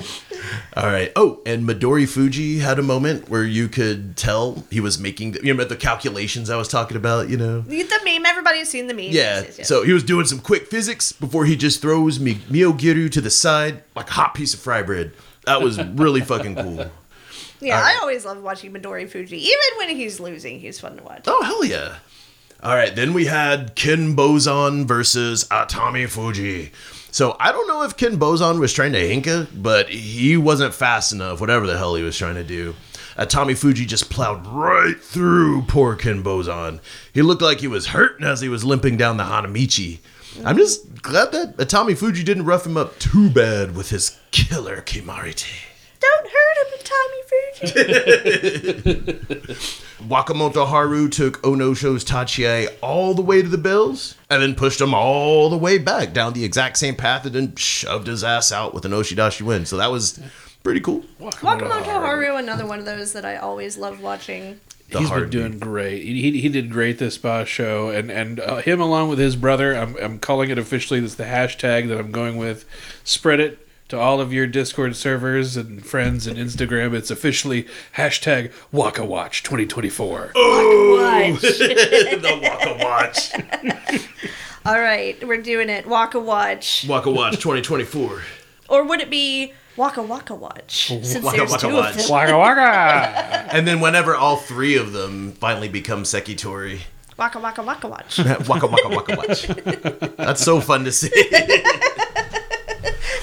All 0.76 0.86
right. 0.86 1.12
Oh, 1.14 1.40
and 1.46 1.68
Midori 1.68 2.08
Fuji 2.08 2.58
had 2.58 2.80
a 2.80 2.82
moment 2.82 3.28
where 3.28 3.44
you 3.44 3.68
could 3.68 4.16
tell 4.16 4.64
he 4.70 4.80
was 4.80 4.98
making, 4.98 5.32
the, 5.32 5.38
you 5.38 5.52
remember 5.52 5.66
the 5.72 5.76
calculations 5.76 6.50
I 6.50 6.56
was 6.56 6.66
talking 6.66 6.96
about, 6.96 7.28
you 7.28 7.36
know? 7.36 7.60
The 7.60 8.00
meme, 8.04 8.26
everybody's 8.26 8.68
seen 8.68 8.88
the 8.88 8.94
meme. 8.94 9.04
Yeah. 9.04 9.10
Yes, 9.40 9.44
yes, 9.46 9.58
yes. 9.58 9.68
So 9.68 9.84
he 9.84 9.92
was 9.92 10.02
doing 10.02 10.26
some 10.26 10.40
quick 10.40 10.66
physics 10.66 11.12
before 11.12 11.44
he 11.44 11.54
just 11.54 11.80
throws 11.80 12.18
Mi- 12.18 12.34
Myogiryu 12.34 13.10
to 13.12 13.20
the 13.20 13.30
side 13.30 13.84
like 13.94 14.08
a 14.08 14.12
hot 14.14 14.34
piece 14.34 14.52
of 14.54 14.58
fry 14.60 14.82
bread. 14.82 15.12
That 15.46 15.62
was 15.62 15.82
really 15.82 16.20
fucking 16.20 16.54
cool. 16.54 16.90
yeah, 17.60 17.80
right. 17.80 17.96
I 17.96 18.00
always 18.00 18.24
love 18.24 18.42
watching 18.42 18.72
Midori 18.72 19.08
Fuji. 19.08 19.36
Even 19.38 19.78
when 19.78 19.96
he's 19.96 20.20
losing, 20.20 20.60
he's 20.60 20.78
fun 20.80 20.96
to 20.96 21.02
watch. 21.02 21.24
Oh, 21.26 21.42
hell 21.42 21.64
yeah. 21.64 21.96
All 22.62 22.74
right, 22.74 22.94
then 22.94 23.14
we 23.14 23.24
had 23.24 23.74
Kinbozan 23.74 24.84
versus 24.86 25.44
Atami 25.44 26.06
Fuji. 26.06 26.72
So 27.10 27.34
I 27.40 27.52
don't 27.52 27.66
know 27.66 27.82
if 27.82 27.96
Kinbozan 27.96 28.60
was 28.60 28.72
trying 28.72 28.92
to 28.92 28.98
henka, 29.00 29.48
but 29.54 29.88
he 29.88 30.36
wasn't 30.36 30.74
fast 30.74 31.12
enough, 31.12 31.40
whatever 31.40 31.66
the 31.66 31.78
hell 31.78 31.94
he 31.94 32.02
was 32.02 32.18
trying 32.18 32.34
to 32.34 32.44
do. 32.44 32.74
Atami 33.16 33.56
Fuji 33.56 33.84
just 33.86 34.10
plowed 34.10 34.46
right 34.46 34.98
through 35.00 35.62
poor 35.62 35.96
Kinbozan. 35.96 36.80
He 37.12 37.22
looked 37.22 37.42
like 37.42 37.60
he 37.60 37.66
was 37.66 37.88
hurting 37.88 38.26
as 38.26 38.40
he 38.40 38.48
was 38.48 38.64
limping 38.64 38.96
down 38.96 39.16
the 39.16 39.24
Hanamichi. 39.24 39.98
I'm 40.44 40.56
just 40.56 41.02
glad 41.02 41.32
that 41.32 41.56
Atami 41.56 41.96
Fuji 41.96 42.22
didn't 42.22 42.44
rough 42.44 42.66
him 42.66 42.76
up 42.76 42.98
too 42.98 43.30
bad 43.30 43.74
with 43.74 43.90
his 43.90 44.18
killer 44.30 44.80
Kimarite. 44.82 45.46
Don't 46.00 46.30
hurt 46.30 46.56
him, 46.62 46.78
Tommy 46.84 47.22
Fuji. 47.28 49.02
Wakamotoharu 50.08 51.10
took 51.12 51.42
Onosho's 51.42 52.04
Tachiai 52.04 52.68
all 52.80 53.12
the 53.12 53.20
way 53.22 53.42
to 53.42 53.48
the 53.48 53.58
Bills 53.58 54.14
and 54.30 54.42
then 54.42 54.54
pushed 54.54 54.80
him 54.80 54.94
all 54.94 55.50
the 55.50 55.58
way 55.58 55.76
back 55.76 56.14
down 56.14 56.32
the 56.32 56.44
exact 56.44 56.78
same 56.78 56.96
path 56.96 57.26
and 57.26 57.34
then 57.34 57.54
shoved 57.56 58.06
his 58.06 58.24
ass 58.24 58.50
out 58.50 58.72
with 58.72 58.86
an 58.86 58.92
Oshidashi 58.92 59.42
win. 59.42 59.66
So 59.66 59.76
that 59.76 59.90
was 59.90 60.18
pretty 60.62 60.80
cool. 60.80 61.04
Wakamotoharu, 61.20 62.38
another 62.38 62.66
one 62.66 62.78
of 62.78 62.86
those 62.86 63.12
that 63.12 63.26
I 63.26 63.36
always 63.36 63.76
love 63.76 64.00
watching. 64.00 64.58
The 64.90 64.98
He's 65.00 65.08
hard 65.08 65.30
been 65.30 65.30
doing 65.30 65.58
great. 65.58 66.02
He, 66.02 66.20
he, 66.20 66.40
he 66.40 66.48
did 66.48 66.70
great 66.70 66.98
this 66.98 67.16
basho, 67.16 67.96
and 67.96 68.10
and 68.10 68.40
uh, 68.40 68.56
him 68.56 68.80
along 68.80 69.08
with 69.08 69.18
his 69.18 69.36
brother. 69.36 69.74
I'm 69.74 69.96
I'm 69.98 70.18
calling 70.18 70.50
it 70.50 70.58
officially. 70.58 71.00
This 71.00 71.12
is 71.12 71.16
the 71.16 71.24
hashtag 71.24 71.88
that 71.88 71.98
I'm 71.98 72.10
going 72.10 72.36
with. 72.36 72.64
Spread 73.04 73.40
it 73.40 73.66
to 73.88 73.98
all 73.98 74.20
of 74.20 74.32
your 74.32 74.46
Discord 74.46 74.94
servers 74.96 75.56
and 75.56 75.84
friends 75.84 76.26
and 76.26 76.38
Instagram. 76.38 76.94
It's 76.94 77.10
officially 77.10 77.66
hashtag 77.96 78.52
Waka 78.72 79.04
Watch 79.04 79.42
2024. 79.42 80.32
Watch. 80.34 80.34
the 81.42 82.40
Waka 82.42 82.84
Watch. 82.84 83.32
All 84.64 84.80
right, 84.80 85.16
we're 85.26 85.42
doing 85.42 85.68
it. 85.68 85.86
Waka 85.86 86.20
Watch. 86.20 86.86
Waka 86.88 87.10
Watch 87.10 87.34
2024. 87.34 88.22
Or 88.68 88.84
would 88.84 89.00
it 89.00 89.10
be 89.10 89.52
Waka 89.76 90.02
Waka 90.02 90.34
Watch? 90.34 90.88
Since 90.88 91.20
Waka 91.24 91.36
there's 91.38 91.50
Waka 91.50 91.66
two 91.68 91.74
Watch. 91.74 91.96
of 91.96 92.02
them. 92.02 92.10
Waka 92.10 92.38
Waka. 92.38 93.48
And 93.54 93.66
then 93.66 93.80
whenever 93.80 94.14
all 94.14 94.36
three 94.36 94.76
of 94.76 94.92
them 94.92 95.32
finally 95.32 95.68
become 95.68 96.04
Sekitori. 96.04 96.80
Waka 97.16 97.38
Waka 97.40 97.62
Waka 97.62 97.88
Watch. 97.88 98.18
Waka 98.48 98.66
Waka 98.66 98.88
Waka 98.88 99.16
Watch. 99.16 99.46
That's 100.16 100.42
so 100.42 100.60
fun 100.60 100.84
to 100.84 100.92
see. 100.92 101.10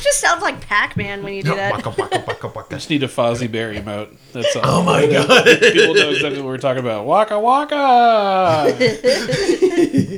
just 0.01 0.19
sounds 0.21 0.41
like 0.41 0.61
Pac-Man 0.61 1.23
when 1.23 1.33
you 1.33 1.43
do 1.43 1.55
that. 1.55 1.73
Waka 1.73 1.89
Waka 1.89 2.23
Waka 2.27 2.47
Waka. 2.47 2.75
Just 2.75 2.89
need 2.89 3.03
a 3.03 3.07
Fozzie 3.07 3.51
Bear 3.51 3.73
emote. 3.73 4.15
That's 4.33 4.55
all. 4.55 4.61
Oh 4.65 4.83
my 4.83 5.05
god. 5.05 5.45
People 5.45 5.95
know 5.95 6.09
exactly 6.09 6.41
what 6.41 6.47
we're 6.47 6.57
talking 6.57 6.79
about. 6.81 7.05
Waka 7.05 7.39
Waka. 7.39 8.71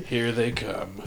Here 0.08 0.32
they 0.32 0.52
come. 0.52 1.02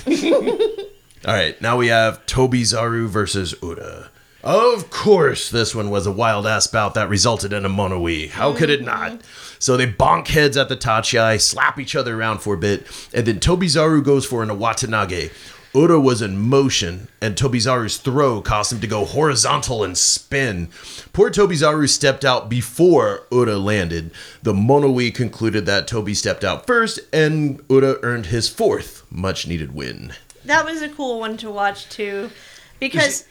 All 1.24 1.34
right, 1.34 1.60
now 1.62 1.76
we 1.76 1.86
have 1.86 2.26
Tobizaru 2.26 3.06
versus 3.06 3.54
Uda. 3.54 4.08
Of 4.44 4.90
course, 4.90 5.50
this 5.50 5.72
one 5.72 5.88
was 5.88 6.06
a 6.06 6.12
wild 6.12 6.46
ass 6.46 6.66
bout 6.66 6.94
that 6.94 7.08
resulted 7.08 7.52
in 7.52 7.64
a 7.64 7.68
mono-ii. 7.68 8.26
How 8.26 8.52
could 8.52 8.70
it 8.70 8.82
not? 8.82 9.12
Mm-hmm. 9.12 9.56
So 9.60 9.76
they 9.76 9.86
bonk 9.86 10.26
heads 10.28 10.56
at 10.56 10.68
the 10.68 10.76
Tachiai, 10.76 11.40
slap 11.40 11.78
each 11.78 11.94
other 11.94 12.18
around 12.18 12.40
for 12.40 12.54
a 12.54 12.58
bit, 12.58 12.84
and 13.14 13.24
then 13.24 13.38
Tobizaru 13.38 14.02
goes 14.02 14.26
for 14.26 14.42
an 14.42 14.48
Uwatenage. 14.48 15.30
Uda 15.72 16.02
was 16.02 16.20
in 16.20 16.38
motion, 16.38 17.08
and 17.20 17.34
Tobizaru's 17.34 17.96
throw 17.96 18.42
caused 18.42 18.72
him 18.72 18.80
to 18.80 18.86
go 18.86 19.04
horizontal 19.04 19.82
and 19.84 19.96
spin. 19.96 20.68
Poor 21.12 21.30
Tobizaru 21.30 21.88
stepped 21.88 22.24
out 22.24 22.50
before 22.50 23.26
Uda 23.30 23.62
landed. 23.62 24.10
The 24.42 24.52
Mono-ii 24.52 25.12
concluded 25.12 25.64
that 25.66 25.86
Toby 25.86 26.14
stepped 26.14 26.44
out 26.44 26.66
first, 26.66 26.98
and 27.12 27.66
Uda 27.68 28.00
earned 28.02 28.26
his 28.26 28.50
fourth 28.50 29.04
much 29.08 29.46
needed 29.46 29.72
win. 29.72 30.12
That 30.44 30.66
was 30.66 30.82
a 30.82 30.88
cool 30.88 31.20
one 31.20 31.36
to 31.38 31.50
watch 31.50 31.88
too, 31.88 32.30
because 32.78 33.24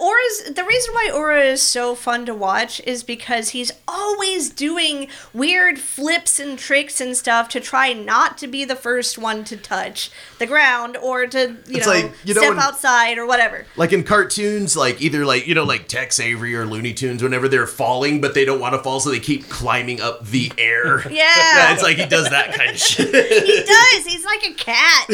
Ura's 0.00 0.54
the 0.54 0.64
reason 0.64 0.94
why 0.94 1.10
Aura 1.14 1.42
is 1.44 1.62
so 1.62 1.94
fun 1.94 2.26
to 2.26 2.34
watch 2.34 2.80
is 2.84 3.02
because 3.04 3.50
he's 3.50 3.70
always 3.86 4.50
doing 4.50 5.06
weird 5.32 5.78
flips 5.78 6.40
and 6.40 6.58
tricks 6.58 7.00
and 7.00 7.16
stuff 7.16 7.48
to 7.50 7.60
try 7.60 7.92
not 7.92 8.36
to 8.38 8.48
be 8.48 8.64
the 8.64 8.74
first 8.74 9.16
one 9.16 9.44
to 9.44 9.56
touch 9.56 10.10
the 10.38 10.46
ground 10.46 10.96
or 10.96 11.26
to 11.28 11.56
you 11.68 11.76
It's 11.76 11.86
know, 11.86 11.92
like, 11.92 12.12
you 12.24 12.34
know 12.34 12.40
step 12.40 12.54
when- 12.56 12.58
outside 12.64 13.16
or 13.18 13.26
whatever. 13.26 13.64
like 13.76 13.92
in 13.92 14.02
cartoons, 14.02 14.76
like 14.76 15.00
either 15.00 15.24
like 15.24 15.46
you 15.46 15.54
know 15.54 15.62
like 15.64 15.86
Tex 15.86 16.18
Avery 16.18 16.56
or 16.56 16.66
Looney 16.66 16.92
Tunes, 16.92 17.22
whenever 17.22 17.48
they're 17.48 17.66
falling 17.68 18.20
but 18.20 18.34
they 18.34 18.44
don't 18.44 18.58
want 18.60 18.74
to 18.74 18.82
fall, 18.82 18.98
so 18.98 19.10
they 19.10 19.20
keep 19.20 19.48
climbing 19.48 20.00
up 20.00 20.26
the 20.26 20.50
air. 20.58 21.02
Yeah. 21.16 21.72
it's 21.72 21.82
like 21.82 21.96
he 21.96 22.06
does 22.06 22.28
that 22.30 22.52
kind 22.54 22.70
of 22.70 22.78
shit. 22.78 23.06
He 23.14 23.62
does. 23.62 24.04
He's 24.06 24.24
like 24.24 24.46
a 24.46 24.54
cat. 24.54 25.06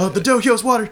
oh, 0.00 0.08
the 0.14 0.20
Dohyo's 0.20 0.62
water. 0.64 0.90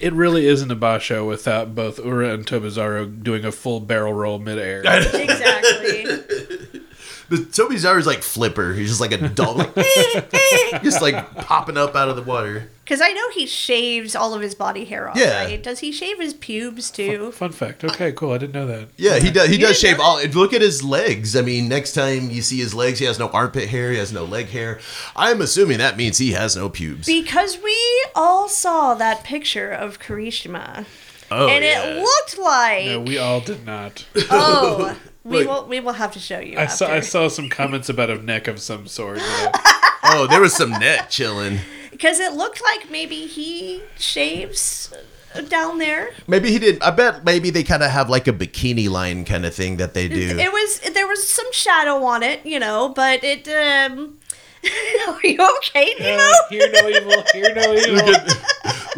It 0.00 0.12
really 0.12 0.46
isn't 0.46 0.70
a 0.70 0.76
basho 0.76 1.26
without 1.26 1.74
both 1.74 1.98
Ura 1.98 2.32
and 2.32 2.46
Tobizaru 2.46 3.22
doing 3.22 3.44
a 3.44 3.52
full 3.52 3.80
barrel 3.80 4.12
roll 4.14 4.38
midair. 4.38 4.80
exactly. 4.86 6.06
The 7.28 7.36
Tobizaru's 7.36 8.06
like 8.06 8.22
Flipper. 8.22 8.72
He's 8.72 8.88
just 8.88 9.00
like 9.00 9.12
a 9.12 9.28
dog, 9.28 9.58
like 9.58 9.74
just 10.82 11.02
like 11.02 11.34
popping 11.36 11.76
up 11.76 11.94
out 11.94 12.08
of 12.08 12.16
the 12.16 12.22
water. 12.22 12.70
Because 12.84 13.02
I 13.02 13.12
know 13.12 13.28
he 13.34 13.46
shaves 13.46 14.16
all 14.16 14.32
of 14.32 14.40
his 14.40 14.54
body 14.54 14.86
hair 14.86 15.10
off. 15.10 15.16
Yeah. 15.18 15.44
Right? 15.44 15.62
Does 15.62 15.80
he 15.80 15.92
shave 15.92 16.18
his 16.18 16.32
pubes 16.32 16.90
too? 16.90 17.32
Fun 17.32 17.52
fact. 17.52 17.84
Okay, 17.84 18.12
cool. 18.12 18.32
I 18.32 18.38
didn't 18.38 18.54
know 18.54 18.66
that. 18.66 18.88
Yeah, 18.96 19.18
he 19.18 19.30
does. 19.30 19.50
He 19.50 19.58
does 19.58 19.78
shave 19.78 19.98
know 19.98 20.04
all. 20.04 20.24
Look 20.28 20.54
at 20.54 20.62
his 20.62 20.82
legs. 20.82 21.36
I 21.36 21.42
mean, 21.42 21.68
next 21.68 21.92
time 21.92 22.30
you 22.30 22.40
see 22.40 22.56
his 22.56 22.74
legs, 22.74 22.98
he 22.98 23.04
has 23.04 23.18
no 23.18 23.28
armpit 23.28 23.68
hair. 23.68 23.92
He 23.92 23.98
has 23.98 24.10
no 24.10 24.24
leg 24.24 24.46
hair. 24.46 24.80
I'm 25.14 25.42
assuming 25.42 25.76
that 25.78 25.98
means 25.98 26.16
he 26.16 26.32
has 26.32 26.56
no 26.56 26.70
pubes. 26.70 27.06
Because 27.06 27.58
we 27.62 27.76
all 28.14 28.48
saw 28.48 28.94
that 28.94 29.22
picture 29.22 29.70
of 29.70 30.00
Kirishima. 30.00 30.86
oh, 31.30 31.46
and 31.46 31.62
yeah. 31.62 31.82
it 31.84 32.00
looked 32.00 32.38
like 32.38 32.86
No, 32.86 33.00
we 33.00 33.18
all 33.18 33.42
did 33.42 33.66
not. 33.66 34.06
oh 34.30 34.96
we 35.28 35.44
Look. 35.44 35.48
will 35.48 35.66
we 35.68 35.80
will 35.80 35.92
have 35.94 36.12
to 36.12 36.18
show 36.18 36.38
you 36.40 36.56
I 36.58 36.62
after. 36.64 36.76
saw 36.76 36.86
I 36.92 37.00
saw 37.00 37.28
some 37.28 37.48
comments 37.48 37.88
about 37.88 38.10
a 38.10 38.16
neck 38.22 38.48
of 38.48 38.60
some 38.60 38.86
sort. 38.86 39.18
You 39.18 39.24
oh, 40.04 40.26
there 40.28 40.40
was 40.40 40.54
some 40.54 40.70
net 40.70 41.10
chilling. 41.10 41.58
because 41.90 42.18
it 42.20 42.32
looked 42.32 42.62
like 42.62 42.90
maybe 42.90 43.26
he 43.26 43.82
shaves 43.98 44.92
uh, 45.34 45.40
down 45.42 45.78
there. 45.78 46.10
Maybe 46.26 46.50
he 46.50 46.58
did. 46.58 46.82
I 46.82 46.90
bet 46.90 47.24
maybe 47.24 47.50
they 47.50 47.62
kind 47.62 47.82
of 47.82 47.90
have 47.90 48.08
like 48.08 48.26
a 48.26 48.32
bikini 48.32 48.88
line 48.88 49.24
kind 49.24 49.44
of 49.44 49.54
thing 49.54 49.76
that 49.76 49.94
they 49.94 50.08
do. 50.08 50.36
It 50.38 50.52
was 50.52 50.80
there 50.94 51.06
was 51.06 51.28
some 51.28 51.50
shadow 51.52 52.02
on 52.04 52.22
it, 52.22 52.44
you 52.46 52.58
know, 52.58 52.88
but 52.88 53.22
it. 53.22 53.46
um 53.48 54.18
Are 55.08 55.20
you 55.22 55.38
okay, 55.58 55.94
Nemo? 56.00 56.20
Uh, 56.20 56.32
hear 56.50 56.68
no 56.72 56.88
evil. 56.88 57.22
Hear 57.32 57.54
no 57.54 57.72
evil. 57.74 57.94
look 57.94 58.08
at 58.08 58.26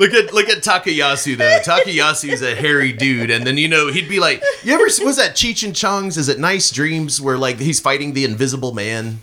look 0.01 0.15
at 0.15 0.33
look 0.33 0.49
at 0.49 0.59
Takayasu 0.59 1.37
though. 1.37 1.61
Takayasu's 1.63 2.43
a 2.43 2.57
hairy 2.57 2.93
dude, 2.93 3.31
and 3.31 3.47
then 3.47 3.59
you 3.59 3.69
know 3.69 3.89
he'd 3.89 4.09
be 4.09 4.19
like, 4.19 4.43
"You 4.65 4.75
ever 4.75 4.85
was 4.85 5.17
that 5.19 5.37
Cheech 5.37 5.63
and 5.63 5.77
Chong's? 5.77 6.17
Is 6.17 6.29
it 6.29 6.41
Nice 6.41 6.71
Dreams 6.71 7.21
where 7.21 7.39
like 7.39 7.59
he's 7.59 7.79
fighting 7.79 8.15
the 8.15 8.25
Invisible 8.25 8.73
Man? 8.73 9.21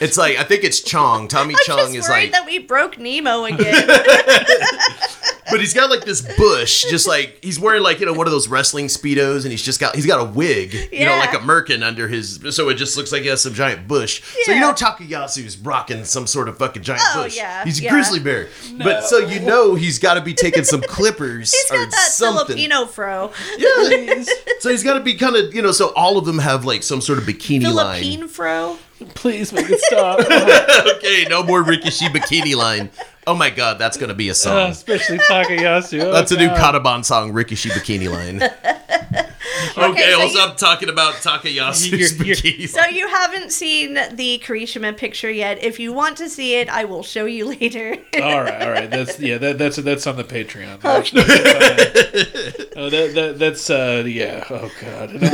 It's 0.00 0.16
like 0.16 0.38
I 0.38 0.44
think 0.44 0.64
it's 0.64 0.80
Chong. 0.80 1.28
Tommy 1.28 1.54
Chong 1.66 1.94
is 1.94 2.08
like, 2.08 2.30
that 2.32 2.46
we 2.46 2.58
broke 2.60 2.98
Nemo 2.98 3.44
again. 3.44 3.88
but 5.50 5.60
he's 5.60 5.74
got 5.74 5.90
like 5.90 6.04
this 6.04 6.20
bush, 6.36 6.84
just 6.90 7.06
like 7.06 7.38
he's 7.42 7.58
wearing 7.58 7.82
like 7.82 8.00
you 8.00 8.06
know 8.06 8.12
one 8.12 8.26
of 8.26 8.30
those 8.32 8.48
wrestling 8.48 8.86
speedos, 8.86 9.42
and 9.42 9.50
he's 9.50 9.62
just 9.62 9.80
got 9.80 9.94
he's 9.94 10.06
got 10.06 10.20
a 10.20 10.24
wig, 10.24 10.74
you 10.92 11.04
know, 11.04 11.16
like 11.16 11.32
a 11.34 11.38
merkin 11.38 11.82
under 11.82 12.08
his, 12.08 12.40
so 12.50 12.68
it 12.68 12.74
just 12.74 12.96
looks 12.96 13.12
like 13.12 13.22
he 13.22 13.28
has 13.28 13.40
some 13.42 13.54
giant 13.54 13.86
bush. 13.88 14.22
So 14.44 14.52
you 14.52 14.58
Yeah. 14.58 14.66
know 14.68 14.72
Takayasu's 14.72 15.58
rocking 15.58 16.04
some 16.04 16.26
sort 16.26 16.48
of 16.48 16.58
fucking 16.58 16.82
giant 16.82 17.02
Oh, 17.14 17.24
bush. 17.24 17.36
yeah, 17.36 17.64
he's 17.64 17.80
a 17.80 17.84
yeah. 17.84 17.90
grizzly 17.90 18.20
bear, 18.20 18.48
but 18.78 19.04
so 19.04 19.18
you 19.18 19.40
know 19.40 19.74
he's 19.74 19.98
got 19.98 20.14
to 20.14 20.20
be 20.20 20.34
taking 20.34 20.64
some 20.64 20.80
clippers 20.82 21.52
He's 21.52 21.70
or 21.70 21.84
got 21.84 21.90
that 21.90 22.10
something. 22.12 22.46
Filipino 22.56 22.86
fro. 22.86 23.32
Yeah. 23.58 24.22
so 24.60 24.70
he's 24.70 24.82
got 24.84 24.94
to 24.94 25.00
be 25.00 25.14
kind 25.14 25.36
of, 25.36 25.54
you 25.54 25.62
know, 25.62 25.72
so 25.72 25.92
all 25.94 26.18
of 26.18 26.24
them 26.24 26.38
have 26.38 26.64
like 26.64 26.82
some 26.82 27.00
sort 27.00 27.18
of 27.18 27.24
bikini 27.24 27.62
Philippine 27.62 28.20
line. 28.20 28.28
fro. 28.28 28.78
Please 29.14 29.52
make 29.52 29.66
it 29.68 29.80
stop. 29.80 30.20
okay, 30.98 31.24
no 31.28 31.42
more 31.42 31.62
Rikishi 31.64 32.08
bikini 32.08 32.54
line. 32.54 32.90
Oh 33.26 33.34
my 33.34 33.50
god, 33.50 33.78
that's 33.78 33.96
going 33.96 34.08
to 34.08 34.14
be 34.14 34.28
a 34.28 34.32
Uh, 34.32 34.34
song. 34.34 34.70
especially 34.70 35.18
Takayasu. 35.18 36.02
Oh, 36.02 36.12
that's 36.12 36.32
a 36.32 36.36
new 36.36 36.48
God. 36.48 36.74
Kataban 36.82 37.04
song, 37.04 37.32
Rikishi 37.32 37.70
bikini 37.70 38.10
line. 38.10 38.40
okay, 39.78 40.12
so 40.12 40.20
I'll 40.20 40.28
stop 40.28 40.56
talking 40.56 40.88
about 40.88 41.14
Takayasu's 41.14 41.86
You're- 42.18 42.26
you're- 42.26 42.36
bikini 42.36 42.68
So 42.68 42.84
you 42.86 43.08
haven't 43.08 43.52
seen 43.52 43.94
the 43.94 44.38
Kirishima 44.44 44.96
picture 44.96 45.30
yet. 45.30 45.62
If 45.62 45.78
you 45.80 45.92
want 45.92 46.16
to 46.18 46.28
see 46.28 46.56
it, 46.56 46.68
I 46.68 46.84
will 46.84 47.02
show 47.02 47.24
you 47.26 47.44
later. 47.60 47.96
All 48.20 48.42
right, 48.42 48.62
all 48.62 48.70
right. 48.70 48.90
That's 48.90 49.18
yeah. 49.20 49.38
That, 49.38 49.58
that's 49.58 49.76
that's 49.76 50.06
on 50.06 50.16
the 50.16 50.24
Patreon. 50.24 50.78
oh, 52.76 52.90
that, 52.90 53.12
that 53.14 53.38
that's 53.38 53.70
uh 53.70 54.04
yeah. 54.06 54.44
Oh 54.50 54.70
god. 54.80 55.10
And 55.10 55.24
I, 55.24 55.28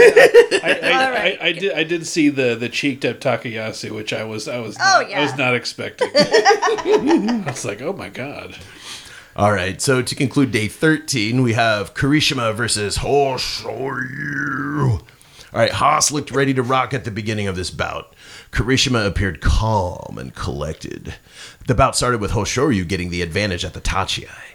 I, 0.62 0.80
I, 0.82 1.04
All 1.04 1.10
right. 1.12 1.38
I, 1.40 1.46
I 1.48 1.52
did 1.52 1.72
I 1.72 1.84
did 1.84 2.06
see 2.06 2.28
the 2.28 2.54
the 2.54 2.68
cheeked 2.68 3.04
up 3.04 3.20
Takayasu, 3.20 3.90
which 3.94 4.12
I 4.12 4.24
was 4.24 4.48
I 4.48 4.58
was 4.58 4.76
Oh, 4.78 5.00
not, 5.02 5.12
I 5.12 5.20
was 5.22 5.36
not 5.36 5.54
expecting. 5.54 6.10
I 6.14 7.44
was 7.46 7.64
like, 7.64 7.80
oh 7.82 7.92
my 7.92 8.08
god. 8.08 8.56
All 9.38 9.52
right, 9.52 9.80
so 9.80 10.02
to 10.02 10.14
conclude 10.16 10.50
day 10.50 10.66
13, 10.66 11.42
we 11.42 11.52
have 11.52 11.94
Kirishima 11.94 12.52
versus 12.56 12.98
Hoshoryu. 12.98 13.70
All 14.90 15.02
right, 15.52 15.70
Haas 15.70 16.10
looked 16.10 16.32
ready 16.32 16.52
to 16.54 16.62
rock 16.64 16.92
at 16.92 17.04
the 17.04 17.12
beginning 17.12 17.46
of 17.46 17.54
this 17.54 17.70
bout. 17.70 18.16
Kirishima 18.50 19.06
appeared 19.06 19.40
calm 19.40 20.18
and 20.18 20.34
collected. 20.34 21.14
The 21.68 21.76
bout 21.76 21.94
started 21.94 22.20
with 22.20 22.32
Hoshoryu 22.32 22.88
getting 22.88 23.10
the 23.10 23.22
advantage 23.22 23.64
at 23.64 23.74
the 23.74 23.80
Tachiai. 23.80 24.47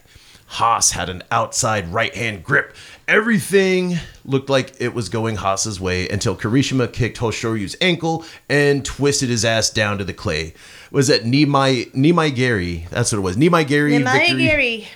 Haas 0.53 0.91
had 0.91 1.09
an 1.09 1.23
outside 1.31 1.87
right 1.87 2.13
hand 2.13 2.43
grip. 2.43 2.75
Everything 3.07 3.97
looked 4.23 4.51
like 4.51 4.75
it 4.79 4.93
was 4.93 5.09
going 5.09 5.37
Haas's 5.37 5.79
way 5.79 6.07
until 6.07 6.35
Kirishima 6.35 6.93
kicked 6.93 7.17
Hoshoryu's 7.17 7.75
ankle 7.81 8.23
and 8.47 8.85
twisted 8.85 9.29
his 9.29 9.43
ass 9.43 9.71
down 9.71 9.97
to 9.97 10.03
the 10.03 10.13
clay. 10.13 10.53
Was 10.91 11.09
it 11.09 11.23
Nimai 11.23 11.91
Nimai 11.93 12.35
Gary? 12.35 12.85
That's 12.91 13.11
what 13.11 13.17
it 13.17 13.21
was. 13.21 13.35
Nimai 13.35 13.67
Gary 13.67 13.97
victory. 13.97 14.45
Gary. 14.45 14.87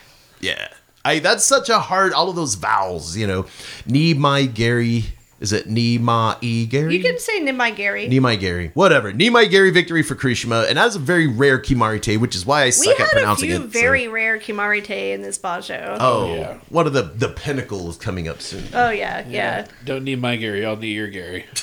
Yeah. 0.41 0.67
I 1.03 1.19
that's 1.19 1.43
such 1.43 1.69
a 1.69 1.79
hard 1.79 2.13
all 2.13 2.29
of 2.29 2.35
those 2.35 2.53
vowels, 2.53 3.17
you 3.17 3.25
know. 3.25 3.43
Nimai 3.87 4.53
Gary. 4.53 5.05
Is 5.39 5.53
it 5.53 5.67
Nima 5.67 6.37
E 6.41 6.65
Gary? 6.65 6.95
You 6.97 7.03
can 7.03 7.19
say 7.19 7.39
Nimai 7.41 7.75
Gary. 7.75 8.07
Nimai 8.09 8.39
Gary. 8.39 8.71
Whatever. 8.73 9.13
Nimai 9.13 9.47
Gary 9.51 9.69
victory 9.69 10.01
for 10.01 10.15
Kirishima, 10.15 10.67
and 10.67 10.77
that's 10.79 10.95
a 10.95 10.99
very 10.99 11.27
rare 11.27 11.59
Kimarite, 11.59 12.19
which 12.19 12.35
is 12.35 12.43
why 12.43 12.63
I 12.63 12.65
we 12.65 12.71
suck 12.71 12.99
at 12.99 13.09
had 13.09 13.23
a 13.23 13.35
few 13.35 13.55
it. 13.55 13.57
so- 13.61 13.67
very 13.67 14.07
rare 14.07 14.39
Kimarite 14.39 15.13
in 15.13 15.21
this 15.21 15.37
Basho. 15.37 15.95
Oh, 15.99 16.33
Yeah. 16.33 16.57
one 16.69 16.87
of 16.87 16.93
the 16.93 17.03
the 17.03 17.29
pinnacles 17.29 17.97
coming 17.97 18.27
up 18.27 18.41
soon. 18.41 18.63
Oh, 18.73 18.89
yeah, 18.89 19.23
yeah. 19.29 19.67
Don't 19.85 20.03
need 20.03 20.19
my 20.19 20.37
Gary. 20.37 20.65
I'll 20.65 20.75
need 20.75 20.93
your 20.93 21.07
Gary. 21.07 21.45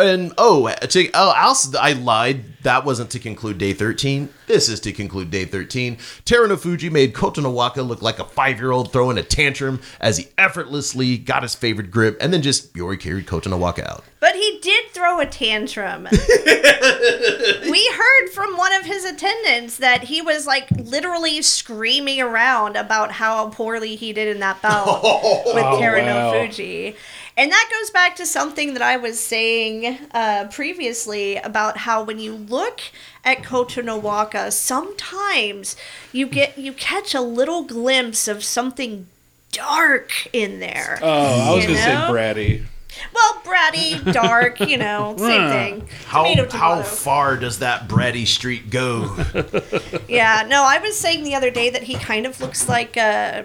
And 0.00 0.32
oh, 0.38 0.72
to, 0.72 1.10
oh, 1.14 1.32
else 1.36 1.74
I 1.74 1.92
lied. 1.92 2.44
That 2.62 2.84
wasn't 2.84 3.10
to 3.10 3.18
conclude 3.18 3.58
day 3.58 3.72
thirteen. 3.72 4.28
This 4.46 4.68
is 4.68 4.80
to 4.80 4.92
conclude 4.92 5.30
day 5.30 5.44
thirteen. 5.44 5.96
Teruno 6.24 6.58
Fuji 6.58 6.90
made 6.90 7.14
Kotonowaka 7.14 7.86
look 7.86 8.02
like 8.02 8.18
a 8.18 8.24
five-year-old 8.24 8.92
throwing 8.92 9.18
a 9.18 9.22
tantrum 9.22 9.80
as 10.00 10.16
he 10.16 10.28
effortlessly 10.36 11.16
got 11.16 11.42
his 11.42 11.54
favorite 11.54 11.90
grip, 11.90 12.16
and 12.20 12.32
then 12.32 12.42
just 12.42 12.74
Yori 12.74 12.96
carried 12.96 13.26
Kotonowaka 13.26 13.86
out. 13.88 14.04
But 14.18 14.34
he 14.34 14.58
did 14.60 14.90
throw 14.90 15.20
a 15.20 15.26
tantrum. 15.26 16.08
we 16.10 17.90
heard 17.92 18.28
from 18.30 18.56
one 18.56 18.72
of 18.74 18.84
his 18.84 19.04
attendants 19.04 19.76
that 19.76 20.04
he 20.04 20.20
was 20.20 20.46
like 20.46 20.68
literally 20.72 21.42
screaming 21.42 22.20
around 22.20 22.76
about 22.76 23.12
how 23.12 23.50
poorly 23.50 23.94
he 23.94 24.12
did 24.12 24.28
in 24.28 24.40
that 24.40 24.60
bout 24.60 24.86
with 25.46 25.64
oh, 25.64 25.78
Teruno 25.80 26.06
wow. 26.06 26.32
Fuji. 26.32 26.96
And 27.36 27.52
that 27.52 27.68
goes 27.70 27.90
back 27.90 28.16
to 28.16 28.24
something 28.26 28.72
that 28.72 28.82
I 28.82 28.96
was 28.96 29.20
saying 29.20 29.98
uh, 30.12 30.48
previously 30.50 31.36
about 31.36 31.76
how 31.78 32.02
when 32.02 32.18
you 32.18 32.34
look 32.34 32.80
at 33.24 33.42
Kotonowaka, 33.42 34.52
sometimes 34.52 35.76
you 36.12 36.26
get 36.26 36.56
you 36.56 36.72
catch 36.72 37.14
a 37.14 37.20
little 37.20 37.62
glimpse 37.62 38.26
of 38.26 38.42
something 38.42 39.06
dark 39.52 40.12
in 40.32 40.60
there. 40.60 40.98
Oh, 41.02 41.52
I 41.52 41.54
was 41.54 41.66
gonna 41.66 41.76
say 41.76 41.90
bratty. 41.90 42.64
Well, 43.14 43.34
bratty, 43.44 44.12
dark, 44.12 44.60
you 44.60 44.78
know, 44.78 45.14
same 45.18 45.50
thing. 45.50 45.88
How 46.06 46.22
Tomato, 46.24 46.56
how 46.56 46.82
far 46.82 47.36
does 47.36 47.58
that 47.58 47.88
Bratty 47.88 48.26
Street 48.26 48.70
go? 48.70 49.14
Yeah, 50.08 50.44
no, 50.48 50.62
I 50.64 50.78
was 50.78 50.96
saying 50.96 51.24
the 51.24 51.34
other 51.34 51.50
day 51.50 51.68
that 51.68 51.82
he 51.82 51.94
kind 51.94 52.26
of 52.26 52.40
looks 52.40 52.68
like 52.68 52.96
uh, 52.96 53.42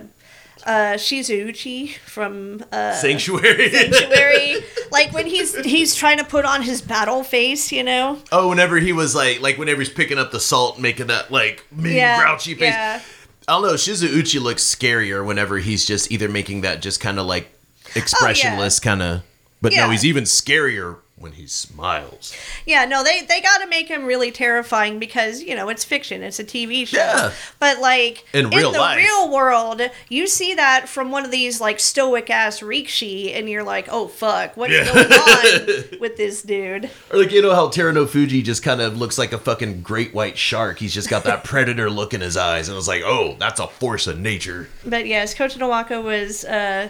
uh, 0.65 0.93
Shizuuchi 0.95 1.95
from 2.05 2.63
uh, 2.71 2.93
Sanctuary. 2.93 3.69
Sanctuary. 3.71 4.55
like 4.91 5.11
when 5.13 5.25
he's 5.25 5.55
he's 5.65 5.95
trying 5.95 6.17
to 6.17 6.23
put 6.23 6.45
on 6.45 6.61
his 6.61 6.81
battle 6.81 7.23
face, 7.23 7.71
you 7.71 7.83
know. 7.83 8.19
oh, 8.31 8.49
whenever 8.49 8.77
he 8.77 8.93
was 8.93 9.15
like, 9.15 9.41
like 9.41 9.57
whenever 9.57 9.79
he's 9.81 9.89
picking 9.89 10.17
up 10.17 10.31
the 10.31 10.39
salt, 10.39 10.79
making 10.79 11.07
that 11.07 11.31
like 11.31 11.65
mean 11.71 11.95
Yeah, 11.95 12.19
grouchy 12.21 12.53
face. 12.55 12.73
yeah. 12.73 13.01
I 13.47 13.53
don't 13.53 13.63
know. 13.63 13.73
Shizuuchi 13.73 14.39
looks 14.39 14.63
scarier 14.63 15.25
whenever 15.25 15.57
he's 15.57 15.85
just 15.85 16.11
either 16.11 16.29
making 16.29 16.61
that 16.61 16.81
just 16.81 16.99
kind 17.01 17.19
of 17.19 17.25
like 17.25 17.49
expressionless 17.95 18.79
kind 18.79 19.01
of. 19.01 19.23
But 19.61 19.73
no, 19.73 19.85
Oh, 19.85 19.89
he's 19.89 20.05
even 20.05 20.23
scarier 20.23 20.97
when 21.21 21.33
he 21.33 21.47
smiles. 21.47 22.35
Yeah, 22.65 22.85
no, 22.85 23.03
they 23.03 23.21
they 23.21 23.41
got 23.41 23.59
to 23.59 23.67
make 23.67 23.87
him 23.87 24.05
really 24.05 24.31
terrifying 24.31 24.99
because 24.99 25.41
you 25.41 25.55
know 25.55 25.69
it's 25.69 25.83
fiction, 25.83 26.23
it's 26.23 26.39
a 26.39 26.43
TV 26.43 26.85
show. 26.87 26.97
Yeah. 26.97 27.31
But 27.59 27.79
like 27.79 28.25
In 28.33 28.49
real 28.49 28.71
the 28.71 28.79
life. 28.79 28.97
real 28.97 29.31
world, 29.31 29.81
you 30.09 30.27
see 30.27 30.55
that 30.55 30.89
from 30.89 31.11
one 31.11 31.23
of 31.25 31.31
these 31.31 31.61
like 31.61 31.79
stoic 31.79 32.29
ass 32.29 32.59
rikishi, 32.61 33.35
and 33.35 33.49
you're 33.49 33.63
like, 33.63 33.87
oh 33.91 34.07
fuck, 34.07 34.57
what's 34.57 34.73
Yeah. 34.73 34.85
going 34.93 35.11
on 35.13 35.83
with 35.99 36.17
this 36.17 36.41
dude? 36.41 36.89
Or 37.11 37.19
like 37.19 37.31
you 37.31 37.41
know 37.41 37.53
how 37.55 37.67
Teruno 37.69 38.07
Fuji 38.07 38.41
just 38.41 38.63
kind 38.63 38.81
of 38.81 38.97
looks 38.97 39.17
like 39.17 39.33
a 39.33 39.37
fucking 39.37 39.81
great 39.81 40.13
white 40.13 40.37
shark. 40.37 40.79
He's 40.79 40.93
just 40.93 41.09
got 41.09 41.23
that 41.25 41.43
predator 41.51 41.89
look 41.89 42.13
in 42.13 42.21
his 42.21 42.37
eyes, 42.37 42.67
and 42.69 42.77
it's 42.77 42.87
like, 42.87 43.03
oh, 43.05 43.35
that's 43.39 43.59
a 43.59 43.67
force 43.67 44.07
of 44.07 44.19
nature. 44.19 44.69
But 44.85 45.05
yes, 45.07 45.35
Kotonowaka 45.35 46.03
was 46.03 46.43
uh, 46.45 46.89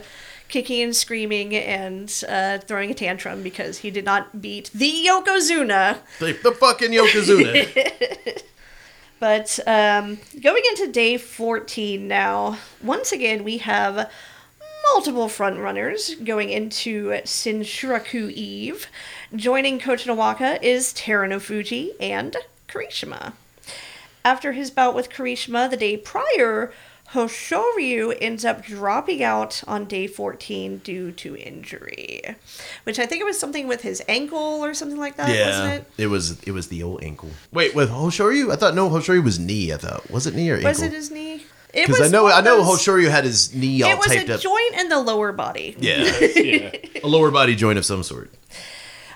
kicking 0.51 0.83
and 0.83 0.95
screaming 0.95 1.55
and 1.55 2.23
uh, 2.27 2.59
throwing 2.59 2.91
a 2.91 2.93
tantrum 2.93 3.41
because 3.41 3.79
he 3.79 3.89
did 3.89 4.05
not 4.05 4.41
beat 4.41 4.69
the 4.73 5.07
Yokozuna. 5.07 5.97
The, 6.19 6.33
the 6.43 6.51
fucking 6.51 6.91
Yokozuna. 6.91 8.41
But 9.21 9.59
um, 9.67 10.17
going 10.41 10.63
into 10.71 10.91
day 10.91 11.15
14 11.15 12.07
now, 12.07 12.57
once 12.81 13.11
again, 13.11 13.43
we 13.43 13.59
have 13.59 14.09
multiple 14.91 15.29
front 15.29 15.59
runners 15.59 16.15
going 16.15 16.49
into 16.49 17.09
Shinshuraku 17.11 18.31
Eve. 18.31 18.87
Joining 19.35 19.79
Kotonowaka 19.79 20.57
is 20.63 20.91
Teruno 20.91 21.39
Fuji 21.39 21.91
and 21.99 22.35
Kirishima. 22.67 23.33
After 24.25 24.53
his 24.53 24.71
bout 24.71 24.95
with 24.95 25.11
Kirishima 25.11 25.69
the 25.69 25.77
day 25.77 25.97
prior, 25.97 26.73
Hoshoryu 27.13 28.17
ends 28.21 28.45
up 28.45 28.63
dropping 28.63 29.21
out 29.21 29.63
on 29.67 29.85
day 29.85 30.07
14 30.07 30.77
due 30.79 31.11
to 31.11 31.35
injury. 31.35 32.21
Which 32.83 32.99
I 32.99 33.05
think 33.05 33.21
it 33.21 33.25
was 33.25 33.39
something 33.39 33.67
with 33.67 33.81
his 33.81 34.01
ankle 34.07 34.37
or 34.63 34.73
something 34.73 34.97
like 34.99 35.17
that, 35.17 35.27
wasn't 35.29 35.73
it? 35.73 36.03
it 36.03 36.07
was 36.07 36.41
it 36.43 36.51
was 36.51 36.67
the 36.67 36.83
old 36.83 37.03
ankle. 37.03 37.29
Wait, 37.51 37.75
with 37.75 37.89
Hoshoryu? 37.89 38.51
I 38.51 38.55
thought 38.55 38.75
no, 38.75 38.89
Hoshoryu 38.89 39.23
was 39.23 39.39
knee. 39.39 39.73
I 39.73 39.77
thought 39.77 40.09
was 40.09 40.25
it 40.25 40.35
knee 40.35 40.49
or 40.49 40.55
ankle? 40.55 40.69
Was 40.69 40.81
it 40.81 40.93
his 40.93 41.11
knee? 41.11 41.43
Because 41.73 42.01
I 42.01 42.07
know 42.09 42.23
one 42.23 42.33
I 42.33 42.41
know 42.41 42.63
those- 42.63 42.79
Hoshoryu 42.85 43.09
had 43.09 43.23
his 43.25 43.53
knee 43.53 43.81
all 43.83 43.89
taped 43.89 44.05
up. 44.05 44.11
It 44.11 44.19
was 44.19 44.29
a 44.29 44.33
up. 44.35 44.41
joint 44.41 44.75
in 44.81 44.89
the 44.89 44.99
lower 44.99 45.31
body. 45.31 45.75
yeah, 45.79 46.17
Yeah. 46.35 46.71
a 47.03 47.07
lower 47.07 47.31
body 47.31 47.55
joint 47.55 47.77
of 47.77 47.85
some 47.85 48.03
sort. 48.03 48.29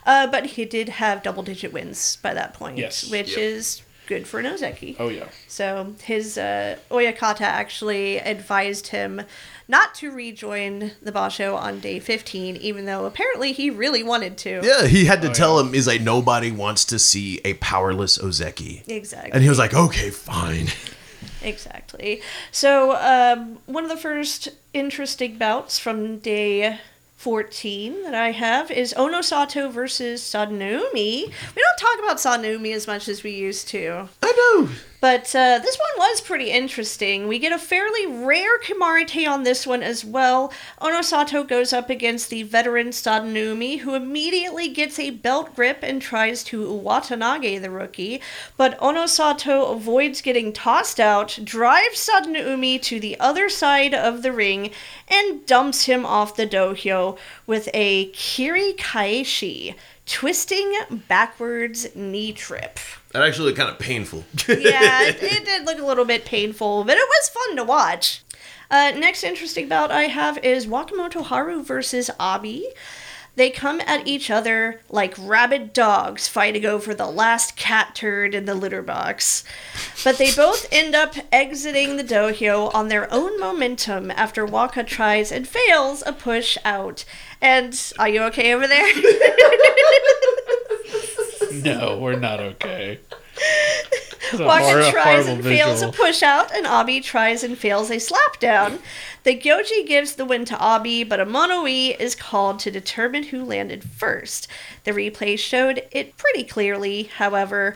Uh, 0.05 0.27
but 0.27 0.45
he 0.45 0.65
did 0.65 0.87
have 0.87 1.23
double 1.23 1.41
digit 1.43 1.73
wins 1.73 2.17
by 2.21 2.33
that 2.33 2.53
point, 2.53 2.77
Yes. 2.77 3.09
which 3.09 3.31
Yep. 3.31 3.39
is 3.39 3.81
good 4.07 4.27
for 4.27 4.39
an 4.39 4.45
Ozeki. 4.45 4.95
Oh 4.99 5.09
yeah. 5.09 5.27
So 5.47 5.95
his 6.03 6.37
uh, 6.37 6.77
Oyakata 6.89 7.41
actually 7.41 8.17
advised 8.17 8.87
him 8.87 9.21
not 9.67 9.95
to 9.95 10.11
rejoin 10.11 10.91
the 11.01 11.11
Basho 11.11 11.57
on 11.57 11.79
day 11.79 11.99
15, 11.99 12.57
even 12.57 12.85
though 12.85 13.05
apparently 13.05 13.51
he 13.51 13.69
really 13.69 14.03
wanted 14.03 14.37
to. 14.39 14.61
Yeah, 14.63 14.85
he 14.85 15.05
had 15.05 15.21
to 15.23 15.29
tell 15.29 15.59
him, 15.59 15.73
he's 15.73 15.87
like, 15.87 16.01
nobody 16.01 16.51
wants 16.51 16.85
to 16.85 16.99
see 16.99 17.41
a 17.43 17.55
powerless 17.55 18.17
Ozeki. 18.17 18.87
Exactly. 18.87 19.31
And 19.31 19.41
he 19.41 19.49
was 19.49 19.59
like, 19.59 19.73
okay, 19.73 20.09
fine. 20.09 20.67
Exactly. 21.41 22.21
So, 22.51 22.95
um, 22.95 23.59
one 23.67 23.83
of 23.83 23.89
the 23.89 23.97
first 23.97 24.49
interesting 24.73 25.37
bouts 25.37 25.77
from 25.77 26.17
day 26.17 26.79
14 27.15 28.03
that 28.03 28.13
I 28.13 28.31
have 28.31 28.69
is 28.69 28.93
Onosato 28.95 29.71
versus 29.71 30.21
Sadanoumi. 30.21 30.91
We 30.93 31.31
don't 31.63 31.79
talk 31.79 31.99
about 31.99 32.17
Sadanoumi 32.17 32.73
as 32.73 32.87
much 32.87 33.07
as 33.07 33.23
we 33.23 33.31
used 33.31 33.67
to. 33.69 34.09
I 34.25 34.31
know. 34.31 34.69
But 35.01 35.35
uh, 35.35 35.59
this 35.59 35.77
one 35.77 36.09
was 36.09 36.19
pretty 36.19 36.49
interesting. 36.49 37.27
We 37.27 37.37
get 37.37 37.51
a 37.51 37.59
fairly 37.59 38.07
rare 38.07 38.57
Kimarite 38.57 39.29
on 39.29 39.43
this 39.43 39.67
one 39.67 39.83
as 39.83 40.03
well. 40.03 40.51
Onosato 40.81 41.47
goes 41.47 41.71
up 41.71 41.91
against 41.91 42.31
the 42.31 42.41
veteran 42.41 42.87
Sadanoumi, 42.87 43.81
who 43.81 43.93
immediately 43.93 44.67
gets 44.67 44.97
a 44.97 45.11
belt 45.11 45.55
grip 45.55 45.83
and 45.83 46.01
tries 46.01 46.43
to 46.45 46.65
Uwatenage 46.65 47.61
the 47.61 47.69
rookie. 47.69 48.19
But 48.57 48.79
Onosato 48.79 49.71
avoids 49.71 50.23
getting 50.23 50.51
tossed 50.51 50.99
out, 50.99 51.37
drives 51.43 52.09
Sadanoumi 52.09 52.81
to 52.81 52.99
the 52.99 53.19
other 53.19 53.47
side 53.47 53.93
of 53.93 54.23
the 54.23 54.31
ring, 54.31 54.71
and 55.07 55.45
dumps 55.45 55.85
him 55.85 56.03
off 56.03 56.35
the 56.35 56.47
dohyo 56.47 57.15
with 57.45 57.69
a 57.75 58.07
Kiri 58.07 58.73
Kaeshi, 58.73 59.75
twisting 60.07 60.73
backwards 61.07 61.95
knee 61.95 62.33
trip 62.33 62.79
That 63.15 63.23
actually 63.23 63.45
looked 63.45 63.59
kind 63.59 63.69
of 63.69 63.79
painful. 63.79 64.25
yeah, 64.49 65.03
it, 65.03 65.23
it 65.23 65.45
did 65.45 65.65
look 65.65 65.79
a 65.79 65.85
little 65.85 66.03
bit 66.03 66.25
painful, 66.25 66.83
but 66.83 66.97
it 66.97 67.07
was 67.07 67.29
fun 67.29 67.55
to 67.55 67.63
watch. 67.63 68.25
Uh, 68.69 68.91
next 68.97 69.23
interesting 69.23 69.69
bout 69.69 69.89
I 69.89 70.07
have 70.07 70.37
is 70.39 70.67
Wakamotoharu 70.67 71.63
versus 71.63 72.11
Abi. 72.19 72.67
They 73.37 73.51
come 73.51 73.79
at 73.79 74.05
each 74.05 74.29
other 74.29 74.81
like 74.89 75.15
rabid 75.17 75.71
dogs 75.71 76.27
fighting 76.27 76.65
over 76.65 76.93
the 76.93 77.07
last 77.07 77.55
cat 77.55 77.95
turd 77.95 78.35
in 78.35 78.43
the 78.43 78.53
litter 78.53 78.81
box. 78.81 79.45
But 80.03 80.17
they 80.17 80.33
both 80.33 80.67
end 80.69 80.93
up 80.93 81.15
exiting 81.31 81.95
the 81.95 82.03
dohyo 82.03 82.69
on 82.75 82.89
their 82.89 83.07
own 83.13 83.39
momentum 83.39 84.11
after 84.11 84.45
Waka 84.45 84.83
tries 84.83 85.31
and 85.31 85.47
fails 85.47 86.03
a 86.05 86.11
push 86.11 86.57
out. 86.65 87.05
And 87.41 87.93
are 87.97 88.09
you 88.09 88.23
okay 88.23 88.53
over 88.53 88.67
there? 88.67 88.91
No, 91.63 91.97
we're 91.99 92.19
not 92.19 92.39
okay. 92.39 92.99
It's 94.31 94.39
Waka 94.39 94.91
tries 94.91 95.25
horrible 95.25 95.33
and 95.33 95.43
fails 95.43 95.81
a 95.81 95.87
visual. 95.87 95.93
push 95.93 96.23
out, 96.23 96.53
and 96.55 96.65
Abi 96.65 96.99
tries 97.01 97.43
and 97.43 97.57
fails 97.57 97.91
a 97.91 97.99
slap 97.99 98.39
down. 98.39 98.79
The 99.23 99.37
Gyoji 99.39 99.85
gives 99.85 100.15
the 100.15 100.25
win 100.25 100.45
to 100.45 100.57
Abi, 100.57 101.03
but 101.03 101.19
a 101.19 101.25
Mono-ii 101.25 101.91
is 101.93 102.15
called 102.15 102.59
to 102.59 102.71
determine 102.71 103.23
who 103.23 103.43
landed 103.43 103.83
first. 103.83 104.47
The 104.83 104.91
replay 104.91 105.37
showed 105.37 105.83
it 105.91 106.17
pretty 106.17 106.43
clearly, 106.43 107.03
however, 107.03 107.75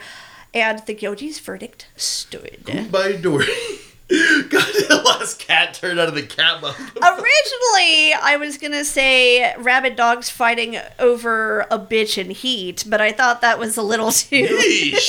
and 0.53 0.80
the 0.86 0.95
Gyoji's 0.95 1.39
verdict 1.39 1.88
stood. 1.95 2.89
By 2.91 3.13
door. 3.13 3.43
God, 4.49 4.49
the 4.89 5.01
last 5.05 5.38
cat 5.38 5.76
turned 5.76 5.99
out 5.99 6.07
of 6.07 6.16
the 6.16 6.24
cat 6.24 6.64
mouth. 6.64 6.76
Originally, 6.97 8.14
I 8.14 8.38
was 8.39 8.57
gonna 8.57 8.84
say 8.84 9.53
rabid 9.57 9.95
dogs 9.95 10.32
fighting 10.32 10.78
over 10.97 11.62
a 11.70 11.78
bitch 11.78 12.18
in 12.18 12.32
heat, 12.32 12.86
but 12.88 13.01
I 13.01 13.12
thought 13.12 13.41
that 13.41 13.60
was 13.60 13.78
a 13.78 13.84
little 13.84 14.12
too. 14.12 14.47
Yeesh. 14.47 15.07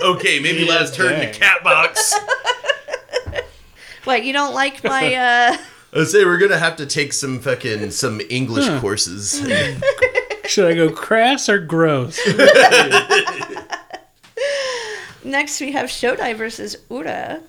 Okay, 0.00 0.40
maybe 0.40 0.60
Yeah, 0.60 0.76
last 0.76 0.94
turn 0.94 1.18
the 1.20 1.26
cat 1.26 1.62
box. 1.62 2.14
What, 4.04 4.24
you 4.24 4.32
don't 4.32 4.54
like 4.54 4.82
my, 4.84 5.14
uh. 5.14 5.56
I 5.92 6.04
say 6.04 6.24
we're 6.24 6.38
gonna 6.38 6.56
have 6.56 6.76
to 6.76 6.86
take 6.86 7.12
some 7.12 7.40
fucking 7.40 7.90
some 7.90 8.22
English 8.30 8.66
courses. 8.80 9.46
Should 10.46 10.66
I 10.66 10.74
go 10.74 10.88
crass 10.90 11.50
or 11.50 11.58
gross? 11.58 12.18
Next, 15.24 15.60
we 15.60 15.72
have 15.72 15.90
Shodai 15.90 16.34
versus 16.34 16.76
Ura. 16.90 17.42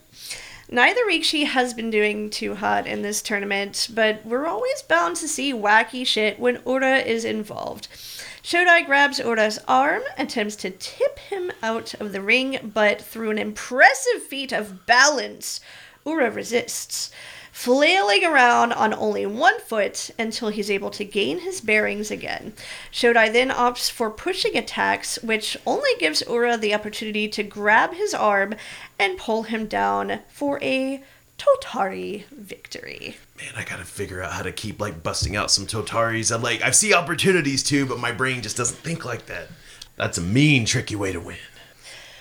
Neither 0.72 1.02
Rikishi 1.04 1.48
has 1.48 1.74
been 1.74 1.90
doing 1.90 2.30
too 2.30 2.54
hot 2.54 2.86
in 2.86 3.02
this 3.02 3.24
tournament, 3.24 3.88
but 3.92 4.24
we're 4.24 4.46
always 4.46 4.84
bound 4.84 5.16
to 5.16 5.28
see 5.28 5.52
wacky 5.52 6.06
shit 6.06 6.40
when 6.40 6.62
Ura 6.64 6.98
is 7.00 7.26
involved. 7.26 7.88
Shodai 8.44 8.86
grabs 8.86 9.18
Ura's 9.18 9.58
arm, 9.68 10.04
attempts 10.16 10.56
to 10.58 10.70
tip 10.70 11.18
him 11.18 11.52
out 11.64 11.96
of 11.96 12.12
the 12.12 12.22
ring, 12.22 12.72
but 12.72 13.02
through 13.02 13.32
an 13.32 13.40
impressive 13.40 14.22
feat 14.22 14.52
of 14.52 14.86
balance, 14.86 15.60
Ura 16.06 16.30
resists, 16.30 17.10
flailing 17.60 18.24
around 18.24 18.72
on 18.72 18.94
only 18.94 19.26
one 19.26 19.60
foot 19.60 20.10
until 20.18 20.48
he's 20.48 20.72
able 20.72 20.90
to 20.90 21.04
gain 21.04 21.40
his 21.40 21.60
bearings 21.60 22.10
again. 22.10 22.54
Shodai 22.90 23.34
then 23.34 23.50
opts 23.50 23.92
for 23.92 24.10
pushing 24.10 24.56
attacks, 24.56 25.22
which 25.22 25.58
only 25.68 25.90
gives 26.00 26.24
Ura 26.26 26.56
the 26.56 26.74
opportunity 26.74 27.28
to 27.28 27.44
grab 27.44 27.94
his 27.94 28.14
arm 28.14 28.56
and 28.98 29.18
pull 29.18 29.44
him 29.44 29.66
down 29.66 30.20
for 30.30 30.58
a 30.64 31.04
Tottari 31.38 32.24
victory. 32.28 33.18
Man, 33.38 33.52
I 33.58 33.66
gotta 33.66 33.84
figure 33.84 34.24
out 34.24 34.32
how 34.32 34.44
to 34.44 34.54
keep 34.54 34.80
like 34.80 35.04
busting 35.04 35.36
out 35.36 35.52
some 35.52 35.68
Tottaris. 35.68 36.34
I'm 36.34 36.42
like, 36.42 36.62
I 36.62 36.72
see 36.72 36.94
opportunities 36.94 37.62
too, 37.62 37.86
but 37.86 38.00
my 38.00 38.14
brain 38.14 38.42
just 38.42 38.56
doesn't 38.56 38.80
think 38.80 39.04
like 39.04 39.26
that. 39.26 39.50
That's 39.98 40.18
a 40.18 40.22
mean, 40.22 40.64
tricky 40.64 40.96
way 40.96 41.12
to 41.12 41.20
win. 41.20 41.36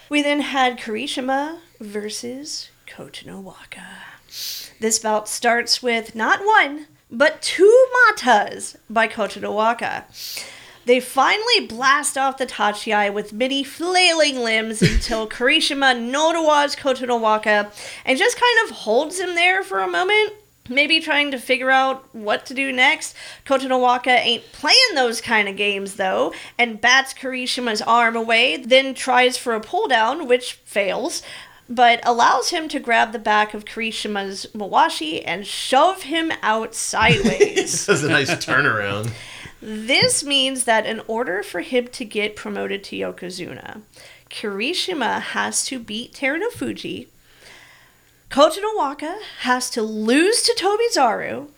We 0.08 0.20
then 0.20 0.40
had 0.40 0.80
Kirishima 0.80 1.60
versus 1.78 2.70
Kotonowaka. 2.88 4.67
This 4.80 4.98
bout 4.98 5.28
starts 5.28 5.82
with 5.82 6.14
not 6.14 6.44
one, 6.44 6.86
but 7.10 7.42
two 7.42 7.86
matas 8.08 8.76
by 8.88 9.08
Kotonowaka. 9.08 10.04
They 10.84 11.00
finally 11.00 11.66
blast 11.66 12.16
off 12.16 12.38
the 12.38 12.46
Tachiai 12.46 13.12
with 13.12 13.32
many 13.32 13.62
flailing 13.62 14.38
limbs 14.38 14.80
until 14.80 15.28
Kirishima 15.28 15.94
Nodowa's 15.94 16.76
Kotonowaka 16.76 17.70
and 18.06 18.18
just 18.18 18.40
kind 18.40 18.70
of 18.70 18.76
holds 18.76 19.18
him 19.18 19.34
there 19.34 19.62
for 19.62 19.80
a 19.80 19.86
moment, 19.86 20.32
maybe 20.68 21.00
trying 21.00 21.30
to 21.32 21.38
figure 21.38 21.70
out 21.70 22.08
what 22.14 22.46
to 22.46 22.54
do 22.54 22.72
next. 22.72 23.14
Kotonowaka 23.44 24.16
ain't 24.16 24.50
playing 24.52 24.94
those 24.94 25.20
kind 25.20 25.46
of 25.46 25.56
games 25.56 25.96
though, 25.96 26.32
and 26.56 26.80
bats 26.80 27.12
Kirishima's 27.12 27.82
arm 27.82 28.16
away, 28.16 28.56
then 28.56 28.94
tries 28.94 29.36
for 29.36 29.54
a 29.54 29.60
pull 29.60 29.88
down, 29.88 30.26
which 30.26 30.54
fails. 30.64 31.22
But 31.68 32.00
allows 32.02 32.50
him 32.50 32.68
to 32.68 32.80
grab 32.80 33.12
the 33.12 33.18
back 33.18 33.52
of 33.52 33.64
Kirishima's 33.66 34.46
Mawashi 34.54 35.22
and 35.26 35.46
shove 35.46 36.04
him 36.04 36.32
out 36.42 36.74
sideways. 36.74 37.38
This 37.56 37.88
is 37.88 38.04
a 38.04 38.08
nice 38.08 38.30
turnaround. 38.30 39.12
This 39.60 40.24
means 40.24 40.64
that 40.64 40.86
in 40.86 41.02
order 41.06 41.42
for 41.42 41.60
him 41.60 41.88
to 41.88 42.04
get 42.04 42.36
promoted 42.36 42.84
to 42.84 42.96
Yokozuna, 42.96 43.82
Kirishima 44.30 45.20
has 45.20 45.64
to 45.66 45.78
beat 45.78 46.12
Terunofuji, 46.12 47.08
Kotonowaka 48.30 49.18
has 49.40 49.70
to 49.70 49.82
lose 49.82 50.42
to 50.42 50.54
Tobizaru, 50.54 51.48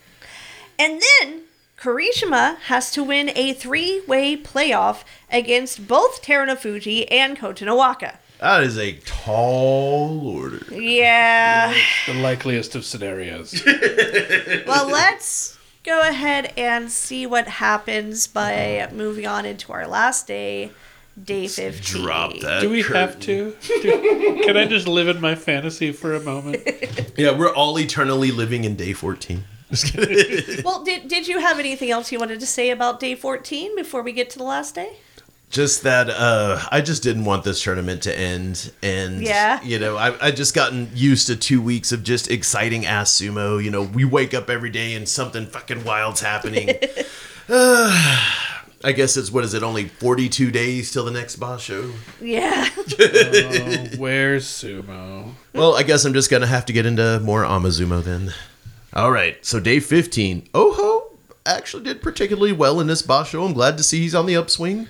and 0.78 1.02
then 1.20 1.42
Kirishima 1.76 2.56
has 2.62 2.90
to 2.92 3.02
win 3.02 3.30
a 3.34 3.52
three-way 3.52 4.36
playoff 4.36 5.02
against 5.30 5.88
both 5.88 6.22
Terunofuji 6.22 7.06
and 7.10 7.36
Kotonowaka. 7.36 8.16
That 8.40 8.62
is 8.62 8.78
a 8.78 8.92
tall 9.04 10.26
order. 10.26 10.62
Yeah. 10.74 11.74
the 12.06 12.14
likeliest 12.14 12.74
of 12.74 12.84
scenarios. 12.84 13.62
Well, 14.66 14.88
let's 14.88 15.58
go 15.84 16.00
ahead 16.02 16.52
and 16.56 16.90
see 16.90 17.26
what 17.26 17.46
happens 17.48 18.26
by 18.26 18.88
moving 18.92 19.26
on 19.26 19.44
into 19.46 19.72
our 19.72 19.86
last 19.86 20.26
day, 20.26 20.70
day 21.22 21.48
15. 21.48 22.02
Drop 22.02 22.38
that. 22.40 22.60
Do 22.60 22.70
we 22.70 22.82
curtain. 22.82 22.96
have 23.00 23.20
to? 23.20 23.56
Do- 23.82 24.42
can 24.44 24.56
I 24.56 24.66
just 24.66 24.86
live 24.86 25.08
in 25.08 25.20
my 25.20 25.34
fantasy 25.34 25.92
for 25.92 26.14
a 26.14 26.20
moment? 26.20 26.62
Yeah, 27.16 27.36
we're 27.36 27.52
all 27.52 27.78
eternally 27.78 28.30
living 28.30 28.64
in 28.64 28.76
day 28.76 28.92
14. 28.94 29.44
Just 29.70 29.92
kidding. 29.92 30.62
Well, 30.64 30.82
did, 30.84 31.08
did 31.08 31.28
you 31.28 31.38
have 31.40 31.58
anything 31.58 31.90
else 31.90 32.10
you 32.10 32.18
wanted 32.18 32.40
to 32.40 32.46
say 32.46 32.70
about 32.70 32.98
day 33.00 33.14
14 33.14 33.76
before 33.76 34.00
we 34.02 34.12
get 34.12 34.30
to 34.30 34.38
the 34.38 34.44
last 34.44 34.74
day? 34.74 34.96
Just 35.50 35.82
that 35.82 36.08
uh 36.08 36.60
I 36.70 36.80
just 36.80 37.02
didn't 37.02 37.24
want 37.24 37.42
this 37.44 37.60
tournament 37.62 38.02
to 38.04 38.16
end 38.16 38.72
and 38.82 39.20
Yeah. 39.20 39.60
you 39.62 39.78
know 39.80 39.96
I 39.96 40.28
I 40.28 40.30
just 40.30 40.54
gotten 40.54 40.88
used 40.94 41.26
to 41.26 41.34
2 41.36 41.60
weeks 41.60 41.90
of 41.90 42.04
just 42.04 42.30
exciting 42.30 42.86
ass 42.86 43.12
sumo, 43.12 43.62
you 43.62 43.70
know, 43.70 43.82
we 43.82 44.04
wake 44.04 44.32
up 44.32 44.48
every 44.48 44.70
day 44.70 44.94
and 44.94 45.08
something 45.08 45.46
fucking 45.46 45.82
wild's 45.84 46.20
happening. 46.20 46.70
Uh, 47.48 48.30
I 48.84 48.92
guess 48.92 49.16
it's 49.18 49.30
what 49.30 49.44
is 49.44 49.52
it 49.52 49.62
only 49.62 49.88
42 49.88 50.50
days 50.52 50.90
till 50.90 51.04
the 51.04 51.10
next 51.10 51.38
basho. 51.38 51.92
Yeah. 52.20 52.66
Oh, 52.78 53.88
where's 53.98 54.46
sumo? 54.46 55.32
Well, 55.52 55.74
I 55.74 55.82
guess 55.82 56.04
I'm 56.04 56.14
just 56.14 56.30
gonna 56.30 56.46
have 56.46 56.64
to 56.66 56.72
get 56.72 56.86
into 56.86 57.20
more 57.20 57.42
Amazumo 57.44 58.02
then. 58.02 58.32
All 58.94 59.10
right, 59.10 59.44
so 59.44 59.60
day 59.60 59.80
15. 59.80 60.48
Oho 60.54 61.08
actually 61.44 61.82
did 61.84 62.00
particularly 62.02 62.52
well 62.52 62.80
in 62.80 62.86
this 62.86 63.02
basho. 63.02 63.44
I'm 63.44 63.52
glad 63.52 63.76
to 63.78 63.82
see 63.82 64.00
he's 64.00 64.14
on 64.14 64.26
the 64.26 64.34
upswing. 64.36 64.86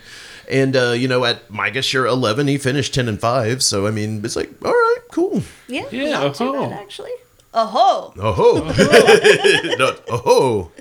And 0.51 0.77
uh, 0.77 0.91
you 0.91 1.07
know, 1.07 1.25
at 1.25 1.49
my 1.51 1.71
guess 1.71 1.95
year 1.95 2.07
eleven, 2.07 2.49
he 2.49 2.59
finished 2.59 2.93
ten 2.93 3.09
and 3.09 3.21
five. 3.21 3.63
So 3.63 3.87
I 3.87 3.93
mean, 3.93 4.25
it's 4.25 4.37
like, 4.37 4.51
all 4.65 4.73
right, 4.73 4.99
cool. 5.13 5.43
Yeah, 5.69 5.87
Yeah, 5.91 6.11
not 6.11 6.35
too 6.35 6.49
oh. 6.49 6.69
bad 6.69 6.73
actually. 6.73 7.13
Oh 7.55 8.13
Oh 8.19 8.33
ho! 8.33 9.77
no, 9.79 9.97
oh 10.09 10.17
ho! 10.19 10.73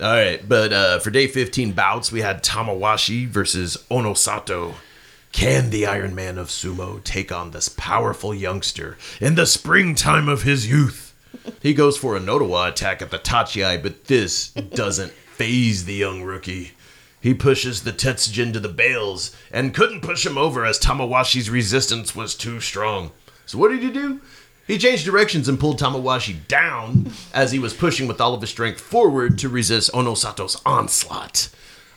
All 0.00 0.12
right, 0.12 0.46
but 0.46 0.72
uh, 0.72 0.98
for 0.98 1.10
day 1.10 1.26
fifteen 1.26 1.72
bouts, 1.72 2.12
we 2.12 2.20
had 2.20 2.44
Tamawashi 2.44 3.26
versus 3.26 3.76
Onosato. 3.90 4.74
Can 5.32 5.70
the 5.70 5.86
Iron 5.86 6.14
Man 6.14 6.38
of 6.38 6.48
sumo 6.48 7.02
take 7.04 7.30
on 7.30 7.50
this 7.50 7.68
powerful 7.68 8.34
youngster 8.34 8.96
in 9.20 9.34
the 9.34 9.46
springtime 9.46 10.28
of 10.28 10.42
his 10.42 10.68
youth? 10.68 11.14
He 11.60 11.74
goes 11.74 11.96
for 11.98 12.16
a 12.16 12.20
Nodowa 12.20 12.68
attack 12.68 13.02
at 13.02 13.10
the 13.10 13.18
Tachiai, 13.18 13.82
but 13.82 14.04
this 14.04 14.50
doesn't 14.50 15.12
phase 15.36 15.84
the 15.84 15.94
young 15.94 16.22
rookie. 16.22 16.72
He 17.20 17.34
pushes 17.34 17.82
the 17.82 17.92
Tetsujin 17.92 18.52
to 18.52 18.60
the 18.60 18.68
bales 18.68 19.34
and 19.50 19.74
couldn't 19.74 20.02
push 20.02 20.24
him 20.24 20.38
over 20.38 20.64
as 20.64 20.78
Tamawashi's 20.78 21.50
resistance 21.50 22.14
was 22.14 22.34
too 22.34 22.60
strong. 22.60 23.10
So 23.46 23.58
what 23.58 23.70
did 23.70 23.82
he 23.82 23.90
do? 23.90 24.20
He 24.66 24.78
changed 24.78 25.04
directions 25.06 25.48
and 25.48 25.58
pulled 25.58 25.78
Tamawashi 25.80 26.46
down 26.46 27.10
as 27.32 27.52
he 27.52 27.58
was 27.58 27.72
pushing 27.72 28.06
with 28.06 28.20
all 28.20 28.34
of 28.34 28.42
his 28.42 28.50
strength 28.50 28.80
forward 28.80 29.38
to 29.38 29.48
resist 29.48 29.90
Onosato's 29.92 30.60
onslaught. 30.66 31.48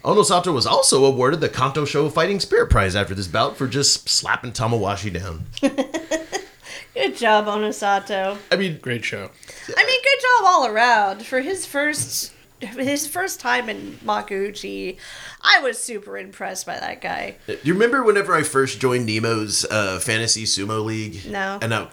Onosato 0.04 0.54
was 0.54 0.66
also 0.66 1.06
awarded 1.06 1.42
the 1.42 1.50
Kanto 1.50 1.86
Show 1.86 2.10
Fighting 2.10 2.40
Spirit 2.40 2.72
Prize 2.72 2.96
after 2.96 3.14
this 3.14 3.28
bout 3.28 3.56
for 3.58 3.68
just 3.68 4.10
slapping 4.10 4.52
Tamawashi 4.52 5.14
down. 5.14 5.46
Good 6.94 7.16
job, 7.18 7.46
Onosato. 7.46 8.38
I 8.52 8.56
mean, 8.56 8.80
Great 8.82 9.06
show. 9.06 9.30
I 9.78 9.86
mean, 9.86 10.02
good 10.02 10.22
job 10.22 10.44
all 10.46 10.68
around 10.68 11.26
for 11.26 11.40
his 11.42 11.66
first 11.66 12.34
his 12.78 13.08
first 13.08 13.40
time 13.40 13.70
in 13.70 13.94
Makuuchi. 14.06 14.98
I 15.42 15.60
was 15.62 15.82
super 15.82 16.18
impressed 16.18 16.66
by 16.66 16.80
that 16.80 17.02
guy. 17.02 17.36
do 17.48 17.58
you 17.64 17.74
remember 17.74 18.04
whenever 18.04 18.34
I 18.36 18.44
first 18.44 18.80
joined 18.80 19.08
Nemo's 19.10 19.66
uh, 19.66 20.00
Fantasy 20.00 20.44
Sumo 20.46 20.84
League? 20.84 21.26
No. 21.30 21.58
And 21.62 21.74
I, 21.74 21.88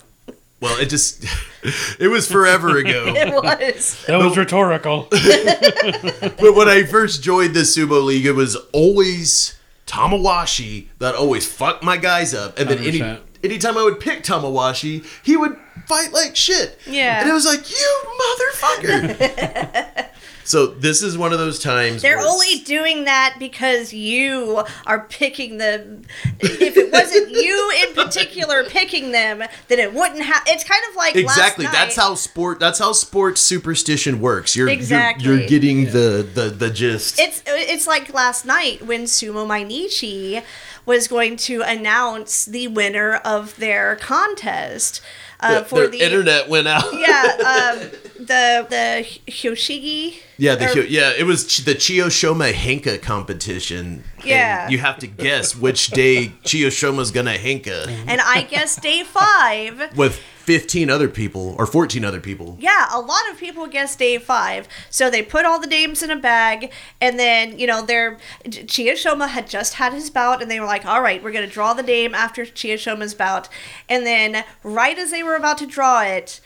well, 0.61 0.79
it 0.79 0.91
just, 0.91 1.25
it 1.99 2.09
was 2.09 2.31
forever 2.31 2.77
ago. 2.79 3.05
It 3.17 3.33
was. 3.33 4.05
That 4.07 4.19
was 4.19 4.37
rhetorical. 4.37 5.07
But 5.11 6.55
when 6.55 6.69
I 6.69 6.85
first 6.85 7.23
joined 7.23 7.55
the 7.55 7.61
sumo 7.61 8.05
league, 8.05 8.27
it 8.27 8.33
was 8.33 8.57
always 8.73 9.57
Tamawashi 9.87 10.89
that 10.99 11.15
always 11.15 11.51
fucked 11.51 11.83
my 11.83 11.97
guys 11.97 12.35
up, 12.35 12.59
and 12.59 12.69
then 12.69 12.79
any 12.79 13.01
100%. 13.01 13.21
anytime 13.43 13.79
I 13.79 13.85
would 13.85 14.01
pick 14.01 14.23
Tamawashi, 14.23 15.05
he 15.25 15.37
would 15.37 15.57
fight 15.87 16.13
like 16.13 16.37
shit. 16.37 16.79
Yeah. 16.87 17.21
and 17.23 17.31
it 17.31 17.33
was 17.33 17.47
like 17.47 17.71
you 17.71 18.03
motherfucker. 18.21 20.08
So 20.49 20.67
this 20.67 21.03
is 21.03 21.19
one 21.19 21.35
of 21.35 21.39
those 21.39 21.59
times. 21.59 22.01
They're 22.01 22.17
where- 22.17 22.27
only 22.27 22.61
doing 22.61 23.05
that 23.05 23.37
because 23.39 23.93
you 23.93 24.65
are 24.87 25.01
picking 25.11 25.59
them. 25.59 26.03
If 26.41 26.77
it 26.77 26.91
wasn't 26.91 27.31
you 27.33 27.73
in 27.87 27.95
particular 27.95 28.65
picking 28.65 29.13
them, 29.13 29.43
then 29.69 29.79
it 29.79 29.93
wouldn't 29.93 30.23
have. 30.23 30.43
It's 30.47 30.65
kind 30.65 30.83
of 30.89 30.97
like 30.97 31.15
last 31.17 31.37
Exactly. 31.37 31.65
night. 31.67 31.73
That's 31.73 31.97
how 31.97 32.15
sport. 32.15 32.61
That's 32.61 32.79
how 32.79 32.93
sports 32.93 33.43
superstition 33.43 34.21
works. 34.21 34.57
You're 34.57 34.71
Exactly. 34.71 35.27
You're, 35.27 35.39
you're 35.41 35.49
getting 35.49 35.85
the, 35.87 36.27
the 36.35 36.49
the 36.49 36.71
gist. 36.71 37.21
It's 37.21 37.43
it's 37.47 37.87
like 37.87 38.15
last 38.15 38.47
night 38.47 38.81
when 38.87 39.03
Sumo 39.05 39.47
Mainichi 39.47 40.43
was 40.87 41.07
going 41.09 41.37
to 41.37 41.61
announce 41.61 42.47
the 42.47 42.69
winner 42.69 43.17
of 43.17 43.55
their 43.59 43.97
contest 43.97 45.03
uh, 45.41 45.61
The- 45.61 45.65
for 45.67 45.87
the 45.87 46.01
internet 46.01 46.49
went 46.49 46.69
out. 46.69 46.85
yeah 46.93 47.73
um, 47.81 47.91
the 48.19 48.67
the 48.69 49.07
Hyoshigi. 49.31 50.15
Yeah, 50.37 50.55
the 50.57 50.81
or- 50.81 50.85
yeah, 50.85 51.13
it 51.17 51.25
was 51.25 51.65
the 51.65 51.75
Chiyoshoma 51.75 52.53
Henka 52.53 53.01
competition. 53.01 54.05
Yeah. 54.25 54.69
you 54.69 54.79
have 54.79 54.99
to 54.99 55.07
guess 55.07 55.57
which 55.57 55.89
day 55.89 56.29
Chiyoshoma's 56.45 57.11
gonna 57.11 57.35
Henka 57.37 57.89
and 58.07 58.21
I 58.21 58.43
guess 58.43 58.77
day 58.81 59.03
five. 59.05 59.97
with 59.97 60.21
15 60.49 60.89
other 60.89 61.11
people 61.11 61.55
or 61.59 61.67
14 61.67 62.07
other 62.07 62.21
people. 62.21 62.57
Yeah, 62.59 62.87
a 62.91 62.99
lot 62.99 63.31
of 63.31 63.37
people 63.37 63.67
guess 63.67 63.95
day 63.95 64.17
five. 64.17 64.67
So 64.89 65.11
they 65.11 65.21
put 65.21 65.45
all 65.45 65.61
the 65.61 65.67
names 65.67 66.03
in 66.03 66.11
a 66.11 66.17
bag, 66.17 66.73
and 67.03 67.19
then, 67.19 67.59
you 67.59 67.67
know, 67.67 67.85
their 67.85 68.17
Chiyoshoma 68.47 69.29
had 69.29 69.47
just 69.47 69.75
had 69.75 69.93
his 69.93 70.09
bout, 70.09 70.41
and 70.41 70.51
they 70.51 70.59
were 70.59 70.65
like, 70.65 70.87
all 70.87 71.03
right, 71.03 71.23
we're 71.23 71.33
going 71.33 71.47
to 71.47 71.53
draw 71.53 71.75
the 71.75 71.83
name 71.83 72.15
after 72.15 72.47
Chiyoshoma's 72.47 73.13
bout. 73.13 73.51
And 73.91 74.07
then, 74.07 74.43
right 74.63 74.99
as 74.99 75.11
they 75.11 75.23
were 75.23 75.37
about 75.37 75.59
to 75.59 75.67
draw 75.67 76.01
it, 76.01 76.41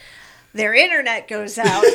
their 0.55 0.75
internet 0.75 1.29
goes 1.29 1.59
out. 1.59 1.85
and 1.85 1.95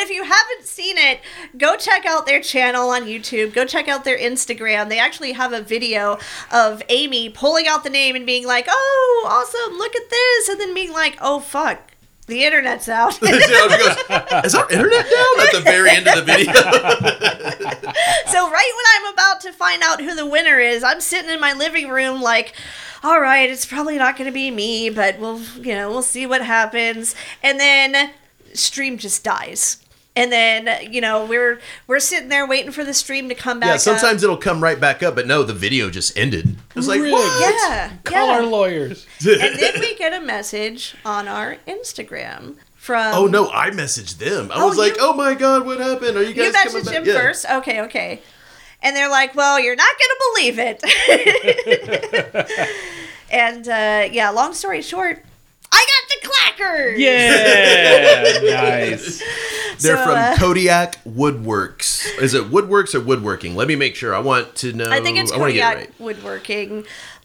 if 0.00 0.10
you 0.10 0.22
haven't 0.22 0.64
seen 0.64 0.96
it, 0.96 1.20
go 1.56 1.76
check 1.76 2.06
out 2.06 2.26
their 2.26 2.40
channel 2.40 2.90
on 2.90 3.02
YouTube. 3.02 3.52
Go 3.52 3.64
check 3.64 3.88
out 3.88 4.04
their 4.04 4.18
Instagram. 4.18 4.88
They 4.88 4.98
actually 5.00 5.32
have 5.32 5.52
a 5.52 5.60
video 5.60 6.18
of 6.52 6.82
Amy 6.88 7.28
pulling 7.28 7.66
out 7.66 7.82
the 7.82 7.90
name 7.90 8.14
and 8.14 8.24
being 8.24 8.46
like, 8.46 8.66
"Oh, 8.68 9.26
awesome! 9.28 9.76
Look 9.76 9.96
at 9.96 10.10
this," 10.10 10.48
and 10.48 10.60
then 10.60 10.74
being 10.74 10.92
like, 10.92 11.18
"Oh 11.20 11.40
fuck." 11.40 11.90
The 12.26 12.42
internet's 12.44 12.88
out. 12.88 13.20
Goes, 13.20 13.32
Is 13.32 14.54
our 14.54 14.70
internet 14.70 15.04
down 15.04 15.40
at 15.40 15.52
the 15.52 15.60
very 15.62 15.90
end 15.90 16.08
of 16.08 16.16
the 16.16 16.22
video? 16.22 16.52
so 18.32 18.50
right 18.50 18.72
when 18.76 18.86
I'm 18.94 19.12
about 19.12 19.42
to 19.42 19.52
find 19.52 19.82
out 19.82 20.00
who 20.00 20.14
the 20.14 20.24
winner 20.24 20.58
is, 20.58 20.82
I'm 20.82 21.02
sitting 21.02 21.30
in 21.30 21.38
my 21.38 21.52
living 21.52 21.90
room 21.90 22.22
like, 22.22 22.54
all 23.04 23.20
right, 23.20 23.48
it's 23.50 23.66
probably 23.66 23.98
not 23.98 24.16
going 24.16 24.26
to 24.26 24.32
be 24.34 24.50
me, 24.50 24.88
but 24.90 25.18
we'll, 25.20 25.40
you 25.60 25.74
know, 25.74 25.90
we'll 25.90 26.02
see 26.02 26.26
what 26.26 26.42
happens. 26.42 27.14
And 27.42 27.60
then 27.60 28.10
stream 28.54 28.98
just 28.98 29.22
dies. 29.22 29.80
And 30.16 30.30
then, 30.30 30.92
you 30.92 31.00
know, 31.00 31.26
we're 31.26 31.60
we're 31.88 31.98
sitting 31.98 32.28
there 32.28 32.46
waiting 32.46 32.70
for 32.70 32.84
the 32.84 32.94
stream 32.94 33.28
to 33.30 33.34
come 33.34 33.58
back. 33.58 33.66
yeah, 33.66 33.74
up. 33.74 33.80
sometimes 33.80 34.22
it'll 34.22 34.36
come 34.36 34.62
right 34.62 34.78
back 34.80 35.02
up, 35.02 35.16
but 35.16 35.26
no, 35.26 35.42
the 35.42 35.52
video 35.52 35.90
just 35.90 36.16
ended. 36.16 36.50
It 36.50 36.76
was 36.76 36.86
like, 36.86 37.00
Really? 37.00 37.12
what? 37.12 37.54
Yeah. 37.68 37.90
Call 38.04 38.28
yeah. 38.28 38.32
our 38.34 38.42
lawyers. 38.44 39.06
and 39.28 39.58
then 39.58 39.80
we 39.80 39.96
get 39.96 40.12
a 40.12 40.24
message 40.24 40.94
on 41.04 41.26
our 41.26 41.56
Instagram 41.66 42.54
from 42.76 43.12
Oh 43.12 43.26
no, 43.26 43.50
I 43.50 43.70
messaged 43.70 44.18
them. 44.18 44.52
I 44.52 44.62
Oh, 44.62 44.68
was 44.68 44.78
like, 44.78 44.92
you- 44.92 44.98
oh 45.02 45.14
my 45.14 45.34
god, 45.34 45.66
what 45.66 45.80
happened? 45.80 46.16
Are 46.16 46.22
you 46.22 46.28
You 46.28 46.34
guys 46.34 46.54
coming 46.62 46.82
messaged 46.82 46.84
back? 46.86 46.94
him 46.94 47.04
Yeah. 47.06 47.14
first? 47.14 47.46
Okay, 47.50 47.80
okay. 47.82 48.22
And 48.84 48.94
they're 48.94 49.08
like, 49.10 49.34
well, 49.34 49.58
you're 49.58 49.74
not 49.76 49.94
going 49.98 50.10
to 50.10 50.18
believe 50.34 50.58
it. 50.58 50.80
and 53.30 53.66
uh, 53.66 54.08
yeah, 54.12 54.28
long 54.30 54.52
story 54.54 54.82
short, 54.82 55.24
I 55.72 55.86
got 55.86 56.08
the 56.10 56.28
clackers. 56.28 56.98
Yeah, 56.98 58.52
nice. 58.90 59.18
They're 59.80 59.96
So, 59.96 60.02
from 60.04 60.14
uh, 60.16 60.36
Kodiak 60.38 61.02
Woodworks. 61.04 62.06
Is 62.20 62.34
it 62.34 62.44
Woodworks 62.50 62.94
or 62.94 63.00
Woodworking? 63.00 63.56
Let 63.56 63.66
me 63.68 63.74
make 63.74 63.96
sure. 63.96 64.14
I 64.14 64.18
want 64.20 64.54
to 64.56 64.72
know. 64.74 64.90
I 64.90 65.00
think 65.00 65.16
it's 65.18 65.32
I 65.32 65.36
get 65.36 65.40
it 65.40 65.48
Kodiak 65.48 65.76
right. 65.76 66.00
woodworking. 66.00 66.84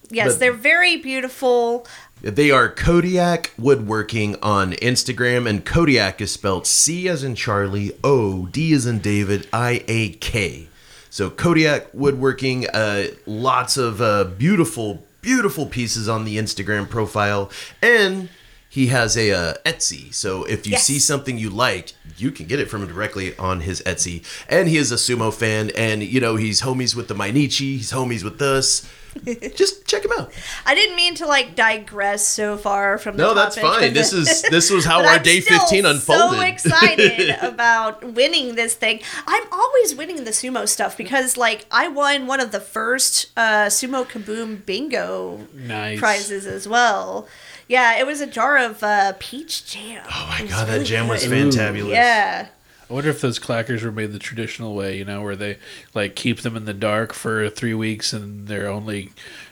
Yes, 0.09 0.33
But- 0.33 0.39
they're 0.39 0.53
very 0.53 0.95
beautiful. 0.97 1.85
They 2.21 2.51
are 2.51 2.67
Kodiak 2.69 3.53
Woodworking 3.57 4.35
on 4.41 4.71
Instagram, 4.73 5.47
and 5.47 5.63
Kodiak 5.65 6.19
is 6.21 6.31
spelled 6.31 6.65
C 6.67 7.07
as 7.07 7.23
in 7.23 7.35
Charlie, 7.35 7.91
O, 8.03 8.45
D 8.47 8.73
as 8.73 8.85
in 8.85 8.99
David, 8.99 9.47
I 9.53 9.83
A 9.87 10.09
K. 10.13 10.68
So 11.09 11.29
Kodiak 11.29 11.87
Woodworking, 11.93 12.67
uh, 12.69 13.07
lots 13.25 13.77
of 13.77 14.01
uh, 14.01 14.25
beautiful, 14.25 15.03
beautiful 15.21 15.65
pieces 15.65 16.07
on 16.07 16.23
the 16.25 16.37
Instagram 16.37 16.87
profile, 16.89 17.49
and 17.81 18.29
he 18.69 18.87
has 18.87 19.17
a 19.17 19.31
uh, 19.31 19.53
Etsy. 19.65 20.13
So 20.13 20.43
if 20.43 20.67
you 20.67 20.73
Yes. 20.73 20.85
see 20.85 20.99
something 20.99 21.37
you 21.39 21.49
like, 21.49 21.93
you 22.17 22.29
can 22.29 22.45
get 22.45 22.59
it 22.59 22.69
from 22.69 22.83
him 22.83 22.89
directly 22.89 23.35
on 23.37 23.61
his 23.61 23.81
Etsy. 23.81 24.23
And 24.47 24.67
he 24.69 24.77
is 24.77 24.91
a 24.91 24.95
sumo 24.95 25.33
fan, 25.33 25.71
and 25.75 26.03
you 26.03 26.19
know 26.21 26.35
he's 26.35 26.61
homies 26.61 26.95
with 26.95 27.07
the 27.07 27.15
Mainichi, 27.15 27.77
he's 27.77 27.91
homies 27.91 28.23
with 28.23 28.39
us. 28.41 28.87
Just 29.55 29.85
check 29.85 30.03
him 30.05 30.11
out. 30.17 30.31
I 30.65 30.75
didn't 30.75 30.95
mean 30.95 31.15
to 31.15 31.25
like 31.27 31.55
digress 31.55 32.25
so 32.27 32.57
far 32.57 32.97
from 32.97 33.17
the 33.17 33.23
No, 33.23 33.33
that's 33.33 33.55
topic, 33.55 33.69
fine. 33.81 33.93
This 33.93 34.13
is 34.13 34.41
this 34.43 34.69
was 34.69 34.85
how 34.91 34.99
our 35.01 35.15
I'm 35.15 35.23
day 35.23 35.39
still 35.41 35.59
15 35.59 35.85
unfolded. 35.85 36.37
So 36.39 36.41
excited 36.45 37.29
about 37.41 38.03
winning 38.03 38.55
this 38.55 38.73
thing. 38.75 39.01
I'm 39.27 39.43
always 39.51 39.95
winning 39.95 40.23
the 40.23 40.31
sumo 40.31 40.67
stuff 40.67 40.95
because, 40.97 41.37
like, 41.37 41.65
I 41.71 41.87
won 41.87 42.27
one 42.27 42.39
of 42.39 42.51
the 42.51 42.59
first 42.59 43.31
uh, 43.37 43.65
sumo 43.67 44.05
kaboom 44.05 44.65
bingo 44.65 45.47
Nice. 45.53 45.99
prizes 45.99 46.45
as 46.45 46.67
well. 46.67 47.27
Yeah, 47.67 47.99
it 47.99 48.05
was 48.07 48.19
a 48.21 48.27
jar 48.27 48.57
of 48.57 48.81
uh, 48.83 49.13
peach 49.19 49.65
jam. 49.71 50.03
oh 50.11 50.25
my 50.29 50.39
It 50.39 50.43
was 50.43 50.51
god, 50.51 50.67
that 50.67 50.73
really 50.73 50.85
jam 50.85 51.07
was 51.07 51.23
good. 51.27 51.31
fantabulous. 51.53 51.89
Yeah. 51.91 52.47
I 52.89 52.93
wonder 52.93 53.09
if 53.09 53.21
those 53.21 53.37
clackers 53.37 53.83
were 53.83 53.91
made 53.91 54.13
the 54.13 54.19
traditional 54.19 54.73
way, 54.73 54.97
you 54.97 55.05
know, 55.05 55.21
where 55.21 55.35
they 55.35 55.57
like 55.93 56.15
keep 56.15 56.41
them 56.41 56.55
in 56.55 56.65
the 56.65 56.73
dark 56.73 57.13
for 57.13 57.47
three 57.49 57.75
weeks 57.75 58.13
and 58.13 58.47
they're 58.47 58.67
only 58.67 59.11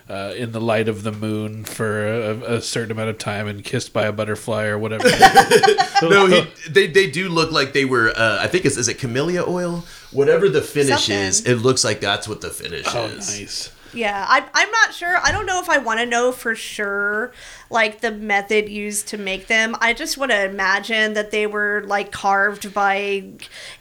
uh, 0.10 0.34
in 0.36 0.54
the 0.54 0.62
light 0.62 0.88
of 0.88 1.04
the 1.04 1.12
moon 1.12 1.64
for 1.64 2.08
a, 2.08 2.56
a 2.56 2.62
certain 2.62 2.92
amount 2.92 3.10
of 3.10 3.20
time 3.20 3.48
and 3.48 3.64
kissed 3.64 3.94
by 3.94 4.06
a 4.06 4.12
butterfly 4.12 4.66
or 4.66 4.80
whatever. 4.80 5.08
No, 6.02 6.28
he, 6.28 6.46
they 6.70 6.86
they 6.86 7.10
do 7.10 7.28
look 7.28 7.52
like 7.52 7.74
they 7.74 7.84
were. 7.84 8.14
Uh, 8.16 8.38
I 8.40 8.48
think 8.48 8.66
it's 8.66 8.78
is 8.78 8.88
it 8.88 9.00
camellia 9.00 9.44
oil. 9.48 9.84
Whatever 10.12 10.48
the 10.48 10.62
finish 10.62 11.10
is, 11.10 11.44
it 11.46 11.56
looks 11.56 11.84
like 11.84 12.02
that's 12.02 12.28
what 12.28 12.42
the 12.42 12.52
finish 12.52 12.86
oh, 12.94 13.06
is. 13.06 13.40
nice. 13.40 13.72
Yeah, 13.94 14.26
I, 14.28 14.44
I'm 14.54 14.72
not 14.72 14.94
sure. 14.94 15.18
I 15.24 15.32
don't 15.32 15.46
know 15.46 15.60
if 15.62 15.70
I 15.70 15.78
want 15.78 16.00
to 16.00 16.06
know 16.06 16.32
for 16.32 16.56
sure, 16.56 17.32
like 17.70 18.02
the 18.02 18.12
method 18.12 18.70
used 18.70 19.08
to 19.10 19.18
make 19.18 19.48
them. 19.48 19.76
I 19.82 19.94
just 19.94 20.18
want 20.18 20.32
to 20.32 20.46
imagine 20.46 21.14
that 21.14 21.32
they 21.32 21.48
were 21.48 21.84
like 21.86 22.12
carved 22.12 22.74
by 22.74 23.24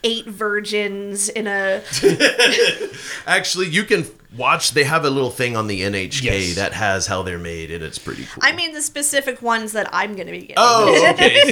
eight 0.04 0.26
virgins 0.26 1.28
in 1.28 1.46
a. 1.46 1.82
Actually, 3.26 3.68
you 3.68 3.84
can 3.84 4.06
watch. 4.36 4.72
They 4.72 4.84
have 4.84 5.04
a 5.04 5.10
little 5.10 5.30
thing 5.30 5.56
on 5.56 5.66
the 5.66 5.80
NHK 5.82 6.22
Yes. 6.22 6.54
that 6.56 6.72
has 6.72 7.06
how 7.06 7.22
they're 7.22 7.38
made, 7.38 7.70
and 7.70 7.82
it's 7.82 7.98
pretty 7.98 8.24
cool. 8.26 8.42
I 8.44 8.52
mean, 8.52 8.72
the 8.74 8.82
specific 8.82 9.42
ones 9.42 9.72
that 9.72 9.88
I'm 9.92 10.14
going 10.14 10.26
to 10.26 10.32
be 10.32 10.40
getting. 10.40 10.54
Oh, 10.58 11.10
okay. 11.12 11.42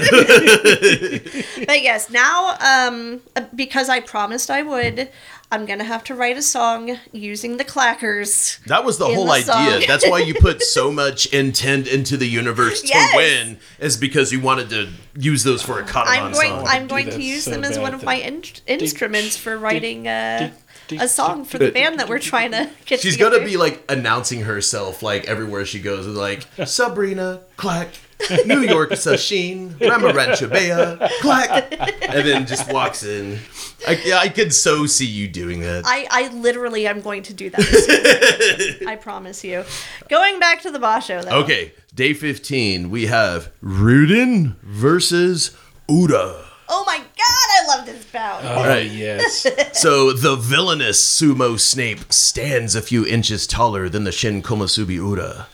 But 1.66 1.82
yes, 1.82 2.10
now, 2.10 2.56
um, 2.60 3.20
because 3.54 3.88
I 3.88 4.00
promised 4.00 4.50
I 4.50 4.62
would, 4.62 5.08
I'm 5.54 5.66
going 5.66 5.78
to 5.78 5.84
have 5.84 6.02
to 6.04 6.14
write 6.16 6.36
a 6.36 6.42
song 6.42 6.98
using 7.12 7.56
the 7.58 7.64
clackers. 7.64 8.58
that 8.64 8.84
was 8.84 8.98
the 8.98 9.06
whole 9.06 9.26
the 9.26 9.30
idea. 9.32 9.86
That's 9.86 10.08
why 10.08 10.18
you 10.18 10.34
put 10.34 10.62
so 10.62 10.90
much 11.02 11.26
intent 11.26 11.86
into 11.86 12.16
the 12.16 12.26
universe 12.26 12.80
to 12.82 12.88
Yes. 12.88 13.14
win, 13.14 13.58
is 13.78 13.96
because 13.96 14.32
you 14.32 14.40
wanted 14.40 14.70
to 14.70 14.88
use 15.16 15.44
those 15.44 15.62
for 15.62 15.78
a 15.78 15.84
Cotton 15.84 16.12
I'm 16.12 16.32
going. 16.32 16.48
song. 16.50 16.66
I'm 16.66 16.86
going 16.88 17.08
to 17.10 17.22
use 17.22 17.44
so 17.44 17.52
them 17.52 17.62
as 17.64 17.78
one 17.78 17.94
of 17.94 18.02
my 18.02 18.16
in- 18.16 18.42
instruments 18.66 19.36
for 19.36 19.56
writing 19.56 20.08
uh, 20.08 20.50
a 20.90 21.06
song 21.08 21.44
for 21.44 21.58
the 21.58 21.70
band 21.70 22.00
that 22.00 22.08
we're 22.08 22.18
trying 22.18 22.50
to 22.50 22.68
get. 22.84 23.00
She's 23.00 23.14
together. 23.14 23.36
gonna 23.38 23.48
be 23.48 23.56
like 23.56 23.84
announcing 23.88 24.40
herself 24.42 25.02
like 25.02 25.24
everywhere 25.26 25.64
she 25.64 25.78
goes, 25.80 26.06
like 26.06 26.46
Sabrina 26.66 27.40
Clack, 27.56 27.88
New 28.46 28.60
York 28.60 28.90
Sasheen, 28.90 29.70
Ramarancha 29.78 30.48
Bea, 30.50 31.08
Clack, 31.20 31.72
and 32.08 32.26
then 32.26 32.46
just 32.46 32.70
walks 32.72 33.02
in. 33.02 33.38
I, 33.86 34.00
yeah, 34.04 34.18
I 34.18 34.28
could 34.28 34.54
so 34.54 34.86
see 34.86 35.06
you 35.06 35.28
doing 35.28 35.60
that. 35.60 35.84
I, 35.86 36.06
I 36.10 36.28
literally 36.28 36.86
am 36.86 37.00
going 37.00 37.22
to 37.24 37.34
do 37.34 37.50
that. 37.50 38.84
I 38.86 38.96
promise 38.96 39.44
you. 39.44 39.64
Going 40.08 40.38
back 40.40 40.62
to 40.62 40.70
the 40.70 40.78
Basho 40.78 41.22
though. 41.24 41.42
Okay, 41.42 41.72
day 41.94 42.14
fifteen, 42.14 42.90
we 42.90 43.06
have 43.06 43.50
Ryuden 43.62 44.56
versus 44.62 45.56
Ura. 45.88 46.40
Oh 46.66 46.82
my 46.86 46.96
god, 46.96 47.04
I 47.18 47.76
love 47.76 47.86
this 47.86 48.04
bout. 48.06 48.40
Oh 48.42 48.66
Right. 48.66 48.90
yes. 48.90 49.46
So 49.74 50.12
the 50.12 50.34
villainous 50.36 50.98
sumo 51.20 51.60
Snape 51.60 52.10
stands 52.10 52.74
a 52.74 52.80
few 52.80 53.04
inches 53.06 53.46
taller 53.46 53.88
than 53.90 54.04
the 54.04 54.12
Shin 54.12 54.40
Komusubi 54.42 54.94
Ura. 54.94 55.46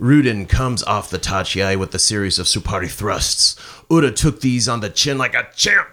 Ryuden 0.00 0.48
comes 0.48 0.82
off 0.84 1.10
the 1.10 1.18
Tachiai 1.18 1.78
with 1.78 1.94
a 1.94 1.98
series 1.98 2.38
of 2.38 2.46
Tsuppari 2.46 2.90
thrusts. 2.90 3.54
Ura 3.90 4.10
took 4.10 4.40
these 4.40 4.66
on 4.66 4.80
the 4.80 4.88
chin 4.88 5.18
like 5.18 5.34
a 5.34 5.48
champ. 5.54 5.88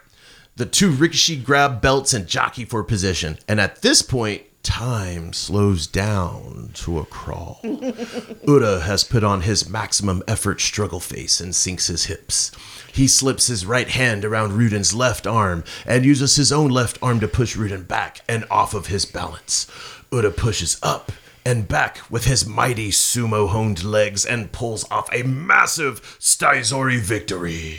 The 0.56 0.66
two 0.66 0.92
Rikishi 0.94 1.44
grab 1.44 1.82
belts 1.82 2.14
and 2.14 2.26
jockey 2.26 2.64
for 2.64 2.86
position. 2.86 3.38
And 3.50 3.60
at 3.60 3.82
this 3.82 4.02
point, 4.02 4.44
time 4.64 5.34
slows 5.34 5.88
down 5.88 6.72
to 6.76 7.00
a 7.00 7.06
crawl. 7.06 7.60
Ura 8.48 8.80
has 8.80 9.04
put 9.04 9.26
on 9.26 9.42
his 9.42 9.70
maximum 9.70 10.24
effort 10.26 10.62
struggle 10.62 11.02
face 11.02 11.42
and 11.42 11.54
sinks 11.54 11.88
his 11.88 12.06
hips. 12.06 12.52
He 12.94 13.10
slips 13.10 13.48
his 13.48 13.66
right 13.66 13.90
hand 13.90 14.24
around 14.24 14.54
Ryuden's 14.54 14.94
left 14.94 15.28
arm 15.28 15.66
and 15.86 16.06
uses 16.06 16.38
his 16.38 16.54
own 16.54 16.70
left 16.70 16.98
arm 17.02 17.20
to 17.20 17.28
push 17.28 17.58
Ryuden 17.58 17.86
back 17.90 18.22
and 18.30 18.46
off 18.50 18.74
of 18.74 18.88
his 18.88 19.04
balance. 19.04 19.68
Ura 20.14 20.32
pushes 20.32 20.80
up 20.82 21.12
and 21.48 21.66
back 21.66 22.02
with 22.12 22.26
his 22.26 22.46
mighty 22.46 22.92
sumo 22.92 23.48
honed 23.48 23.82
legs 23.82 24.26
and 24.26 24.52
pulls 24.52 24.84
off 24.92 25.08
a 25.14 25.24
massive 25.24 26.02
Stizori 26.20 27.00
victory. 27.00 27.78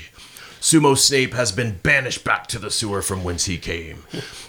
Sumo 0.59 0.97
Snape 0.97 1.35
has 1.35 1.53
been 1.53 1.79
banished 1.83 2.25
back 2.25 2.47
to 2.47 2.59
the 2.59 2.71
sewer 2.71 3.03
from 3.03 3.25
whence 3.25 3.45
he 3.45 3.59
came. 3.59 4.05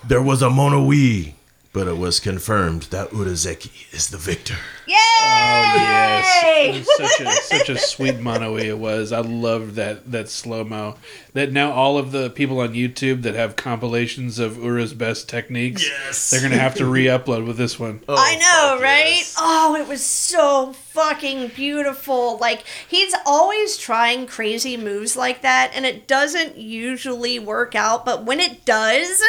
There 0.08 0.22
was 0.22 0.41
a 0.41 0.50
Mono-ii, 0.50 1.36
but 1.72 1.88
it 1.88 1.98
was 1.98 2.20
confirmed 2.20 2.84
that 2.84 3.10
Udazeki 3.12 3.94
is 3.94 4.10
the 4.10 4.18
victor. 4.18 4.56
Yay! 4.88 4.96
Oh 5.22 5.74
yes, 5.76 6.88
such 6.98 7.22
a 7.28 7.32
such 7.58 7.70
a 7.70 7.78
sweet 7.78 8.20
mono 8.20 8.58
it 8.58 8.78
was. 8.80 9.12
I 9.12 9.20
loved 9.20 9.76
that 9.76 10.12
that 10.12 10.30
slow 10.30 10.64
mo. 10.64 10.96
That 11.34 11.52
now 11.52 11.72
all 11.72 11.98
of 12.00 12.12
the 12.12 12.32
people 12.32 12.60
on 12.60 12.74
YouTube 12.74 13.22
that 13.22 13.36
have 13.36 13.56
compilations 13.56 14.40
of 14.40 14.58
Ura's 14.58 14.94
best 14.96 15.30
techniques, 15.30 15.88
Yes. 15.88 16.32
they're 16.32 16.41
gonna 16.41 16.58
have 16.58 16.74
to 16.76 16.86
re-upload 16.86 17.46
with 17.46 17.58
this 17.58 17.80
one. 17.80 18.02
Oh, 18.10 18.16
I 18.18 18.36
know, 18.38 18.82
right? 18.84 19.18
yes. 19.18 19.36
Oh, 19.38 19.76
it 19.76 19.88
was 19.88 20.04
so 20.04 20.74
fucking 20.74 21.50
beautiful. 21.50 22.38
Like, 22.40 22.64
he's 22.88 23.14
always 23.28 23.78
trying 23.78 24.26
crazy 24.26 24.76
moves 24.76 25.16
like 25.16 25.44
that, 25.44 25.72
and 25.76 25.86
it 25.86 26.08
doesn't 26.08 26.58
usually 26.58 27.38
work 27.38 27.76
out, 27.76 28.06
but 28.06 28.26
when 28.26 28.40
it 28.40 28.66
does, 28.66 29.22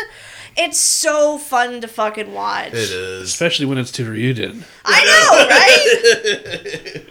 it's 0.56 0.78
so 0.78 1.38
fun 1.38 1.80
to 1.80 1.88
fucking 1.88 2.32
watch. 2.32 2.68
It 2.68 2.74
is. 2.90 3.22
Especially 3.22 3.66
when 3.66 3.78
it's 3.78 3.92
to 3.92 4.04
Ryuden. 4.04 4.62
I 4.84 5.04
know, 5.04 5.48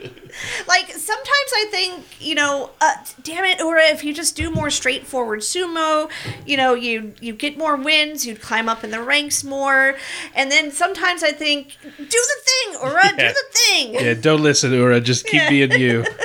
right? 0.03 0.11
like 0.67 0.91
sometimes 0.91 1.51
I 1.55 1.67
think, 1.71 2.05
you 2.21 2.35
know, 2.35 2.69
uh, 2.81 2.93
damn 3.23 3.45
it, 3.45 3.59
Ura, 3.59 3.85
if 3.89 4.03
you 4.03 4.13
just 4.13 4.35
do 4.35 4.49
more 4.51 4.69
straightforward 4.69 5.39
sumo, 5.41 6.09
you 6.45 6.57
know, 6.57 6.73
you 6.73 7.13
you 7.21 7.33
get 7.33 7.57
more 7.57 7.75
wins, 7.75 8.25
you'd 8.25 8.41
climb 8.41 8.69
up 8.69 8.83
in 8.83 8.91
the 8.91 9.01
ranks 9.01 9.43
more, 9.43 9.95
and 10.35 10.51
then 10.51 10.71
sometimes 10.71 11.23
I 11.23 11.31
think, 11.31 11.77
do 11.81 11.93
the 11.97 12.41
thing, 12.45 12.81
Ura, 12.83 13.09
do 13.09 13.15
the 13.17 13.43
thing. 13.51 13.93
Yeah, 13.93 14.13
don't 14.13 14.41
listen, 14.43 14.71
Ura. 14.73 14.99
Just 15.01 15.25
keep 15.25 15.41
Yeah. 15.41 15.49
being 15.49 15.71
you. 15.79 16.05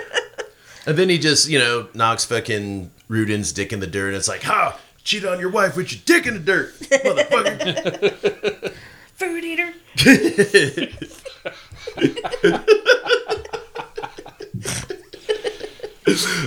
And 0.87 0.99
then 0.99 1.09
he 1.09 1.17
just, 1.19 1.49
you 1.49 1.59
know, 1.59 1.89
knocks 1.95 2.27
fucking 2.27 2.91
Ryuden's 3.09 3.53
dick 3.53 3.73
in 3.73 3.81
the 3.81 3.87
dirt. 3.87 4.09
And 4.09 4.17
it's 4.19 4.29
like, 4.29 4.43
ha! 4.43 4.79
Cheat 5.05 5.25
on 5.25 5.39
your 5.39 5.51
wife 5.51 5.77
with 5.77 5.93
your 5.93 6.01
dick 6.05 6.27
in 6.27 6.35
the 6.35 6.41
dirt, 6.41 6.75
motherfucker. 6.81 8.73
Food 9.15 9.45
eater. 9.45 9.73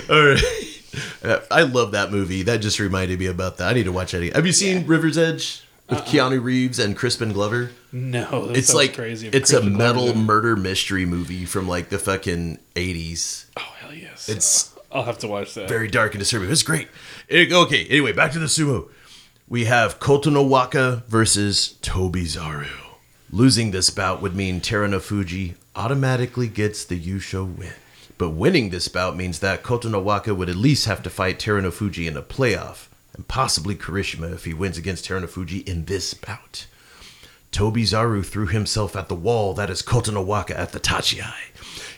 All 0.09 0.25
right. 0.25 1.43
I 1.51 1.63
love 1.63 1.91
that 1.91 2.11
movie. 2.11 2.43
That 2.43 2.57
just 2.57 2.79
reminded 2.79 3.19
me 3.19 3.25
about 3.25 3.57
that. 3.57 3.69
I 3.69 3.73
need 3.73 3.83
to 3.83 3.91
watch 3.91 4.11
that 4.11 4.21
again. 4.21 4.35
Have 4.35 4.45
you 4.45 4.53
seen 4.53 4.85
River's 4.87 5.17
Edge 5.17 5.63
with 5.89 5.99
uh-uh. 5.99 6.05
Keanu 6.05 6.43
Reeves 6.43 6.79
and 6.79 6.95
Crispin 6.95 7.33
Glover? 7.33 7.71
No, 7.91 8.49
It's 8.51 8.73
like 8.73 8.95
crazy. 8.95 9.27
it's 9.29 9.51
a 9.53 9.61
metal 9.61 10.09
it. 10.09 10.17
murder 10.17 10.55
mystery 10.55 11.05
movie 11.05 11.45
from 11.45 11.67
like 11.67 11.89
the 11.89 11.97
fucking 11.99 12.59
80s. 12.75 13.45
Oh 13.57 13.61
hell 13.79 13.93
yes! 13.93 14.29
It's 14.29 14.73
I'll 14.97 15.03
have 15.03 15.19
to 15.19 15.27
watch 15.27 15.53
that. 15.53 15.69
very 15.69 15.87
dark 15.87 16.13
and 16.13 16.19
disturbing. 16.19 16.49
It's 16.51 16.63
great. 16.63 16.87
It- 17.27 17.51
okay, 17.53 17.85
anyway, 17.85 18.13
back 18.13 18.31
to 18.31 18.39
the 18.39 18.47
sumo. 18.47 18.89
We 19.47 19.65
have 19.65 19.99
Kotonowaka 19.99 21.05
versus 21.05 21.75
Tobizaru. 21.81 22.67
Losing 23.31 23.71
this 23.71 23.89
bout 23.91 24.21
would 24.21 24.35
mean 24.35 24.59
Terunofuji 24.59 25.53
automatically 25.75 26.47
gets 26.47 26.83
the 26.83 26.99
Yusho 26.99 27.45
win. 27.57 27.73
But 28.17 28.31
winning 28.31 28.71
this 28.71 28.87
bout 28.87 29.15
means 29.15 29.39
that 29.39 29.61
Kotonowaka 29.63 30.35
would 30.35 30.49
at 30.49 30.55
least 30.55 30.85
have 30.87 31.03
to 31.03 31.09
fight 31.11 31.37
Terunofuji 31.37 32.07
in 32.07 32.17
a 32.17 32.21
playoff, 32.23 32.87
and 33.13 33.27
possibly 33.27 33.75
Kirishima 33.75 34.33
if 34.33 34.45
he 34.45 34.53
wins 34.55 34.77
against 34.79 35.05
Terunofuji 35.07 35.67
in 35.67 35.85
this 35.85 36.15
bout. 36.15 36.65
Tobizaru 37.51 38.25
threw 38.25 38.47
himself 38.47 38.95
at 38.95 39.07
the 39.07 39.15
wall 39.15 39.53
that 39.53 39.69
is 39.69 39.81
Kotonowaka 39.81 40.57
at 40.57 40.71
the 40.71 40.79
Tachiai. 40.79 41.33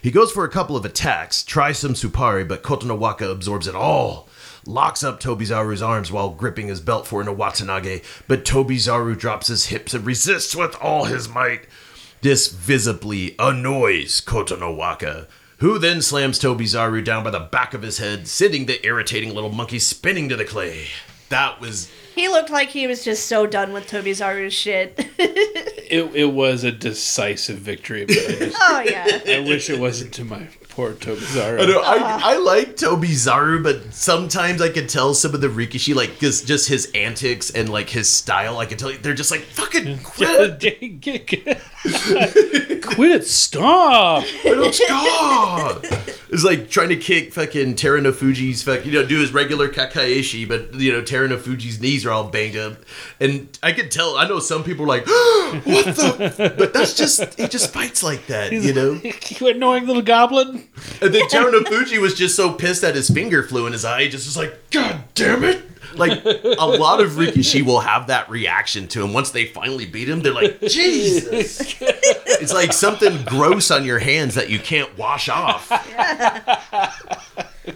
He 0.02 0.10
goes 0.10 0.32
for 0.32 0.44
a 0.44 0.50
couple 0.50 0.76
of 0.76 0.84
attacks, 0.84 1.42
tries 1.42 1.78
some 1.78 1.94
Tsuppari, 1.94 2.46
but 2.48 2.62
Kotonowaka 2.62 3.30
absorbs 3.30 3.66
it 3.66 3.74
all. 3.74 4.28
Locks 4.64 5.02
up 5.02 5.20
Tobizaru's 5.20 5.82
arms 5.82 6.10
while 6.10 6.30
gripping 6.30 6.68
his 6.68 6.80
belt 6.80 7.06
for 7.06 7.20
an 7.20 7.36
Watanabe, 7.36 8.02
but 8.26 8.44
Tobizaru 8.44 9.18
drops 9.18 9.48
his 9.48 9.66
hips 9.66 9.92
and 9.94 10.06
resists 10.06 10.54
with 10.56 10.74
all 10.76 11.04
his 11.04 11.28
might. 11.28 11.66
This 12.22 12.48
visibly 12.48 13.34
annoys 13.38 14.20
Kotonowaka, 14.20 15.26
who 15.58 15.78
then 15.78 16.00
slams 16.02 16.38
Tobizaru 16.38 17.04
down 17.04 17.24
by 17.24 17.30
the 17.30 17.40
back 17.40 17.74
of 17.74 17.82
his 17.82 17.98
head, 17.98 18.28
sending 18.28 18.66
the 18.66 18.84
irritating 18.86 19.34
little 19.34 19.52
monkey 19.52 19.78
spinning 19.78 20.28
to 20.28 20.36
the 20.36 20.44
clay. 20.44 20.88
That 21.30 21.60
was 21.60 21.90
He 22.14 22.28
looked 22.28 22.50
like 22.50 22.68
he 22.68 22.86
was 22.86 23.04
just 23.04 23.26
so 23.26 23.46
done 23.46 23.72
with 23.72 23.88
Tobizaru's 23.88 24.54
shit. 24.54 25.08
It, 25.90 26.14
it 26.14 26.26
was 26.26 26.62
a 26.62 26.70
decisive 26.70 27.58
victory, 27.58 28.04
but 28.04 28.16
I, 28.16 28.34
just, 28.36 28.56
oh 28.60 28.80
yeah. 28.86 29.18
I 29.26 29.40
wish 29.40 29.68
it 29.68 29.80
wasn't 29.80 30.14
to 30.14 30.24
my 30.24 30.46
poor 30.70 30.92
Tobizaru. 30.92 31.62
I 31.62 31.66
know 31.66 31.80
I, 31.80 32.32
I 32.32 32.36
like 32.38 32.76
Tobizaru, 32.76 33.62
but 33.62 33.92
sometimes 33.92 34.60
I 34.60 34.68
could 34.68 34.88
tell 34.88 35.14
some 35.14 35.34
of 35.34 35.40
the 35.40 35.48
Rikishi, 35.48 35.94
like 35.94 36.18
just 36.18 36.46
just 36.46 36.68
his 36.68 36.90
antics 36.94 37.50
and 37.50 37.68
like 37.68 37.90
his 37.90 38.08
style. 38.08 38.58
I 38.58 38.66
can 38.66 38.78
tell 38.78 38.90
you 38.90 38.98
they're 38.98 39.14
just 39.14 39.30
like 39.30 39.42
fucking 39.42 39.98
quit. 40.02 40.60
Quit 42.82 43.10
it! 43.12 43.26
Stop! 43.26 44.24
I 44.24 44.42
don't 44.44 44.74
stop. 44.74 45.84
It's 46.32 46.44
like 46.44 46.68
trying 46.70 46.90
to 46.90 46.96
kick 46.96 47.32
fucking 47.32 47.74
Terunofuji's 47.74 48.62
fuck, 48.62 48.84
you 48.84 48.92
know, 48.92 49.04
do 49.06 49.18
his 49.18 49.32
regular 49.32 49.68
kakaeshi, 49.68 50.46
but 50.46 50.74
you 50.74 50.92
know 50.92 51.02
Terunofuji's 51.02 51.60
Fuji's 51.60 51.80
knees 51.80 52.06
are 52.06 52.10
all 52.10 52.28
banged 52.28 52.56
up, 52.56 52.78
and 53.18 53.58
I 53.62 53.72
could 53.72 53.90
tell. 53.90 54.16
I 54.16 54.28
know 54.28 54.38
some 54.38 54.62
people 54.62 54.84
are 54.84 54.88
like, 54.88 55.06
"What 55.06 55.84
the?" 55.84 56.54
But 56.56 56.72
that's 56.72 56.94
just 56.94 57.34
he 57.34 57.48
just 57.48 57.72
fights 57.72 58.02
like 58.02 58.26
that, 58.28 58.52
you 58.52 58.72
know. 58.72 59.00
you 59.28 59.48
annoying 59.48 59.86
little 59.86 60.02
goblin. 60.02 60.59
And 61.02 61.14
then 61.14 61.22
Terunofuji 61.28 61.98
was 61.98 62.14
just 62.14 62.36
so 62.36 62.52
pissed 62.52 62.82
that 62.82 62.94
his 62.94 63.08
finger 63.08 63.42
flew 63.42 63.66
in 63.66 63.72
his 63.72 63.84
eye, 63.84 64.02
he 64.02 64.08
just 64.08 64.26
was 64.26 64.36
like, 64.36 64.70
God 64.70 65.02
damn 65.14 65.44
it! 65.44 65.64
Like 65.94 66.24
a 66.24 66.66
lot 66.66 67.00
of 67.00 67.12
Rikishi 67.12 67.62
will 67.62 67.80
have 67.80 68.08
that 68.08 68.28
reaction 68.28 68.86
to 68.88 69.02
him 69.02 69.12
once 69.12 69.30
they 69.30 69.46
finally 69.46 69.86
beat 69.86 70.08
him. 70.08 70.20
They're 70.20 70.34
like, 70.34 70.60
Jesus! 70.62 71.74
It's 71.80 72.52
like 72.52 72.72
something 72.72 73.24
gross 73.24 73.70
on 73.70 73.84
your 73.84 73.98
hands 73.98 74.34
that 74.34 74.50
you 74.50 74.58
can't 74.58 74.96
wash 74.98 75.28
off. 75.28 75.70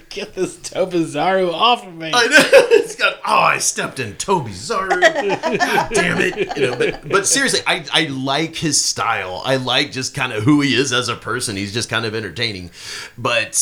Get 0.09 0.35
this 0.35 0.57
Toby 0.57 0.99
Tobizaru 0.99 1.53
off 1.53 1.87
of 1.87 1.95
me. 1.95 2.11
I 2.13 2.27
know. 2.27 2.61
It's 2.85 2.97
got 2.97 3.19
oh, 3.25 3.35
I 3.35 3.59
stepped 3.59 3.99
in 3.99 4.15
Tobizaru. 4.15 5.01
Damn 5.95 6.21
it. 6.21 6.57
You 6.57 6.71
know, 6.71 6.77
but 6.77 7.09
but 7.09 7.27
seriously, 7.27 7.61
I, 7.67 7.85
I 7.93 8.07
like 8.07 8.57
his 8.57 8.83
style. 8.83 9.43
I 9.45 9.57
like 9.57 9.91
just 9.91 10.15
kind 10.15 10.33
of 10.33 10.45
who 10.45 10.61
he 10.61 10.75
is 10.75 10.93
as 10.93 11.09
a 11.09 11.17
person. 11.17 11.57
He's 11.57 11.73
just 11.73 11.89
kind 11.89 12.05
of 12.05 12.15
entertaining. 12.15 12.71
But 13.17 13.59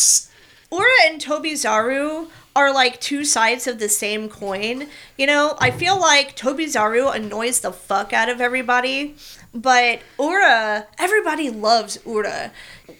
Ura 0.73 0.87
and 1.07 1.21
Toby 1.21 1.53
Tobizaru 1.53 2.29
are 2.55 2.73
like 2.73 3.01
two 3.01 3.24
sides 3.24 3.66
of 3.66 3.79
the 3.79 3.89
same 3.89 4.29
coin. 4.29 4.89
You 5.16 5.27
know, 5.27 5.57
I 5.59 5.70
feel 5.70 5.99
like 5.99 6.37
Toby 6.37 6.66
Tobizaru 6.66 7.15
annoys 7.15 7.61
the 7.61 7.73
fuck 7.73 8.12
out 8.12 8.29
of 8.29 8.41
everybody, 8.41 9.15
but 9.55 10.01
Ura, 10.19 10.87
everybody 10.99 11.49
loves 11.51 11.99
Ura. 12.07 12.53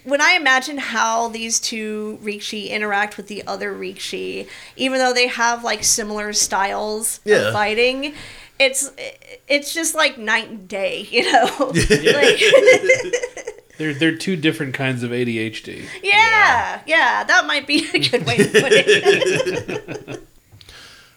When 0.05 0.21
I 0.21 0.33
imagine 0.33 0.79
how 0.79 1.29
these 1.29 1.61
two 1.61 2.19
Rikishi 2.23 2.71
interact 2.71 3.17
with 3.17 3.29
the 3.29 3.47
other 3.47 3.73
Rikishi, 3.75 4.49
even 4.77 4.99
though 4.99 5.13
they 5.13 5.27
have 5.29 5.63
like 5.63 5.85
similar 5.85 6.33
styles 6.33 7.21
Yeah. 7.25 7.49
of 7.49 7.53
fighting, 7.53 8.15
it's 8.59 8.91
it's 9.49 9.75
just 9.75 9.95
like 9.95 10.19
night 10.19 10.49
and 10.49 10.67
day, 10.69 11.03
you 11.11 11.31
know. 11.31 11.73
like, 11.75 12.41
They're 13.83 13.95
they're 13.95 14.17
two 14.17 14.37
different 14.37 14.75
kinds 14.75 15.03
of 15.03 15.11
ADHD. 15.11 15.85
yeah, 16.05 16.83
yeah, 16.87 17.25
that 17.25 17.47
might 17.49 17.67
be 17.67 17.85
a 17.95 17.99
good 17.99 18.25
way 18.25 18.37
to 18.37 18.45
put 18.45 18.73
it. 18.73 20.23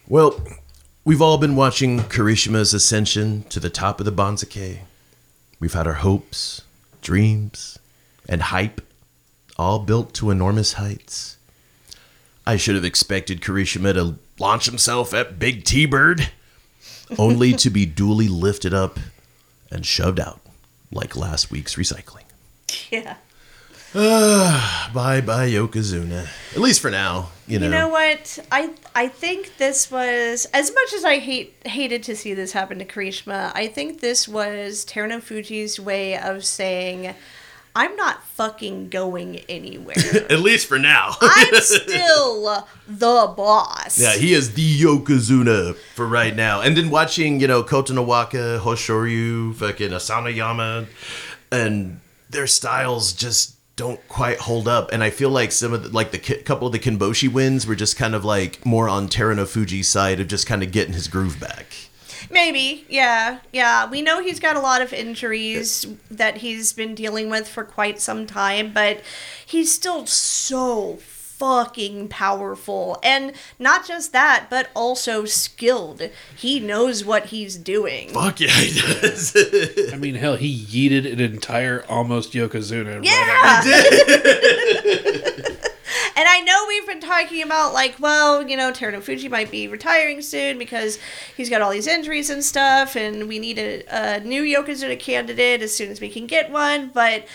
Well, 0.08 0.40
we've 1.04 1.22
all 1.22 1.38
been 1.40 1.56
watching 1.56 2.00
Kirishima's 2.00 2.74
ascension 2.76 3.44
to 3.50 3.60
the 3.60 3.72
top 3.72 4.00
of 4.00 4.06
the 4.06 4.12
Banzuke. 4.12 4.80
We've 5.60 5.74
had 5.74 5.88
our 5.88 5.94
hopes, 5.94 6.62
dreams, 7.02 7.80
and 8.30 8.42
hype 8.44 8.82
all 9.58 9.80
built 9.80 10.14
to 10.16 10.30
enormous 10.30 10.74
heights. 10.74 11.38
I 12.46 12.58
should 12.58 12.76
have 12.76 12.86
expected 12.86 13.42
Kirishima 13.42 13.94
to 13.96 14.16
launch 14.38 14.66
himself 14.68 15.12
at 15.14 15.40
Big 15.40 15.64
T 15.64 15.88
Bird, 15.88 16.30
only 17.18 17.54
to 17.54 17.72
be 17.72 17.88
duly 17.88 18.28
lifted 18.28 18.74
up 18.76 19.00
and 19.72 19.86
shoved 19.88 20.20
out 20.20 20.40
like 20.92 21.16
last 21.16 21.50
week's 21.50 21.76
recycling. 21.76 22.25
yeah. 22.92 23.18
Bye 23.96 25.22
bye, 25.22 25.48
Yokozuna. 25.48 26.28
At 26.54 26.60
least 26.60 26.82
for 26.82 26.92
now, 26.92 27.30
you 27.48 27.60
know. 27.60 27.66
You 27.68 27.72
know 27.72 27.88
what? 27.88 28.40
I 28.52 28.72
I 28.94 29.08
think 29.08 29.56
this 29.56 29.90
was 29.90 30.48
as 30.54 30.74
much 30.74 30.94
as 30.94 31.06
I 31.06 31.20
hate 31.20 31.56
hated 31.64 32.04
to 32.04 32.16
see 32.18 32.34
this 32.34 32.52
happen 32.52 32.78
to 32.80 32.86
Kirishima. 32.86 33.54
I 33.56 33.68
think 33.68 34.02
this 34.02 34.28
was 34.28 34.86
Teruno 34.86 35.22
Fuji's 35.22 35.80
way 35.80 36.18
of 36.18 36.44
saying, 36.44 37.16
"I'm 37.74 37.96
not 37.96 38.22
fucking 38.28 38.90
going 38.90 39.40
anywhere. 39.48 39.96
At 40.30 40.42
least 40.42 40.68
for 40.68 40.78
now. 40.78 41.16
I'm 41.22 41.56
still 41.62 42.68
the 42.86 43.34
boss." 43.38 43.98
Yeah, 43.98 44.16
he 44.16 44.34
is 44.34 44.56
the 44.56 44.82
Yokozuna 44.82 45.74
for 45.94 46.06
right 46.06 46.36
now. 46.36 46.60
And 46.60 46.76
then 46.76 46.90
watching, 46.90 47.40
you 47.40 47.48
know, 47.48 47.64
Kotonowaka, 47.64 48.60
Hoshoryu, 48.60 49.56
fucking 49.56 49.92
Asanoyama, 49.92 50.88
and 51.50 52.02
their 52.36 52.48
styles 52.48 53.14
just 53.14 53.56
don't 53.76 54.06
quite 54.08 54.40
hold 54.40 54.68
up. 54.68 54.92
And 54.92 55.04
I 55.04 55.10
feel 55.10 55.30
like 55.30 55.52
some 55.52 55.74
of 55.74 55.84
the, 55.84 55.90
like 55.90 56.12
the 56.12 56.20
couple 56.20 56.68
of 56.68 56.74
the 56.74 56.80
Kinboshi 56.80 57.32
wins 57.32 57.66
were 57.68 57.76
just 57.76 57.98
kind 57.98 58.16
of 58.16 58.24
like 58.24 58.66
more 58.66 58.88
on 58.88 59.10
Teruno 59.10 59.46
Fuji's 59.46 59.88
side 59.88 60.20
of 60.20 60.28
just 60.28 60.48
kind 60.48 60.64
of 60.64 60.72
getting 60.72 60.94
his 60.94 61.08
groove 61.08 61.40
back. 61.40 61.74
Maybe, 62.30 62.86
yeah, 62.90 63.40
yeah. 63.52 63.90
We 63.90 64.02
know 64.02 64.22
he's 64.22 64.40
got 64.40 64.56
a 64.56 64.62
lot 64.62 64.82
of 64.82 64.94
injuries 64.94 65.86
that 66.10 66.38
he's 66.38 66.74
been 66.74 66.96
dealing 66.96 67.30
with 67.30 67.48
for 67.48 67.64
quite 67.64 68.00
some 68.00 68.26
time, 68.26 68.74
but 68.74 69.02
he's 69.46 69.74
still 69.74 70.06
so 70.08 70.96
fucking 71.46 72.08
powerful. 72.08 72.98
And 73.04 73.34
not 73.60 73.88
just 73.88 74.12
that, 74.14 74.48
but 74.50 74.70
also 74.74 75.26
skilled. 75.26 76.10
He 76.36 76.60
knows 76.60 77.06
what 77.06 77.28
he's 77.28 77.56
doing. 77.56 78.10
Fuck 78.10 78.40
yeah, 78.40 78.48
he 78.48 78.80
does. 78.80 79.36
I 79.94 79.98
mean, 79.98 80.16
hell, 80.16 80.38
he 80.38 80.66
yeeted 80.66 81.12
an 81.12 81.20
entire 81.20 81.86
almost 81.88 82.34
Yokozuna. 82.34 82.96
right 82.96 83.04
Yeah. 83.04 83.62
and 86.18 86.28
I 86.28 86.42
know 86.42 86.66
we've 86.68 86.88
been 86.88 87.00
talking 87.00 87.44
about 87.44 87.76
like, 87.76 88.00
well, 88.00 88.50
you 88.50 88.58
know, 88.58 88.72
Teruno 88.72 89.04
Fuji 89.04 89.30
might 89.30 89.52
be 89.52 89.68
retiring 89.68 90.24
soon 90.24 90.58
because 90.58 90.98
he's 91.38 91.52
got 91.52 91.62
all 91.62 91.70
these 91.70 91.86
injuries 91.86 92.32
and 92.32 92.44
stuff, 92.44 92.96
and 92.96 93.28
we 93.28 93.38
need 93.38 93.60
a, 93.60 93.84
a 93.92 94.20
new 94.22 94.42
Yokozuna 94.42 95.00
candidate 95.00 95.62
as 95.62 95.76
soon 95.76 95.92
as 95.92 96.02
we 96.02 96.10
can 96.10 96.26
get 96.26 96.50
one. 96.50 96.90
But 96.92 97.28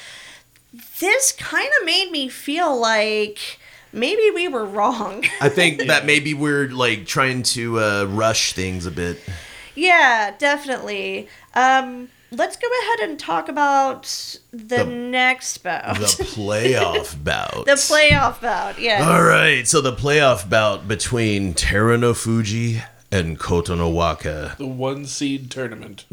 this 0.99 1.31
kind 1.31 1.71
of 1.81 1.87
made 1.87 2.11
me 2.11 2.29
feel 2.29 2.77
like 2.77 3.60
maybe 3.93 4.31
we 4.35 4.49
were 4.49 4.65
wrong. 4.65 5.25
I 5.41 5.49
think 5.49 5.83
that 5.87 6.07
maybe 6.07 6.35
we're 6.35 6.69
like 6.69 7.07
trying 7.07 7.43
to 7.55 7.79
uh, 7.81 8.05
rush 8.05 8.53
things 8.53 8.87
a 8.87 8.91
bit. 8.91 9.21
yeah, 9.75 10.35
definitely. 10.39 11.29
Um, 11.55 12.09
let's 12.31 12.57
go 12.57 12.69
ahead 12.83 13.09
and 13.09 13.19
talk 13.19 13.49
about 13.49 14.05
the, 14.53 14.77
The- 14.77 14.85
next 14.85 15.59
bout. 15.59 15.97
The 15.99 16.05
playoff 16.25 17.23
bout. 17.23 17.67
the 17.67 17.73
playoff 17.73 18.41
bout, 18.41 18.79
yes. 18.81 19.03
All 19.07 19.23
right, 19.23 19.67
so 19.67 19.81
the 19.81 19.93
playoff 19.93 20.49
bout 20.49 20.87
between 20.87 21.55
Teruno 21.55 22.15
Fuji 22.17 22.83
and 23.13 23.39
Kotonowaka. 23.41 24.57
The 24.59 24.67
one 24.69 25.05
seed 25.07 25.51
tournament. 25.51 26.05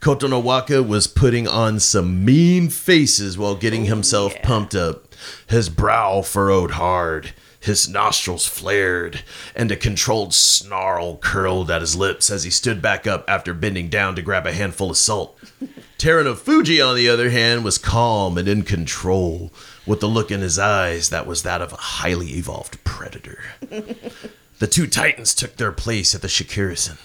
Kotonowaka 0.00 0.86
was 0.86 1.06
putting 1.06 1.46
on 1.48 1.80
some 1.80 2.24
mean 2.24 2.68
faces 2.68 3.36
while 3.36 3.54
getting 3.54 3.84
himself 3.86 4.34
pumped 4.42 4.74
up. 4.74 5.07
His 5.48 5.68
brow 5.68 6.22
furrowed 6.22 6.72
hard, 6.72 7.32
his 7.60 7.88
nostrils 7.88 8.46
flared, 8.46 9.22
and 9.54 9.70
a 9.70 9.76
controlled 9.76 10.34
snarl 10.34 11.16
curled 11.18 11.70
at 11.70 11.80
his 11.80 11.96
lips 11.96 12.30
as 12.30 12.44
he 12.44 12.50
stood 12.50 12.80
back 12.80 13.06
up 13.06 13.24
after 13.28 13.52
bending 13.52 13.88
down 13.88 14.14
to 14.16 14.22
grab 14.22 14.46
a 14.46 14.52
handful 14.52 14.90
of 14.90 14.96
salt. 14.96 15.38
Teruno 15.98 16.36
Fuji, 16.36 16.80
on 16.80 16.94
the 16.94 17.08
other 17.08 17.30
hand, 17.30 17.64
was 17.64 17.78
calm 17.78 18.38
and 18.38 18.46
in 18.46 18.62
control, 18.62 19.52
with 19.86 20.00
the 20.00 20.06
look 20.06 20.30
in 20.30 20.40
his 20.40 20.58
eyes 20.58 21.10
that 21.10 21.26
was 21.26 21.42
that 21.42 21.60
of 21.60 21.72
a 21.72 21.76
highly 21.76 22.34
evolved 22.34 22.82
predator. 22.84 23.42
The 24.58 24.66
two 24.66 24.88
titans 24.88 25.34
took 25.34 25.56
their 25.56 25.70
place 25.70 26.16
at 26.16 26.22
the 26.22 26.26
shikirisen. 26.26 26.98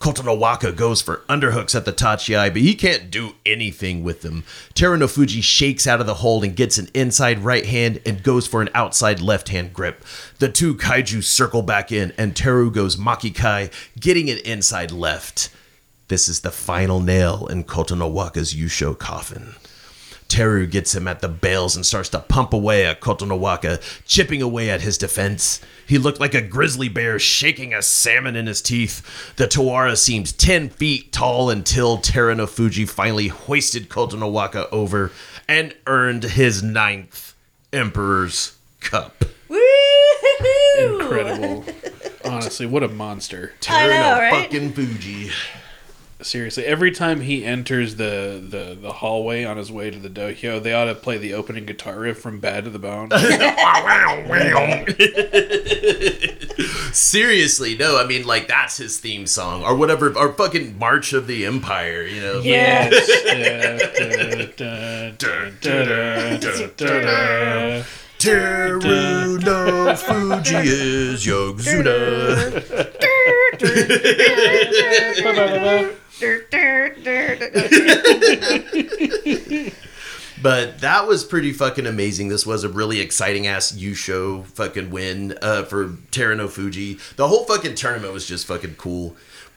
Kotonowaka 0.00 0.74
goes 0.74 1.02
for 1.02 1.18
underhooks 1.28 1.74
at 1.74 1.84
the 1.84 1.92
Tachiai, 1.92 2.50
but 2.50 2.62
he 2.62 2.74
can't 2.74 3.10
do 3.10 3.34
anything 3.44 4.02
with 4.02 4.22
them. 4.22 4.44
Teruno 4.72 5.08
Fuji 5.08 5.42
shakes 5.42 5.86
out 5.86 6.00
of 6.00 6.06
the 6.06 6.14
hold 6.14 6.42
and 6.42 6.56
gets 6.56 6.78
an 6.78 6.88
inside 6.94 7.40
right 7.40 7.66
hand 7.66 8.00
and 8.06 8.22
goes 8.22 8.46
for 8.46 8.62
an 8.62 8.70
outside 8.74 9.20
left 9.20 9.50
hand 9.50 9.74
grip. 9.74 10.02
The 10.38 10.48
two 10.48 10.74
kaiju 10.74 11.22
circle 11.22 11.60
back 11.60 11.92
in, 11.92 12.14
and 12.16 12.34
Teru 12.34 12.72
goes 12.72 12.96
makikae, 12.96 13.70
getting 14.00 14.30
an 14.30 14.38
inside 14.38 14.90
left. 14.90 15.50
This 16.08 16.30
is 16.30 16.40
the 16.40 16.50
final 16.50 17.00
nail 17.00 17.46
in 17.48 17.64
Kotonowaka's 17.64 18.54
Yusho 18.54 18.98
coffin. 18.98 19.54
Teru 20.30 20.70
gets 20.70 20.94
him 20.94 21.08
at 21.08 21.20
the 21.20 21.28
bales 21.28 21.74
and 21.76 21.84
starts 21.84 22.08
to 22.10 22.20
pump 22.20 22.52
away 22.52 22.86
at 22.86 23.00
Kotonowaka, 23.00 23.82
chipping 24.06 24.40
away 24.40 24.70
at 24.70 24.80
his 24.80 24.96
defense. 24.96 25.60
He 25.86 25.98
looked 25.98 26.20
like 26.20 26.34
a 26.34 26.40
grizzly 26.40 26.88
bear 26.88 27.18
shaking 27.18 27.74
a 27.74 27.82
salmon 27.82 28.36
in 28.36 28.46
his 28.46 28.62
teeth. 28.62 29.34
The 29.36 29.46
Tawara 29.46 29.96
seemed 29.96 30.38
10 30.38 30.70
feet 30.70 31.12
tall 31.12 31.50
until 31.50 31.98
Teruno 31.98 32.48
Fuji 32.48 32.86
finally 32.86 33.28
hoisted 33.28 33.88
Kotonowaka 33.88 34.68
over 34.70 35.10
and 35.48 35.74
earned 35.86 36.22
his 36.22 36.62
ninth 36.62 37.34
Emperor's 37.72 38.56
Cup. 38.80 39.24
Woo! 39.48 39.58
Incredible. 40.78 41.64
Honestly, 42.24 42.66
what 42.66 42.82
a 42.82 42.88
monster. 42.88 43.52
I 43.68 43.86
know, 43.88 44.12
right? 44.12 44.44
fucking 44.44 44.72
Fuji. 44.72 45.30
Seriously, 46.22 46.64
every 46.64 46.90
time 46.90 47.20
he 47.20 47.44
enters 47.44 47.96
the, 47.96 48.42
the, 48.46 48.76
the 48.80 48.92
hallway 48.92 49.44
on 49.44 49.56
his 49.56 49.70
way 49.72 49.90
to 49.90 49.98
the 49.98 50.08
dohyo, 50.10 50.62
they 50.62 50.72
ought 50.72 50.84
to 50.86 50.94
play 50.94 51.18
the 51.18 51.34
opening 51.34 51.66
guitar 51.66 51.98
riff 51.98 52.18
from 52.18 52.40
Bad 52.40 52.64
to 52.64 52.70
the 52.70 52.78
Bone. 52.78 53.10
Seriously, 56.92 57.76
no, 57.76 57.98
I 57.98 58.06
mean, 58.06 58.26
like, 58.26 58.48
that's 58.48 58.76
his 58.76 58.98
theme 58.98 59.26
song, 59.26 59.62
or 59.62 59.74
whatever, 59.74 60.16
or 60.16 60.32
fucking 60.32 60.78
March 60.78 61.12
of 61.12 61.26
the 61.26 61.46
Empire, 61.46 62.02
you 62.02 62.20
know? 62.20 62.40
Yeah. 62.40 62.88
Yes. 62.90 63.08
Fuji 69.96 70.56
is 70.56 71.24
Yokozuna. 71.24 73.09
But 80.42 80.78
that 80.78 81.06
was 81.06 81.22
pretty 81.24 81.52
fucking 81.52 81.86
amazing. 81.86 82.28
This 82.28 82.46
was 82.46 82.64
a 82.64 82.68
really 82.68 83.00
exciting 83.00 83.46
ass 83.46 83.72
Yusho 83.72 84.46
fucking 84.46 84.90
win 84.90 85.36
uh, 85.42 85.64
for 85.64 85.88
Teruno 85.88 86.48
Fuji. 86.48 86.98
The 87.16 87.28
whole 87.28 87.44
fucking 87.44 87.74
tournament 87.74 88.14
was 88.14 88.26
just 88.26 88.46
fucking 88.46 88.76
cool. 88.76 89.16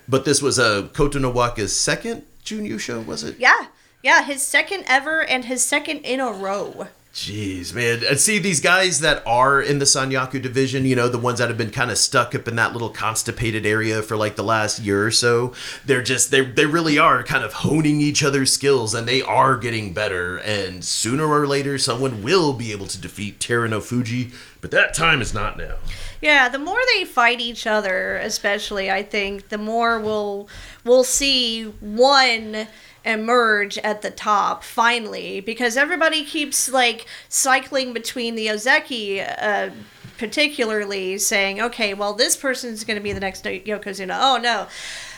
But 0.09 0.25
this 0.25 0.41
was 0.41 0.59
a 0.59 0.63
uh, 0.63 0.81
Kotonowaka's 0.89 1.73
second 1.73 2.23
Jun 2.43 2.65
Yusho, 2.65 3.05
was 3.05 3.23
it? 3.23 3.39
Yeah, 3.39 3.67
yeah, 4.01 4.23
his 4.23 4.41
second 4.41 4.83
ever 4.87 5.23
and 5.23 5.45
his 5.45 5.63
second 5.63 5.99
in 5.99 6.19
a 6.19 6.31
row. 6.31 6.87
Jeez, 7.13 7.75
man. 7.75 8.01
And 8.09 8.19
see 8.19 8.39
these 8.39 8.59
guys 8.59 9.01
that 9.01 9.21
are 9.27 9.61
in 9.61 9.77
the 9.77 9.85
Sanyaku 9.85 10.41
division, 10.41 10.83
you 10.83 10.95
know, 10.95 11.07
the 11.07 11.19
ones 11.19 11.37
that 11.37 11.47
have 11.47 11.59
been 11.59 11.69
kind 11.69 11.91
of 11.91 11.99
stuck 11.99 12.33
up 12.33 12.47
in 12.47 12.55
that 12.55 12.73
little 12.73 12.89
constipated 12.89 13.67
area 13.67 14.01
for 14.01 14.17
like 14.17 14.35
the 14.35 14.43
last 14.43 14.79
year 14.79 15.05
or 15.05 15.11
so. 15.11 15.53
They're 15.85 16.01
just 16.01 16.31
they 16.31 16.41
they 16.41 16.65
really 16.65 16.97
are 16.97 17.21
kind 17.21 17.43
of 17.43 17.53
honing 17.53 18.01
each 18.01 18.23
other's 18.23 18.51
skills 18.51 18.95
and 18.95 19.07
they 19.07 19.21
are 19.21 19.57
getting 19.57 19.93
better 19.93 20.37
and 20.37 20.83
sooner 20.83 21.27
or 21.27 21.45
later 21.45 21.77
someone 21.77 22.23
will 22.23 22.51
be 22.51 22.71
able 22.71 22.87
to 22.87 22.99
defeat 22.99 23.37
Teruno 23.37 23.79
Fuji, 23.79 24.31
but 24.59 24.71
that 24.71 24.95
time 24.95 25.21
is 25.21 25.35
not 25.35 25.55
now. 25.55 25.75
Yeah, 26.19 26.49
the 26.49 26.57
more 26.57 26.79
they 26.95 27.05
fight 27.05 27.39
each 27.41 27.67
other, 27.67 28.15
especially, 28.15 28.89
I 28.89 29.03
think 29.03 29.49
the 29.49 29.59
more 29.59 29.99
we'll 29.99 30.47
we'll 30.83 31.03
see 31.03 31.65
one 31.79 32.67
emerge 33.05 33.77
at 33.79 34.01
the 34.01 34.11
top 34.11 34.63
finally 34.63 35.39
because 35.41 35.75
everybody 35.75 36.23
keeps 36.23 36.71
like 36.71 37.05
cycling 37.27 37.93
between 37.93 38.35
the 38.35 38.47
Ozeki 38.47 39.25
uh, 39.41 39.69
particularly 40.17 41.17
saying 41.17 41.61
okay 41.61 41.93
well 41.93 42.13
this 42.13 42.37
person's 42.37 42.83
going 42.83 42.97
to 42.97 43.03
be 43.03 43.11
the 43.11 43.19
next 43.19 43.43
Yokozuna. 43.43 44.17
Oh 44.21 44.39
no. 44.41 44.67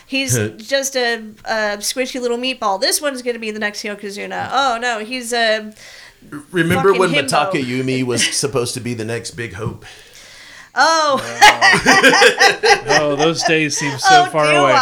He's 0.08 0.38
just 0.56 0.94
a, 0.94 1.16
a, 1.44 1.78
squishy 1.78 2.20
little 2.20 2.38
meatball. 2.38 2.80
This 2.80 3.00
one's 3.00 3.22
going 3.22 3.34
to 3.34 3.40
be 3.40 3.50
the 3.50 3.58
next 3.58 3.82
Yokozuna. 3.82 4.48
Oh 4.52 4.78
no 4.80 5.04
he's 5.04 5.32
a 5.32 5.72
remember 6.50 6.92
when 6.92 7.10
himbo. 7.10 7.28
Mitakeumi 7.28 8.04
was 8.04 8.26
supposed 8.36 8.74
to 8.74 8.80
be 8.80 8.94
the 8.94 9.04
next 9.04 9.32
big 9.32 9.54
hope 9.54 9.84
Oh. 10.76 11.20
oh, 13.00 13.16
those 13.16 13.42
days 13.44 13.76
seem 13.78 13.98
so 13.98 14.24
oh, 14.26 14.26
far 14.26 14.44
away. 14.44 14.76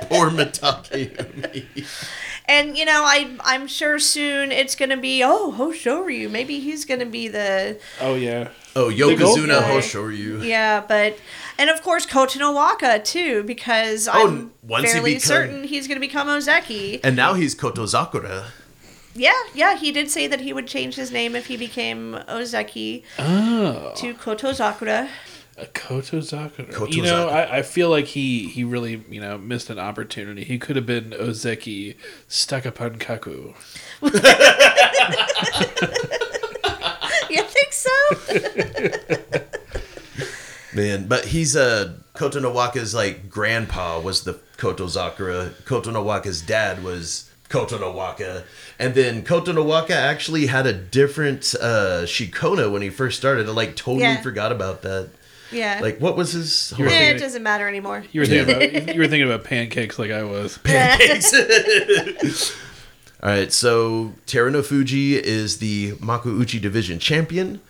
Poor 0.08 0.30
Mitake. 0.30 1.86
And 2.46 2.78
you 2.78 2.86
know, 2.86 3.02
I 3.04 3.36
I'm 3.40 3.66
sure 3.66 3.98
soon 3.98 4.52
it's 4.52 4.74
gonna 4.74 4.96
be 4.96 5.22
oh 5.22 5.52
Hoshoryu. 5.56 6.30
Maybe 6.30 6.60
he's 6.60 6.86
gonna 6.86 7.04
be 7.04 7.28
the 7.28 7.78
oh 8.00 8.14
yeah 8.14 8.48
oh 8.74 8.90
Yokozuna 8.90 9.60
Hoshoryu. 9.60 10.46
Yeah, 10.46 10.82
but 10.86 11.18
and 11.58 11.68
of 11.68 11.82
course 11.82 12.06
Kotonowaka 12.06 13.04
too 13.04 13.42
because 13.42 14.08
oh, 14.08 14.50
I'm 14.66 14.82
fairly 14.82 15.14
become... 15.14 15.20
certain 15.20 15.64
he's 15.64 15.86
gonna 15.86 16.00
become 16.00 16.28
Ozeki. 16.28 17.00
And 17.04 17.16
now 17.16 17.34
he's 17.34 17.54
Kotozakura. 17.54 18.46
Yeah, 19.18 19.32
yeah, 19.52 19.76
he 19.76 19.90
did 19.90 20.08
say 20.10 20.28
that 20.28 20.40
he 20.40 20.52
would 20.52 20.68
change 20.68 20.94
his 20.94 21.10
name 21.10 21.34
if 21.34 21.46
he 21.46 21.56
became 21.56 22.12
Ozeki 22.28 23.02
oh. 23.18 23.92
to 23.96 24.14
Kotozakura. 24.14 25.08
A 25.56 25.66
Kotozakura. 25.66 26.72
Kotozakura. 26.72 26.94
You 26.94 27.02
know, 27.02 27.28
I, 27.28 27.58
I 27.58 27.62
feel 27.62 27.90
like 27.90 28.04
he, 28.04 28.48
he 28.48 28.62
really, 28.62 29.04
you 29.10 29.20
know, 29.20 29.36
missed 29.36 29.70
an 29.70 29.80
opportunity. 29.80 30.44
He 30.44 30.56
could 30.56 30.76
have 30.76 30.86
been 30.86 31.10
Ozeki 31.10 31.96
stuck 32.28 32.64
upon 32.64 33.00
Kaku. 33.00 33.56
you 37.28 37.42
think 37.42 37.72
so? 37.72 37.90
Man, 40.76 41.08
but 41.08 41.24
he's 41.24 41.56
a 41.56 41.62
uh, 41.62 41.92
Kotonowaka's 42.14 42.94
like 42.94 43.28
grandpa 43.28 43.98
was 43.98 44.22
the 44.22 44.34
Kotozakura. 44.58 45.50
Kotonowaka's 45.64 46.40
dad 46.40 46.84
was 46.84 47.28
Kotonowaka. 47.48 48.44
And 48.78 48.94
then 48.94 49.22
Kotonowaka 49.22 49.90
actually 49.90 50.46
had 50.46 50.66
a 50.66 50.72
different 50.72 51.54
uh, 51.60 52.02
Shikona 52.04 52.70
when 52.70 52.80
he 52.80 52.90
first 52.90 53.18
started. 53.18 53.48
I 53.48 53.52
like 53.52 53.74
totally 53.74 54.02
yeah. 54.02 54.20
forgot 54.20 54.52
about 54.52 54.82
that. 54.82 55.10
Yeah. 55.50 55.80
Like 55.82 55.98
what 55.98 56.16
was 56.16 56.32
his? 56.32 56.72
Yeah, 56.78 57.10
it 57.10 57.18
doesn't 57.18 57.42
matter 57.42 57.66
anymore. 57.66 58.04
You 58.12 58.20
were 58.20 58.26
thinking 58.26 58.54
about 58.54 58.94
you 58.94 59.00
were 59.00 59.08
thinking 59.08 59.30
about 59.30 59.44
pancakes 59.44 59.98
like 59.98 60.10
I 60.10 60.22
was. 60.22 60.58
Pancakes. 60.64 61.34
All 63.20 63.30
right, 63.30 63.52
so 63.52 64.14
Teruno 64.26 64.64
Fuji 64.64 65.16
is 65.16 65.58
the 65.58 65.92
Makuuchi 65.94 66.60
Division 66.60 67.00
champion. 67.00 67.60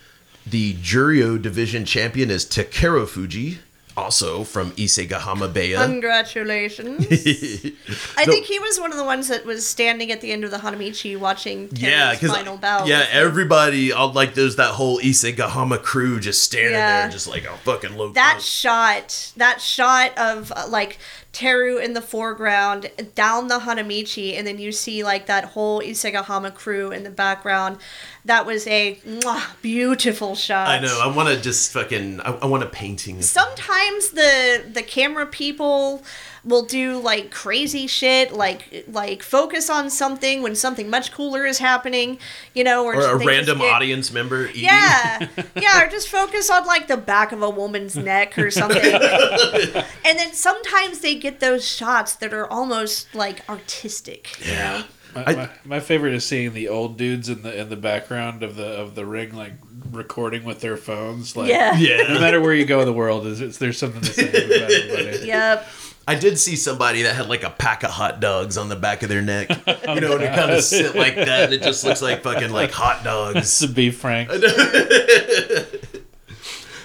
The 0.46 0.74
Juryo 0.74 1.40
Division 1.40 1.86
champion 1.86 2.30
is 2.30 2.44
Takeru 2.44 3.08
Fuji 3.08 3.60
also 3.98 4.44
from 4.44 4.70
Isegahama 4.72 5.52
Bay. 5.52 5.72
Congratulations. 5.74 7.06
I 8.16 8.24
think 8.24 8.46
he 8.46 8.58
was 8.58 8.78
one 8.78 8.92
of 8.92 8.96
the 8.96 9.04
ones 9.04 9.28
that 9.28 9.44
was 9.44 9.66
standing 9.66 10.12
at 10.12 10.20
the 10.20 10.30
end 10.30 10.44
of 10.44 10.50
the 10.50 10.58
Hanamichi 10.58 11.18
watching 11.18 11.68
Terry's 11.68 12.22
yeah, 12.22 12.32
final 12.32 12.56
bout. 12.56 12.86
Yeah, 12.86 13.06
everybody, 13.10 13.92
all, 13.92 14.12
like, 14.12 14.34
there's 14.34 14.56
that 14.56 14.70
whole 14.70 14.98
Isegahama 15.00 15.82
crew 15.82 16.20
just 16.20 16.42
standing 16.42 16.72
yeah. 16.72 17.02
there, 17.02 17.10
just 17.10 17.28
like 17.28 17.44
a 17.44 17.56
fucking 17.58 17.96
low. 17.96 18.12
That 18.12 18.40
shot, 18.40 19.32
that 19.36 19.60
shot 19.60 20.16
of, 20.16 20.52
uh, 20.54 20.66
like, 20.68 20.98
Teru 21.38 21.78
in 21.78 21.92
the 21.92 22.00
foreground, 22.00 22.90
down 23.14 23.46
the 23.46 23.60
Hanamichi, 23.60 24.36
and 24.36 24.44
then 24.44 24.58
you 24.58 24.72
see 24.72 25.04
like 25.04 25.26
that 25.26 25.44
whole 25.44 25.80
Isegahama 25.80 26.52
crew 26.52 26.90
in 26.90 27.04
the 27.04 27.10
background. 27.10 27.78
That 28.24 28.44
was 28.44 28.66
a 28.66 28.96
mwah, 29.06 29.44
beautiful 29.62 30.34
shot. 30.34 30.66
I 30.66 30.80
know. 30.80 31.00
I 31.00 31.14
want 31.14 31.28
to 31.28 31.40
just 31.40 31.72
fucking. 31.72 32.20
I, 32.22 32.32
I 32.32 32.46
want 32.46 32.64
a 32.64 32.66
painting. 32.66 33.22
Sometimes 33.22 34.10
the 34.10 34.64
the 34.68 34.82
camera 34.82 35.26
people 35.26 36.02
will 36.48 36.62
do 36.62 36.98
like 36.98 37.30
crazy 37.30 37.86
shit, 37.86 38.32
like 38.32 38.86
like 38.88 39.22
focus 39.22 39.68
on 39.68 39.90
something 39.90 40.42
when 40.42 40.54
something 40.54 40.88
much 40.88 41.12
cooler 41.12 41.44
is 41.44 41.58
happening, 41.58 42.18
you 42.54 42.64
know, 42.64 42.84
or, 42.84 42.96
or 42.96 43.10
a 43.10 43.16
random 43.16 43.58
get, 43.58 43.72
audience 43.72 44.10
member. 44.10 44.46
Eating. 44.46 44.64
Yeah, 44.64 45.28
yeah, 45.56 45.84
or 45.84 45.88
just 45.88 46.08
focus 46.08 46.50
on 46.50 46.66
like 46.66 46.88
the 46.88 46.96
back 46.96 47.32
of 47.32 47.42
a 47.42 47.50
woman's 47.50 47.96
neck 47.96 48.38
or 48.38 48.50
something. 48.50 48.82
and 48.94 50.18
then 50.18 50.32
sometimes 50.32 51.00
they 51.00 51.14
get 51.14 51.40
those 51.40 51.68
shots 51.68 52.16
that 52.16 52.32
are 52.32 52.46
almost 52.50 53.14
like 53.14 53.48
artistic. 53.48 54.40
Yeah. 54.44 54.78
You 54.78 54.78
know? 54.80 54.84
My, 55.14 55.24
I, 55.24 55.34
my, 55.34 55.50
my, 55.64 55.80
favorite 55.80 56.12
is 56.12 56.24
seeing 56.24 56.52
the 56.52 56.68
old 56.68 56.98
dudes 56.98 57.30
in 57.30 57.42
the 57.42 57.58
in 57.58 57.70
the 57.70 57.76
background 57.76 58.42
of 58.42 58.56
the 58.56 58.66
of 58.66 58.94
the 58.94 59.06
ring, 59.06 59.34
like 59.34 59.54
recording 59.90 60.44
with 60.44 60.60
their 60.60 60.76
phones. 60.76 61.34
Like, 61.34 61.48
yeah, 61.48 61.76
yeah. 61.78 62.12
No 62.12 62.20
matter 62.20 62.40
where 62.40 62.52
you 62.52 62.66
go 62.66 62.80
in 62.80 62.86
the 62.86 62.92
world, 62.92 63.26
is 63.26 63.58
there's 63.58 63.78
something 63.78 64.02
to 64.02 64.12
say 64.12 64.28
about 64.28 64.70
everybody. 64.70 65.18
Yep. 65.28 65.66
I 66.08 66.14
did 66.14 66.38
see 66.38 66.56
somebody 66.56 67.02
that 67.02 67.14
had 67.14 67.28
like 67.28 67.42
a 67.42 67.50
pack 67.50 67.82
of 67.82 67.90
hot 67.90 68.18
dogs 68.18 68.56
on 68.56 68.70
the 68.70 68.76
back 68.76 69.02
of 69.02 69.10
their 69.10 69.20
neck. 69.20 69.50
Oh, 69.86 69.94
you 69.94 70.00
know, 70.02 70.14
and 70.14 70.24
it 70.24 70.34
kind 70.34 70.50
of 70.50 70.62
sit 70.62 70.94
like 70.94 71.14
that, 71.14 71.44
and 71.44 71.52
it 71.54 71.62
just 71.62 71.82
looks 71.82 72.02
like 72.02 72.22
fucking 72.22 72.50
like 72.50 72.70
hot 72.70 73.04
dogs. 73.04 73.58
to 73.60 73.68
be 73.68 73.90
frank. 73.90 74.28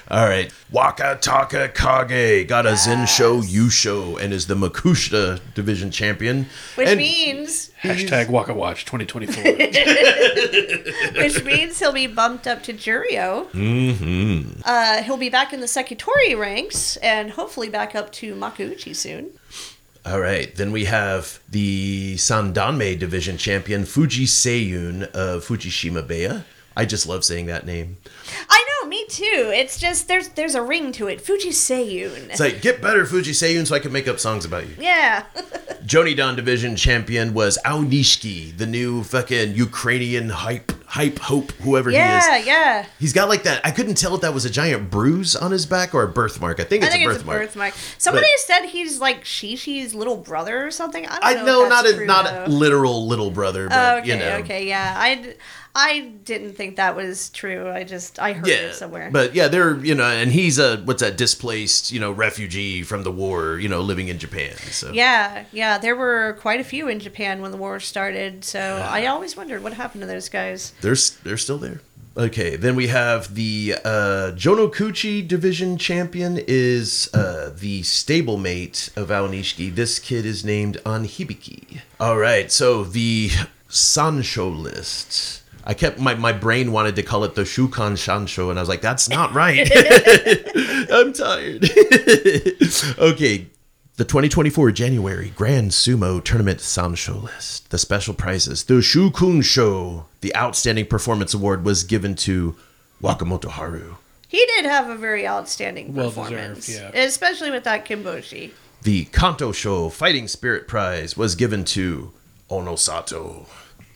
All 0.09 0.27
right. 0.27 0.51
Waka 0.71 1.17
Taka 1.21 1.69
Kage 1.69 2.47
got 2.47 2.65
a 2.65 2.71
yes. 2.71 2.87
Zensho 2.87 3.41
Yusho 3.41 4.21
and 4.21 4.33
is 4.33 4.47
the 4.47 4.55
Makushita 4.55 5.39
division 5.53 5.91
champion. 5.91 6.47
Which 6.75 6.89
and 6.89 6.97
means. 6.97 7.71
Hashtag 7.81 8.29
Waka 8.29 8.53
Watch 8.53 8.85
2024. 8.85 9.43
Which 11.21 11.43
means 11.43 11.79
he'll 11.79 11.91
be 11.91 12.07
bumped 12.07 12.47
up 12.47 12.63
to 12.63 12.73
Juryo. 12.73 13.49
Mm-hmm. 13.51 14.61
Uh, 14.65 15.03
he'll 15.03 15.17
be 15.17 15.29
back 15.29 15.53
in 15.53 15.59
the 15.59 15.67
Sekitori 15.67 16.37
ranks 16.37 16.97
and 16.97 17.31
hopefully 17.31 17.69
back 17.69 17.95
up 17.95 18.11
to 18.13 18.35
Makuuchi 18.35 18.95
soon. 18.95 19.31
All 20.05 20.19
right. 20.19 20.53
Then 20.53 20.71
we 20.71 20.85
have 20.85 21.39
the 21.49 22.15
Sandanme 22.15 22.99
division 22.99 23.37
champion, 23.37 23.83
Fujiseiun 23.83 25.03
of 25.11 25.45
Fujishima 25.45 26.05
Baya. 26.05 26.41
I 26.75 26.85
just 26.85 27.07
love 27.07 27.23
saying 27.23 27.45
that 27.47 27.65
name. 27.65 27.97
I 28.49 28.65
know, 28.67 28.72
me 28.72 28.72
too. 29.13 29.51
It's 29.53 29.79
just 29.79 30.07
there's 30.07 30.29
there's 30.29 30.55
a 30.55 30.61
ring 30.61 30.91
to 30.93 31.07
it. 31.07 31.23
Fujiseiun. 31.23 32.29
It's 32.29 32.39
like 32.39 32.61
get 32.61 32.81
better, 32.81 33.05
Fujiseiun, 33.05 33.67
so 33.67 33.75
I 33.75 33.79
can 33.79 33.91
make 33.91 34.07
up 34.07 34.19
songs 34.19 34.45
about 34.45 34.67
you. 34.67 34.75
Yeah. 34.79 35.25
Jonidan 35.85 36.35
division 36.35 36.75
champion 36.75 37.33
was 37.33 37.59
Aonishiki, 37.65 38.57
the 38.57 38.65
new 38.65 39.03
fucking 39.03 39.55
Ukrainian 39.55 40.29
hype 40.29 40.71
hype 40.85 41.19
hope, 41.19 41.51
whoever 41.53 41.89
yeah, 41.89 42.21
he 42.21 42.41
is. 42.41 42.47
Yeah, 42.47 42.53
yeah. 42.53 42.85
He's 42.99 43.13
got 43.13 43.27
like 43.27 43.43
that. 43.43 43.65
I 43.65 43.71
couldn't 43.71 43.95
tell 43.95 44.15
if 44.15 44.21
that 44.21 44.33
was 44.33 44.45
a 44.45 44.49
giant 44.49 44.89
bruise 44.89 45.35
on 45.35 45.51
his 45.51 45.65
back 45.65 45.93
or 45.93 46.03
a 46.03 46.07
birthmark. 46.07 46.59
I 46.59 46.63
think 46.63 46.83
it's, 46.83 46.93
I 46.93 46.97
think 46.97 47.07
a, 47.07 47.11
it's 47.11 47.17
birthmark. 47.19 47.41
a 47.41 47.45
birthmark. 47.45 47.73
Somebody 47.97 48.27
but, 48.31 48.39
said 48.39 48.65
he's 48.67 48.99
like 48.99 49.23
Shishi's 49.23 49.93
little 49.93 50.17
brother 50.17 50.65
or 50.65 50.71
something. 50.71 51.05
I 51.07 51.33
don't 51.33 51.43
I 51.43 51.45
know. 51.45 51.67
not 51.67 51.85
a 51.85 52.05
not 52.05 52.49
literal 52.49 53.07
little 53.07 53.31
brother, 53.31 53.67
but 53.69 53.77
oh, 53.77 53.97
okay, 53.99 54.07
you 54.07 54.17
know. 54.17 54.37
Okay, 54.37 54.67
yeah. 54.67 54.93
I 54.97 55.35
I 55.75 56.11
didn't 56.23 56.53
think 56.53 56.75
that 56.75 56.95
was 56.95 57.29
true. 57.29 57.69
I 57.69 57.83
just 57.83 58.19
I 58.19 58.33
heard 58.33 58.47
yeah, 58.47 58.55
it 58.55 58.75
somewhere. 58.75 59.09
But 59.11 59.33
yeah, 59.33 59.47
they're 59.47 59.77
you 59.83 59.95
know, 59.95 60.03
and 60.03 60.31
he's 60.31 60.59
a 60.59 60.77
what's 60.77 61.01
that 61.01 61.17
displaced 61.17 61.91
you 61.91 61.99
know 61.99 62.11
refugee 62.11 62.83
from 62.83 63.03
the 63.03 63.11
war, 63.11 63.57
you 63.57 63.67
know, 63.67 63.81
living 63.81 64.07
in 64.07 64.19
Japan. 64.19 64.55
So 64.55 64.91
yeah, 64.91 65.45
yeah, 65.51 65.79
there 65.79 65.95
were 65.95 66.37
quite 66.39 66.59
a 66.59 66.63
few 66.63 66.87
in 66.87 66.99
Japan 66.99 67.41
when 67.41 67.51
the 67.51 67.57
war 67.57 67.79
started. 67.79 68.43
So 68.43 68.59
I 68.59 69.07
always 69.07 69.35
wondered 69.35 69.63
what 69.63 69.73
happened 69.73 70.01
to 70.01 70.07
those 70.07 70.29
guys. 70.29 70.73
They're 70.81 70.95
they're 71.23 71.37
still 71.37 71.57
there. 71.57 71.81
Okay, 72.15 72.55
then 72.55 72.75
we 72.75 72.87
have 72.87 73.33
the 73.33 73.73
uh, 73.83 74.33
Jonokuchi 74.35 75.27
division 75.27 75.79
champion 75.79 76.39
is 76.45 77.09
uh, 77.11 77.51
the 77.57 77.81
stablemate 77.81 78.95
of 78.95 79.07
Aonishiki. 79.07 79.73
This 79.73 79.97
kid 79.97 80.23
is 80.23 80.45
named 80.45 80.77
Anhibiki. 80.85 81.81
All 81.99 82.19
right, 82.19 82.51
so 82.51 82.83
the 82.83 83.31
Sansho 83.67 84.55
list. 84.55 85.42
I 85.65 85.73
kept 85.73 85.97
my, 85.99 86.15
my 86.15 86.33
brain 86.33 86.71
wanted 86.71 86.95
to 86.97 87.03
call 87.03 87.23
it 87.23 87.35
the 87.35 87.43
Shukan 87.43 87.93
Shansho, 87.93 88.49
and 88.49 88.59
I 88.59 88.61
was 88.61 88.69
like, 88.69 88.81
that's 88.81 89.07
not 89.09 89.33
right. 89.33 89.69
I'm 90.91 91.13
tired. 91.13 91.63
okay, 92.99 93.47
the 93.95 94.05
2024 94.05 94.71
January 94.71 95.29
Grand 95.35 95.71
Sumo 95.71 96.21
Tournament 96.23 96.59
Sansho 96.59 97.23
list. 97.23 97.69
The 97.69 97.77
special 97.77 98.13
prizes. 98.13 98.63
The 98.65 98.75
Shukun 98.75 99.43
Show. 99.43 100.05
The 100.21 100.35
Outstanding 100.35 100.87
Performance 100.87 101.33
Award 101.33 101.63
was 101.63 101.83
given 101.83 102.15
to 102.15 102.55
Wakamotoharu. 103.01 103.95
He 104.27 104.43
did 104.47 104.65
have 104.65 104.89
a 104.89 104.95
very 104.95 105.27
outstanding 105.27 105.93
Well 105.93 106.09
performance, 106.09 106.65
deserved, 106.65 106.95
yeah. 106.95 107.01
especially 107.03 107.51
with 107.51 107.63
that 107.65 107.85
Kimboshi. 107.85 108.51
The 108.81 109.05
Kanto 109.05 109.51
Show 109.51 109.89
Fighting 109.89 110.27
Spirit 110.27 110.67
Prize 110.67 111.15
was 111.15 111.35
given 111.35 111.63
to 111.65 112.11
Onosato. 112.49 113.45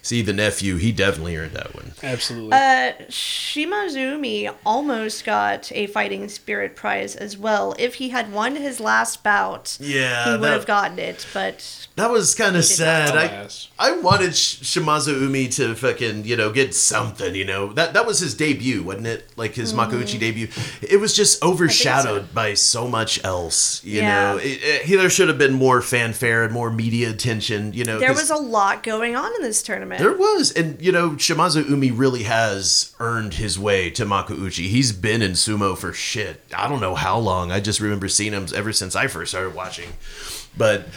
See, 0.07 0.21
the 0.21 0.31
nephew, 0.31 0.77
he 0.77 0.93
definitely 0.93 1.35
earned 1.35 1.51
that 1.51 1.75
one. 1.75 1.91
Absolutely. 2.01 2.53
Uh, 2.53 2.93
Shimazuumi 3.09 4.53
almost 4.65 5.25
got 5.25 5.69
a 5.73 5.87
fighting 5.87 6.29
spirit 6.29 6.77
prize 6.77 7.13
as 7.13 7.37
well. 7.37 7.75
If 7.77 7.95
he 7.95 8.07
had 8.07 8.31
won 8.31 8.55
his 8.55 8.79
last 8.79 9.21
bout, 9.21 9.77
Yeah, 9.81 10.23
he 10.23 10.31
would 10.31 10.41
that- 10.43 10.53
have 10.53 10.65
gotten 10.65 10.97
it. 10.97 11.25
But 11.33 11.86
That 11.97 12.11
was 12.11 12.35
kind 12.35 12.55
of 12.55 12.63
sad. 12.63 13.17
I, 13.17 13.25
Alas. 13.25 13.69
I 13.79 13.97
wanted 13.97 14.35
Sh- 14.35 14.61
Shimazuumi 14.61 15.53
to 15.55 15.73
fucking, 15.73 16.25
you 16.25 16.35
know, 16.35 16.51
get 16.51 16.75
something, 16.75 17.33
you 17.33 17.43
know. 17.43 17.73
That 17.73 17.93
that 17.93 18.05
was 18.05 18.19
his 18.19 18.35
debut, 18.35 18.83
wasn't 18.83 19.07
it? 19.07 19.27
Like 19.35 19.55
his 19.55 19.73
mm-hmm. 19.73 19.95
Makuuchi 19.95 20.19
debut. 20.19 20.47
It 20.87 20.99
was 20.99 21.15
just 21.15 21.43
overshadowed 21.43 22.35
by 22.35 22.53
so 22.53 22.87
much 22.87 23.23
else, 23.23 23.83
you 23.83 24.01
Yeah. 24.01 24.33
know. 24.33 24.37
It, 24.37 24.59
it, 24.91 24.97
there 24.97 25.09
should 25.09 25.27
have 25.27 25.39
been 25.39 25.53
more 25.53 25.81
fanfare 25.81 26.43
and 26.43 26.53
more 26.53 26.69
media 26.69 27.09
attention, 27.09 27.73
you 27.73 27.83
know. 27.83 27.97
There 27.97 28.13
was 28.13 28.29
a 28.29 28.35
lot 28.35 28.83
going 28.83 29.15
on 29.15 29.33
in 29.33 29.41
this 29.41 29.63
tournament. 29.63 29.99
There 29.99 30.15
was, 30.15 30.51
and 30.51 30.79
you 30.79 30.91
know, 30.91 31.11
Shimazuumi 31.11 31.91
really 31.97 32.23
has 32.23 32.93
earned 32.99 33.33
his 33.33 33.57
way 33.57 33.89
to 33.89 34.05
Makuuchi. 34.05 34.69
He's 34.69 34.91
been 34.91 35.23
in 35.23 35.31
sumo 35.31 35.75
for 35.75 35.93
shit. 35.93 36.43
I 36.55 36.69
don't 36.69 36.79
know 36.79 36.93
how 36.93 37.17
long. 37.17 37.51
I 37.51 37.59
just 37.59 37.79
remember 37.79 38.07
seeing 38.07 38.33
him 38.33 38.45
ever 38.55 38.71
since 38.71 38.95
I 38.95 39.07
first 39.07 39.31
started 39.31 39.55
watching. 39.55 39.89
But 40.57 40.87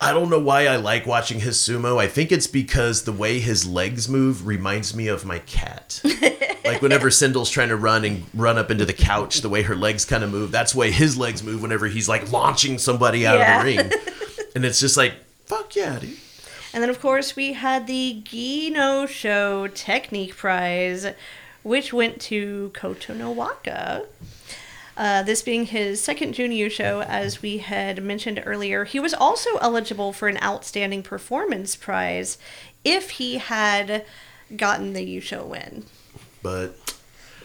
I 0.00 0.12
don't 0.12 0.28
know 0.28 0.38
why 0.40 0.66
I 0.66 0.76
like 0.76 1.06
watching 1.06 1.40
his 1.40 1.56
sumo. 1.56 1.98
I 2.00 2.08
think 2.08 2.30
it's 2.32 2.46
because 2.46 3.04
the 3.04 3.12
way 3.12 3.38
his 3.38 3.66
legs 3.66 4.08
move 4.08 4.46
reminds 4.46 4.94
me 4.94 5.08
of 5.08 5.24
my 5.24 5.38
cat. 5.40 6.00
like 6.64 6.82
whenever 6.82 7.10
Sindel's 7.10 7.48
trying 7.50 7.68
to 7.70 7.76
run 7.76 8.04
and 8.04 8.24
run 8.34 8.58
up 8.58 8.70
into 8.70 8.84
the 8.84 8.92
couch, 8.92 9.40
the 9.40 9.48
way 9.48 9.62
her 9.62 9.74
legs 9.76 10.04
kind 10.04 10.22
of 10.24 10.30
move, 10.30 10.50
that's 10.50 10.72
the 10.72 10.78
way 10.80 10.90
his 10.90 11.16
legs 11.16 11.42
move 11.42 11.62
whenever 11.62 11.86
he's 11.86 12.08
like 12.08 12.30
launching 12.32 12.76
somebody 12.78 13.26
out 13.26 13.38
Yeah. 13.38 13.58
of 13.60 13.64
the 13.66 13.76
ring. 13.76 13.92
And 14.56 14.64
it's 14.64 14.78
just 14.78 14.96
like, 14.96 15.14
fuck 15.46 15.74
yeah, 15.74 15.98
dude. 15.98 16.16
And 16.72 16.80
then, 16.82 16.88
of 16.90 17.00
course, 17.00 17.34
we 17.34 17.54
had 17.54 17.88
the 17.88 18.20
Gino 18.24 19.04
Show 19.06 19.66
Technique 19.66 20.36
Prize, 20.36 21.08
which 21.64 21.92
went 21.92 22.20
to 22.22 22.70
Kotonowaka. 22.74 24.06
Uh, 24.96 25.22
this 25.24 25.42
being 25.42 25.66
his 25.66 26.00
second 26.00 26.34
Jun 26.34 26.50
Yusho, 26.50 27.04
as 27.04 27.42
we 27.42 27.58
had 27.58 28.02
mentioned 28.02 28.42
earlier, 28.46 28.84
he 28.84 29.00
was 29.00 29.12
also 29.12 29.56
eligible 29.56 30.12
for 30.12 30.28
an 30.28 30.38
Outstanding 30.42 31.02
Performance 31.02 31.74
Prize 31.74 32.38
if 32.84 33.10
he 33.10 33.38
had 33.38 34.04
gotten 34.56 34.92
the 34.92 35.04
Yusho 35.04 35.44
win. 35.46 35.84
But 36.42 36.76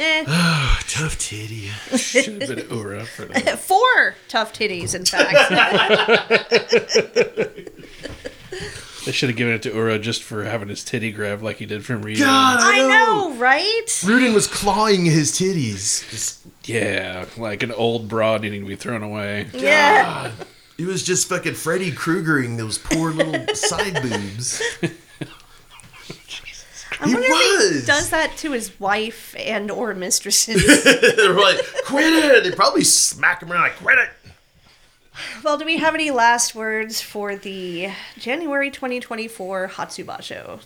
Eh, 0.01 0.23
tough 0.87 1.17
titty. 1.19 1.69
Should 1.97 2.41
have 2.41 2.55
been 2.55 2.69
Ura 2.69 3.05
for 3.05 3.25
that. 3.25 3.59
four 3.59 4.15
tough 4.29 4.53
titties, 4.53 4.95
in 4.95 5.05
fact. 5.05 5.35
They 9.05 9.13
should 9.13 9.29
have 9.29 9.37
given 9.37 9.53
it 9.53 9.63
to 9.63 9.71
Ura 9.73 9.97
just 9.97 10.21
for 10.21 10.43
having 10.43 10.67
his 10.67 10.83
titty 10.83 11.11
grab 11.13 11.41
like 11.41 11.55
he 11.57 11.65
did 11.65 11.85
from 11.85 12.01
Ryu. 12.01 12.17
God, 12.19 12.59
I 12.61 12.85
know, 12.85 13.33
right? 13.35 13.85
Ryuden 13.87 14.33
was 14.33 14.45
clawing 14.45 15.05
his 15.05 15.31
titties. 15.31 16.07
Just- 16.11 16.45
Yeah, 16.69 17.25
like 17.37 17.63
an 17.63 17.71
old 17.71 18.07
bra 18.07 18.37
needing 18.37 18.61
to 18.61 18.67
be 18.67 18.75
thrown 18.75 19.03
away. 19.03 19.47
Yeah. 19.53 20.31
He 20.77 20.85
was 20.85 21.03
just 21.03 21.27
fucking 21.27 21.55
Freddy 21.55 21.91
Kruegering 21.91 22.57
those 22.57 22.77
poor 22.77 23.11
little 23.11 23.53
side 23.55 24.01
boobs. 24.01 24.61
I 27.01 27.07
He 27.07 27.13
wonder 27.13 27.27
if 27.29 27.79
he 27.81 27.85
does 27.85 28.09
that 28.09 28.35
to 28.37 28.51
his 28.51 28.77
wife 28.79 29.35
and 29.37 29.71
or 29.71 29.93
mistresses. 29.93 30.83
They're 31.15 31.33
like, 31.33 31.57
quit 31.85 32.13
it. 32.13 32.43
They 32.43 32.51
probably 32.51 32.83
smack 32.83 33.41
him 33.41 33.51
around 33.51 33.61
like, 33.61 33.77
quit 33.77 33.97
it. 33.99 34.09
well, 35.43 35.57
do 35.57 35.65
we 35.65 35.77
have 35.77 35.95
any 35.95 36.11
last 36.11 36.55
words 36.55 37.01
for 37.01 37.35
the 37.35 37.89
January 38.17 38.69
2024 38.71 39.69
Hatsu 39.69 40.03
Basho? 40.05 40.61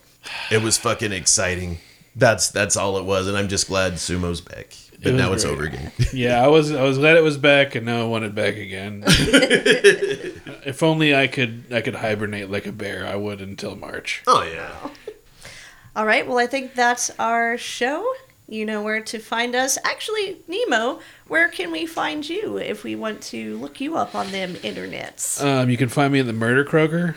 It 0.52 0.62
was 0.64 0.78
fucking 0.78 1.12
exciting. 1.12 1.80
That's 2.16 2.50
that's 2.50 2.78
all 2.78 2.98
it 2.98 3.06
was, 3.06 3.28
and 3.28 3.36
I'm 3.38 3.48
just 3.48 3.68
glad 3.68 4.00
Sumo's 4.00 4.42
back. 4.42 4.76
But 5.04 5.14
was 5.14 5.22
now 5.22 5.34
it's 5.34 5.46
over 5.46 5.64
again. 5.66 5.92
Yeah, 6.14 6.44
I 6.44 6.48
was 6.48 6.72
I 6.72 6.84
was 6.84 6.98
glad 6.98 7.18
it 7.18 7.24
was 7.24 7.38
back, 7.38 7.76
and 7.76 7.86
now 7.86 8.02
I 8.02 8.06
want 8.08 8.24
it 8.26 8.34
back 8.36 8.56
again. 8.56 9.04
if 9.08 10.82
only 10.84 11.16
I 11.16 11.28
could 11.28 11.66
I 11.72 11.82
could 11.82 11.96
hibernate 11.96 12.50
like 12.50 12.66
a 12.68 12.72
bear, 12.72 13.06
I 13.06 13.16
would 13.16 13.42
until 13.42 13.76
March. 13.76 14.22
oh 14.28 14.44
yeah. 14.44 14.72
All 15.96 16.06
right, 16.08 16.28
well, 16.28 16.40
I 16.40 16.48
think 16.48 16.74
that's 16.74 17.12
our 17.20 17.56
show. 17.58 18.04
You 18.48 18.66
know 18.66 18.82
where 18.82 19.02
to 19.02 19.20
find 19.20 19.56
us. 19.56 19.78
Actually, 19.86 20.38
Nemo, 20.48 21.00
where 21.28 21.48
can 21.50 21.72
we 21.72 21.86
find 21.86 22.28
you 22.28 22.58
if 22.58 22.84
we 22.84 22.96
want 22.96 23.22
to 23.24 23.58
look 23.58 23.80
you 23.80 23.96
up 23.96 24.16
on 24.16 24.32
them 24.32 24.56
internets? 24.56 25.42
Um, 25.44 25.70
you 25.70 25.78
can 25.78 25.88
find 25.90 26.12
me 26.12 26.20
at 26.20 26.26
the 26.26 26.34
Murder 26.34 26.66
Kroger. 26.66 27.16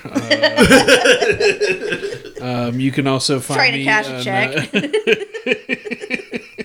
Uh, 2.40 2.68
um, 2.68 2.78
you 2.78 2.92
can 2.92 3.06
also 3.06 3.40
find 3.40 3.56
Trying 3.58 3.72
to 3.72 3.78
me 3.78 3.84
cash 3.84 4.06
a 4.08 4.16
on, 4.16 4.22
check. 4.22 4.56
uh, 4.74 6.64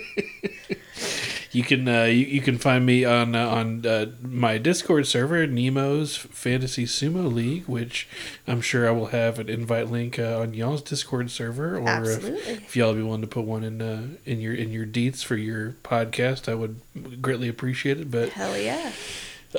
you 1.51 1.63
can 1.63 1.87
uh, 1.87 2.03
you, 2.03 2.25
you 2.25 2.41
can 2.41 2.57
find 2.57 2.85
me 2.85 3.03
on 3.03 3.35
uh, 3.35 3.47
on 3.47 3.85
uh, 3.85 4.07
my 4.21 4.57
Discord 4.57 5.05
server, 5.07 5.45
Nemo's 5.45 6.15
Fantasy 6.15 6.85
Sumo 6.85 7.31
League, 7.31 7.65
which 7.67 8.07
I'm 8.47 8.61
sure 8.61 8.87
I 8.87 8.91
will 8.91 9.07
have 9.07 9.37
an 9.37 9.49
invite 9.49 9.89
link 9.89 10.17
uh, 10.17 10.39
on 10.39 10.53
y'all's 10.53 10.81
Discord 10.81 11.29
server, 11.29 11.77
or 11.77 11.81
if, 11.81 11.87
Absolutely. 11.87 12.53
if 12.53 12.75
y'all 12.75 12.93
be 12.93 13.03
willing 13.03 13.21
to 13.21 13.27
put 13.27 13.45
one 13.45 13.63
in 13.63 13.81
uh, 13.81 14.07
in 14.25 14.39
your 14.39 14.53
in 14.53 14.71
your 14.71 14.85
deets 14.85 15.23
for 15.23 15.35
your 15.35 15.75
podcast, 15.83 16.49
I 16.49 16.55
would 16.55 16.79
greatly 17.21 17.49
appreciate 17.49 17.99
it. 17.99 18.09
But 18.09 18.29
Hell 18.29 18.57
yeah. 18.57 18.91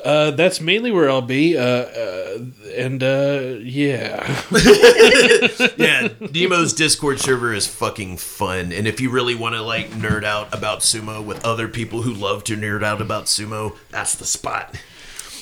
Uh, 0.05 0.31
that's 0.31 0.61
mainly 0.61 0.91
where 0.91 1.11
I'll 1.11 1.21
be, 1.21 1.57
uh, 1.57 1.63
uh, 1.63 2.39
and 2.75 3.03
uh, 3.03 3.57
yeah. 3.61 4.23
yeah, 5.77 6.09
Nemo's 6.21 6.73
Discord 6.73 7.21
server 7.21 7.53
is 7.53 7.67
fucking 7.67 8.17
fun. 8.17 8.73
And 8.73 8.87
if 8.87 9.01
you 9.01 9.11
really 9.11 9.35
want 9.35 9.55
to 9.55 9.61
like 9.61 9.91
nerd 9.91 10.25
out 10.25 10.53
about 10.55 10.81
sumo 10.81 11.23
with 11.23 11.45
other 11.45 11.69
people 11.69 12.03
who 12.03 12.13
love 12.13 12.43
to 12.45 12.57
nerd 12.57 12.83
out 12.83 13.03
about 13.03 13.27
sumo, 13.27 13.77
that's 13.91 14.15
the 14.15 14.25
spot. 14.25 14.77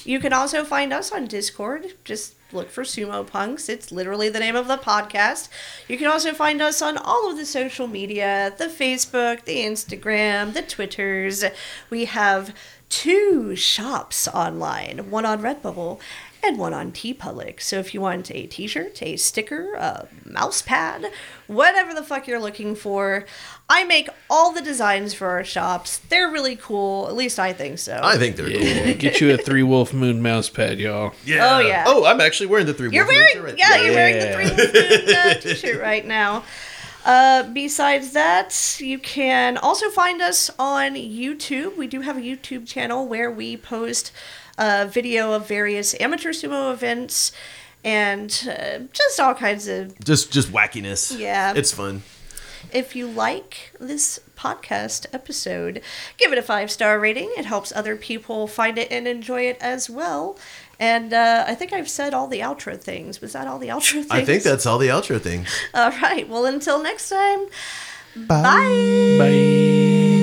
You 0.04 0.18
can 0.18 0.32
also 0.32 0.64
find 0.64 0.92
us 0.92 1.12
on 1.12 1.26
Discord. 1.26 1.94
Just 2.04 2.34
look 2.52 2.70
for 2.70 2.82
Sumo 2.82 3.24
Punx. 3.24 3.68
It's 3.68 3.92
literally 3.92 4.28
the 4.28 4.40
name 4.40 4.56
of 4.56 4.66
the 4.66 4.76
podcast. 4.76 5.48
You 5.88 5.96
can 5.96 6.06
also 6.06 6.32
find 6.32 6.60
us 6.60 6.82
on 6.82 6.96
all 6.98 7.30
of 7.30 7.36
the 7.36 7.46
social 7.46 7.86
media 7.86 8.52
the 8.58 8.66
Facebook, 8.66 9.44
the 9.44 9.58
Instagram, 9.58 10.54
the 10.54 10.62
Twitters. 10.62 11.44
We 11.90 12.06
have 12.06 12.54
two 12.90 13.56
shops 13.56 14.28
online 14.28 15.10
one 15.10 15.24
on 15.24 15.40
Redbubble 15.40 15.98
and 16.42 16.58
one 16.58 16.72
on 16.74 16.90
TeePublic. 16.90 17.60
So 17.60 17.78
if 17.78 17.92
you 17.94 18.00
want 18.00 18.30
a 18.30 18.46
t 18.46 18.66
shirt, 18.66 19.02
a 19.02 19.16
sticker, 19.16 19.74
a 19.74 20.08
mouse 20.24 20.62
pad, 20.62 21.10
whatever 21.46 21.94
the 21.94 22.02
fuck 22.02 22.26
you're 22.26 22.40
looking 22.40 22.74
for, 22.74 23.26
I 23.68 23.84
make 23.84 24.08
all 24.28 24.52
the 24.52 24.62
designs 24.62 25.12
for 25.14 25.28
our 25.28 25.44
shops. 25.44 25.98
They're 26.08 26.30
really 26.30 26.56
cool. 26.56 27.08
At 27.08 27.14
least 27.14 27.38
I 27.38 27.52
think 27.52 27.78
so. 27.78 28.00
I 28.02 28.16
think 28.16 28.36
they're 28.36 28.50
cool. 28.50 28.94
Get 28.94 29.20
you 29.20 29.32
a 29.34 29.36
three 29.36 29.62
wolf 29.62 29.92
moon 29.92 30.22
mouse 30.22 30.48
pad, 30.48 30.78
y'all. 30.78 31.12
Yeah. 31.24 31.56
Oh, 31.56 31.60
yeah. 31.60 31.84
Oh, 31.86 32.04
I'm 32.04 32.20
actually 32.20 32.46
wearing 32.46 32.66
the 32.66 32.74
three. 32.74 32.90
You're 32.90 33.04
Wolf 33.04 33.14
Moons, 33.16 33.34
wearing, 33.34 33.44
right? 33.44 33.58
yeah, 33.58 33.82
you're 33.82 33.94
wearing 33.94 34.18
the 34.18 34.32
Three 34.34 34.44
Wolf 34.44 35.06
Moon 35.06 35.16
uh, 35.16 35.34
t-shirt 35.34 35.80
right 35.80 36.06
now. 36.06 36.44
Uh, 37.04 37.44
besides 37.44 38.12
that, 38.12 38.78
you 38.80 38.98
can 38.98 39.56
also 39.56 39.88
find 39.90 40.20
us 40.20 40.50
on 40.58 40.94
YouTube. 40.94 41.76
We 41.76 41.86
do 41.86 42.02
have 42.02 42.16
a 42.18 42.20
YouTube 42.20 42.66
channel 42.66 43.06
where 43.08 43.30
we 43.30 43.56
post 43.56 44.12
a 44.58 44.86
video 44.86 45.32
of 45.32 45.48
various 45.48 45.98
amateur 46.00 46.30
sumo 46.30 46.72
events 46.72 47.32
and 47.82 48.30
uh, 48.48 48.80
just 48.92 49.18
all 49.18 49.34
kinds 49.34 49.66
of. 49.66 49.98
Just 50.04 50.32
just 50.32 50.52
wackiness. 50.52 51.18
Yeah. 51.18 51.54
It's 51.56 51.72
fun. 51.72 52.02
If 52.72 52.94
you 52.94 53.06
like 53.06 53.72
this 53.80 54.20
podcast 54.36 55.06
episode, 55.12 55.82
give 56.18 56.32
it 56.32 56.38
a 56.38 56.42
five 56.42 56.70
star 56.70 57.00
rating. 57.00 57.32
It 57.36 57.46
helps 57.46 57.72
other 57.72 57.96
people 57.96 58.46
find 58.46 58.78
it 58.78 58.92
and 58.92 59.08
enjoy 59.08 59.42
it 59.42 59.56
as 59.60 59.88
well. 59.88 60.38
And 60.80 61.12
uh, 61.12 61.44
I 61.46 61.54
think 61.54 61.72
I've 61.72 61.90
said 61.90 62.14
all 62.14 62.26
the 62.26 62.40
outro 62.40 62.80
things. 62.80 63.20
Was 63.20 63.34
that 63.34 63.46
all 63.46 63.58
the 63.58 63.68
outro 63.68 63.92
things? 63.92 64.10
I 64.10 64.24
think 64.24 64.42
that's 64.42 64.66
all 64.66 64.78
the 64.78 64.88
outro 64.88 65.20
things. 65.20 65.46
All 65.74 65.90
right. 65.90 66.26
Well, 66.28 66.46
until 66.46 66.82
next 66.82 67.10
time, 67.10 67.46
Bye. 68.16 68.42
Bye. 69.18 70.19